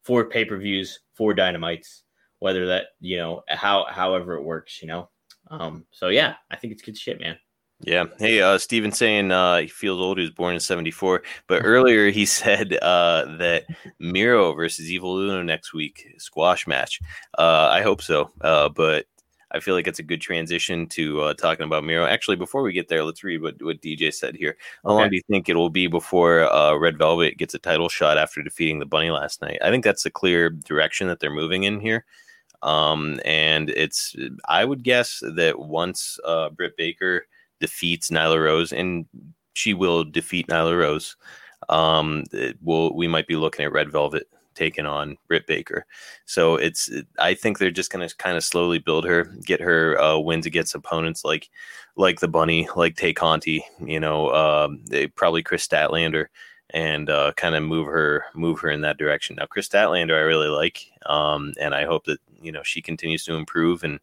for 0.03 0.25
pay-per-views 0.25 0.99
for 1.13 1.33
dynamites 1.33 2.03
whether 2.39 2.65
that 2.65 2.87
you 2.99 3.17
know 3.17 3.43
how 3.49 3.85
however 3.89 4.33
it 4.35 4.43
works 4.43 4.81
you 4.81 4.87
know 4.87 5.09
um 5.51 5.85
so 5.91 6.09
yeah 6.09 6.35
i 6.49 6.55
think 6.55 6.73
it's 6.73 6.81
good 6.81 6.97
shit 6.97 7.19
man 7.19 7.37
Yeah. 7.81 8.05
Hey, 8.17 8.41
uh, 8.41 8.57
Steven 8.57 8.91
saying 8.91 9.31
uh, 9.31 9.59
he 9.59 9.67
feels 9.67 9.99
old. 10.01 10.17
He 10.17 10.23
was 10.23 10.31
born 10.31 10.53
in 10.53 10.59
'74, 10.59 11.23
but 11.47 11.61
earlier 11.65 12.09
he 12.09 12.25
said 12.25 12.73
uh, 12.81 13.37
that 13.37 13.65
Miro 13.99 14.53
versus 14.53 14.91
Evil 14.91 15.17
Uno 15.17 15.41
next 15.43 15.73
week 15.73 16.07
squash 16.17 16.67
match. 16.67 16.99
Uh, 17.37 17.69
I 17.71 17.81
hope 17.81 18.01
so, 18.01 18.31
uh, 18.41 18.67
but 18.67 19.05
I 19.51 19.61
feel 19.61 19.75
like 19.75 19.87
it's 19.87 19.99
a 19.99 20.03
good 20.03 20.19
transition 20.21 20.87
to 20.89 21.21
uh, 21.21 21.33
talking 21.35 21.63
about 21.63 21.85
Miro. 21.85 22.05
Actually, 22.05 22.35
before 22.35 22.61
we 22.63 22.73
get 22.73 22.89
there, 22.89 23.03
let's 23.03 23.23
read 23.23 23.41
what, 23.41 23.55
what 23.63 23.81
DJ 23.81 24.13
said 24.13 24.35
here. 24.35 24.57
How 24.83 24.91
long 24.91 25.01
Okay. 25.03 25.09
do 25.11 25.15
you 25.15 25.23
think 25.29 25.47
it 25.47 25.55
will 25.55 25.69
be 25.71 25.87
before 25.87 26.51
uh, 26.53 26.75
Red 26.75 26.97
Velvet 26.97 27.37
gets 27.37 27.53
a 27.53 27.59
title 27.59 27.89
shot 27.89 28.17
after 28.17 28.43
defeating 28.43 28.79
the 28.79 28.85
Bunny 28.85 29.09
last 29.09 29.41
night? 29.41 29.57
I 29.63 29.71
think 29.71 29.83
that's 29.85 30.03
the 30.03 30.11
clear 30.11 30.49
direction 30.49 31.07
that 31.07 31.19
they're 31.21 31.31
moving 31.31 31.63
in 31.63 31.79
here. 31.79 32.05
Um, 32.61 33.21
and 33.23 33.69
it's, 33.69 34.15
I 34.47 34.65
would 34.65 34.83
guess 34.83 35.23
that 35.23 35.57
once 35.57 36.19
uh, 36.25 36.49
Britt 36.49 36.75
Baker 36.75 37.25
defeats 37.59 38.09
Nyla 38.09 38.43
Rose, 38.43 38.71
and 38.71 39.05
she 39.53 39.73
will 39.73 40.03
defeat 40.03 40.47
Nyla 40.47 40.77
Rose, 40.77 41.15
um, 41.69 42.23
will 42.61 42.95
we 42.95 43.07
might 43.07 43.27
be 43.27 43.35
looking 43.35 43.65
at 43.65 43.71
Red 43.71 43.91
Velvet 43.91 44.27
taking 44.55 44.85
on 44.85 45.17
Britt 45.27 45.47
Baker. 45.47 45.85
So 46.25 46.55
it's, 46.55 46.91
I 47.17 47.33
think 47.33 47.57
they're 47.57 47.71
just 47.71 47.91
going 47.91 48.07
to 48.07 48.15
kind 48.17 48.35
of 48.35 48.43
slowly 48.43 48.77
build 48.77 49.05
her, 49.05 49.23
get 49.45 49.61
her 49.61 49.99
uh, 50.01 50.17
wins 50.17 50.45
against 50.45 50.75
opponents 50.75 51.23
like, 51.23 51.49
like 51.95 52.19
the 52.19 52.27
Bunny, 52.27 52.67
like 52.75 52.97
Tay 52.97 53.13
Conti, 53.13 53.63
you 53.85 53.99
know, 53.99 54.33
um, 54.33 54.83
they, 54.89 55.07
probably 55.07 55.43
Kris 55.43 55.65
Statlander 55.65 56.27
and 56.71 57.09
uh, 57.09 57.31
kind 57.35 57.55
of 57.55 57.63
move 57.63 57.87
her 57.87 58.25
move 58.35 58.59
her 58.59 58.69
in 58.69 58.81
that 58.81 58.97
direction. 58.97 59.35
Now, 59.37 59.45
Kris 59.45 59.67
Statlander, 59.67 60.15
I 60.15 60.21
really 60.21 60.49
like, 60.49 60.85
um, 61.05 61.53
and 61.59 61.73
I 61.73 61.85
hope 61.85 62.05
that 62.05 62.19
you 62.41 62.51
know 62.51 62.61
she 62.63 62.81
continues 62.81 63.25
to 63.25 63.33
improve 63.33 63.83
and 63.83 63.99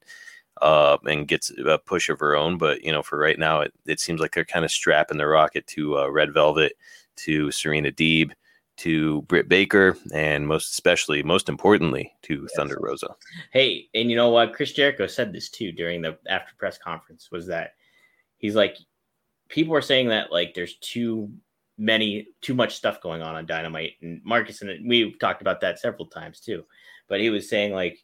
uh, 0.63 0.97
and 1.07 1.29
gets 1.29 1.51
a 1.67 1.79
push 1.79 2.09
of 2.09 2.21
her 2.21 2.37
own. 2.37 2.59
But 2.59 2.83
you 2.85 2.93
know, 2.93 3.03
for 3.03 3.19
right 3.19 3.39
now, 3.39 3.61
it, 3.61 3.73
it 3.87 4.01
seems 4.01 4.21
like 4.21 4.35
they're 4.35 4.45
kind 4.45 4.65
of 4.65 4.71
strapping 4.71 5.19
the 5.19 5.27
rocket 5.27 5.67
to 5.69 5.99
uh, 5.99 6.09
Red 6.11 6.33
Velvet, 6.33 6.73
to 7.17 7.51
Serena 7.51 7.91
Deeb, 7.91 8.33
to 8.79 9.23
Britt 9.23 9.49
Baker, 9.49 9.97
and 10.13 10.47
most 10.47 10.73
especially, 10.73 11.23
most 11.23 11.49
importantly, 11.49 12.13
to 12.23 12.43
Yes. 12.43 12.53
Thunder 12.57 12.79
Rosa. 12.81 13.15
hey 13.53 13.89
and 13.95 14.11
you 14.11 14.17
know 14.17 14.29
what 14.31 14.53
chris 14.53 14.73
jericho 14.73 15.07
said 15.07 15.33
this 15.33 15.49
too 15.49 15.73
during 15.73 16.03
the 16.03 16.19
after 16.29 16.53
press 16.59 16.77
conference 16.79 17.31
was 17.31 17.47
that 17.47 17.75
he's 18.39 18.55
like 18.55 18.77
people 19.49 19.75
are 19.75 19.81
saying 19.83 20.09
that 20.09 20.31
like 20.33 20.53
there's 20.55 20.77
too 20.77 21.31
many 21.79 22.27
too 22.41 22.55
much 22.55 22.75
stuff 22.75 23.01
going 23.01 23.23
on 23.23 23.35
on 23.37 23.47
dynamite 23.47 23.93
and 24.03 24.21
marcus 24.25 24.61
and 24.63 24.89
we've 24.89 25.19
talked 25.19 25.41
about 25.41 25.61
that 25.61 25.79
several 25.79 26.07
times 26.07 26.41
too 26.41 26.65
but 27.09 27.21
he 27.21 27.31
was 27.31 27.49
saying 27.49 27.73
like 27.73 27.99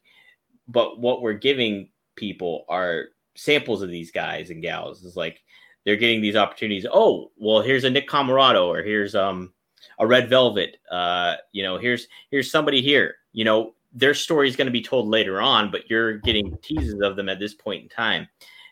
but 0.68 0.98
what 1.00 1.20
we're 1.22 1.32
giving 1.32 1.88
people 2.22 2.64
are 2.68 3.06
samples 3.34 3.82
of 3.82 3.90
these 3.90 4.12
guys 4.12 4.50
and 4.50 4.62
gals. 4.62 5.02
Is 5.02 5.16
like 5.16 5.42
they're 5.84 5.96
getting 5.96 6.22
these 6.22 6.36
opportunities. 6.36 6.86
Oh 6.90 7.32
well 7.36 7.62
here's 7.62 7.82
a 7.82 7.90
nick 7.90 8.08
comoroto 8.08 8.68
or 8.68 8.80
here's 8.80 9.16
um 9.16 9.52
a 9.98 10.06
red 10.06 10.28
velvet 10.28 10.76
uh 10.88 11.34
you 11.50 11.64
know 11.64 11.78
here's 11.78 12.06
here's 12.30 12.48
somebody 12.48 12.80
here. 12.80 13.16
You 13.32 13.44
know 13.44 13.74
their 13.92 14.14
story 14.14 14.48
is 14.48 14.54
going 14.54 14.66
to 14.66 14.72
be 14.72 14.82
told 14.82 15.08
later 15.08 15.40
on 15.40 15.72
but 15.72 15.90
you're 15.90 16.18
getting 16.18 16.56
teases 16.62 17.00
of 17.02 17.16
them 17.16 17.28
at 17.28 17.40
this 17.40 17.54
point 17.54 17.82
in 17.82 17.88
time. 17.88 18.28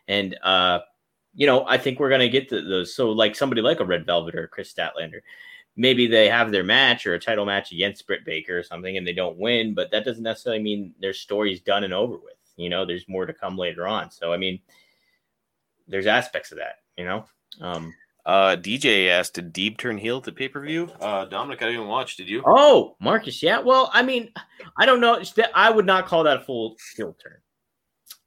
And 0.07 0.37
uh 0.43 0.79
you 1.33 1.45
know 1.45 1.65
i 1.67 1.77
think 1.77 1.99
we're 1.99 2.09
going 2.09 2.21
to 2.21 2.29
get 2.29 2.47
the, 2.47 2.61
those. 2.61 2.95
So 2.95 3.11
like 3.11 3.35
somebody 3.35 3.61
like 3.61 3.81
a 3.81 3.85
red 3.85 4.05
velvet 4.05 4.35
or 4.35 4.47
kris 4.47 4.73
statlander 4.73 5.19
maybe 5.75 6.07
they 6.07 6.29
have 6.29 6.51
their 6.51 6.63
match 6.63 7.05
or 7.05 7.15
a 7.15 7.19
title 7.19 7.45
match 7.45 7.71
against 7.73 8.07
britt 8.07 8.25
baker 8.25 8.57
or 8.59 8.63
something 8.63 8.97
and 8.97 9.05
they 9.05 9.13
don't 9.13 9.37
win 9.37 9.73
but 9.73 9.91
that 9.91 10.05
doesn't 10.05 10.23
necessarily 10.23 10.61
mean 10.61 10.93
their 10.99 11.13
story's 11.13 11.61
done 11.61 11.83
and 11.83 11.93
over 11.93 12.13
with 12.13 12.40
you 12.57 12.69
know 12.69 12.85
there's 12.85 13.07
more 13.07 13.25
to 13.25 13.33
come 13.33 13.57
later 13.57 13.87
on 13.87 14.11
so 14.11 14.31
i 14.33 14.37
mean 14.37 14.59
there's 15.87 16.07
aspects 16.07 16.51
of 16.51 16.57
that 16.57 16.75
you 16.97 17.05
know 17.05 17.25
um 17.61 17.93
Uh, 18.23 18.55
DJ 18.55 19.09
asked, 19.09 19.33
"Did 19.33 19.51
Deeb 19.51 19.77
turn 19.79 19.97
heel 19.97 20.21
the 20.21 20.31
pay 20.31 20.47
per 20.47 20.61
view?" 20.61 20.91
Uh, 21.01 21.25
Dominic, 21.25 21.63
I 21.63 21.71
didn't 21.71 21.87
watch. 21.87 22.17
Did 22.17 22.29
you? 22.29 22.43
Oh, 22.45 22.95
Marcus, 22.99 23.41
yeah. 23.41 23.57
Well, 23.57 23.89
I 23.95 24.03
mean, 24.03 24.31
I 24.77 24.85
don't 24.85 25.01
know. 25.01 25.23
I 25.55 25.71
would 25.71 25.87
not 25.87 26.05
call 26.05 26.23
that 26.25 26.37
a 26.37 26.41
full 26.41 26.77
heel 26.95 27.17
turn. 27.21 27.39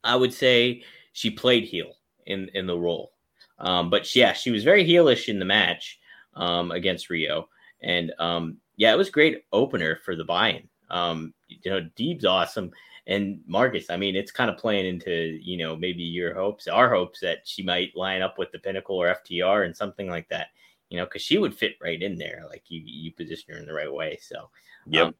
I 0.03 0.17
would 0.17 0.33
say 0.33 0.83
she 1.13 1.29
played 1.31 1.63
heel 1.63 1.93
in 2.25 2.49
in 2.53 2.67
the 2.67 2.77
role, 2.77 3.13
um, 3.59 3.89
but 3.89 4.13
yeah, 4.13 4.33
she 4.33 4.51
was 4.51 4.65
very 4.65 4.83
heelish 4.85 5.29
in 5.29 5.39
the 5.39 5.45
match 5.45 5.97
um, 6.33 6.71
against 6.71 7.07
Riho, 7.09 7.45
and 7.81 8.11
um, 8.19 8.57
yeah, 8.75 8.91
it 8.91 8.97
was 8.97 9.09
great 9.09 9.45
opener 9.53 9.99
for 10.03 10.17
the 10.17 10.25
buy-in. 10.25 10.67
Um, 10.89 11.33
you 11.47 11.71
know, 11.71 11.89
Deeb's 11.97 12.25
awesome, 12.25 12.69
and 13.07 13.39
Marcus. 13.47 13.89
I 13.89 13.97
mean, 13.97 14.15
it's 14.15 14.31
kind 14.31 14.49
of 14.49 14.57
playing 14.57 14.85
into 14.85 15.39
you 15.41 15.57
know 15.57 15.75
maybe 15.75 16.03
your 16.03 16.33
hopes, 16.33 16.67
our 16.67 16.89
hopes 16.89 17.19
that 17.21 17.39
she 17.45 17.63
might 17.63 17.95
line 17.95 18.21
up 18.21 18.37
with 18.37 18.51
the 18.51 18.59
Pinnacle 18.59 18.97
or 18.97 19.15
FTR 19.15 19.65
and 19.65 19.75
something 19.75 20.09
like 20.09 20.29
that. 20.29 20.47
You 20.89 20.97
know, 20.99 21.05
because 21.05 21.21
she 21.23 21.37
would 21.37 21.53
fit 21.55 21.75
right 21.81 22.01
in 22.01 22.17
there, 22.17 22.43
like 22.49 22.63
you 22.67 22.81
you 22.85 23.11
position 23.11 23.53
her 23.53 23.59
in 23.59 23.65
the 23.65 23.73
right 23.73 23.91
way. 23.91 24.17
So 24.21 24.49
Yep. 24.87 25.07
um, 25.07 25.15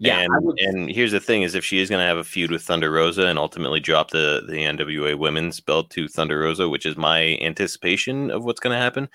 Yeah, 0.00 0.18
and, 0.20 0.44
would- 0.44 0.58
and 0.60 0.90
here's 0.90 1.12
the 1.12 1.20
thing: 1.20 1.42
is 1.42 1.54
if 1.54 1.64
she 1.64 1.78
is 1.78 1.88
going 1.88 2.00
to 2.00 2.06
have 2.06 2.16
a 2.16 2.24
feud 2.24 2.50
with 2.50 2.62
Thunder 2.62 2.90
Rosa 2.90 3.26
and 3.26 3.38
ultimately 3.38 3.80
drop 3.80 4.10
the 4.10 4.42
the 4.46 4.64
NWA 4.64 5.16
Women's 5.16 5.60
Belt 5.60 5.90
to 5.90 6.08
Thunder 6.08 6.40
Rosa, 6.40 6.68
which 6.68 6.84
is 6.86 6.96
my 6.96 7.38
anticipation 7.40 8.30
of 8.30 8.44
what's 8.44 8.60
going 8.60 8.76
to 8.76 8.82
happen, 8.82 9.08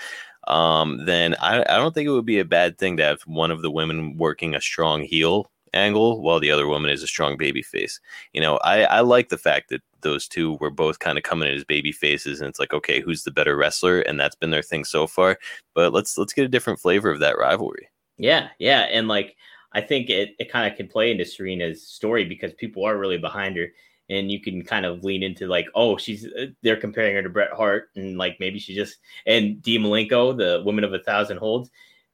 um, 0.47 1.05
then 1.05 1.35
I, 1.41 1.61
I 1.61 1.77
don't 1.77 1.93
think 1.93 2.07
it 2.07 2.11
would 2.11 2.25
be 2.25 2.39
a 2.39 2.45
bad 2.45 2.77
thing 2.77 2.97
to 2.97 3.03
have 3.03 3.21
one 3.23 3.51
of 3.51 3.61
the 3.61 3.71
women 3.71 4.17
working 4.17 4.55
a 4.55 4.61
strong 4.61 5.03
heel 5.03 5.51
angle 5.73 6.21
while 6.21 6.39
the 6.39 6.51
other 6.51 6.67
woman 6.67 6.89
is 6.89 7.03
a 7.03 7.07
strong 7.07 7.37
baby 7.37 7.61
face. 7.61 7.99
You 8.33 8.41
know, 8.41 8.57
I, 8.57 8.83
I 8.83 8.99
like 9.01 9.29
the 9.29 9.37
fact 9.37 9.69
that 9.69 9.81
those 10.01 10.27
two 10.27 10.53
were 10.55 10.69
both 10.69 10.99
kind 10.99 11.17
of 11.17 11.23
coming 11.23 11.49
in 11.49 11.55
as 11.55 11.63
baby 11.63 11.91
faces, 11.91 12.39
and 12.39 12.49
it's 12.49 12.59
like, 12.59 12.73
okay, 12.73 12.99
who's 13.01 13.23
the 13.23 13.31
better 13.31 13.55
wrestler? 13.57 14.01
And 14.01 14.19
that's 14.19 14.35
been 14.35 14.51
their 14.51 14.61
thing 14.61 14.85
so 14.85 15.07
far. 15.07 15.37
But 15.75 15.93
let's 15.93 16.17
let's 16.17 16.33
get 16.33 16.45
a 16.45 16.49
different 16.49 16.79
flavor 16.79 17.09
of 17.09 17.19
that 17.19 17.37
rivalry. 17.37 17.89
Yeah, 18.17 18.49
yeah, 18.59 18.81
and 18.91 19.07
like 19.07 19.35
I 19.73 19.81
think 19.81 20.09
it 20.09 20.35
it 20.39 20.51
kind 20.51 20.69
of 20.71 20.77
can 20.77 20.87
play 20.87 21.11
into 21.11 21.25
Serena's 21.25 21.87
story 21.87 22.25
because 22.25 22.53
people 22.53 22.85
are 22.85 22.97
really 22.97 23.17
behind 23.17 23.55
her, 23.57 23.67
and 24.09 24.31
you 24.31 24.41
can 24.41 24.63
kind 24.63 24.85
of 24.85 25.03
lean 25.03 25.23
into 25.23 25.47
like, 25.47 25.67
oh, 25.75 25.97
she's 25.97 26.25
uh, 26.25 26.47
they're 26.63 26.79
comparing 26.79 27.15
her 27.15 27.23
to 27.23 27.29
Bret 27.29 27.51
Hart, 27.51 27.89
and 27.95 28.17
like 28.17 28.37
maybe 28.39 28.59
she 28.59 28.75
just 28.75 28.97
and 29.25 29.61
Dee 29.61 29.79
Malenko, 29.79 30.35
the 30.35 30.63
woman 30.65 30.83
of 30.83 30.93
a 30.93 30.99
thousand 30.99 31.37
holds, 31.37 31.69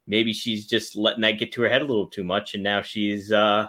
maybe 0.07 0.33
she's 0.33 0.65
just 0.67 0.95
letting 0.95 1.21
that 1.21 1.39
get 1.39 1.51
to 1.53 1.61
her 1.63 1.69
head 1.69 1.81
a 1.81 1.85
little 1.85 2.07
too 2.07 2.23
much, 2.23 2.53
and 2.53 2.63
now 2.63 2.81
she's 2.81 3.31
uh 3.31 3.67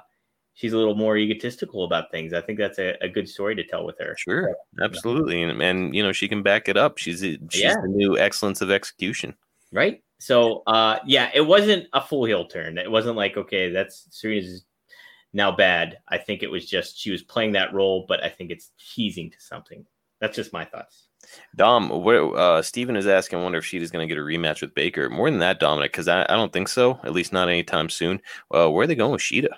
she's 0.55 0.73
a 0.73 0.77
little 0.79 0.95
more 0.95 1.17
egotistical 1.17 1.85
about 1.85 2.11
things. 2.11 2.33
I 2.33 2.41
think 2.41 2.59
that's 2.59 2.79
a, 2.79 2.97
a 3.03 3.09
good 3.09 3.29
story 3.29 3.55
to 3.57 3.65
tell 3.65 3.85
with 3.85 3.99
her. 3.99 4.17
Sure, 4.19 4.55
absolutely, 4.83 5.43
and 5.43 5.63
and 5.63 5.95
you 5.95 6.03
know 6.03 6.13
she 6.13 6.29
can 6.29 6.43
back 6.43 6.69
it 6.69 6.77
up. 6.77 6.99
She's 6.99 7.21
she's 7.21 7.39
Yeah. 7.53 7.75
the 7.81 7.89
new 7.89 8.19
excellence 8.19 8.61
of 8.61 8.71
execution. 8.71 9.35
right? 9.73 10.03
So, 10.19 10.63
uh, 10.67 10.99
yeah, 11.05 11.31
it 11.35 11.43
wasn't 11.43 11.89
a 11.93 12.01
full 12.01 12.25
heel 12.25 12.47
turn. 12.47 12.79
It 12.79 12.91
wasn't 12.91 13.17
like, 13.17 13.37
okay, 13.37 13.69
that's 13.71 14.07
Serena's 14.11 14.65
now 15.35 15.53
bad. 15.55 15.99
I 16.09 16.17
think 16.17 16.43
it 16.43 16.51
was 16.51 16.65
just 16.65 16.99
she 16.99 17.11
was 17.11 17.23
playing 17.23 17.53
that 17.53 17.75
role, 17.75 18.07
but 18.09 18.25
I 18.25 18.31
think 18.31 18.51
it's 18.51 18.71
teasing 18.95 19.31
to 19.31 19.37
something. 19.39 19.85
That's 20.19 20.35
just 20.35 20.55
my 20.55 20.65
thoughts. 20.65 21.06
Dom, 21.57 22.03
where 22.03 22.35
uh, 22.37 22.63
Steven 22.63 22.97
is 22.97 23.07
asking, 23.07 23.43
wonder 23.43 23.59
if 23.59 23.65
Shida's 23.65 23.91
going 23.91 24.07
to 24.07 24.13
get 24.13 24.21
a 24.21 24.25
rematch 24.25 24.61
with 24.61 24.75
Baker. 24.75 25.09
More 25.11 25.31
than 25.31 25.41
that, 25.41 25.61
Dominic, 25.61 25.93
because 25.93 26.09
I, 26.09 26.23
I 26.23 26.35
don't 26.35 26.53
think 26.53 26.69
so. 26.69 27.01
At 27.05 27.13
least 27.13 27.33
not 27.33 27.49
anytime 27.49 27.89
soon. 27.89 28.21
Uh, 28.51 28.71
where 28.71 28.85
are 28.85 28.87
they 28.87 28.95
going 28.95 29.13
with 29.13 29.21
Shida? 29.21 29.49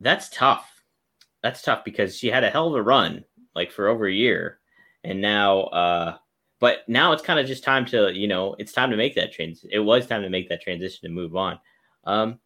That's 0.00 0.28
tough. 0.30 0.68
That's 1.42 1.62
tough 1.62 1.84
because 1.84 2.16
she 2.16 2.28
had 2.28 2.44
a 2.44 2.50
hell 2.50 2.68
of 2.68 2.74
a 2.74 2.82
run, 2.82 3.24
like 3.54 3.72
for 3.72 3.88
over 3.88 4.06
a 4.06 4.12
year, 4.12 4.60
and 5.04 5.20
now, 5.20 5.62
uh, 5.62 6.16
but 6.60 6.88
now 6.88 7.12
it's 7.12 7.22
kind 7.22 7.40
of 7.40 7.46
just 7.46 7.64
time 7.64 7.84
to, 7.86 8.12
you 8.12 8.28
know, 8.28 8.54
it's 8.58 8.72
time 8.72 8.90
to 8.90 8.96
make 8.96 9.16
that 9.16 9.32
trans. 9.32 9.64
It 9.68 9.80
was 9.80 10.06
time 10.06 10.22
to 10.22 10.30
make 10.30 10.48
that 10.48 10.62
transition 10.62 11.06
and 11.06 11.14
move 11.14 11.34
on. 11.34 11.58
Um, 12.04 12.38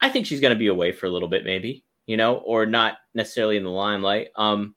I 0.00 0.08
think 0.08 0.26
she's 0.26 0.40
going 0.40 0.52
to 0.52 0.58
be 0.58 0.66
away 0.66 0.90
for 0.92 1.06
a 1.06 1.10
little 1.10 1.28
bit, 1.28 1.44
maybe, 1.44 1.84
you 2.06 2.16
know, 2.16 2.36
or 2.38 2.66
not 2.66 2.98
necessarily 3.14 3.56
in 3.56 3.64
the 3.64 3.70
limelight. 3.70 4.28
Um, 4.34 4.74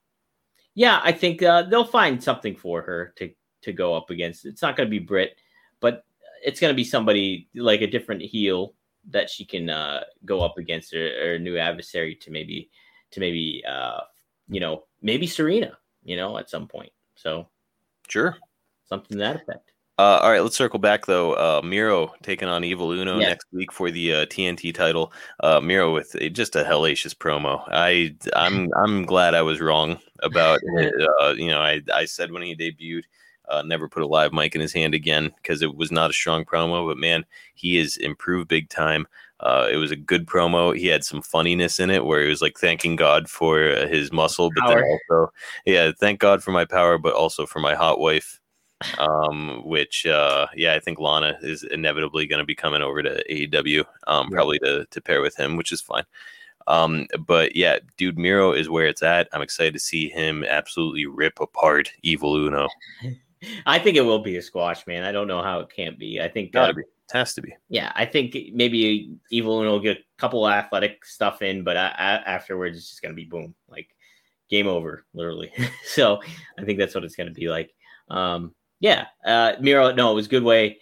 yeah, 0.76 1.00
I 1.04 1.12
think 1.12 1.44
uh, 1.44 1.64
they'll 1.64 1.86
find 1.86 2.24
something 2.24 2.56
for 2.56 2.82
her 2.82 3.14
to 3.18 3.32
to 3.62 3.74
go 3.74 3.96
up 3.96 4.10
against. 4.10 4.46
It's 4.46 4.62
not 4.62 4.76
going 4.76 4.88
to 4.88 4.92
be 4.92 5.00
Britt, 5.00 5.38
but 5.80 6.06
it's 6.44 6.60
going 6.60 6.72
to 6.74 6.76
be 6.76 6.84
somebody 6.84 7.48
like 7.56 7.82
a 7.82 7.88
different 7.88 8.22
heel 8.22 8.74
that 9.10 9.30
she 9.30 9.46
can 9.46 9.70
uh, 9.70 10.04
go 10.26 10.42
up 10.42 10.58
against 10.58 10.94
or, 10.94 11.06
or 11.24 11.34
a 11.36 11.40
new 11.40 11.58
adversary 11.58 12.16
to 12.16 12.32
maybe 12.32 12.70
to 13.12 13.20
maybe 13.20 13.64
uh, 13.68 14.02
you 14.50 14.60
know 14.60 14.86
maybe 15.02 15.28
Serena, 15.28 15.78
you 16.04 16.16
know, 16.16 16.38
at 16.38 16.50
some 16.50 16.68
point. 16.68 16.92
So 17.16 17.48
Sure. 18.08 18.38
something 18.86 19.12
to 19.12 19.18
that 19.18 19.36
effect. 19.38 19.73
Uh, 20.00 20.20
all 20.24 20.32
right, 20.32 20.42
let's 20.42 20.58
circle 20.58 20.80
back 20.80 21.06
though. 21.06 21.34
Uh, 21.34 21.62
Miro 21.64 22.14
taking 22.24 22.48
on 22.48 22.64
Evil 22.64 22.92
Uno 22.92 23.20
next 23.20 23.46
week 23.54 23.72
for 23.72 23.92
the 23.92 24.14
uh, 24.14 24.26
TNT 24.26 24.74
title. 24.74 25.14
Uh, 25.40 25.62
Miro 25.62 25.94
with 25.94 26.16
a, 26.16 26.32
just 26.32 26.56
a 26.56 26.64
hellacious 26.64 27.14
promo. 27.14 27.64
I 27.68 28.16
I'm 28.36 28.72
I'm 28.84 29.06
glad 29.06 29.36
I 29.36 29.44
was 29.44 29.62
wrong 29.62 30.00
about 30.24 30.62
it. 30.78 30.94
Uh, 31.22 31.34
you 31.34 31.48
know, 31.48 31.60
I 31.60 31.82
I 31.94 32.06
said 32.06 32.32
when 32.32 32.42
he 32.42 32.56
debuted, 32.56 33.04
uh, 33.50 33.62
never 33.62 33.88
put 33.88 34.02
a 34.02 34.08
live 34.08 34.34
mic 34.34 34.56
in 34.56 34.62
his 34.62 34.74
hand 34.74 34.96
again 34.96 35.32
because 35.36 35.62
it 35.62 35.76
was 35.76 35.92
not 35.92 36.10
a 36.10 36.14
strong 36.14 36.44
promo. 36.44 36.88
But 36.88 36.98
man, 36.98 37.24
he 37.54 37.76
has 37.76 37.96
improved 37.96 38.48
big 38.48 38.70
time. 38.70 39.06
Uh, 39.42 39.68
it 39.72 39.76
was 39.76 39.92
a 39.92 39.96
good 39.96 40.26
promo. 40.26 40.76
He 40.76 40.88
had 40.88 41.04
some 41.04 41.22
funniness 41.22 41.80
in 41.80 41.92
it 41.92 42.06
where 42.06 42.24
he 42.24 42.30
was 42.30 42.42
like 42.42 42.58
thanking 42.58 42.96
God 42.96 43.30
for 43.30 43.70
uh, 43.70 43.88
his 43.88 44.12
muscle, 44.12 44.50
but 44.56 44.68
then 44.68 44.84
also, 44.84 45.32
yeah, 45.66 45.92
thank 46.00 46.20
God 46.20 46.42
for 46.42 46.52
my 46.52 46.66
power, 46.66 46.98
but 46.98 47.14
also 47.14 47.46
for 47.46 47.60
my 47.60 47.76
hot 47.76 48.00
wife 48.00 48.40
um, 49.00 49.62
which 49.66 50.06
uh, 50.06 50.48
yeah, 50.56 50.74
I 50.74 50.80
think 50.80 51.00
Lana 51.00 51.38
is 51.42 51.64
inevitably 51.64 52.26
going 52.28 52.40
to 52.40 52.46
be 52.46 52.56
coming 52.56 52.82
over 52.82 53.02
to 53.04 53.24
AEW, 53.32 53.84
um, 54.08 54.28
Yeah. 54.30 54.36
probably 54.36 54.60
to 54.60 54.86
to 54.90 55.02
pair 55.02 55.22
with 55.22 55.36
him, 55.36 55.56
which 55.58 55.72
is 55.72 55.82
fine. 55.82 56.04
Um, 56.68 57.08
but 57.28 57.56
yeah, 57.56 57.80
dude, 57.98 58.18
Miro 58.18 58.54
is 58.54 58.70
where 58.70 58.88
it's 58.88 59.04
at. 59.04 59.28
I'm 59.34 59.42
excited 59.42 59.74
to 59.74 59.80
see 59.80 60.10
him 60.10 60.44
absolutely 60.46 61.06
rip 61.06 61.40
apart 61.42 61.92
Evil 62.04 62.36
Uno. 62.38 62.70
I 63.66 63.78
think 63.80 63.98
it 63.98 64.02
will 64.02 64.20
be 64.20 64.38
a 64.38 64.42
squash, 64.42 64.88
man. 64.88 65.04
I 65.04 65.12
don't 65.12 65.28
know 65.28 65.42
how 65.42 65.60
it 65.60 65.70
can't 65.76 66.00
be. 66.00 66.22
I 66.22 66.30
think 66.30 66.54
Gotta 66.54 66.72
uh, 66.72 66.76
be, 66.76 66.82
it 66.84 67.12
has 67.12 67.34
to 67.34 67.42
be. 67.42 67.54
yeah, 67.68 67.92
I 67.96 68.06
think 68.06 68.38
maybe 68.54 69.12
Evil 69.32 69.60
Uno 69.60 69.72
will 69.72 69.80
get 69.82 69.98
a 69.98 70.04
couple 70.18 70.46
of 70.46 70.54
athletic 70.54 71.04
stuff 71.06 71.42
in, 71.42 71.64
but 71.66 71.76
a- 71.76 71.94
a- 71.98 72.30
afterwards 72.30 72.78
it's 72.78 72.88
just 72.90 73.02
gonna 73.02 73.14
be 73.14 73.26
boom, 73.26 73.54
like 73.68 73.90
game 74.50 74.68
over, 74.68 75.04
literally. 75.14 75.52
so 75.86 76.22
I 76.58 76.64
think 76.64 76.80
that's 76.80 76.96
what 76.96 77.04
it's 77.04 77.18
gonna 77.18 77.32
be 77.32 77.50
like. 77.50 77.74
Um, 78.10 78.56
yeah, 78.84 79.06
uh, 79.26 79.54
Miro, 79.62 79.94
no, 79.94 80.12
it 80.12 80.16
was 80.16 80.28
good 80.28 80.44
way. 80.44 80.78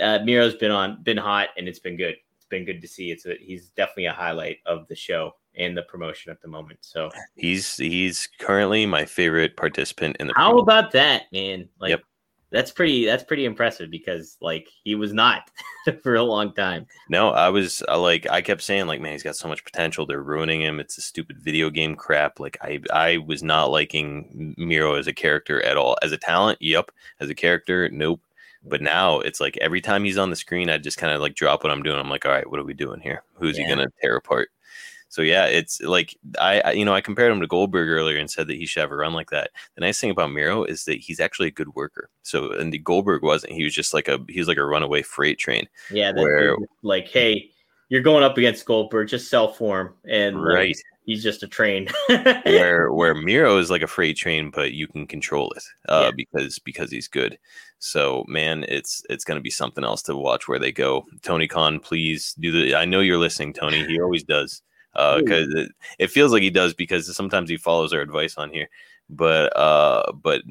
Uh, 0.00 0.20
Miro's 0.24 0.54
been 0.54 0.70
on, 0.70 1.02
been 1.02 1.18
hot, 1.18 1.50
and 1.58 1.68
it's 1.68 1.78
been 1.78 1.98
good. 1.98 2.16
It's 2.34 2.46
been 2.46 2.64
good 2.64 2.80
to 2.80 2.88
see. 2.88 3.10
It's 3.10 3.26
a, 3.26 3.34
he's 3.38 3.68
definitely 3.76 4.06
a 4.06 4.12
highlight 4.12 4.56
of 4.64 4.88
the 4.88 4.96
show 4.96 5.32
and 5.54 5.76
the 5.76 5.82
promotion 5.82 6.32
at 6.32 6.40
the 6.40 6.48
moment. 6.48 6.78
So 6.80 7.10
He's 7.36 7.76
he's 7.76 8.26
currently 8.38 8.86
my 8.86 9.04
favorite 9.04 9.54
participant 9.58 10.16
in 10.18 10.28
the. 10.28 10.32
how 10.34 10.56
about 10.60 10.92
that, 10.92 11.24
man? 11.30 11.68
Like 11.78 11.90
Yep. 11.90 12.02
That's 12.52 12.70
pretty 12.70 13.06
that's 13.06 13.24
pretty 13.24 13.46
impressive 13.46 13.90
because 13.90 14.36
like 14.40 14.68
he 14.84 14.94
was 14.94 15.12
not 15.12 15.50
for 16.02 16.14
a 16.14 16.22
long 16.22 16.52
time. 16.52 16.86
No, 17.08 17.30
I 17.30 17.48
was 17.48 17.82
uh, 17.88 17.98
like, 17.98 18.28
I 18.30 18.42
kept 18.42 18.62
saying, 18.62 18.86
like, 18.86 19.00
man, 19.00 19.12
he's 19.12 19.22
got 19.22 19.36
so 19.36 19.48
much 19.48 19.64
potential. 19.64 20.06
They're 20.06 20.22
ruining 20.22 20.60
him. 20.60 20.78
It's 20.78 20.98
a 20.98 21.02
stupid 21.02 21.38
video 21.38 21.70
game 21.70 21.96
crap. 21.96 22.38
Like, 22.38 22.58
I, 22.62 22.80
I 22.92 23.16
was 23.18 23.42
not 23.42 23.70
liking 23.70 24.54
Miro 24.58 24.94
as 24.94 25.06
a 25.06 25.12
character 25.12 25.64
at 25.64 25.76
all. 25.76 25.96
As 26.02 26.12
a 26.12 26.18
talent, 26.18 26.58
yep. 26.60 26.90
As 27.18 27.30
a 27.30 27.34
character, 27.34 27.88
nope. 27.88 28.20
But 28.64 28.80
now 28.80 29.18
it's 29.18 29.40
like 29.40 29.56
every 29.56 29.80
time 29.80 30.04
he's 30.04 30.18
on 30.18 30.30
the 30.30 30.36
screen, 30.36 30.70
I 30.70 30.78
just 30.78 30.98
kind 30.98 31.12
of 31.12 31.20
like 31.20 31.34
drop 31.34 31.64
what 31.64 31.72
I'm 31.72 31.82
doing. 31.82 31.98
I'm 31.98 32.10
like, 32.10 32.24
all 32.26 32.32
right, 32.32 32.48
what 32.48 32.60
are 32.60 32.64
we 32.64 32.74
doing 32.74 33.00
here? 33.00 33.24
Who's 33.34 33.58
Yeah. 33.58 33.64
he 33.64 33.70
gonna 33.74 33.88
tear 34.00 34.16
apart? 34.16 34.50
So 35.12 35.20
yeah, 35.20 35.44
it's 35.44 35.78
like 35.82 36.16
I, 36.40 36.60
I, 36.62 36.70
you 36.72 36.86
know, 36.86 36.94
I 36.94 37.02
compared 37.02 37.30
him 37.30 37.42
to 37.42 37.46
Goldberg 37.46 37.86
earlier 37.90 38.16
and 38.16 38.30
said 38.30 38.48
that 38.48 38.56
he 38.56 38.64
should 38.64 38.80
have 38.80 38.92
a 38.92 38.96
run 38.96 39.12
like 39.12 39.28
that. 39.28 39.50
The 39.74 39.82
nice 39.82 40.00
thing 40.00 40.08
about 40.08 40.32
Miro 40.32 40.64
is 40.64 40.84
that 40.86 41.00
he's 41.00 41.20
actually 41.20 41.48
a 41.48 41.50
good 41.50 41.74
worker. 41.74 42.08
So 42.22 42.50
and 42.52 42.72
the 42.72 42.78
Goldberg 42.78 43.22
wasn't. 43.22 43.52
He 43.52 43.62
was 43.62 43.74
just 43.74 43.92
like 43.92 44.08
a 44.08 44.18
he 44.30 44.38
was 44.38 44.48
like 44.48 44.56
a 44.56 44.64
runaway 44.64 45.02
freight 45.02 45.38
train. 45.38 45.68
Yeah, 45.90 46.12
that 46.12 46.22
Where- 46.22 46.56
like, 46.82 47.08
hey, 47.08 47.50
you're 47.90 48.00
going 48.00 48.24
up 48.24 48.38
against 48.38 48.64
Goldberg, 48.64 49.08
just 49.08 49.28
sell 49.28 49.48
for 49.52 49.80
him, 49.82 49.94
and 50.08 50.36
like, 50.40 50.54
Right. 50.54 50.76
he's 51.04 51.22
just 51.22 51.42
a 51.42 51.46
train. 51.46 51.88
where 52.46 52.90
where 52.94 53.14
Miro 53.14 53.58
is 53.58 53.70
like 53.70 53.82
a 53.82 53.86
freight 53.86 54.16
train, 54.16 54.50
but 54.50 54.72
you 54.72 54.86
can 54.88 55.06
control 55.06 55.52
it 55.52 55.62
uh, 55.90 56.04
Yeah. 56.06 56.10
because 56.16 56.58
because 56.60 56.90
he's 56.90 57.06
good. 57.08 57.38
So 57.80 58.24
man, 58.28 58.64
it's 58.66 59.02
it's 59.10 59.24
gonna 59.24 59.42
be 59.42 59.50
something 59.50 59.84
else 59.84 60.00
to 60.04 60.16
watch 60.16 60.48
where 60.48 60.58
they 60.58 60.72
go. 60.72 61.04
Tony 61.20 61.48
Khan, 61.48 61.80
please 61.80 62.34
do 62.40 62.50
the. 62.50 62.76
I 62.76 62.86
know 62.86 63.00
you're 63.00 63.18
listening, 63.18 63.52
Tony. 63.52 63.84
He 63.84 64.00
always 64.00 64.22
does 64.22 64.62
because 64.94 65.52
it, 65.54 65.72
it 65.98 66.10
feels 66.10 66.32
like 66.32 66.42
he 66.42 66.50
does 66.50 66.74
because 66.74 67.14
sometimes 67.14 67.48
he 67.50 67.56
follows 67.56 67.92
our 67.92 68.00
advice 68.00 68.36
on 68.36 68.50
here. 68.50 68.68
But 69.10 69.56
uh, 69.56 70.12
but 70.12 70.42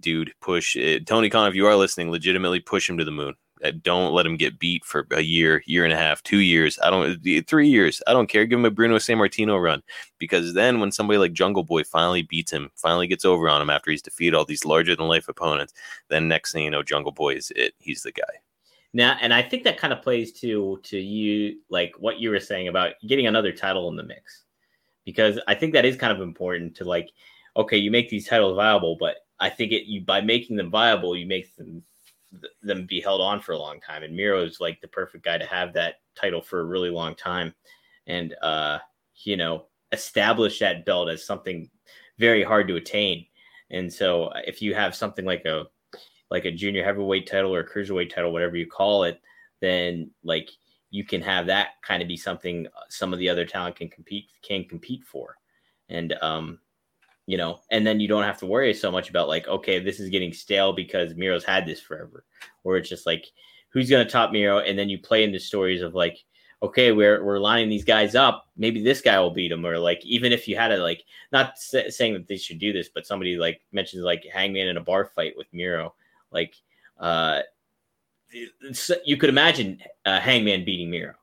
dude, 0.00 0.32
push 0.40 0.76
it. 0.76 1.06
Tony 1.06 1.30
Khan. 1.30 1.48
If 1.48 1.54
you 1.54 1.66
are 1.66 1.76
listening, 1.76 2.10
legitimately 2.10 2.60
push 2.60 2.88
him 2.88 2.98
to 2.98 3.04
the 3.04 3.10
moon. 3.10 3.34
Uh, 3.64 3.72
Don't 3.82 4.12
let 4.12 4.26
him 4.26 4.36
get 4.36 4.58
beat 4.58 4.84
for 4.84 5.06
a 5.12 5.20
year, 5.22 5.62
year 5.66 5.84
and 5.84 5.92
a 5.92 5.96
half, 5.96 6.22
two 6.22 6.38
years. 6.38 6.78
I 6.82 6.90
don't, 6.90 7.18
three 7.46 7.68
years. 7.68 8.02
I 8.06 8.12
don't 8.12 8.28
care. 8.28 8.44
Give 8.44 8.58
him 8.58 8.64
a 8.66 8.70
Bruno 8.70 8.96
Sammartino 8.96 9.60
run 9.62 9.82
because 10.18 10.52
then 10.54 10.80
when 10.80 10.92
somebody 10.92 11.18
like 11.18 11.32
Jungle 11.32 11.64
Boy 11.64 11.82
finally 11.82 12.22
beats 12.22 12.52
him, 12.52 12.70
finally 12.74 13.06
gets 13.06 13.24
over 13.24 13.48
on 13.48 13.62
him 13.62 13.70
after 13.70 13.90
he's 13.90 14.02
defeated 14.02 14.34
all 14.34 14.44
these 14.44 14.64
larger 14.66 14.94
than 14.94 15.08
life 15.08 15.28
opponents, 15.28 15.72
then 16.08 16.28
next 16.28 16.52
thing 16.52 16.64
you 16.64 16.70
know, 16.70 16.82
Jungle 16.82 17.12
Boy 17.12 17.36
is 17.36 17.52
it. 17.56 17.74
He's 17.78 18.02
the 18.02 18.12
guy. 18.12 18.43
Now, 18.94 19.18
and 19.20 19.34
I 19.34 19.42
think 19.42 19.64
that 19.64 19.76
kind 19.76 19.92
of 19.92 20.02
plays 20.02 20.32
to 20.40 20.80
to 20.84 20.98
you, 20.98 21.58
like 21.68 21.94
what 21.98 22.20
you 22.20 22.30
were 22.30 22.40
saying 22.40 22.68
about 22.68 22.92
getting 23.06 23.26
another 23.26 23.52
title 23.52 23.88
in 23.88 23.96
the 23.96 24.04
mix, 24.04 24.44
because 25.04 25.40
I 25.48 25.54
think 25.56 25.72
that 25.72 25.84
is 25.84 25.96
kind 25.96 26.12
of 26.12 26.22
important 26.22 26.76
to 26.76 26.84
like, 26.84 27.10
okay, 27.56 27.76
you 27.76 27.90
make 27.90 28.08
these 28.08 28.28
titles 28.28 28.54
viable, 28.54 28.96
but 28.98 29.16
I 29.40 29.50
think 29.50 29.72
it 29.72 29.86
you 29.86 30.02
by 30.02 30.20
making 30.20 30.56
them 30.56 30.70
viable, 30.70 31.16
you 31.16 31.26
make 31.26 31.54
them 31.56 31.82
them 32.62 32.86
be 32.86 33.00
held 33.00 33.20
on 33.20 33.40
for 33.40 33.52
a 33.52 33.58
long 33.58 33.80
time. 33.80 34.04
And 34.04 34.16
Miro 34.16 34.44
is 34.44 34.60
like 34.60 34.80
the 34.80 34.88
perfect 34.88 35.24
guy 35.24 35.38
to 35.38 35.46
have 35.46 35.72
that 35.74 35.96
title 36.14 36.40
for 36.40 36.60
a 36.60 36.64
really 36.64 36.90
long 36.90 37.16
time, 37.16 37.52
and 38.06 38.32
uh, 38.42 38.78
you 39.24 39.36
know, 39.36 39.66
establish 39.90 40.60
that 40.60 40.84
belt 40.84 41.08
as 41.08 41.26
something 41.26 41.68
very 42.18 42.44
hard 42.44 42.68
to 42.68 42.76
attain. 42.76 43.26
And 43.70 43.92
so, 43.92 44.26
uh, 44.26 44.40
if 44.46 44.62
you 44.62 44.72
have 44.72 44.94
something 44.94 45.24
like 45.24 45.44
a 45.46 45.66
like 46.30 46.44
a 46.44 46.50
junior 46.50 46.84
heavyweight 46.84 47.26
title 47.26 47.54
or 47.54 47.60
a 47.60 47.68
cruiserweight 47.68 48.14
title, 48.14 48.32
whatever 48.32 48.56
you 48.56 48.66
call 48.66 49.04
it, 49.04 49.20
then 49.60 50.10
like 50.22 50.50
you 50.90 51.04
can 51.04 51.20
have 51.20 51.46
that 51.46 51.82
kind 51.82 52.02
of 52.02 52.08
be 52.08 52.16
something 52.16 52.66
uh, 52.68 52.80
some 52.88 53.12
of 53.12 53.18
the 53.18 53.28
other 53.28 53.44
talent 53.44 53.76
can 53.76 53.88
compete 53.88 54.28
can 54.42 54.64
compete 54.64 55.04
for, 55.04 55.36
and 55.88 56.14
um, 56.22 56.58
you 57.26 57.36
know, 57.36 57.60
and 57.70 57.86
then 57.86 58.00
you 58.00 58.08
don't 58.08 58.22
have 58.22 58.38
to 58.38 58.46
worry 58.46 58.74
so 58.74 58.90
much 58.90 59.08
about 59.08 59.28
like, 59.28 59.48
okay, 59.48 59.78
this 59.78 59.98
is 59.98 60.10
getting 60.10 60.32
stale 60.32 60.72
because 60.72 61.14
Miro's 61.14 61.44
had 61.44 61.66
this 61.66 61.80
forever, 61.80 62.24
or 62.64 62.76
it's 62.76 62.88
just 62.88 63.06
like, 63.06 63.26
who's 63.70 63.90
going 63.90 64.06
to 64.06 64.10
top 64.10 64.30
Miro, 64.30 64.58
and 64.58 64.78
then 64.78 64.88
you 64.88 64.98
play 64.98 65.24
into 65.24 65.40
stories 65.40 65.82
of 65.82 65.94
like, 65.94 66.24
okay, 66.62 66.92
we're 66.92 67.24
we're 67.24 67.38
lining 67.38 67.68
these 67.68 67.84
guys 67.84 68.14
up, 68.14 68.46
maybe 68.56 68.82
this 68.82 69.00
guy 69.00 69.18
will 69.18 69.30
beat 69.30 69.52
him, 69.52 69.66
or 69.66 69.78
like 69.78 70.04
even 70.04 70.32
if 70.32 70.46
you 70.46 70.56
had 70.56 70.72
a 70.72 70.78
like, 70.78 71.04
not 71.32 71.58
sa- 71.58 71.88
saying 71.88 72.12
that 72.12 72.28
they 72.28 72.36
should 72.36 72.58
do 72.58 72.72
this, 72.72 72.88
but 72.88 73.06
somebody 73.06 73.36
like 73.36 73.60
mentions 73.72 74.02
like 74.02 74.24
Hangman 74.32 74.68
in 74.68 74.76
a 74.76 74.80
bar 74.80 75.06
fight 75.06 75.34
with 75.36 75.52
Miro, 75.52 75.94
like, 76.34 76.54
uh, 77.00 77.40
you 79.04 79.16
could 79.16 79.30
imagine 79.30 79.80
Hangman 80.04 80.64
beating 80.64 80.90
Miro, 80.90 81.14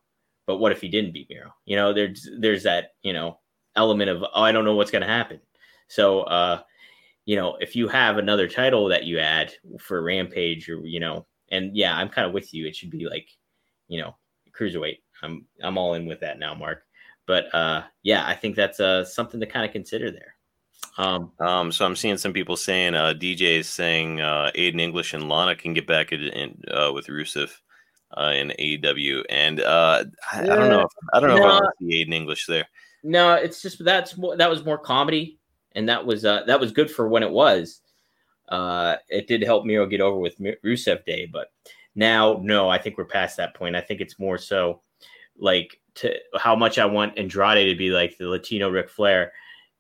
but 0.48 0.58
what 0.58 0.72
if 0.72 0.82
he 0.82 0.88
didn't 0.88 1.14
beat 1.14 1.30
Miro? 1.30 1.54
You 1.66 1.76
know, 1.76 1.94
there's 1.94 2.28
there's 2.40 2.64
that 2.64 2.94
you 3.04 3.14
know 3.14 3.40
element 3.76 4.10
of 4.10 4.24
oh, 4.24 4.42
I 4.42 4.52
don't 4.52 4.66
know 4.66 4.76
what's 4.76 4.92
going 4.92 5.04
to 5.04 5.08
happen. 5.08 5.40
So, 5.88 6.22
uh, 6.22 6.62
you 7.26 7.36
know, 7.36 7.58
if 7.60 7.76
you 7.76 7.88
have 7.90 8.18
another 8.18 8.48
title 8.48 8.88
that 8.88 9.04
you 9.04 9.20
add 9.20 9.54
for 9.80 10.02
Rampage, 10.02 10.70
or 10.70 10.86
you 10.86 11.00
know, 11.00 11.26
and 11.50 11.76
yeah, 11.76 11.96
I'm 11.96 12.10
kind 12.10 12.26
of 12.26 12.34
with 12.34 12.54
you. 12.54 12.66
It 12.66 12.76
should 12.76 12.90
be 12.90 13.06
like, 13.08 13.28
you 13.88 14.02
know, 14.02 14.16
cruiserweight. 14.58 15.00
I'm 15.22 15.46
I'm 15.62 15.78
all 15.78 15.94
in 15.96 16.06
with 16.06 16.22
that 16.22 16.40
now, 16.40 16.56
Mark. 16.56 16.84
But 17.28 17.54
uh, 17.54 17.84
yeah, 18.04 18.26
I 18.26 18.34
think 18.34 18.56
that's 18.56 18.80
uh, 18.80 19.06
something 19.06 19.40
to 19.40 19.46
kind 19.46 19.66
of 19.66 19.72
consider 19.72 20.12
there. 20.12 20.36
Um, 20.98 21.32
Um, 21.40 21.72
so 21.72 21.86
I'm 21.86 21.96
seeing 21.96 22.18
some 22.18 22.34
people 22.34 22.58
saying 22.58 22.96
uh, 22.96 23.14
DJ 23.14 23.60
is 23.60 23.68
saying 23.70 24.22
uh, 24.22 24.52
Aiden 24.56 24.80
English 24.82 25.14
and 25.14 25.30
Lana 25.30 25.56
can 25.56 25.74
get 25.74 25.88
back 25.88 26.12
in, 26.12 26.22
in 26.22 26.62
uh, 26.70 26.92
with 26.94 27.08
Rusev 27.08 27.52
uh, 28.18 28.32
in 28.36 28.52
AEW, 28.60 29.24
and 29.30 29.62
uh, 29.62 30.04
I, 30.32 30.42
I 30.52 30.56
don't 30.56 30.70
know. 30.70 30.82
If, 30.82 30.92
I 31.14 31.20
don't 31.20 31.30
know 31.30 31.36
if 31.36 31.46
I 31.46 31.48
No. 31.48 31.54
want 31.54 31.66
to 31.80 31.86
see 31.86 32.06
Aiden 32.06 32.14
English 32.14 32.46
there. 32.46 32.68
no, 33.04 33.34
it's 33.34 33.62
just 33.62 33.84
that's 33.84 34.18
more 34.18 34.36
that 34.38 34.50
was 34.50 34.66
more 34.66 34.78
comedy, 34.78 35.40
and 35.74 35.88
that 35.90 36.06
was 36.06 36.26
uh, 36.26 36.44
that 36.46 36.60
was 36.60 36.72
good 36.72 36.92
for 36.92 37.08
when 37.08 37.24
it 37.24 37.32
was. 37.32 37.82
Uh, 38.50 38.98
it 39.08 39.28
did 39.28 39.42
help 39.44 39.66
Miro 39.66 39.86
get 39.86 40.02
over 40.02 40.18
with 40.20 40.38
Rusev 40.40 41.06
Day, 41.06 41.26
but 41.26 41.52
now 41.96 42.40
no, 42.44 42.68
I 42.70 42.78
think 42.78 42.98
we're 42.98 43.06
past 43.06 43.38
that 43.38 43.56
point. 43.56 43.76
I 43.78 43.82
think 43.82 44.02
it's 44.02 44.20
more 44.20 44.38
so 44.38 44.82
like 45.38 45.80
to 45.96 46.14
how 46.38 46.56
much 46.56 46.78
I 46.78 46.86
want 46.86 47.18
Andrade 47.18 47.70
to 47.74 47.78
be 47.78 47.90
like 47.92 48.18
the 48.18 48.28
Latino 48.28 48.70
Ric 48.70 48.90
Flair, 48.90 49.32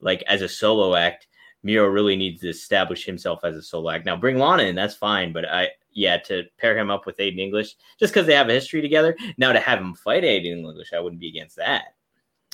like 0.01 0.23
as 0.27 0.41
a 0.41 0.49
solo 0.49 0.95
act. 0.95 1.27
Miro 1.63 1.87
really 1.87 2.15
needs 2.15 2.41
to 2.41 2.49
establish 2.49 3.05
himself 3.05 3.43
as 3.43 3.55
a 3.55 3.61
solo 3.61 3.91
act. 3.91 4.05
Now 4.05 4.15
bring 4.15 4.37
Lana 4.39 4.63
in, 4.63 4.75
that's 4.75 4.95
fine, 4.95 5.31
but 5.31 5.45
I 5.45 5.69
yeah 5.93 6.17
to 6.17 6.43
pair 6.57 6.77
him 6.77 6.89
up 6.89 7.05
with 7.05 7.17
Aiden 7.17 7.39
English 7.39 7.75
just 7.99 8.13
because 8.13 8.25
they 8.25 8.33
have 8.33 8.49
a 8.49 8.53
history 8.53 8.81
together. 8.81 9.15
Now 9.37 9.51
to 9.51 9.59
have 9.59 9.79
him 9.79 9.93
fight 9.93 10.23
Aiden 10.23 10.45
English, 10.45 10.93
I 10.93 10.99
wouldn't 10.99 11.21
be 11.21 11.29
against 11.29 11.57
that. 11.57 11.93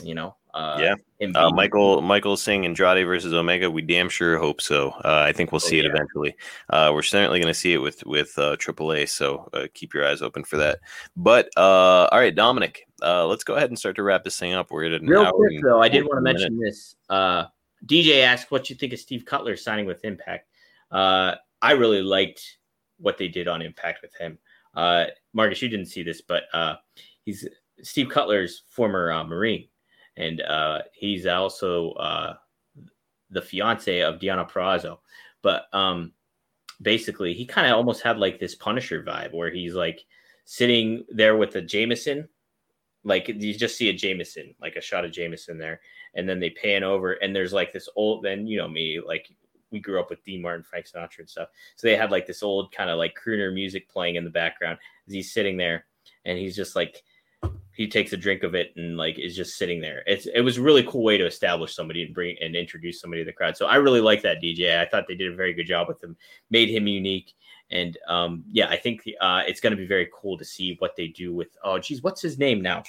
You 0.03 0.14
know, 0.14 0.36
uh, 0.58 0.78
Yeah. 0.80 0.96
Uh, 1.36 1.50
Michael 1.50 2.02
Michael 2.02 2.38
saying 2.38 2.66
Andrade 2.66 3.06
versus 3.06 3.34
Omega. 3.34 3.72
We 3.72 3.82
damn 3.82 4.08
sure 4.10 4.38
hope 4.38 4.62
so. 4.62 4.90
Uh, 5.04 5.24
I 5.28 5.32
think 5.32 5.52
we'll 5.52 5.62
Oh, 5.64 5.68
see 5.68 5.80
it 5.80 5.86
eventually. 5.86 6.36
Uh, 6.70 6.92
we're 6.94 7.02
certainly 7.02 7.40
going 7.40 7.52
to 7.52 7.60
see 7.60 7.74
it 7.74 7.78
with 7.78 8.06
with 8.06 8.38
uh, 8.38 8.56
AAA. 8.58 9.10
So 9.10 9.50
uh, 9.54 9.68
keep 9.74 9.94
your 9.94 10.06
eyes 10.08 10.22
open 10.22 10.44
for 10.44 10.58
that. 10.58 10.80
But 11.16 11.50
uh, 11.58 12.08
all 12.12 12.20
right, 12.20 12.36
Dominic. 12.36 12.88
Uh, 13.02 13.26
let's 13.28 13.44
go 13.44 13.56
ahead 13.56 13.70
and 13.70 13.78
start 13.80 13.96
to 13.96 14.04
wrap 14.04 14.24
this 14.24 14.38
thing 14.40 14.54
up. 14.54 14.70
We're 14.72 14.86
at 14.86 15.02
an 15.02 15.08
Real 15.08 15.24
hour 15.26 15.32
quick 15.34 15.62
though, 15.64 15.82
I 15.82 15.90
did 15.90 16.04
14 16.04 16.08
want 16.08 16.18
to 16.18 16.22
mention 16.22 16.60
this. 16.60 16.96
Uh, 17.10 17.46
DJ 17.86 18.22
asked 18.24 18.52
what 18.52 18.70
you 18.70 18.76
think 18.76 18.94
of 18.94 19.00
Steve 19.00 19.26
Cutler 19.26 19.56
signing 19.56 19.86
with 19.86 20.04
Impact. 20.06 20.48
Uh, 20.92 21.36
I 21.62 21.72
really 21.74 22.02
liked 22.02 22.58
what 23.00 23.18
they 23.18 23.28
did 23.28 23.48
on 23.48 23.62
Impact 23.62 24.02
with 24.02 24.14
him. 24.16 24.38
Uh, 24.76 25.06
Marcus, 25.34 25.62
you 25.62 25.70
didn't 25.70 25.88
see 25.88 26.04
this, 26.04 26.22
but 26.22 26.44
uh, 26.54 26.76
he's 27.26 27.48
Steve 27.84 28.10
Cutler's 28.10 28.64
former 28.70 29.12
uh, 29.12 29.24
Marine, 29.24 29.68
and 30.18 30.41
uh, 30.41 30.81
he's 30.94 31.26
also 31.26 31.91
uh, 31.91 32.35
the 33.30 33.41
fiance 33.41 34.02
of 34.02 34.19
Diana 34.19 34.45
Perazzo. 34.45 34.99
But 35.41 35.65
um, 35.73 36.14
basically, 36.81 37.34
he 37.34 37.45
kind 37.45 37.68
of 37.68 37.77
almost 37.77 38.02
had 38.02 38.18
like 38.18 38.39
this 38.39 38.56
Punisher 38.56 39.03
vibe, 39.03 39.34
where 39.34 39.52
he's 39.52 39.73
like 39.73 40.03
sitting 40.45 41.06
there 41.10 41.38
with 41.38 41.56
a 41.56 41.61
Jameson 41.61 42.27
like 43.07 43.30
you 43.30 43.53
just 43.53 43.77
see 43.77 43.88
a 43.89 43.94
Jameson, 43.94 44.53
like 44.61 44.76
a 44.76 44.81
shot 44.81 45.06
of 45.06 45.14
Jameson 45.14 45.57
there, 45.57 45.80
and 46.15 46.27
then 46.27 46.41
they 46.41 46.49
pan 46.49 46.84
over, 46.84 47.14
and 47.14 47.34
there's 47.34 47.53
like 47.53 47.72
this 47.72 47.88
old. 47.95 48.23
Then 48.23 48.45
you 48.45 48.57
know 48.57 48.68
me, 48.68 48.99
like 48.99 49.30
we 49.72 49.80
grew 49.80 49.99
up 49.99 50.10
with 50.10 50.23
Dean 50.26 50.41
Martin, 50.41 50.64
Frank 50.64 50.88
Sinatra, 50.88 51.19
and 51.19 51.30
stuff. 51.30 51.48
So 51.77 51.88
they 51.88 51.95
had 51.95 52.11
like 52.11 52.27
this 52.27 52.44
old 52.44 52.72
kind 52.73 52.89
of 52.89 52.98
like 52.98 53.15
crooner 53.15 53.53
music 53.53 53.88
playing 53.89 54.15
in 54.15 54.26
the 54.26 54.30
background 54.30 54.77
as 55.07 55.14
he's 55.14 55.31
sitting 55.31 55.56
there, 55.56 55.85
and 56.26 56.38
he's 56.38 56.56
just 56.56 56.76
like 56.76 57.02
he 57.78 57.88
takes 57.88 58.12
a 58.12 58.18
drink 58.18 58.41
of 58.41 58.56
it 58.56 58.74
and 58.76 58.98
like 58.98 59.20
is 59.20 59.36
just 59.36 59.56
sitting 59.56 59.80
there. 59.80 60.02
It's 60.08 60.26
it 60.26 60.41
was 60.41 60.58
a 60.58 60.64
really 60.64 60.82
cool 60.82 61.04
way 61.04 61.16
to 61.16 61.28
establish 61.28 61.76
somebody 61.76 62.04
and 62.04 62.14
bring 62.14 62.36
and 62.41 62.56
introduce 62.56 62.99
somebody 62.99 63.22
to 63.22 63.26
the 63.28 63.34
crowd. 63.34 63.56
So 63.56 63.68
I 63.68 63.76
really 63.76 64.02
like 64.02 64.24
that 64.24 64.41
DJ. 64.41 64.80
I 64.80 64.88
thought 64.88 65.06
they 65.08 65.14
did 65.14 65.32
a 65.32 65.36
very 65.36 65.54
good 65.54 65.68
job 65.68 65.88
with 65.88 66.04
him, 66.04 66.18
made 66.49 66.70
him 66.70 66.88
unique. 66.88 67.34
And 67.70 67.95
um, 68.08 68.44
yeah, 68.52 68.68
I 68.68 68.78
think 68.78 69.08
uh, 69.22 69.44
it's 69.45 69.60
going 69.60 69.72
to 69.72 69.78
be 69.78 69.86
very 69.86 70.10
cool 70.12 70.40
to 70.40 70.44
see 70.44 70.76
what 70.80 70.95
they 70.95 71.10
do 71.10 71.36
with. 71.36 71.49
Oh, 71.64 71.78
geez, 71.78 72.02
what's 72.02 72.22
his 72.22 72.40
name 72.40 72.64
now? 72.64 72.82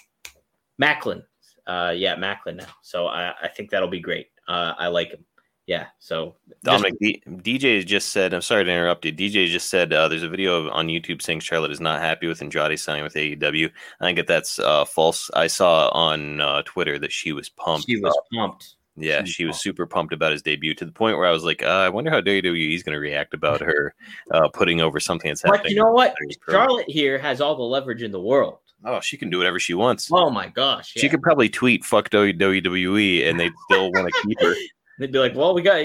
Maclin. 0.81 1.23
Uh, 1.67 1.93
yeah, 1.95 2.17
Maclin 2.17 2.57
now. 2.57 2.73
So 2.81 3.09
I, 3.09 3.35
I 3.43 3.49
think 3.49 3.69
that'll 3.69 3.89
be 3.89 4.01
great. 4.01 4.29
Uh, 4.49 4.73
I 4.79 4.89
like 4.89 5.11
him. 5.11 5.23
Yeah. 5.69 5.87
So 5.99 6.35
just- 6.65 6.85
D- 6.99 7.23
DJ 7.27 7.85
just 7.85 8.09
said, 8.09 8.33
I'm 8.33 8.41
sorry 8.41 8.65
to 8.65 8.71
interrupt 8.71 9.05
you. 9.05 9.13
DJ 9.13 9.47
just 9.49 9.69
said 9.69 9.93
uh, 9.93 10.09
there's 10.09 10.23
a 10.23 10.29
video 10.29 10.71
on 10.71 10.87
YouTube 10.89 11.21
saying 11.21 11.41
Charlotte 11.41 11.71
is 11.71 11.79
not 11.81 12.01
happy 12.01 12.27
with 12.27 12.41
Andrade 12.41 12.81
signing 12.81 13.05
with 13.05 13.13
AEW. 13.13 13.71
I 14.01 14.05
think 14.05 14.17
that 14.17 14.27
that's 14.27 14.59
uh, 14.59 14.87
false. 14.87 15.31
I 15.35 15.47
saw 15.47 15.89
on 15.91 16.41
uh, 16.41 16.63
Twitter 16.65 16.99
that 17.01 17.13
she 17.13 17.33
was 17.33 17.51
pumped. 17.51 17.87
she 17.87 18.01
was 18.01 18.19
pumped. 18.35 18.77
Yeah, 18.97 19.19
she 19.19 19.23
was 19.25 19.31
she 19.31 19.45
was 19.45 19.53
pumped. 19.57 19.63
super 19.63 19.87
pumped 19.87 20.13
about 20.15 20.33
his 20.33 20.41
debut 20.43 20.73
to 20.75 20.87
the 20.87 20.91
point 20.91 21.19
where 21.19 21.27
I 21.27 21.33
was 21.33 21.45
like, 21.45 21.63
uh, 21.63 21.67
I 21.67 21.91
wonder 21.91 22.11
how 22.11 22.23
WWE 22.23 22.75
is 22.75 22.83
going 22.83 22.95
to 22.95 22.99
react 23.01 23.35
about 23.35 23.61
her 23.61 23.95
uh, 24.33 24.49
putting 24.49 24.81
over 24.81 24.99
something 24.99 25.29
that's 25.29 25.43
But 25.43 25.57
happening. 25.57 25.77
you 25.77 25.83
know 25.83 25.93
what? 25.93 26.15
in 26.21 26.29
this 26.29 26.37
program. 26.39 26.67
Charlotte 26.67 26.89
here 26.91 27.19
has 27.19 27.43
all 27.43 27.55
the 27.57 27.63
leverage 27.63 28.03
in 28.03 28.11
the 28.11 28.21
world. 28.21 28.59
Oh, 28.87 29.01
she 29.01 29.19
can 29.19 29.29
do 29.29 29.37
whatever 29.37 29.59
she 29.61 29.75
wants. 29.75 30.09
Oh 30.11 30.31
my 30.31 30.49
gosh. 30.49 30.93
She 30.97 31.09
could 31.11 31.21
probably 31.23 31.49
tweet 31.51 31.85
"fuck 31.85 32.09
WWE" 32.11 33.29
and 33.29 33.39
they'd 33.39 33.53
still 33.69 33.93
want 33.93 34.09
to 34.13 34.23
keep 34.27 34.41
her. 34.41 34.55
They'd 34.99 35.13
be 35.13 35.19
like, 35.19 35.37
well, 35.37 35.55
we 35.55 35.63
got, 35.63 35.81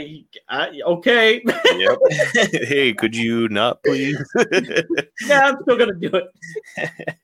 uh, 0.50 0.68
okay. 0.86 1.42
yep. 1.46 2.00
hey, 2.52 2.94
could 2.94 3.16
you 3.16 3.48
not 3.50 3.84
please? 3.84 4.18
yeah, 5.28 5.42
I'm 5.50 5.62
still 5.62 5.78
gonna 5.78 5.94
do 5.94 6.10
it. 6.14 7.18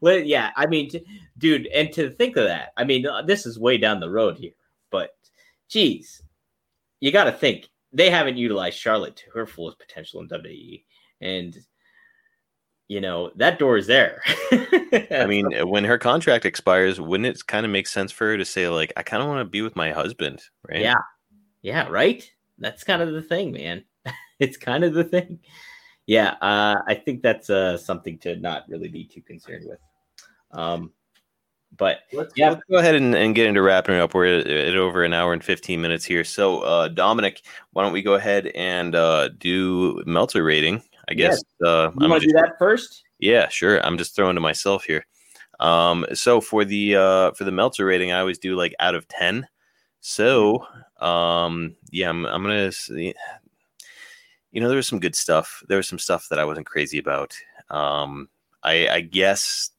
well, 0.00 0.18
yeah, 0.18 0.50
I 0.56 0.66
mean, 0.66 0.90
t- 0.90 1.04
dude, 1.38 1.68
and 1.68 1.92
to 1.92 2.10
think 2.10 2.36
of 2.36 2.44
that, 2.44 2.72
I 2.76 2.82
mean, 2.82 3.06
uh, 3.06 3.22
this 3.22 3.46
is 3.46 3.58
way 3.58 3.78
down 3.78 4.00
the 4.00 4.10
road 4.10 4.38
here, 4.38 4.52
but 4.90 5.10
geez, 5.68 6.22
you 7.00 7.12
got 7.12 7.24
to 7.24 7.32
think 7.32 7.68
they 7.92 8.10
haven't 8.10 8.36
utilized 8.36 8.78
Charlotte 8.78 9.16
to 9.16 9.30
her 9.34 9.46
fullest 9.46 9.78
potential 9.78 10.20
in 10.20 10.28
WWE, 10.28 10.82
and 11.20 11.56
you 12.88 13.00
know 13.00 13.30
that 13.36 13.58
door 13.58 13.76
is 13.76 13.86
there. 13.86 14.22
I 14.52 15.26
mean, 15.28 15.50
when 15.68 15.84
her 15.84 15.98
contract 15.98 16.44
expires, 16.44 17.00
wouldn't 17.00 17.26
it 17.26 17.46
kind 17.46 17.64
of 17.64 17.72
make 17.72 17.86
sense 17.86 18.12
for 18.12 18.26
her 18.26 18.36
to 18.36 18.44
say 18.44 18.68
like, 18.68 18.92
"I 18.96 19.02
kind 19.02 19.22
of 19.22 19.28
want 19.28 19.40
to 19.40 19.50
be 19.50 19.62
with 19.62 19.76
my 19.76 19.92
husband," 19.92 20.42
right? 20.68 20.80
yeah, 20.80 20.96
yeah, 21.66 21.88
right. 21.88 22.30
That's 22.58 22.84
kind 22.84 23.02
of 23.02 23.12
the 23.12 23.22
thing, 23.22 23.50
man. 23.50 23.82
it's 24.38 24.56
kind 24.56 24.84
of 24.84 24.94
the 24.94 25.02
thing. 25.02 25.40
Yeah, 26.06 26.36
uh, 26.40 26.76
I 26.86 26.94
think 26.94 27.22
that's 27.22 27.50
uh, 27.50 27.76
something 27.76 28.18
to 28.18 28.36
not 28.36 28.62
really 28.68 28.86
be 28.86 29.04
too 29.04 29.20
concerned 29.20 29.64
with. 29.66 29.80
Um, 30.52 30.92
but 31.76 32.02
Let's, 32.12 32.32
Yeah. 32.36 32.50
let's 32.50 32.62
go 32.70 32.78
ahead 32.78 32.94
and, 32.94 33.16
and 33.16 33.34
get 33.34 33.48
into 33.48 33.62
wrapping 33.62 33.96
it 33.96 34.00
up. 34.00 34.14
We're 34.14 34.38
at, 34.38 34.46
at 34.46 34.76
over 34.76 35.02
an 35.02 35.12
hour 35.12 35.32
and 35.32 35.42
15 35.42 35.82
minutes 35.82 36.04
here. 36.04 36.22
So, 36.22 36.60
uh, 36.60 36.86
Dominic, 36.86 37.42
why 37.72 37.82
don't 37.82 37.92
we 37.92 38.00
go 38.00 38.14
ahead 38.14 38.46
and 38.54 38.94
uh, 38.94 39.30
do 39.30 40.00
Melter 40.06 40.44
rating? 40.44 40.84
I 41.08 41.14
guess. 41.14 41.42
Uh, 41.64 41.90
you 41.94 42.04
I'm 42.04 42.10
want 42.10 42.22
to 42.22 42.28
do 42.28 42.34
that 42.34 42.52
first? 42.60 43.02
Yeah, 43.18 43.48
sure. 43.48 43.84
I'm 43.84 43.98
just 43.98 44.14
throwing 44.14 44.36
to 44.36 44.40
myself 44.40 44.84
here. 44.84 45.04
Um, 45.58 46.06
so 46.14 46.40
for 46.40 46.64
the 46.64 46.94
uh, 46.94 47.32
for 47.32 47.42
the 47.42 47.50
Melter 47.50 47.86
rating, 47.86 48.12
I 48.12 48.20
always 48.20 48.38
do 48.38 48.54
like 48.54 48.74
out 48.78 48.94
of 48.94 49.08
10. 49.08 49.48
So, 50.00 50.64
um, 51.00 51.76
yeah, 51.90 52.08
I'm, 52.08 52.24
I'm 52.26 52.42
gonna. 52.42 52.72
See, 52.72 53.14
you 54.52 54.60
know, 54.60 54.68
there 54.68 54.76
was 54.76 54.86
some 54.86 55.00
good 55.00 55.14
stuff. 55.16 55.62
There 55.68 55.76
was 55.76 55.88
some 55.88 55.98
stuff 55.98 56.28
that 56.30 56.38
I 56.38 56.44
wasn't 56.44 56.66
crazy 56.66 56.98
about. 56.98 57.34
Um, 57.68 58.28
I, 58.62 58.88
I 58.88 59.00
guess 59.00 59.70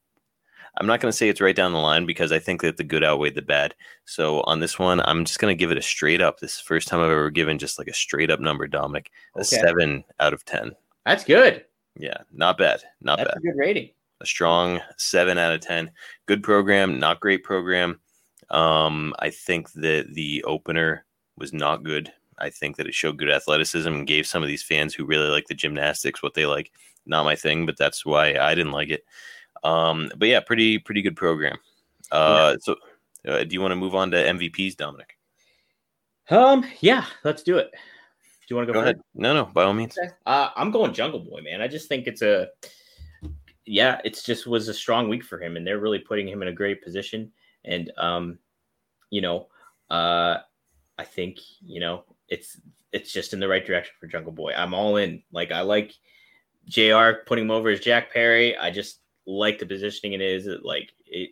I'm 0.79 0.85
not 0.85 0.99
going 0.99 1.11
to 1.11 1.17
say 1.17 1.29
it's 1.29 1.41
right 1.41 1.55
down 1.55 1.71
the 1.73 1.79
line 1.79 2.05
because 2.05 2.31
I 2.31 2.37
think 2.37 2.61
that 2.61 2.77
the 2.77 2.83
good 2.83 3.03
outweighed 3.03 3.33
the 3.33 3.41
bad. 3.41 3.73
So 4.05 4.41
on 4.41 4.59
this 4.59 4.77
one, 4.77 5.01
I'm 5.01 5.25
just 5.25 5.39
going 5.39 5.51
to 5.55 5.59
give 5.59 5.71
it 5.71 5.77
a 5.77 5.81
straight 5.81 6.21
up. 6.21 6.39
This 6.39 6.51
is 6.51 6.57
the 6.59 6.65
first 6.65 6.87
time 6.87 6.99
I've 6.99 7.09
ever 7.09 7.31
given 7.31 7.57
just 7.57 7.79
like 7.79 7.87
a 7.87 7.93
straight 7.93 8.29
up 8.29 8.39
number, 8.39 8.67
Dominic. 8.67 9.09
A 9.35 9.39
Okay. 9.39 9.45
seven 9.45 10.03
out 10.19 10.33
of 10.33 10.45
10. 10.45 10.73
That's 11.05 11.23
good. 11.23 11.65
Yeah, 11.95 12.17
not 12.31 12.59
bad. 12.59 12.83
Not 13.01 13.17
That's 13.17 13.29
bad. 13.31 13.37
a 13.37 13.41
good 13.41 13.57
rating. 13.57 13.89
A 14.21 14.25
strong 14.27 14.79
seven 14.97 15.39
out 15.39 15.53
of 15.53 15.61
10. 15.61 15.89
Good 16.27 16.43
program, 16.43 16.99
not 16.99 17.19
great 17.19 17.43
program. 17.43 17.99
Um, 18.51 19.15
I 19.17 19.31
think 19.31 19.71
that 19.73 20.13
the 20.13 20.43
opener 20.43 21.05
was 21.37 21.53
not 21.53 21.83
good. 21.83 22.11
I 22.39 22.49
think 22.49 22.77
that 22.77 22.87
it 22.87 22.93
showed 22.93 23.17
good 23.17 23.31
athleticism 23.31 23.89
and 23.89 24.07
gave 24.07 24.27
some 24.27 24.43
of 24.43 24.47
these 24.47 24.63
fans 24.63 24.93
who 24.93 25.05
really 25.05 25.29
like 25.29 25.47
the 25.47 25.55
gymnastics 25.55 26.21
what 26.21 26.33
they 26.33 26.45
like. 26.45 26.71
Not 27.05 27.25
my 27.25 27.35
thing, 27.35 27.65
but 27.65 27.77
that's 27.77 28.05
why 28.05 28.37
I 28.37 28.53
didn't 28.53 28.73
like 28.73 28.89
it. 28.89 29.03
Um, 29.63 30.11
but 30.17 30.27
yeah, 30.27 30.39
pretty 30.39 30.77
pretty 30.77 31.01
good 31.01 31.15
program. 31.15 31.57
Uh, 32.11 32.57
so 32.61 32.75
uh, 33.27 33.43
do 33.43 33.53
you 33.53 33.61
want 33.61 33.71
to 33.71 33.75
move 33.75 33.95
on 33.95 34.11
to 34.11 34.17
MVPs, 34.17 34.75
Dominic? 34.75 35.17
Um, 36.29 36.65
yeah, 36.79 37.05
let's 37.23 37.43
do 37.43 37.57
it. 37.57 37.71
Do 37.71 38.53
you 38.53 38.55
want 38.55 38.67
to 38.67 38.73
go, 38.73 38.79
Go 38.79 38.83
ahead. 38.83 39.01
No, 39.13 39.33
no, 39.33 39.45
by 39.45 39.63
all 39.63 39.73
means. 39.73 39.97
Uh, 40.25 40.49
I'm 40.55 40.71
going 40.71 40.93
Jungle 40.93 41.19
Boy, 41.19 41.41
man. 41.41 41.61
I 41.61 41.67
just 41.67 41.89
think 41.89 42.07
it's 42.07 42.21
a, 42.21 42.47
yeah, 43.65 43.99
it's 44.05 44.23
just 44.23 44.47
was 44.47 44.69
a 44.69 44.73
strong 44.73 45.09
week 45.09 45.23
for 45.23 45.41
him, 45.41 45.57
and 45.57 45.67
they're 45.67 45.79
really 45.79 45.99
putting 45.99 46.27
him 46.27 46.41
in 46.41 46.47
a 46.47 46.53
great 46.53 46.81
position. 46.81 47.31
And 47.65 47.91
um, 47.97 48.39
you 49.09 49.21
know, 49.21 49.47
uh, 49.89 50.37
I 50.97 51.03
think 51.03 51.39
you 51.65 51.79
know 51.79 52.03
it's 52.27 52.59
it's 52.91 53.11
just 53.11 53.33
in 53.33 53.39
the 53.39 53.47
right 53.47 53.65
direction 53.65 53.93
for 53.99 54.07
Jungle 54.07 54.31
Boy. 54.31 54.53
I'm 54.55 54.73
all 54.73 54.97
in. 54.97 55.23
Like 55.31 55.51
I 55.51 55.61
like 55.61 55.93
Jr. 56.67 57.23
putting 57.25 57.45
him 57.45 57.51
over 57.51 57.69
as 57.69 57.79
Jack 57.79 58.13
Perry. 58.13 58.57
I 58.57 58.71
just 58.71 58.99
like 59.25 59.59
the 59.59 59.65
positioning 59.65 60.13
it 60.13 60.21
is. 60.21 60.47
Like 60.63 60.91
it, 61.05 61.31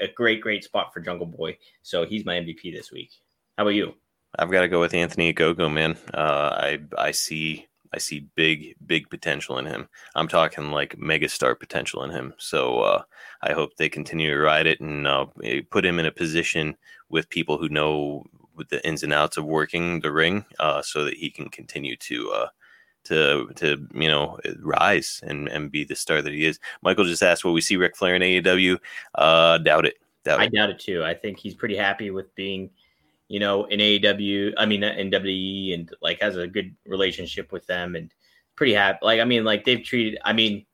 a 0.00 0.08
great 0.08 0.40
great 0.40 0.64
spot 0.64 0.92
for 0.92 1.00
Jungle 1.00 1.26
Boy. 1.26 1.56
So 1.82 2.04
he's 2.04 2.24
my 2.24 2.34
MVP 2.36 2.72
this 2.72 2.92
week. 2.92 3.10
How 3.56 3.64
about 3.64 3.74
you? 3.74 3.94
I've 4.38 4.50
got 4.50 4.60
to 4.60 4.68
go 4.68 4.80
with 4.80 4.94
Anthony 4.94 5.32
Ogogo, 5.32 5.72
man. 5.72 5.96
Uh, 6.14 6.50
I 6.52 6.78
I 6.96 7.10
see 7.10 7.66
I 7.92 7.98
see 7.98 8.28
big 8.36 8.76
big 8.86 9.10
potential 9.10 9.58
in 9.58 9.66
him. 9.66 9.88
I'm 10.14 10.28
talking 10.28 10.70
like 10.70 10.96
megastar 10.96 11.58
potential 11.58 12.04
in 12.04 12.10
him. 12.10 12.34
So 12.38 12.80
uh, 12.80 13.02
I 13.42 13.52
hope 13.52 13.76
they 13.76 13.88
continue 13.88 14.30
to 14.30 14.40
ride 14.40 14.66
it 14.66 14.80
and 14.80 15.06
uh, 15.06 15.26
put 15.70 15.84
him 15.84 15.98
in 15.98 16.06
a 16.06 16.12
position 16.12 16.76
with 17.08 17.28
people 17.28 17.58
who 17.58 17.68
know 17.68 18.24
with 18.60 18.68
the 18.68 18.86
ins 18.86 19.02
and 19.02 19.12
outs 19.12 19.36
of 19.36 19.44
working 19.44 20.00
the 20.00 20.12
ring, 20.12 20.44
uh, 20.60 20.82
so 20.82 21.04
that 21.04 21.14
he 21.14 21.30
can 21.30 21.48
continue 21.48 21.96
to 21.96 22.30
uh, 22.30 22.48
to 23.04 23.50
to 23.56 23.88
you 23.94 24.08
know 24.08 24.38
rise 24.60 25.20
and 25.24 25.48
and 25.48 25.72
be 25.72 25.84
the 25.84 25.96
star 25.96 26.22
that 26.22 26.32
he 26.32 26.44
is. 26.44 26.60
Michael 26.82 27.04
just 27.04 27.22
asked, 27.22 27.44
"Will 27.44 27.52
we 27.52 27.60
see 27.60 27.76
Ric 27.76 27.96
Flair 27.96 28.14
in 28.14 28.22
AEW?" 28.22 28.78
Uh, 29.14 29.58
doubt 29.58 29.86
it. 29.86 29.96
Doubt 30.24 30.40
I 30.40 30.44
it. 30.44 30.52
doubt 30.52 30.70
it 30.70 30.78
too. 30.78 31.02
I 31.02 31.14
think 31.14 31.38
he's 31.38 31.54
pretty 31.54 31.76
happy 31.76 32.10
with 32.10 32.34
being, 32.34 32.70
you 33.28 33.40
know, 33.40 33.64
in 33.64 33.80
AEW. 33.80 34.52
I 34.58 34.66
mean, 34.66 34.84
in 34.84 35.10
WWE, 35.10 35.74
and 35.74 35.90
like 36.02 36.20
has 36.20 36.36
a 36.36 36.46
good 36.46 36.74
relationship 36.86 37.52
with 37.52 37.66
them, 37.66 37.96
and 37.96 38.12
pretty 38.54 38.74
happy. 38.74 38.98
Like, 39.02 39.20
I 39.20 39.24
mean, 39.24 39.44
like 39.44 39.64
they've 39.64 39.82
treated. 39.82 40.20
I 40.24 40.34
mean, 40.34 40.66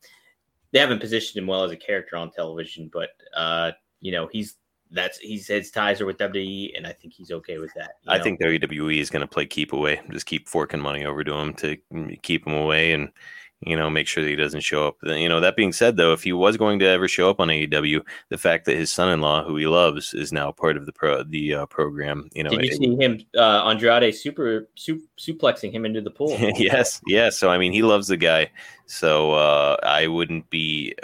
they 0.72 0.80
haven't 0.80 1.00
positioned 1.00 1.40
him 1.40 1.46
well 1.46 1.64
as 1.64 1.70
a 1.70 1.76
character 1.76 2.16
on 2.16 2.30
television, 2.30 2.90
but 2.92 3.10
uh, 3.34 3.72
you 4.00 4.12
know, 4.12 4.28
he's 4.32 4.56
that's 4.90 5.18
he 5.18 5.38
says 5.38 5.70
ties 5.70 6.00
are 6.00 6.06
with 6.06 6.18
WWE, 6.18 6.76
and 6.76 6.86
I 6.86 6.92
think 6.92 7.12
he's 7.12 7.30
okay 7.30 7.58
with 7.58 7.72
that. 7.74 7.96
I 8.06 8.18
know? 8.18 8.24
think 8.24 8.40
WWE 8.40 9.00
is 9.00 9.10
going 9.10 9.20
to 9.20 9.26
play 9.26 9.46
keep 9.46 9.72
away. 9.72 10.00
Just 10.10 10.26
keep 10.26 10.48
forking 10.48 10.80
money 10.80 11.04
over 11.04 11.24
to 11.24 11.34
him 11.34 11.54
to 11.54 11.76
mm, 11.92 12.20
keep 12.22 12.46
him 12.46 12.54
away 12.54 12.92
and 12.92 13.10
you 13.60 13.74
know 13.74 13.88
make 13.88 14.06
sure 14.06 14.22
that 14.22 14.28
he 14.28 14.36
doesn't 14.36 14.60
show 14.60 14.86
up. 14.86 14.96
You 15.02 15.28
know 15.28 15.40
that 15.40 15.56
being 15.56 15.72
said, 15.72 15.96
though, 15.96 16.12
if 16.12 16.22
he 16.22 16.32
was 16.32 16.56
going 16.56 16.78
to 16.80 16.86
ever 16.86 17.08
show 17.08 17.28
up 17.28 17.40
on 17.40 17.48
AEW, 17.48 18.02
the 18.28 18.38
fact 18.38 18.64
that 18.66 18.76
his 18.76 18.92
son-in-law, 18.92 19.44
who 19.44 19.56
he 19.56 19.66
loves, 19.66 20.14
is 20.14 20.32
now 20.32 20.52
part 20.52 20.76
of 20.76 20.86
the 20.86 20.92
pro 20.92 21.24
the 21.24 21.54
uh, 21.54 21.66
program. 21.66 22.28
You 22.32 22.44
know, 22.44 22.50
Did 22.50 22.64
you 22.64 22.70
it- 22.70 22.76
see 22.76 23.04
him, 23.04 23.20
uh, 23.36 23.64
Andrade, 23.64 24.14
super, 24.14 24.68
su- 24.76 25.02
suplexing 25.18 25.72
him 25.72 25.84
into 25.84 26.00
the 26.00 26.10
pool? 26.10 26.36
yes, 26.56 27.00
yes. 27.06 27.38
So 27.38 27.50
I 27.50 27.58
mean, 27.58 27.72
he 27.72 27.82
loves 27.82 28.08
the 28.08 28.16
guy. 28.16 28.50
So 28.86 29.32
uh, 29.32 29.76
I 29.82 30.06
wouldn't 30.06 30.48
be 30.48 30.94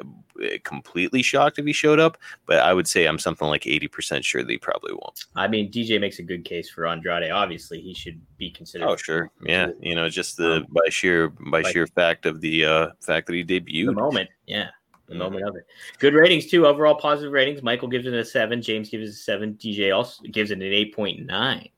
completely 0.64 1.23
shocked 1.23 1.59
if 1.59 1.66
he 1.66 1.73
showed 1.73 1.98
up, 1.98 2.19
but 2.47 2.59
I 2.59 2.73
would 2.74 2.86
say 2.89 3.06
I'm 3.06 3.19
something 3.19 3.48
like 3.48 3.66
eighty 3.66 3.89
percent 3.89 4.24
sure 4.24 4.43
that 4.43 4.51
he 4.51 4.59
probably 4.59 4.93
won't. 4.93 5.24
I 5.36 5.48
mean, 5.48 5.70
DJ 5.70 6.01
makes 6.01 6.19
a 6.19 6.23
good 6.23 6.44
case 6.44 6.70
for 6.70 6.86
Andrade. 6.86 7.31
Obviously, 7.31 7.81
he 7.81 7.94
should 7.94 8.20
be 8.39 8.51
considered. 8.51 8.86
Oh, 8.89 8.97
sure, 8.97 9.31
yeah. 9.44 9.69
You 9.81 9.94
know, 9.94 10.09
just 10.09 10.36
the 10.36 10.64
by 10.70 10.89
sheer 10.90 11.28
by 11.28 11.60
Like- 11.62 11.73
sheer 11.73 11.86
fact 11.86 12.27
of 12.27 12.40
the 12.40 12.64
uh, 12.64 12.89
fact 13.01 13.27
that 13.27 13.35
he 13.35 13.44
debuted. 13.44 13.86
the 13.86 13.93
moment. 13.93 14.31
Yeah, 14.47 14.69
the 15.09 15.14
moment 15.14 15.47
of 15.48 15.56
it. 15.56 15.66
Good 15.98 16.14
ratings 16.14 16.47
too. 16.47 16.66
Overall 16.66 16.94
positive 16.94 17.32
ratings. 17.32 17.62
Michael 17.62 17.89
gives 17.89 18.06
it 18.06 18.14
a 18.14 18.24
seven. 18.24 18.62
James 18.62 18.89
gives 18.89 19.09
it 19.09 19.12
a 19.12 19.16
seven. 19.16 19.55
DJ 19.55 19.94
also 19.94 20.23
gives 20.24 20.51
it 20.51 20.59
an 20.59 20.62
eight 20.62 20.94
point 20.94 21.24
nine. 21.27 21.69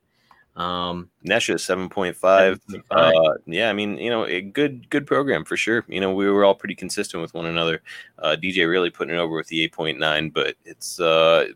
Um, 0.57 1.11
Nesha 1.27 1.59
seven 1.59 1.89
point 1.89 2.17
five. 2.17 2.61
7.5. 2.67 2.83
Uh, 2.91 3.35
yeah, 3.47 3.71
I 3.71 3.73
mean, 3.73 3.99
you 3.99 4.09
know, 4.09 4.25
a 4.25 4.41
good 4.41 4.89
good 4.89 5.07
program 5.07 5.45
for 5.45 5.57
sure. 5.57 5.85
You 5.89 6.01
know, 6.01 6.13
we 6.13 6.31
were 6.31 6.45
all 6.45 6.55
pretty 6.55 6.77
consistent 6.77 7.21
with 7.21 7.35
one 7.35 7.47
another. 7.47 7.83
Uh, 8.19 8.37
DJ 8.41 8.69
really 8.69 8.91
putting 8.91 9.15
it 9.15 9.19
over 9.19 9.35
with 9.35 9.49
the 9.49 9.63
eight 9.63 9.73
point 9.73 9.99
nine, 9.99 10.31
but 10.31 10.55
it's 10.65 11.01
uh, 11.01 11.47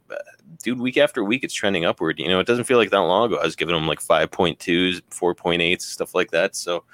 dude, 0.63 0.81
week 0.81 0.97
after 0.97 1.23
week, 1.23 1.45
it's 1.45 1.55
trending 1.55 1.85
upward. 1.85 2.19
You 2.19 2.29
know, 2.29 2.41
it 2.41 2.47
doesn't 2.47 2.65
feel 2.65 2.79
like 2.79 2.91
that 2.91 2.99
long 2.99 3.27
ago. 3.27 3.41
I 3.41 3.45
was 3.45 3.57
giving 3.57 3.75
them 3.75 3.87
like 3.87 4.01
five 4.01 4.31
point 4.31 4.59
twos, 4.59 5.01
four 5.11 5.35
point 5.35 5.63
eights, 5.63 5.87
stuff 5.87 6.15
like 6.15 6.33
that. 6.33 6.57
So, 6.57 6.85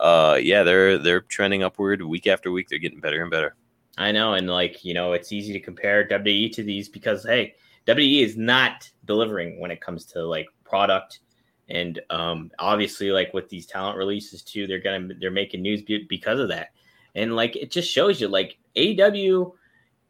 uh, 0.00 0.38
yeah, 0.42 0.64
they're 0.64 0.98
they're 0.98 1.20
trending 1.20 1.62
upward 1.62 2.02
week 2.02 2.26
after 2.26 2.50
week. 2.50 2.68
They're 2.68 2.78
getting 2.78 3.00
better 3.00 3.22
and 3.22 3.30
better. 3.30 3.54
I 3.96 4.10
know, 4.10 4.34
and 4.34 4.48
like 4.48 4.84
you 4.84 4.94
know, 4.94 5.12
it's 5.12 5.30
easy 5.30 5.52
to 5.52 5.60
compare 5.60 6.06
WWE 6.08 6.52
to 6.52 6.64
these 6.64 6.88
because 6.88 7.24
hey, 7.24 7.54
WWE 7.86 8.22
is 8.22 8.36
not 8.36 8.90
delivering 9.04 9.60
when 9.60 9.70
it 9.70 9.80
comes 9.80 10.04
to 10.06 10.24
like 10.24 10.48
product, 10.64 11.20
and 11.68 12.00
um, 12.10 12.50
obviously, 12.58 13.10
like 13.10 13.32
with 13.34 13.48
these 13.48 13.66
talent 13.66 13.98
releases 13.98 14.42
too, 14.42 14.66
they're 14.66 14.80
gonna 14.80 15.14
they're 15.20 15.30
making 15.30 15.62
news 15.62 15.82
be- 15.82 16.06
because 16.08 16.38
of 16.38 16.48
that, 16.48 16.68
and 17.14 17.36
like 17.36 17.56
it 17.56 17.70
just 17.70 17.90
shows 17.90 18.20
you 18.20 18.28
like 18.28 18.58
AW 18.76 19.52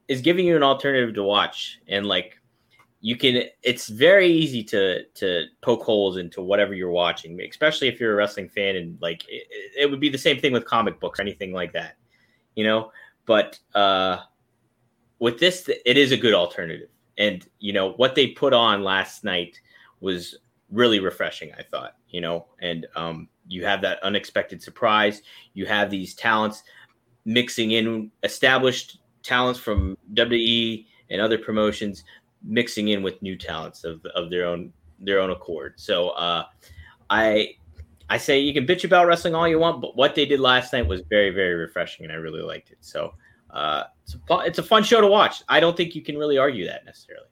is 0.09 0.21
giving 0.21 0.47
you 0.47 0.57
an 0.57 0.63
alternative 0.63 1.15
to 1.15 1.23
watch, 1.23 1.81
and 1.89 2.07
like 2.07 2.39
you 3.01 3.17
can 3.17 3.43
it's 3.63 3.89
very 3.89 4.29
easy 4.29 4.65
to 4.65 5.05
to 5.15 5.45
poke 5.61 5.83
holes 5.83 6.17
into 6.17 6.41
whatever 6.41 6.73
you're 6.73 6.91
watching 6.91 7.39
especially 7.43 7.87
if 7.87 8.01
you're 8.01 8.15
a 8.15 8.17
wrestling 8.17 8.49
fan 8.49 8.77
and 8.77 8.97
like 9.03 9.23
it, 9.29 9.47
it 9.79 9.91
would 9.91 10.01
be 10.01 10.09
the 10.09 10.17
same 10.17 10.41
thing 10.41 10.55
with 10.55 10.65
comic 10.65 10.99
books 11.01 11.19
or 11.19 11.23
anything 11.23 11.53
like 11.53 11.71
that 11.71 11.97
you 12.55 12.65
know? 12.65 12.91
But 13.27 13.59
uh 13.75 14.19
with 15.19 15.39
this 15.39 15.69
it 15.69 15.97
is 15.97 16.13
a 16.13 16.17
good 16.17 16.35
alternative. 16.35 16.89
And 17.17 17.47
you 17.59 17.73
know 17.73 17.93
what 17.93 18.15
they 18.15 18.29
put 18.29 18.53
on 18.53 18.83
last 18.83 19.25
night 19.25 19.61
was 20.01 20.37
really 20.71 21.01
refreshing 21.01 21.53
i 21.59 21.63
thought 21.63 21.97
you 22.09 22.21
know 22.21 22.47
and 22.61 22.87
um 22.97 23.29
you 23.49 23.65
have 23.65 23.83
that 23.83 24.03
unexpected 24.03 24.63
surprise 24.63 25.23
you 25.53 25.67
have 25.67 25.91
these 25.91 26.15
talents 26.15 26.63
mixing 27.25 27.73
in 27.73 28.11
established 28.23 29.01
talents 29.23 29.59
from 29.59 29.97
WE 30.15 30.87
and 31.11 31.21
other 31.21 31.39
promotions 31.39 32.05
mixing 32.43 32.89
in 32.89 33.03
with 33.03 33.21
new 33.23 33.37
talents 33.37 33.85
of, 33.85 34.05
of 34.15 34.31
their 34.31 34.47
own 34.47 34.73
their 35.01 35.21
own 35.21 35.31
accord 35.31 35.75
so 35.77 36.11
uh 36.11 36.45
i 37.11 37.55
I 38.09 38.19
say 38.19 38.39
you 38.39 38.53
can 38.53 38.67
bitch 38.67 38.85
about 38.85 39.07
wrestling 39.07 39.35
all 39.35 39.49
you 39.49 39.59
want, 39.59 39.81
but 39.81 39.97
what 39.97 40.15
they 40.15 40.27
did 40.27 40.41
last 40.41 40.73
night 40.73 40.87
was 40.87 41.01
very, 41.09 41.31
very 41.31 41.55
refreshing, 41.55 42.05
and 42.05 42.13
I 42.13 42.17
really 42.17 42.43
liked 42.43 42.71
it. 42.71 42.79
So 42.81 43.15
uh, 43.51 43.85
it's, 44.03 44.15
a, 44.15 44.39
it's 44.41 44.59
a 44.59 44.63
fun 44.63 44.83
show 44.83 45.01
to 45.01 45.07
watch. 45.07 45.43
I 45.49 45.61
don't 45.61 45.77
think 45.77 45.95
you 45.95 46.03
can 46.03 46.19
really 46.19 46.37
argue 46.37 46.67
that 46.67 46.85
necessarily. 46.85 47.27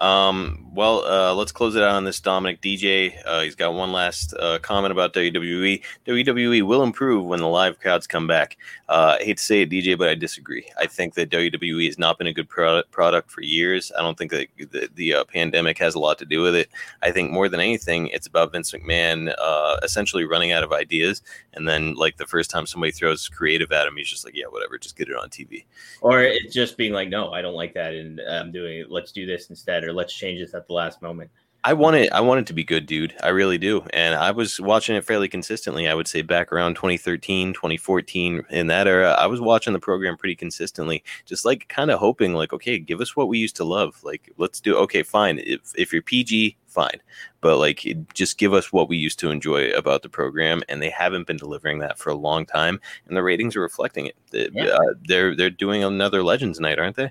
Um, 0.00 0.70
well, 0.74 1.04
uh, 1.04 1.34
let's 1.34 1.52
close 1.52 1.76
it 1.76 1.82
out 1.82 1.94
on 1.94 2.04
this 2.04 2.20
Dominic 2.20 2.60
DJ. 2.60 3.14
Uh, 3.24 3.42
he's 3.42 3.54
got 3.54 3.74
one 3.74 3.92
last 3.92 4.34
uh, 4.34 4.58
comment 4.58 4.92
about 4.92 5.14
WWE. 5.14 5.82
WWE 6.06 6.62
will 6.62 6.82
improve 6.82 7.24
when 7.24 7.40
the 7.40 7.48
live 7.48 7.78
crowds 7.78 8.06
come 8.06 8.26
back. 8.26 8.58
Uh, 8.88 9.16
I 9.20 9.24
hate 9.24 9.38
to 9.38 9.42
say 9.42 9.62
it, 9.62 9.70
DJ, 9.70 9.96
but 9.96 10.08
I 10.08 10.14
disagree. 10.14 10.66
I 10.78 10.86
think 10.86 11.14
that 11.14 11.30
WWE 11.30 11.86
has 11.86 11.98
not 11.98 12.18
been 12.18 12.26
a 12.26 12.32
good 12.32 12.48
product, 12.48 12.90
product 12.90 13.30
for 13.30 13.40
years. 13.40 13.92
I 13.96 14.02
don't 14.02 14.18
think 14.18 14.30
that 14.32 14.48
the, 14.58 14.90
the 14.94 15.14
uh, 15.14 15.24
pandemic 15.24 15.78
has 15.78 15.94
a 15.94 15.98
lot 15.98 16.18
to 16.18 16.26
do 16.26 16.42
with 16.42 16.54
it. 16.54 16.68
I 17.02 17.10
think 17.10 17.30
more 17.30 17.48
than 17.48 17.60
anything, 17.60 18.08
it's 18.08 18.26
about 18.26 18.52
Vince 18.52 18.72
McMahon 18.72 19.34
uh, 19.38 19.78
essentially 19.82 20.24
running 20.24 20.52
out 20.52 20.64
of 20.64 20.72
ideas. 20.72 21.22
And 21.54 21.68
then, 21.68 21.94
like, 21.94 22.16
the 22.16 22.26
first 22.26 22.50
time 22.50 22.66
somebody 22.66 22.92
throws 22.92 23.28
creative 23.28 23.72
at 23.72 23.86
him, 23.86 23.96
he's 23.96 24.10
just 24.10 24.24
like, 24.24 24.36
yeah, 24.36 24.46
whatever, 24.46 24.76
just 24.76 24.96
get 24.96 25.08
it 25.08 25.16
on 25.16 25.30
TV. 25.30 25.64
Or 26.00 26.22
it's 26.22 26.52
just 26.52 26.76
being 26.76 26.92
like, 26.92 27.08
no, 27.08 27.32
I 27.32 27.40
don't 27.42 27.54
like 27.54 27.74
that, 27.74 27.94
and 27.94 28.20
I'm 28.20 28.50
doing 28.50 28.80
it. 28.80 28.90
Let's 28.90 29.12
do 29.12 29.24
this 29.24 29.48
instead, 29.50 29.63
or 29.68 29.92
let's 29.92 30.14
change 30.14 30.40
this 30.40 30.54
at 30.54 30.66
the 30.66 30.72
last 30.72 31.00
moment. 31.02 31.30
I 31.66 31.72
want 31.72 31.96
it. 31.96 32.12
I 32.12 32.20
want 32.20 32.40
it 32.40 32.46
to 32.48 32.52
be 32.52 32.62
good, 32.62 32.84
dude. 32.84 33.14
I 33.22 33.30
really 33.30 33.56
do. 33.56 33.86
And 33.94 34.14
I 34.14 34.32
was 34.32 34.60
watching 34.60 34.96
it 34.96 35.04
fairly 35.06 35.28
consistently. 35.28 35.88
I 35.88 35.94
would 35.94 36.06
say 36.06 36.20
back 36.20 36.52
around 36.52 36.74
2013, 36.74 37.54
2014, 37.54 38.42
in 38.50 38.66
that 38.66 38.86
era, 38.86 39.12
I 39.12 39.26
was 39.26 39.40
watching 39.40 39.72
the 39.72 39.78
program 39.80 40.18
pretty 40.18 40.36
consistently, 40.36 41.02
just 41.24 41.46
like 41.46 41.66
kind 41.68 41.90
of 41.90 41.98
hoping, 41.98 42.34
like, 42.34 42.52
okay, 42.52 42.78
give 42.78 43.00
us 43.00 43.16
what 43.16 43.28
we 43.28 43.38
used 43.38 43.56
to 43.56 43.64
love. 43.64 43.98
Like, 44.04 44.30
let's 44.36 44.60
do. 44.60 44.76
Okay, 44.76 45.02
fine. 45.02 45.38
If 45.38 45.72
if 45.74 45.90
you're 45.90 46.02
PG, 46.02 46.54
fine, 46.66 47.00
but 47.40 47.56
like, 47.56 47.82
just 48.12 48.36
give 48.36 48.52
us 48.52 48.70
what 48.70 48.90
we 48.90 48.98
used 48.98 49.18
to 49.20 49.30
enjoy 49.30 49.70
about 49.70 50.02
the 50.02 50.10
program. 50.10 50.62
And 50.68 50.82
they 50.82 50.90
haven't 50.90 51.26
been 51.26 51.38
delivering 51.38 51.78
that 51.78 51.98
for 51.98 52.10
a 52.10 52.14
long 52.14 52.44
time, 52.44 52.78
and 53.08 53.16
the 53.16 53.22
ratings 53.22 53.56
are 53.56 53.62
reflecting 53.62 54.04
it. 54.04 54.16
They- 54.32 54.50
Yeah. 54.52 54.64
uh, 54.66 54.92
they're 55.08 55.34
they're 55.34 55.48
doing 55.48 55.82
another 55.82 56.22
Legends 56.22 56.60
night, 56.60 56.78
aren't 56.78 56.96
they? 56.96 57.10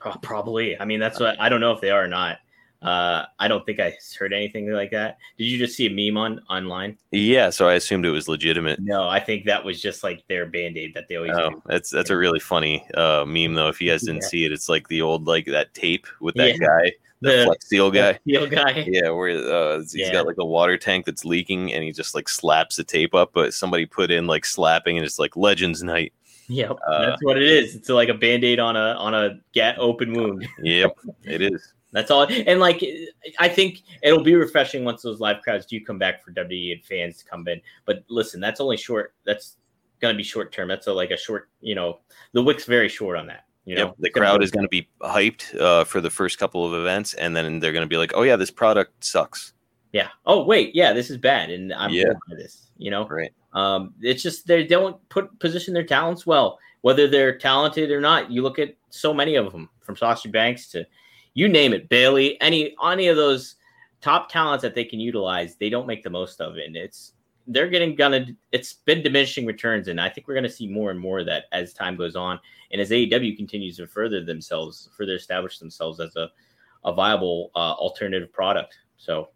Pro- 0.00 0.16
Probably. 0.22 0.78
I 0.80 0.84
mean, 0.84 0.98
that's 1.00 1.20
what 1.20 1.40
I 1.40 1.48
don't 1.48 1.60
know 1.60 1.72
if 1.72 1.80
they 1.80 1.90
are 1.90 2.02
or 2.04 2.08
not. 2.08 2.38
Uh, 2.82 3.26
I 3.38 3.46
don't 3.46 3.64
think 3.66 3.78
I 3.78 3.92
heard 4.18 4.32
anything 4.32 4.72
like 4.72 4.90
that. 4.92 5.18
Did 5.36 5.44
you 5.44 5.58
just 5.58 5.76
see 5.76 5.86
a 5.86 5.90
meme 5.90 6.16
on 6.16 6.40
online? 6.48 6.96
Yeah. 7.10 7.50
So 7.50 7.68
I 7.68 7.74
assumed 7.74 8.06
it 8.06 8.10
was 8.10 8.26
legitimate. 8.26 8.80
No, 8.80 9.06
I 9.06 9.20
think 9.20 9.44
that 9.44 9.62
was 9.62 9.82
just 9.82 10.02
like 10.02 10.24
their 10.28 10.46
band 10.46 10.78
aid 10.78 10.94
that 10.94 11.06
they 11.06 11.16
always 11.16 11.32
Oh, 11.34 11.50
do. 11.50 11.62
that's 11.66 11.90
that's 11.90 12.08
a 12.08 12.16
really 12.16 12.40
funny 12.40 12.86
uh, 12.94 13.26
meme 13.26 13.52
though. 13.52 13.68
If 13.68 13.82
you 13.82 13.90
guys 13.90 14.00
didn't 14.02 14.22
Yeah. 14.22 14.28
see 14.28 14.44
it, 14.46 14.52
it's 14.52 14.70
like 14.70 14.88
the 14.88 15.02
old 15.02 15.26
like 15.26 15.44
that 15.46 15.74
tape 15.74 16.06
with 16.22 16.34
that 16.36 16.52
Yeah. 16.58 16.66
guy, 16.66 16.92
the, 17.20 17.30
The- 17.30 17.44
Flex 17.44 17.68
Seal 17.68 17.90
guy. 17.90 18.14
Steel 18.22 18.46
guy. 18.46 18.84
Yeah, 18.88 19.10
where 19.10 19.28
uh, 19.28 19.80
he's 19.80 19.94
Yeah. 19.96 20.12
got 20.12 20.26
like 20.26 20.38
a 20.38 20.46
water 20.46 20.78
tank 20.78 21.04
that's 21.04 21.26
leaking, 21.26 21.74
and 21.74 21.84
he 21.84 21.92
just 21.92 22.14
like 22.14 22.30
slaps 22.30 22.76
the 22.76 22.84
tape 22.84 23.14
up. 23.14 23.32
But 23.34 23.52
somebody 23.52 23.84
put 23.84 24.10
in 24.10 24.26
like 24.26 24.46
slapping, 24.46 24.96
and 24.96 25.04
it's 25.04 25.18
like 25.18 25.36
Legends 25.36 25.82
Night. 25.82 26.14
Yep, 26.50 26.78
Uh, 26.86 27.06
that's 27.06 27.22
what 27.22 27.36
it 27.36 27.44
is. 27.44 27.76
It's 27.76 27.88
like 27.88 28.08
a 28.08 28.14
band-aid 28.14 28.58
on 28.58 28.76
a 28.76 28.94
on 28.94 29.14
a 29.14 29.40
get 29.52 29.78
open 29.78 30.12
wound. 30.12 30.48
Yep, 30.62 30.98
it 31.22 31.42
is. 31.42 31.72
That's 31.92 32.10
all. 32.10 32.26
And 32.28 32.60
like, 32.60 32.84
I 33.38 33.48
think 33.48 33.82
it'll 34.02 34.22
be 34.22 34.34
refreshing 34.34 34.84
once 34.84 35.02
those 35.02 35.20
live 35.20 35.42
crowds 35.42 35.66
do 35.66 35.80
come 35.84 35.98
back 35.98 36.24
for 36.24 36.32
WWE 36.32 36.72
and 36.72 36.84
fans 36.84 37.18
to 37.18 37.24
come 37.24 37.46
in. 37.48 37.60
But 37.84 38.04
listen, 38.08 38.40
that's 38.40 38.60
only 38.60 38.76
short. 38.76 39.14
That's 39.24 39.56
going 40.00 40.14
to 40.14 40.16
be 40.16 40.22
short 40.22 40.52
term. 40.52 40.68
That's 40.68 40.86
a, 40.86 40.92
like 40.92 41.10
a 41.10 41.16
short. 41.16 41.48
You 41.60 41.74
know, 41.74 42.00
the 42.32 42.42
wick's 42.42 42.64
very 42.64 42.88
short 42.88 43.16
on 43.16 43.26
that. 43.28 43.44
You 43.64 43.76
know, 43.76 43.86
Yep, 43.86 43.94
the 43.98 44.10
crowd 44.10 44.42
is 44.42 44.50
going 44.50 44.64
to 44.64 44.68
be 44.68 44.88
hyped 45.00 45.58
uh, 45.60 45.84
for 45.84 46.00
the 46.00 46.10
first 46.10 46.38
couple 46.38 46.64
of 46.64 46.74
events, 46.74 47.14
and 47.14 47.36
then 47.36 47.60
they're 47.60 47.72
going 47.72 47.84
to 47.84 47.88
be 47.88 47.98
like, 47.98 48.12
"Oh 48.14 48.22
yeah, 48.22 48.36
this 48.36 48.50
product 48.50 49.04
sucks." 49.04 49.52
Yeah. 49.92 50.08
Oh 50.26 50.44
wait, 50.44 50.74
yeah, 50.74 50.92
this 50.92 51.10
is 51.10 51.16
bad, 51.16 51.50
and 51.50 51.72
I'm 51.72 51.90
Yeah. 51.90 52.12
by 52.28 52.36
this. 52.36 52.68
You 52.78 52.90
know, 52.90 53.06
Right. 53.08 53.32
um, 53.52 53.94
it's 54.00 54.22
just 54.22 54.46
they 54.46 54.64
don't 54.64 54.96
put 55.08 55.38
position 55.40 55.74
their 55.74 55.84
talents 55.84 56.26
well, 56.26 56.58
whether 56.82 57.08
they're 57.08 57.36
talented 57.36 57.90
or 57.90 58.00
not. 58.00 58.30
You 58.30 58.42
look 58.42 58.58
at 58.58 58.74
so 58.90 59.12
many 59.12 59.34
of 59.36 59.52
them, 59.52 59.68
from 59.80 59.96
Sasha 59.96 60.28
Banks 60.28 60.68
to 60.72 60.86
you 61.34 61.48
name 61.48 61.72
it, 61.72 61.88
Bailey, 61.88 62.40
any 62.40 62.74
any 62.84 63.08
of 63.08 63.16
those 63.16 63.56
top 64.00 64.30
talents 64.30 64.62
that 64.62 64.74
they 64.74 64.84
can 64.84 65.00
utilize, 65.00 65.56
they 65.56 65.68
don't 65.70 65.86
make 65.86 66.02
the 66.02 66.10
most 66.10 66.40
of 66.40 66.56
it. 66.56 66.66
And 66.66 66.76
it's 66.76 67.12
they're 67.48 67.68
getting 67.68 67.96
gonna 67.96 68.26
it's 68.52 68.74
been 68.74 69.02
diminishing 69.02 69.44
returns, 69.44 69.88
and 69.88 70.00
I 70.00 70.08
think 70.08 70.28
we're 70.28 70.34
gonna 70.34 70.48
see 70.48 70.68
more 70.68 70.90
and 70.92 71.00
more 71.00 71.18
of 71.18 71.26
that 71.26 71.46
as 71.52 71.72
time 71.74 71.96
goes 71.96 72.14
on, 72.14 72.38
and 72.70 72.80
as 72.80 72.90
AEW 72.92 73.36
continues 73.36 73.76
to 73.78 73.86
further 73.88 74.22
themselves, 74.24 74.88
further 74.96 75.16
establish 75.16 75.58
themselves 75.58 75.98
as 75.98 76.14
a 76.16 76.30
a 76.84 76.92
viable 76.94 77.50
uh, 77.56 77.72
alternative 77.74 78.32
product. 78.32 78.78
So, 78.96 79.30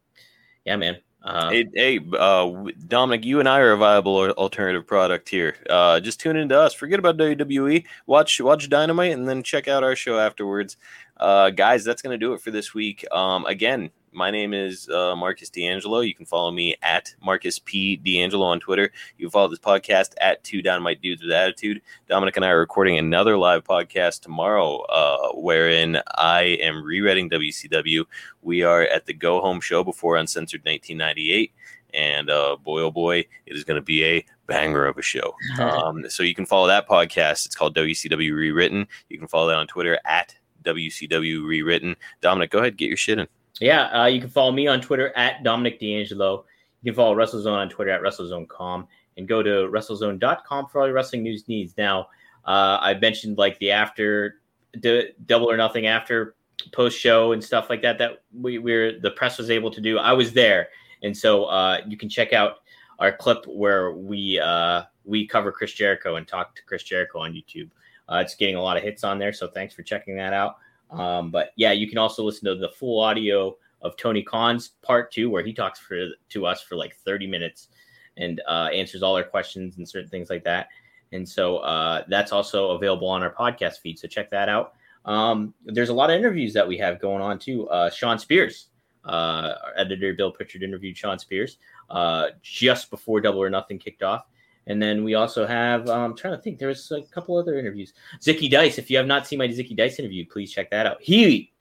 yeah, 0.65 0.77
man. 0.77 0.99
Uh, 1.23 1.51
Hey, 1.51 1.67
hey 1.75 2.01
uh, 2.19 2.65
Dominic, 2.87 3.25
you 3.25 3.41
and 3.41 3.49
I 3.49 3.61
are 3.61 3.73
a 3.73 3.77
viable 3.77 4.31
alternative 4.33 4.87
product 4.87 5.29
here. 5.29 5.57
Uh, 5.69 5.99
just 6.01 6.21
tune 6.21 6.37
into 6.37 6.59
us. 6.59 6.75
Forget 6.75 6.99
about 6.99 7.17
WWE. 7.17 7.85
Watch 8.07 8.41
watch 8.41 8.69
Dynamite, 8.69 9.13
and 9.13 9.27
then 9.27 9.43
check 9.43 9.67
out 9.67 9.83
our 9.83 9.97
show 9.97 10.19
afterwards. 10.19 10.77
Uh, 11.17 11.51
guys, 11.51 11.85
that's 11.85 12.03
going 12.03 12.13
to 12.13 12.25
do 12.25 12.35
it 12.35 12.41
for 12.41 12.51
this 12.51 12.75
week. 12.75 13.05
Um, 13.11 13.47
again, 13.47 13.91
my 14.15 14.31
name 14.31 14.55
is 14.55 14.89
uh, 14.89 15.17
Marcus 15.17 15.51
D'Angelo. 15.51 16.01
You 16.01 16.15
can 16.15 16.25
follow 16.25 16.51
me 16.51 16.77
at 16.83 17.15
Marcus 17.23 17.59
P 17.59 17.97
D'Angelo 17.97 18.47
on 18.47 18.61
Twitter. 18.61 18.91
You 19.19 19.27
can 19.27 19.31
follow 19.31 19.49
this 19.49 19.59
podcast 19.59 20.15
at 20.21 20.43
Two 20.45 20.63
Dynamite 20.63 21.03
Dudes 21.03 21.23
with 21.23 21.33
Attitude. 21.33 21.83
Dominic 22.09 22.37
and 22.37 22.45
I 22.45 22.51
are 22.51 22.59
recording 22.59 22.97
another 22.97 23.37
live 23.37 23.65
podcast 23.65 24.21
tomorrow, 24.21 24.79
uh, 24.83 25.33
wherein 25.33 26.01
I 26.17 26.59
am 26.61 26.83
rereading 26.83 27.29
WCW. 27.29 28.05
We 28.43 28.63
are 28.63 28.83
at 28.83 29.07
the 29.07 29.15
Go 29.15 29.41
Home 29.41 29.61
Show 29.61 29.83
before 29.83 30.17
Uncensored 30.17 30.61
1998, 30.65 31.53
and 31.93 32.31
uh, 32.31 32.57
boy 32.57 32.83
oh 32.83 32.91
boy, 32.91 33.19
it 33.19 33.57
is 33.57 33.65
going 33.65 33.81
to 33.81 33.85
be 33.85 34.05
a 34.05 34.25
banger 34.47 34.87
of 34.87 34.97
a 34.99 35.03
show. 35.03 35.35
Um, 35.59 36.09
so 36.09 36.23
you 36.23 36.35
can 36.35 36.47
follow 36.47 36.67
that 36.67 36.89
podcast. 36.89 37.47
It's 37.47 37.55
called 37.55 37.77
WCW 37.77 38.35
Rewritten. 38.35 38.87
You 39.09 39.19
can 39.19 39.29
follow 39.29 39.49
that 39.49 39.57
on 39.57 39.67
Twitter 39.67 39.99
at 40.05 40.35
WCW 40.65 41.47
Rewritten. 41.47 41.97
Dominic, 42.21 42.51
go 42.51 42.59
ahead, 42.59 42.77
get 42.77 42.89
your 42.89 42.97
shit 42.97 43.19
in. 43.19 43.29
Yeah, 43.61 44.03
uh, 44.03 44.07
you 44.07 44.21
can 44.21 44.31
follow 44.31 44.53
me 44.53 44.67
on 44.67 44.81
Twitter 44.81 45.17
at 45.17 45.43
Dominic 45.43 45.79
D'Angelo. 45.79 46.45
You 46.83 46.93
can 46.93 46.97
follow 46.97 47.15
WrestleZone 47.15 47.57
on 47.57 47.69
Twitter 47.69 47.91
at 47.91 48.03
WrestleZone.com 48.03 48.89
and 49.17 49.29
go 49.29 49.43
to 49.43 49.51
WrestleZone.com 49.51 50.67
for 50.67 50.81
all 50.81 50.87
your 50.87 50.95
wrestling 50.95 51.23
news 51.23 51.47
needs. 51.49 51.75
Now, 51.79 52.09
uh, 52.45 52.79
I 52.81 52.95
mentioned 52.95 53.39
like 53.39 53.59
the 53.59 53.71
after, 53.71 54.41
the 54.73 55.13
double 55.27 55.51
or 55.51 55.57
nothing 55.57 55.87
after 55.87 56.35
post 56.73 56.99
show 56.99 57.33
and 57.33 57.43
stuff 57.43 57.69
like 57.71 57.83
that 57.83 57.99
that 57.99 58.23
we 58.33 58.59
we're 58.59 59.01
the 59.01 59.11
press 59.11 59.39
was 59.39 59.51
able 59.51 59.71
to 59.71 59.81
do. 59.81 59.99
I 59.99 60.13
was 60.13 60.33
there, 60.33 60.69
and 61.03 61.17
so 61.17 61.45
uh, 61.45 61.81
you 61.87 61.97
can 61.97 62.09
check 62.09 62.33
out 62.33 62.59
our 62.99 63.13
clip 63.13 63.45
where 63.47 63.93
we 63.93 64.39
uh, 64.39 64.83
we 65.05 65.27
cover 65.27 65.53
Chris 65.53 65.73
Jericho 65.73 66.17
and 66.17 66.27
talk 66.27 66.55
to 66.57 66.65
Chris 66.65 66.83
Jericho 66.83 67.21
on 67.21 67.33
YouTube. 67.33 67.71
Uh, 68.09 68.17
it's 68.17 68.35
getting 68.35 68.57
a 68.57 68.63
lot 68.63 68.77
of 68.77 68.83
hits 68.83 69.05
on 69.05 69.19
there, 69.19 69.33
so 69.33 69.49
thanks 69.49 69.75
for 69.75 69.83
checking 69.83 70.17
that 70.17 70.33
out. 70.33 70.57
Um, 70.91 71.31
but 71.31 71.51
yeah, 71.57 71.73
you 71.73 71.89
can 71.89 71.99
also 71.99 72.23
listen 72.23 72.47
to 72.47 72.55
the 72.55 72.69
full 72.69 73.01
audio 73.01 73.57
of 73.83 73.97
Tony 73.97 74.23
Khan's 74.23 74.73
part 74.83 75.13
two, 75.13 75.31
where 75.31 75.45
he 75.45 75.53
talks 75.53 75.79
for 75.79 76.09
to 76.31 76.47
us 76.47 76.63
for 76.63 76.77
like 76.77 76.97
30 77.05 77.27
minutes 77.27 77.69
and 78.17 78.41
uh, 78.49 78.69
answers 78.73 79.03
all 79.03 79.17
our 79.17 79.25
questions 79.25 79.77
and 79.77 79.89
certain 79.89 80.09
things 80.09 80.31
like 80.31 80.45
that. 80.45 80.69
And 81.13 81.29
so 81.29 81.59
uh, 81.59 82.05
that's 82.09 82.33
also 82.33 82.71
available 82.71 83.09
on 83.09 83.23
our 83.23 83.33
podcast 83.33 83.79
feed. 83.81 83.99
So 83.99 84.09
check 84.09 84.31
that 84.31 84.49
out. 84.49 84.75
Um, 85.05 85.55
there's 85.65 85.91
a 85.91 85.95
lot 85.95 86.11
of 86.11 86.17
interviews 86.17 86.55
that 86.55 86.67
we 86.67 86.79
have 86.79 87.01
going 87.01 87.23
on 87.23 87.39
too. 87.39 87.69
Uh, 87.69 87.91
Shawn 87.91 88.19
Spears, 88.19 88.69
uh, 89.05 89.55
our 89.65 89.73
editor 89.77 90.15
Bill 90.15 90.31
Pritchard 90.31 90.63
interviewed 90.63 90.97
Shawn 90.97 91.19
Spears 91.19 91.59
uh, 91.91 92.29
just 92.43 92.91
before 92.91 93.21
Double 93.21 93.43
or 93.43 93.51
Nothing 93.51 93.79
kicked 93.79 94.03
off. 94.03 94.27
And 94.67 94.81
then 94.81 95.05
we 95.05 95.15
also 95.15 95.47
have, 95.47 95.89
um, 95.89 96.03
I'm 96.03 96.17
trying 96.17 96.37
to 96.37 96.43
think, 96.43 96.59
there 96.59 96.69
was 96.69 96.91
a 96.91 97.03
couple 97.03 97.37
other 97.37 97.59
interviews. 97.59 97.93
Zicky 98.21 98.51
Dice, 98.51 98.79
if 98.79 98.91
you 98.91 98.97
have 98.97 99.07
not 99.07 99.27
seen 99.27 99.39
my 99.39 99.49
Zicky 99.49 99.77
Dice 99.77 99.99
interview, 99.99 100.27
please 100.27 100.53
check 100.53 100.71
that 100.71 100.87
out. 100.87 100.99
He 101.01 101.53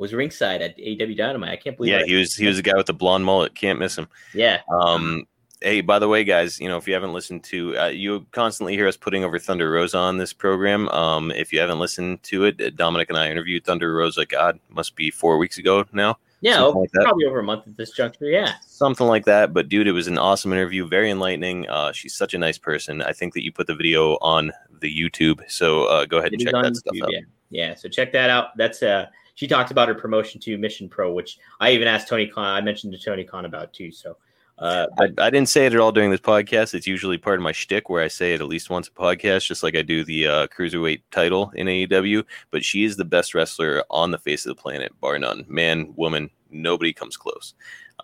was 0.00 0.14
ringside 0.14 0.62
at 0.62 0.78
AW 0.80 1.14
Dynamite. 1.14 1.50
I 1.50 1.56
can't 1.56 1.76
believe 1.76 1.92
Yeah, 1.92 2.04
he 2.04 2.14
was 2.14 2.34
he 2.34 2.46
was 2.46 2.56
the 2.56 2.62
guy 2.62 2.76
with 2.76 2.86
the 2.86 2.94
blonde 2.94 3.24
mullet. 3.24 3.54
Can't 3.54 3.78
miss 3.78 3.96
him. 3.96 4.08
Yeah. 4.34 4.60
Um, 4.72 5.26
hey, 5.60 5.82
by 5.82 5.98
the 5.98 6.08
way, 6.08 6.24
guys, 6.24 6.58
you 6.58 6.68
know 6.68 6.78
if 6.78 6.88
you 6.88 6.94
haven't 6.94 7.12
listened 7.12 7.44
to, 7.44 7.76
uh, 7.78 7.86
you 7.88 8.26
constantly 8.32 8.74
hear 8.74 8.88
us 8.88 8.96
putting 8.96 9.24
over 9.24 9.38
Thunder 9.38 9.70
Rosa 9.70 9.98
on 9.98 10.16
this 10.16 10.32
program. 10.32 10.88
Um, 10.88 11.30
if 11.30 11.52
you 11.52 11.60
haven't 11.60 11.78
listened 11.78 12.22
to 12.24 12.44
it, 12.44 12.76
Dominic 12.76 13.10
and 13.10 13.18
I 13.18 13.30
interviewed 13.30 13.64
Thunder 13.64 13.94
Rosa. 13.94 14.24
God, 14.24 14.58
must 14.70 14.96
be 14.96 15.10
four 15.10 15.36
weeks 15.36 15.58
ago 15.58 15.84
now. 15.92 16.18
Yeah. 16.40 16.62
Oh, 16.62 16.70
like 16.70 16.90
probably 16.92 17.26
over 17.26 17.40
a 17.40 17.42
month 17.42 17.66
at 17.66 17.76
this 17.76 17.90
juncture. 17.90 18.26
Yeah. 18.26 18.54
something 18.66 19.06
like 19.06 19.24
that. 19.26 19.52
But 19.52 19.68
dude, 19.68 19.86
it 19.86 19.92
was 19.92 20.06
an 20.06 20.18
awesome 20.18 20.52
interview, 20.52 20.88
very 20.88 21.10
enlightening. 21.10 21.68
Uh, 21.68 21.92
she's 21.92 22.14
such 22.14 22.34
a 22.34 22.38
nice 22.38 22.58
person. 22.58 23.02
I 23.02 23.12
think 23.12 23.34
that 23.34 23.44
you 23.44 23.52
put 23.52 23.66
the 23.66 23.74
video 23.74 24.16
on 24.22 24.52
the 24.80 24.90
YouTube, 24.90 25.42
so 25.48 25.84
uh, 25.84 26.06
go 26.06 26.18
ahead 26.18 26.32
and 26.32 26.40
check 26.40 26.52
that 26.52 26.76
stuff 26.76 26.96
out. 27.02 27.12
Yeah. 27.12 27.20
Yeah. 27.50 27.74
So 27.74 27.88
check 27.88 28.12
that 28.12 28.30
out. 28.30 28.56
That's 28.56 28.82
uh 28.82 29.06
she 29.34 29.46
talks 29.46 29.70
about 29.70 29.88
her 29.88 29.94
promotion 29.94 30.40
to 30.42 30.58
Mission 30.58 30.88
Pro, 30.88 31.12
which 31.12 31.38
I 31.60 31.70
even 31.72 31.88
asked 31.88 32.08
Tony 32.08 32.26
Khan. 32.26 32.44
I 32.44 32.60
mentioned 32.60 32.92
to 32.92 32.98
Tony 32.98 33.24
Khan 33.24 33.44
about 33.44 33.72
too. 33.72 33.90
So 33.90 34.16
uh 34.60 34.86
I, 34.98 35.04
I 35.18 35.30
didn't 35.30 35.48
say 35.48 35.66
it 35.66 35.74
at 35.74 35.80
all 35.80 35.90
during 35.92 36.10
this 36.10 36.20
podcast. 36.20 36.74
It's 36.74 36.86
usually 36.86 37.18
part 37.18 37.38
of 37.38 37.42
my 37.42 37.52
shtick 37.52 37.88
where 37.88 38.02
I 38.02 38.08
say 38.08 38.34
it 38.34 38.40
at 38.40 38.46
least 38.46 38.70
once 38.70 38.88
a 38.88 38.92
podcast, 38.92 39.46
just 39.46 39.62
like 39.62 39.74
I 39.74 39.82
do 39.82 40.04
the 40.04 40.26
uh, 40.26 40.46
cruiserweight 40.48 41.02
title 41.10 41.50
in 41.54 41.66
AEW. 41.66 42.24
But 42.50 42.64
she 42.64 42.84
is 42.84 42.96
the 42.96 43.04
best 43.04 43.34
wrestler 43.34 43.82
on 43.90 44.10
the 44.10 44.18
face 44.18 44.46
of 44.46 44.54
the 44.54 44.62
planet, 44.62 44.92
bar 45.00 45.18
none. 45.18 45.44
Man, 45.48 45.92
woman, 45.96 46.30
nobody 46.50 46.92
comes 46.92 47.16
close. 47.16 47.54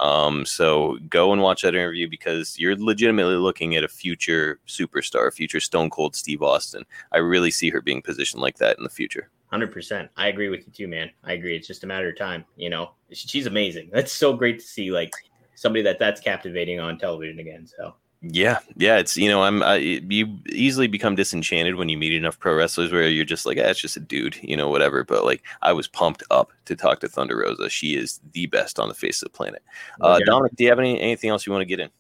Um, 0.01 0.45
so 0.45 0.99
go 1.09 1.33
and 1.33 1.41
watch 1.41 1.63
that 1.63 1.75
interview 1.75 2.09
because 2.09 2.59
you're 2.59 2.77
legitimately 2.77 3.37
looking 3.37 3.77
at 3.77 3.85
a 3.85 3.89
future 3.89 4.61
superstar, 4.67 5.33
future 5.33 5.61
Stone 5.61 5.91
Cold 5.91 6.15
Steve 6.15 6.43
Austin. 6.43 6.85
I 7.13 7.19
really 7.19 7.51
see 7.51 7.71
her 7.71 7.81
being 7.81 8.03
positioned 8.03 8.43
like 8.43 8.59
that 8.59 8.77
in 8.79 8.85
the 8.85 8.91
future. 8.91 9.31
hundred 9.47 9.73
percent. 9.73 10.11
I 10.17 10.29
agree 10.29 10.49
with 10.51 10.67
you 10.67 10.73
too, 10.73 10.89
man. 10.89 11.11
I 11.25 11.33
agree. 11.33 11.57
It's 11.57 11.67
just 11.67 11.85
a 11.85 11.87
matter 11.87 12.11
of 12.11 12.19
time. 12.19 12.45
You 12.57 12.69
know, 12.69 12.91
she's 13.13 13.47
amazing. 13.47 13.91
That's 13.93 14.13
so 14.13 14.35
great 14.35 14.59
to 14.59 14.67
see 14.67 14.91
like 14.91 15.13
somebody 15.57 15.83
that 15.83 15.99
that's 15.99 16.21
captivating 16.21 16.79
on 16.79 16.99
television 16.99 17.41
again. 17.41 17.67
So 17.67 17.95
Yeah, 18.23 18.61
yeah, 18.77 18.99
it's 18.99 19.17
you 19.17 19.29
know 19.29 19.43
I'm 19.43 19.63
I, 19.63 19.77
you 19.77 20.39
easily 20.51 20.87
become 20.87 21.17
disenchanted 21.17 21.75
when 21.75 21.89
you 21.89 21.99
meet 21.99 22.13
enough 22.13 22.39
pro 22.39 22.55
wrestlers 22.55 22.93
where 22.93 23.09
you're 23.09 23.25
just 23.25 23.47
like, 23.47 23.59
ah, 23.59 23.67
it's 23.69 23.81
just 23.81 23.97
a 23.97 24.01
dude, 24.01 24.37
you 24.43 24.57
know, 24.57 24.69
whatever. 24.69 25.03
But 25.03 25.25
like, 25.25 25.43
I 25.63 25.73
was 25.73 25.89
pumped 25.89 26.23
up 26.31 26.53
to 26.67 26.77
talk 26.77 27.01
to 27.01 27.09
Thunder 27.09 27.39
Rosa. 27.39 27.69
She 27.69 27.97
is 27.97 28.21
the 28.33 28.47
best 28.47 28.79
on 28.79 28.89
the 28.89 28.95
face 28.95 29.23
of 29.23 29.33
the 29.33 29.37
planet. 29.37 29.65
Uh, 30.01 30.19
Yeah. 30.21 30.27
Dominic, 30.27 30.55
do 30.57 30.65
you 30.65 30.71
have 30.71 30.79
any 30.79 31.01
anything 31.01 31.31
else 31.31 31.47
you 31.47 31.53
want 31.53 31.63
to 31.63 31.67
get 31.67 31.81
in? 31.81 31.91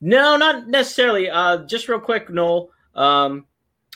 No, 0.00 0.36
not 0.36 0.68
necessarily. 0.68 1.30
Uh, 1.30 1.58
just 1.64 1.88
real 1.88 2.00
quick, 2.00 2.30
Noel. 2.30 2.70
Um, 2.94 3.46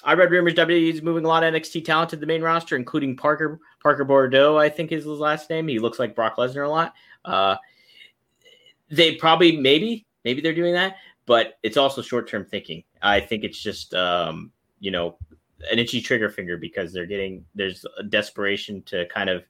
I 0.04 0.12
read 0.14 0.30
rumors 0.30 0.54
WWE 0.54 0.92
is 0.92 1.02
moving 1.02 1.24
a 1.24 1.28
lot 1.28 1.42
of 1.42 1.54
NXT 1.54 1.84
talent 1.84 2.10
to 2.10 2.16
the 2.16 2.26
main 2.26 2.42
roster, 2.42 2.76
including 2.76 3.16
Parker 3.16 3.58
Parker 3.82 4.04
Boudreaux. 4.04 4.60
I 4.60 4.68
think 4.68 4.92
is 4.92 5.04
his 5.04 5.18
last 5.18 5.48
name. 5.50 5.66
He 5.66 5.78
looks 5.78 5.98
like 5.98 6.14
Brock 6.14 6.36
Lesnar 6.36 6.66
a 6.66 6.68
lot. 6.68 6.94
Uh, 7.24 7.56
they 8.90 9.14
probably 9.16 9.56
maybe 9.56 10.06
maybe 10.24 10.40
they're 10.40 10.54
doing 10.54 10.74
that, 10.74 10.96
but 11.26 11.58
it's 11.62 11.76
also 11.76 12.02
short 12.02 12.28
term 12.28 12.44
thinking. 12.44 12.84
I 13.02 13.20
think 13.20 13.44
it's 13.44 13.60
just 13.60 13.94
um, 13.94 14.52
you 14.80 14.90
know 14.90 15.16
an 15.70 15.78
itchy 15.78 16.00
trigger 16.00 16.28
finger 16.28 16.56
because 16.56 16.92
they're 16.92 17.06
getting 17.06 17.44
there's 17.54 17.84
a 17.98 18.02
desperation 18.02 18.82
to 18.82 19.06
kind 19.08 19.30
of 19.30 19.44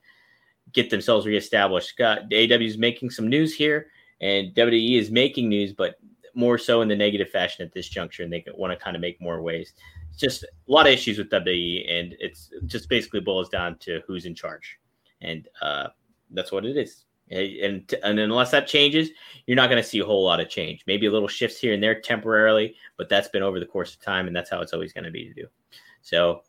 get 0.73 0.91
themselves 0.91 1.27
reestablished. 1.27 1.89
Scott 1.89 2.23
AW 2.33 2.61
is 2.61 2.79
making 2.79 3.11
some 3.11 3.29
news 3.29 3.55
here, 3.55 3.89
and 4.21 4.55
WWE 4.55 4.99
is 4.99 5.11
making 5.11 5.49
news, 5.49 5.73
but 5.73 5.97
more 6.35 6.59
so 6.59 6.83
in 6.83 6.89
the 6.89 6.97
negative 6.97 7.31
fashion 7.31 7.65
at 7.65 7.73
this 7.73 7.89
juncture, 7.89 8.23
and 8.23 8.33
they 8.33 8.45
want 8.55 8.73
to 8.73 8.83
kind 8.83 8.97
of 8.97 9.03
make 9.03 9.21
more 9.21 9.41
waves. 9.43 9.73
It's 10.11 10.21
just 10.21 10.43
a 10.45 10.49
lot 10.67 10.87
of 10.87 10.93
issues 10.93 11.19
with 11.19 11.31
WWE, 11.31 11.91
and 11.91 12.15
it's 12.19 12.51
just 12.67 12.89
basically 12.89 13.21
boils 13.21 13.49
down 13.49 13.79
to 13.79 14.01
who's 14.07 14.27
in 14.27 14.35
charge, 14.35 14.79
and 15.21 15.49
uh, 15.63 15.89
that's 16.31 16.53
what 16.53 16.65
it 16.65 16.77
is. 16.77 17.05
And 17.31 17.93
and 18.03 18.19
unless 18.19 18.51
that 18.51 18.67
changes, 18.67 19.11
you're 19.47 19.57
not 19.57 19.71
going 19.71 19.83
to 19.83 19.89
see 19.89 19.99
a 20.01 20.05
whole 20.05 20.25
lot 20.25 20.41
of 20.41 20.49
change. 20.49 20.85
Maybe 20.87 21.07
a 21.07 21.11
little 21.11 21.29
shifts 21.29 21.59
here 21.59 21.73
and 21.73 21.83
there 21.83 22.01
temporarily, 22.01 22.77
but 22.97 23.09
that's 23.09 23.29
been 23.29 23.43
over 23.43 23.59
the 23.59 23.67
course 23.67 23.95
of 23.95 24.01
time, 24.01 24.27
and 24.27 24.37
that's 24.37 24.51
how 24.51 24.61
it's 24.61 24.73
always 24.73 24.93
going 24.93 25.05
to 25.05 25.11
be 25.11 25.25
to 25.25 25.35
do. 25.35 25.47
So, 26.03 26.43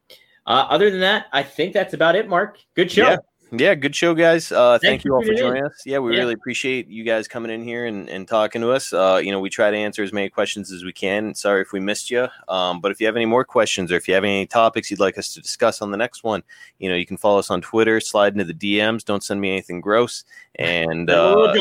uh, 0.46 0.68
other 0.70 0.92
than 0.92 1.00
that, 1.00 1.28
I 1.32 1.44
think 1.44 1.74
that's 1.74 1.94
about 1.94 2.16
it. 2.16 2.28
Mark, 2.28 2.60
good 2.76 2.92
show. 2.92 3.10
Yeah. 3.10 3.18
Yeah, 3.58 3.76
good 3.76 3.96
show, 3.96 4.14
guys. 4.14 4.52
Uh, 4.52 4.78
thank, 4.82 5.02
Thank 5.02 5.06
you 5.06 5.14
all 5.14 5.22
for 5.22 5.28
tuning 5.28 5.40
in. 5.40 5.48
joining 5.48 5.66
us. 5.66 5.82
Yeah, 5.86 6.00
we 6.00 6.14
Yeah. 6.14 6.20
really 6.22 6.34
appreciate 6.34 6.88
you 6.88 7.04
guys 7.04 7.28
coming 7.28 7.52
in 7.52 7.64
here 7.64 7.86
and, 7.86 8.10
and 8.10 8.28
talking 8.28 8.62
to 8.62 8.72
us. 8.72 8.92
Uh, 8.92 9.20
you 9.24 9.32
know, 9.32 9.40
we 9.40 9.50
try 9.50 9.72
to 9.72 9.78
answer 9.78 10.04
as 10.04 10.12
many 10.12 10.30
questions 10.30 10.72
as 10.72 10.84
we 10.84 10.92
can. 10.92 11.34
Sorry 11.36 11.62
if 11.62 11.72
we 11.72 11.80
missed 11.80 12.10
you. 12.10 12.28
Um, 12.48 12.82
but 12.82 12.92
if 12.92 13.00
you 13.00 13.06
have 13.06 13.16
any 13.16 13.26
more 13.26 13.44
questions 13.46 13.92
or 13.92 13.96
if 13.96 14.08
you 14.08 14.14
have 14.14 14.24
any 14.24 14.46
topics 14.46 14.90
you'd 14.90 15.00
like 15.00 15.18
us 15.18 15.34
to 15.34 15.42
discuss 15.42 15.82
on 15.82 15.92
the 15.92 15.98
next 15.98 16.24
one, 16.24 16.44
you 16.80 16.90
know, 16.90 16.96
you 16.96 17.06
can 17.06 17.18
follow 17.18 17.40
us 17.40 17.50
on 17.50 17.62
Twitter, 17.62 18.00
slide 18.00 18.34
into 18.34 18.46
the 18.46 18.54
DMs. 18.54 19.04
Don't 19.06 19.24
send 19.24 19.40
me 19.42 19.52
anything 19.52 19.82
gross. 19.82 20.24
And 20.58 21.10
uh, 21.10 21.54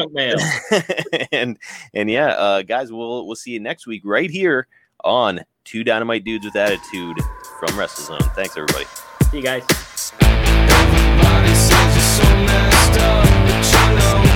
and 1.33 1.59
and 1.95 2.09
yeah, 2.11 2.29
uh, 2.29 2.63
guys, 2.63 2.93
we'll 2.93 3.27
we'll 3.27 3.35
see 3.35 3.51
you 3.51 3.59
next 3.59 3.89
week 3.89 4.03
right 4.05 4.31
here 4.31 4.69
on 5.03 5.41
Two 5.65 5.83
Dynamite 5.83 6.23
Dudes 6.23 6.45
with 6.45 6.55
Attitude 6.55 7.17
from 7.59 7.71
WrestleZone. 7.71 8.33
Thanks, 8.37 8.57
everybody. 8.57 8.85
See 9.33 9.39
you 9.39 9.43
guys. 9.43 10.44
So 12.15 12.23
messed 12.23 13.01
up, 13.01 13.25
but 13.45 13.73
you 13.73 13.97
know, 13.97 14.34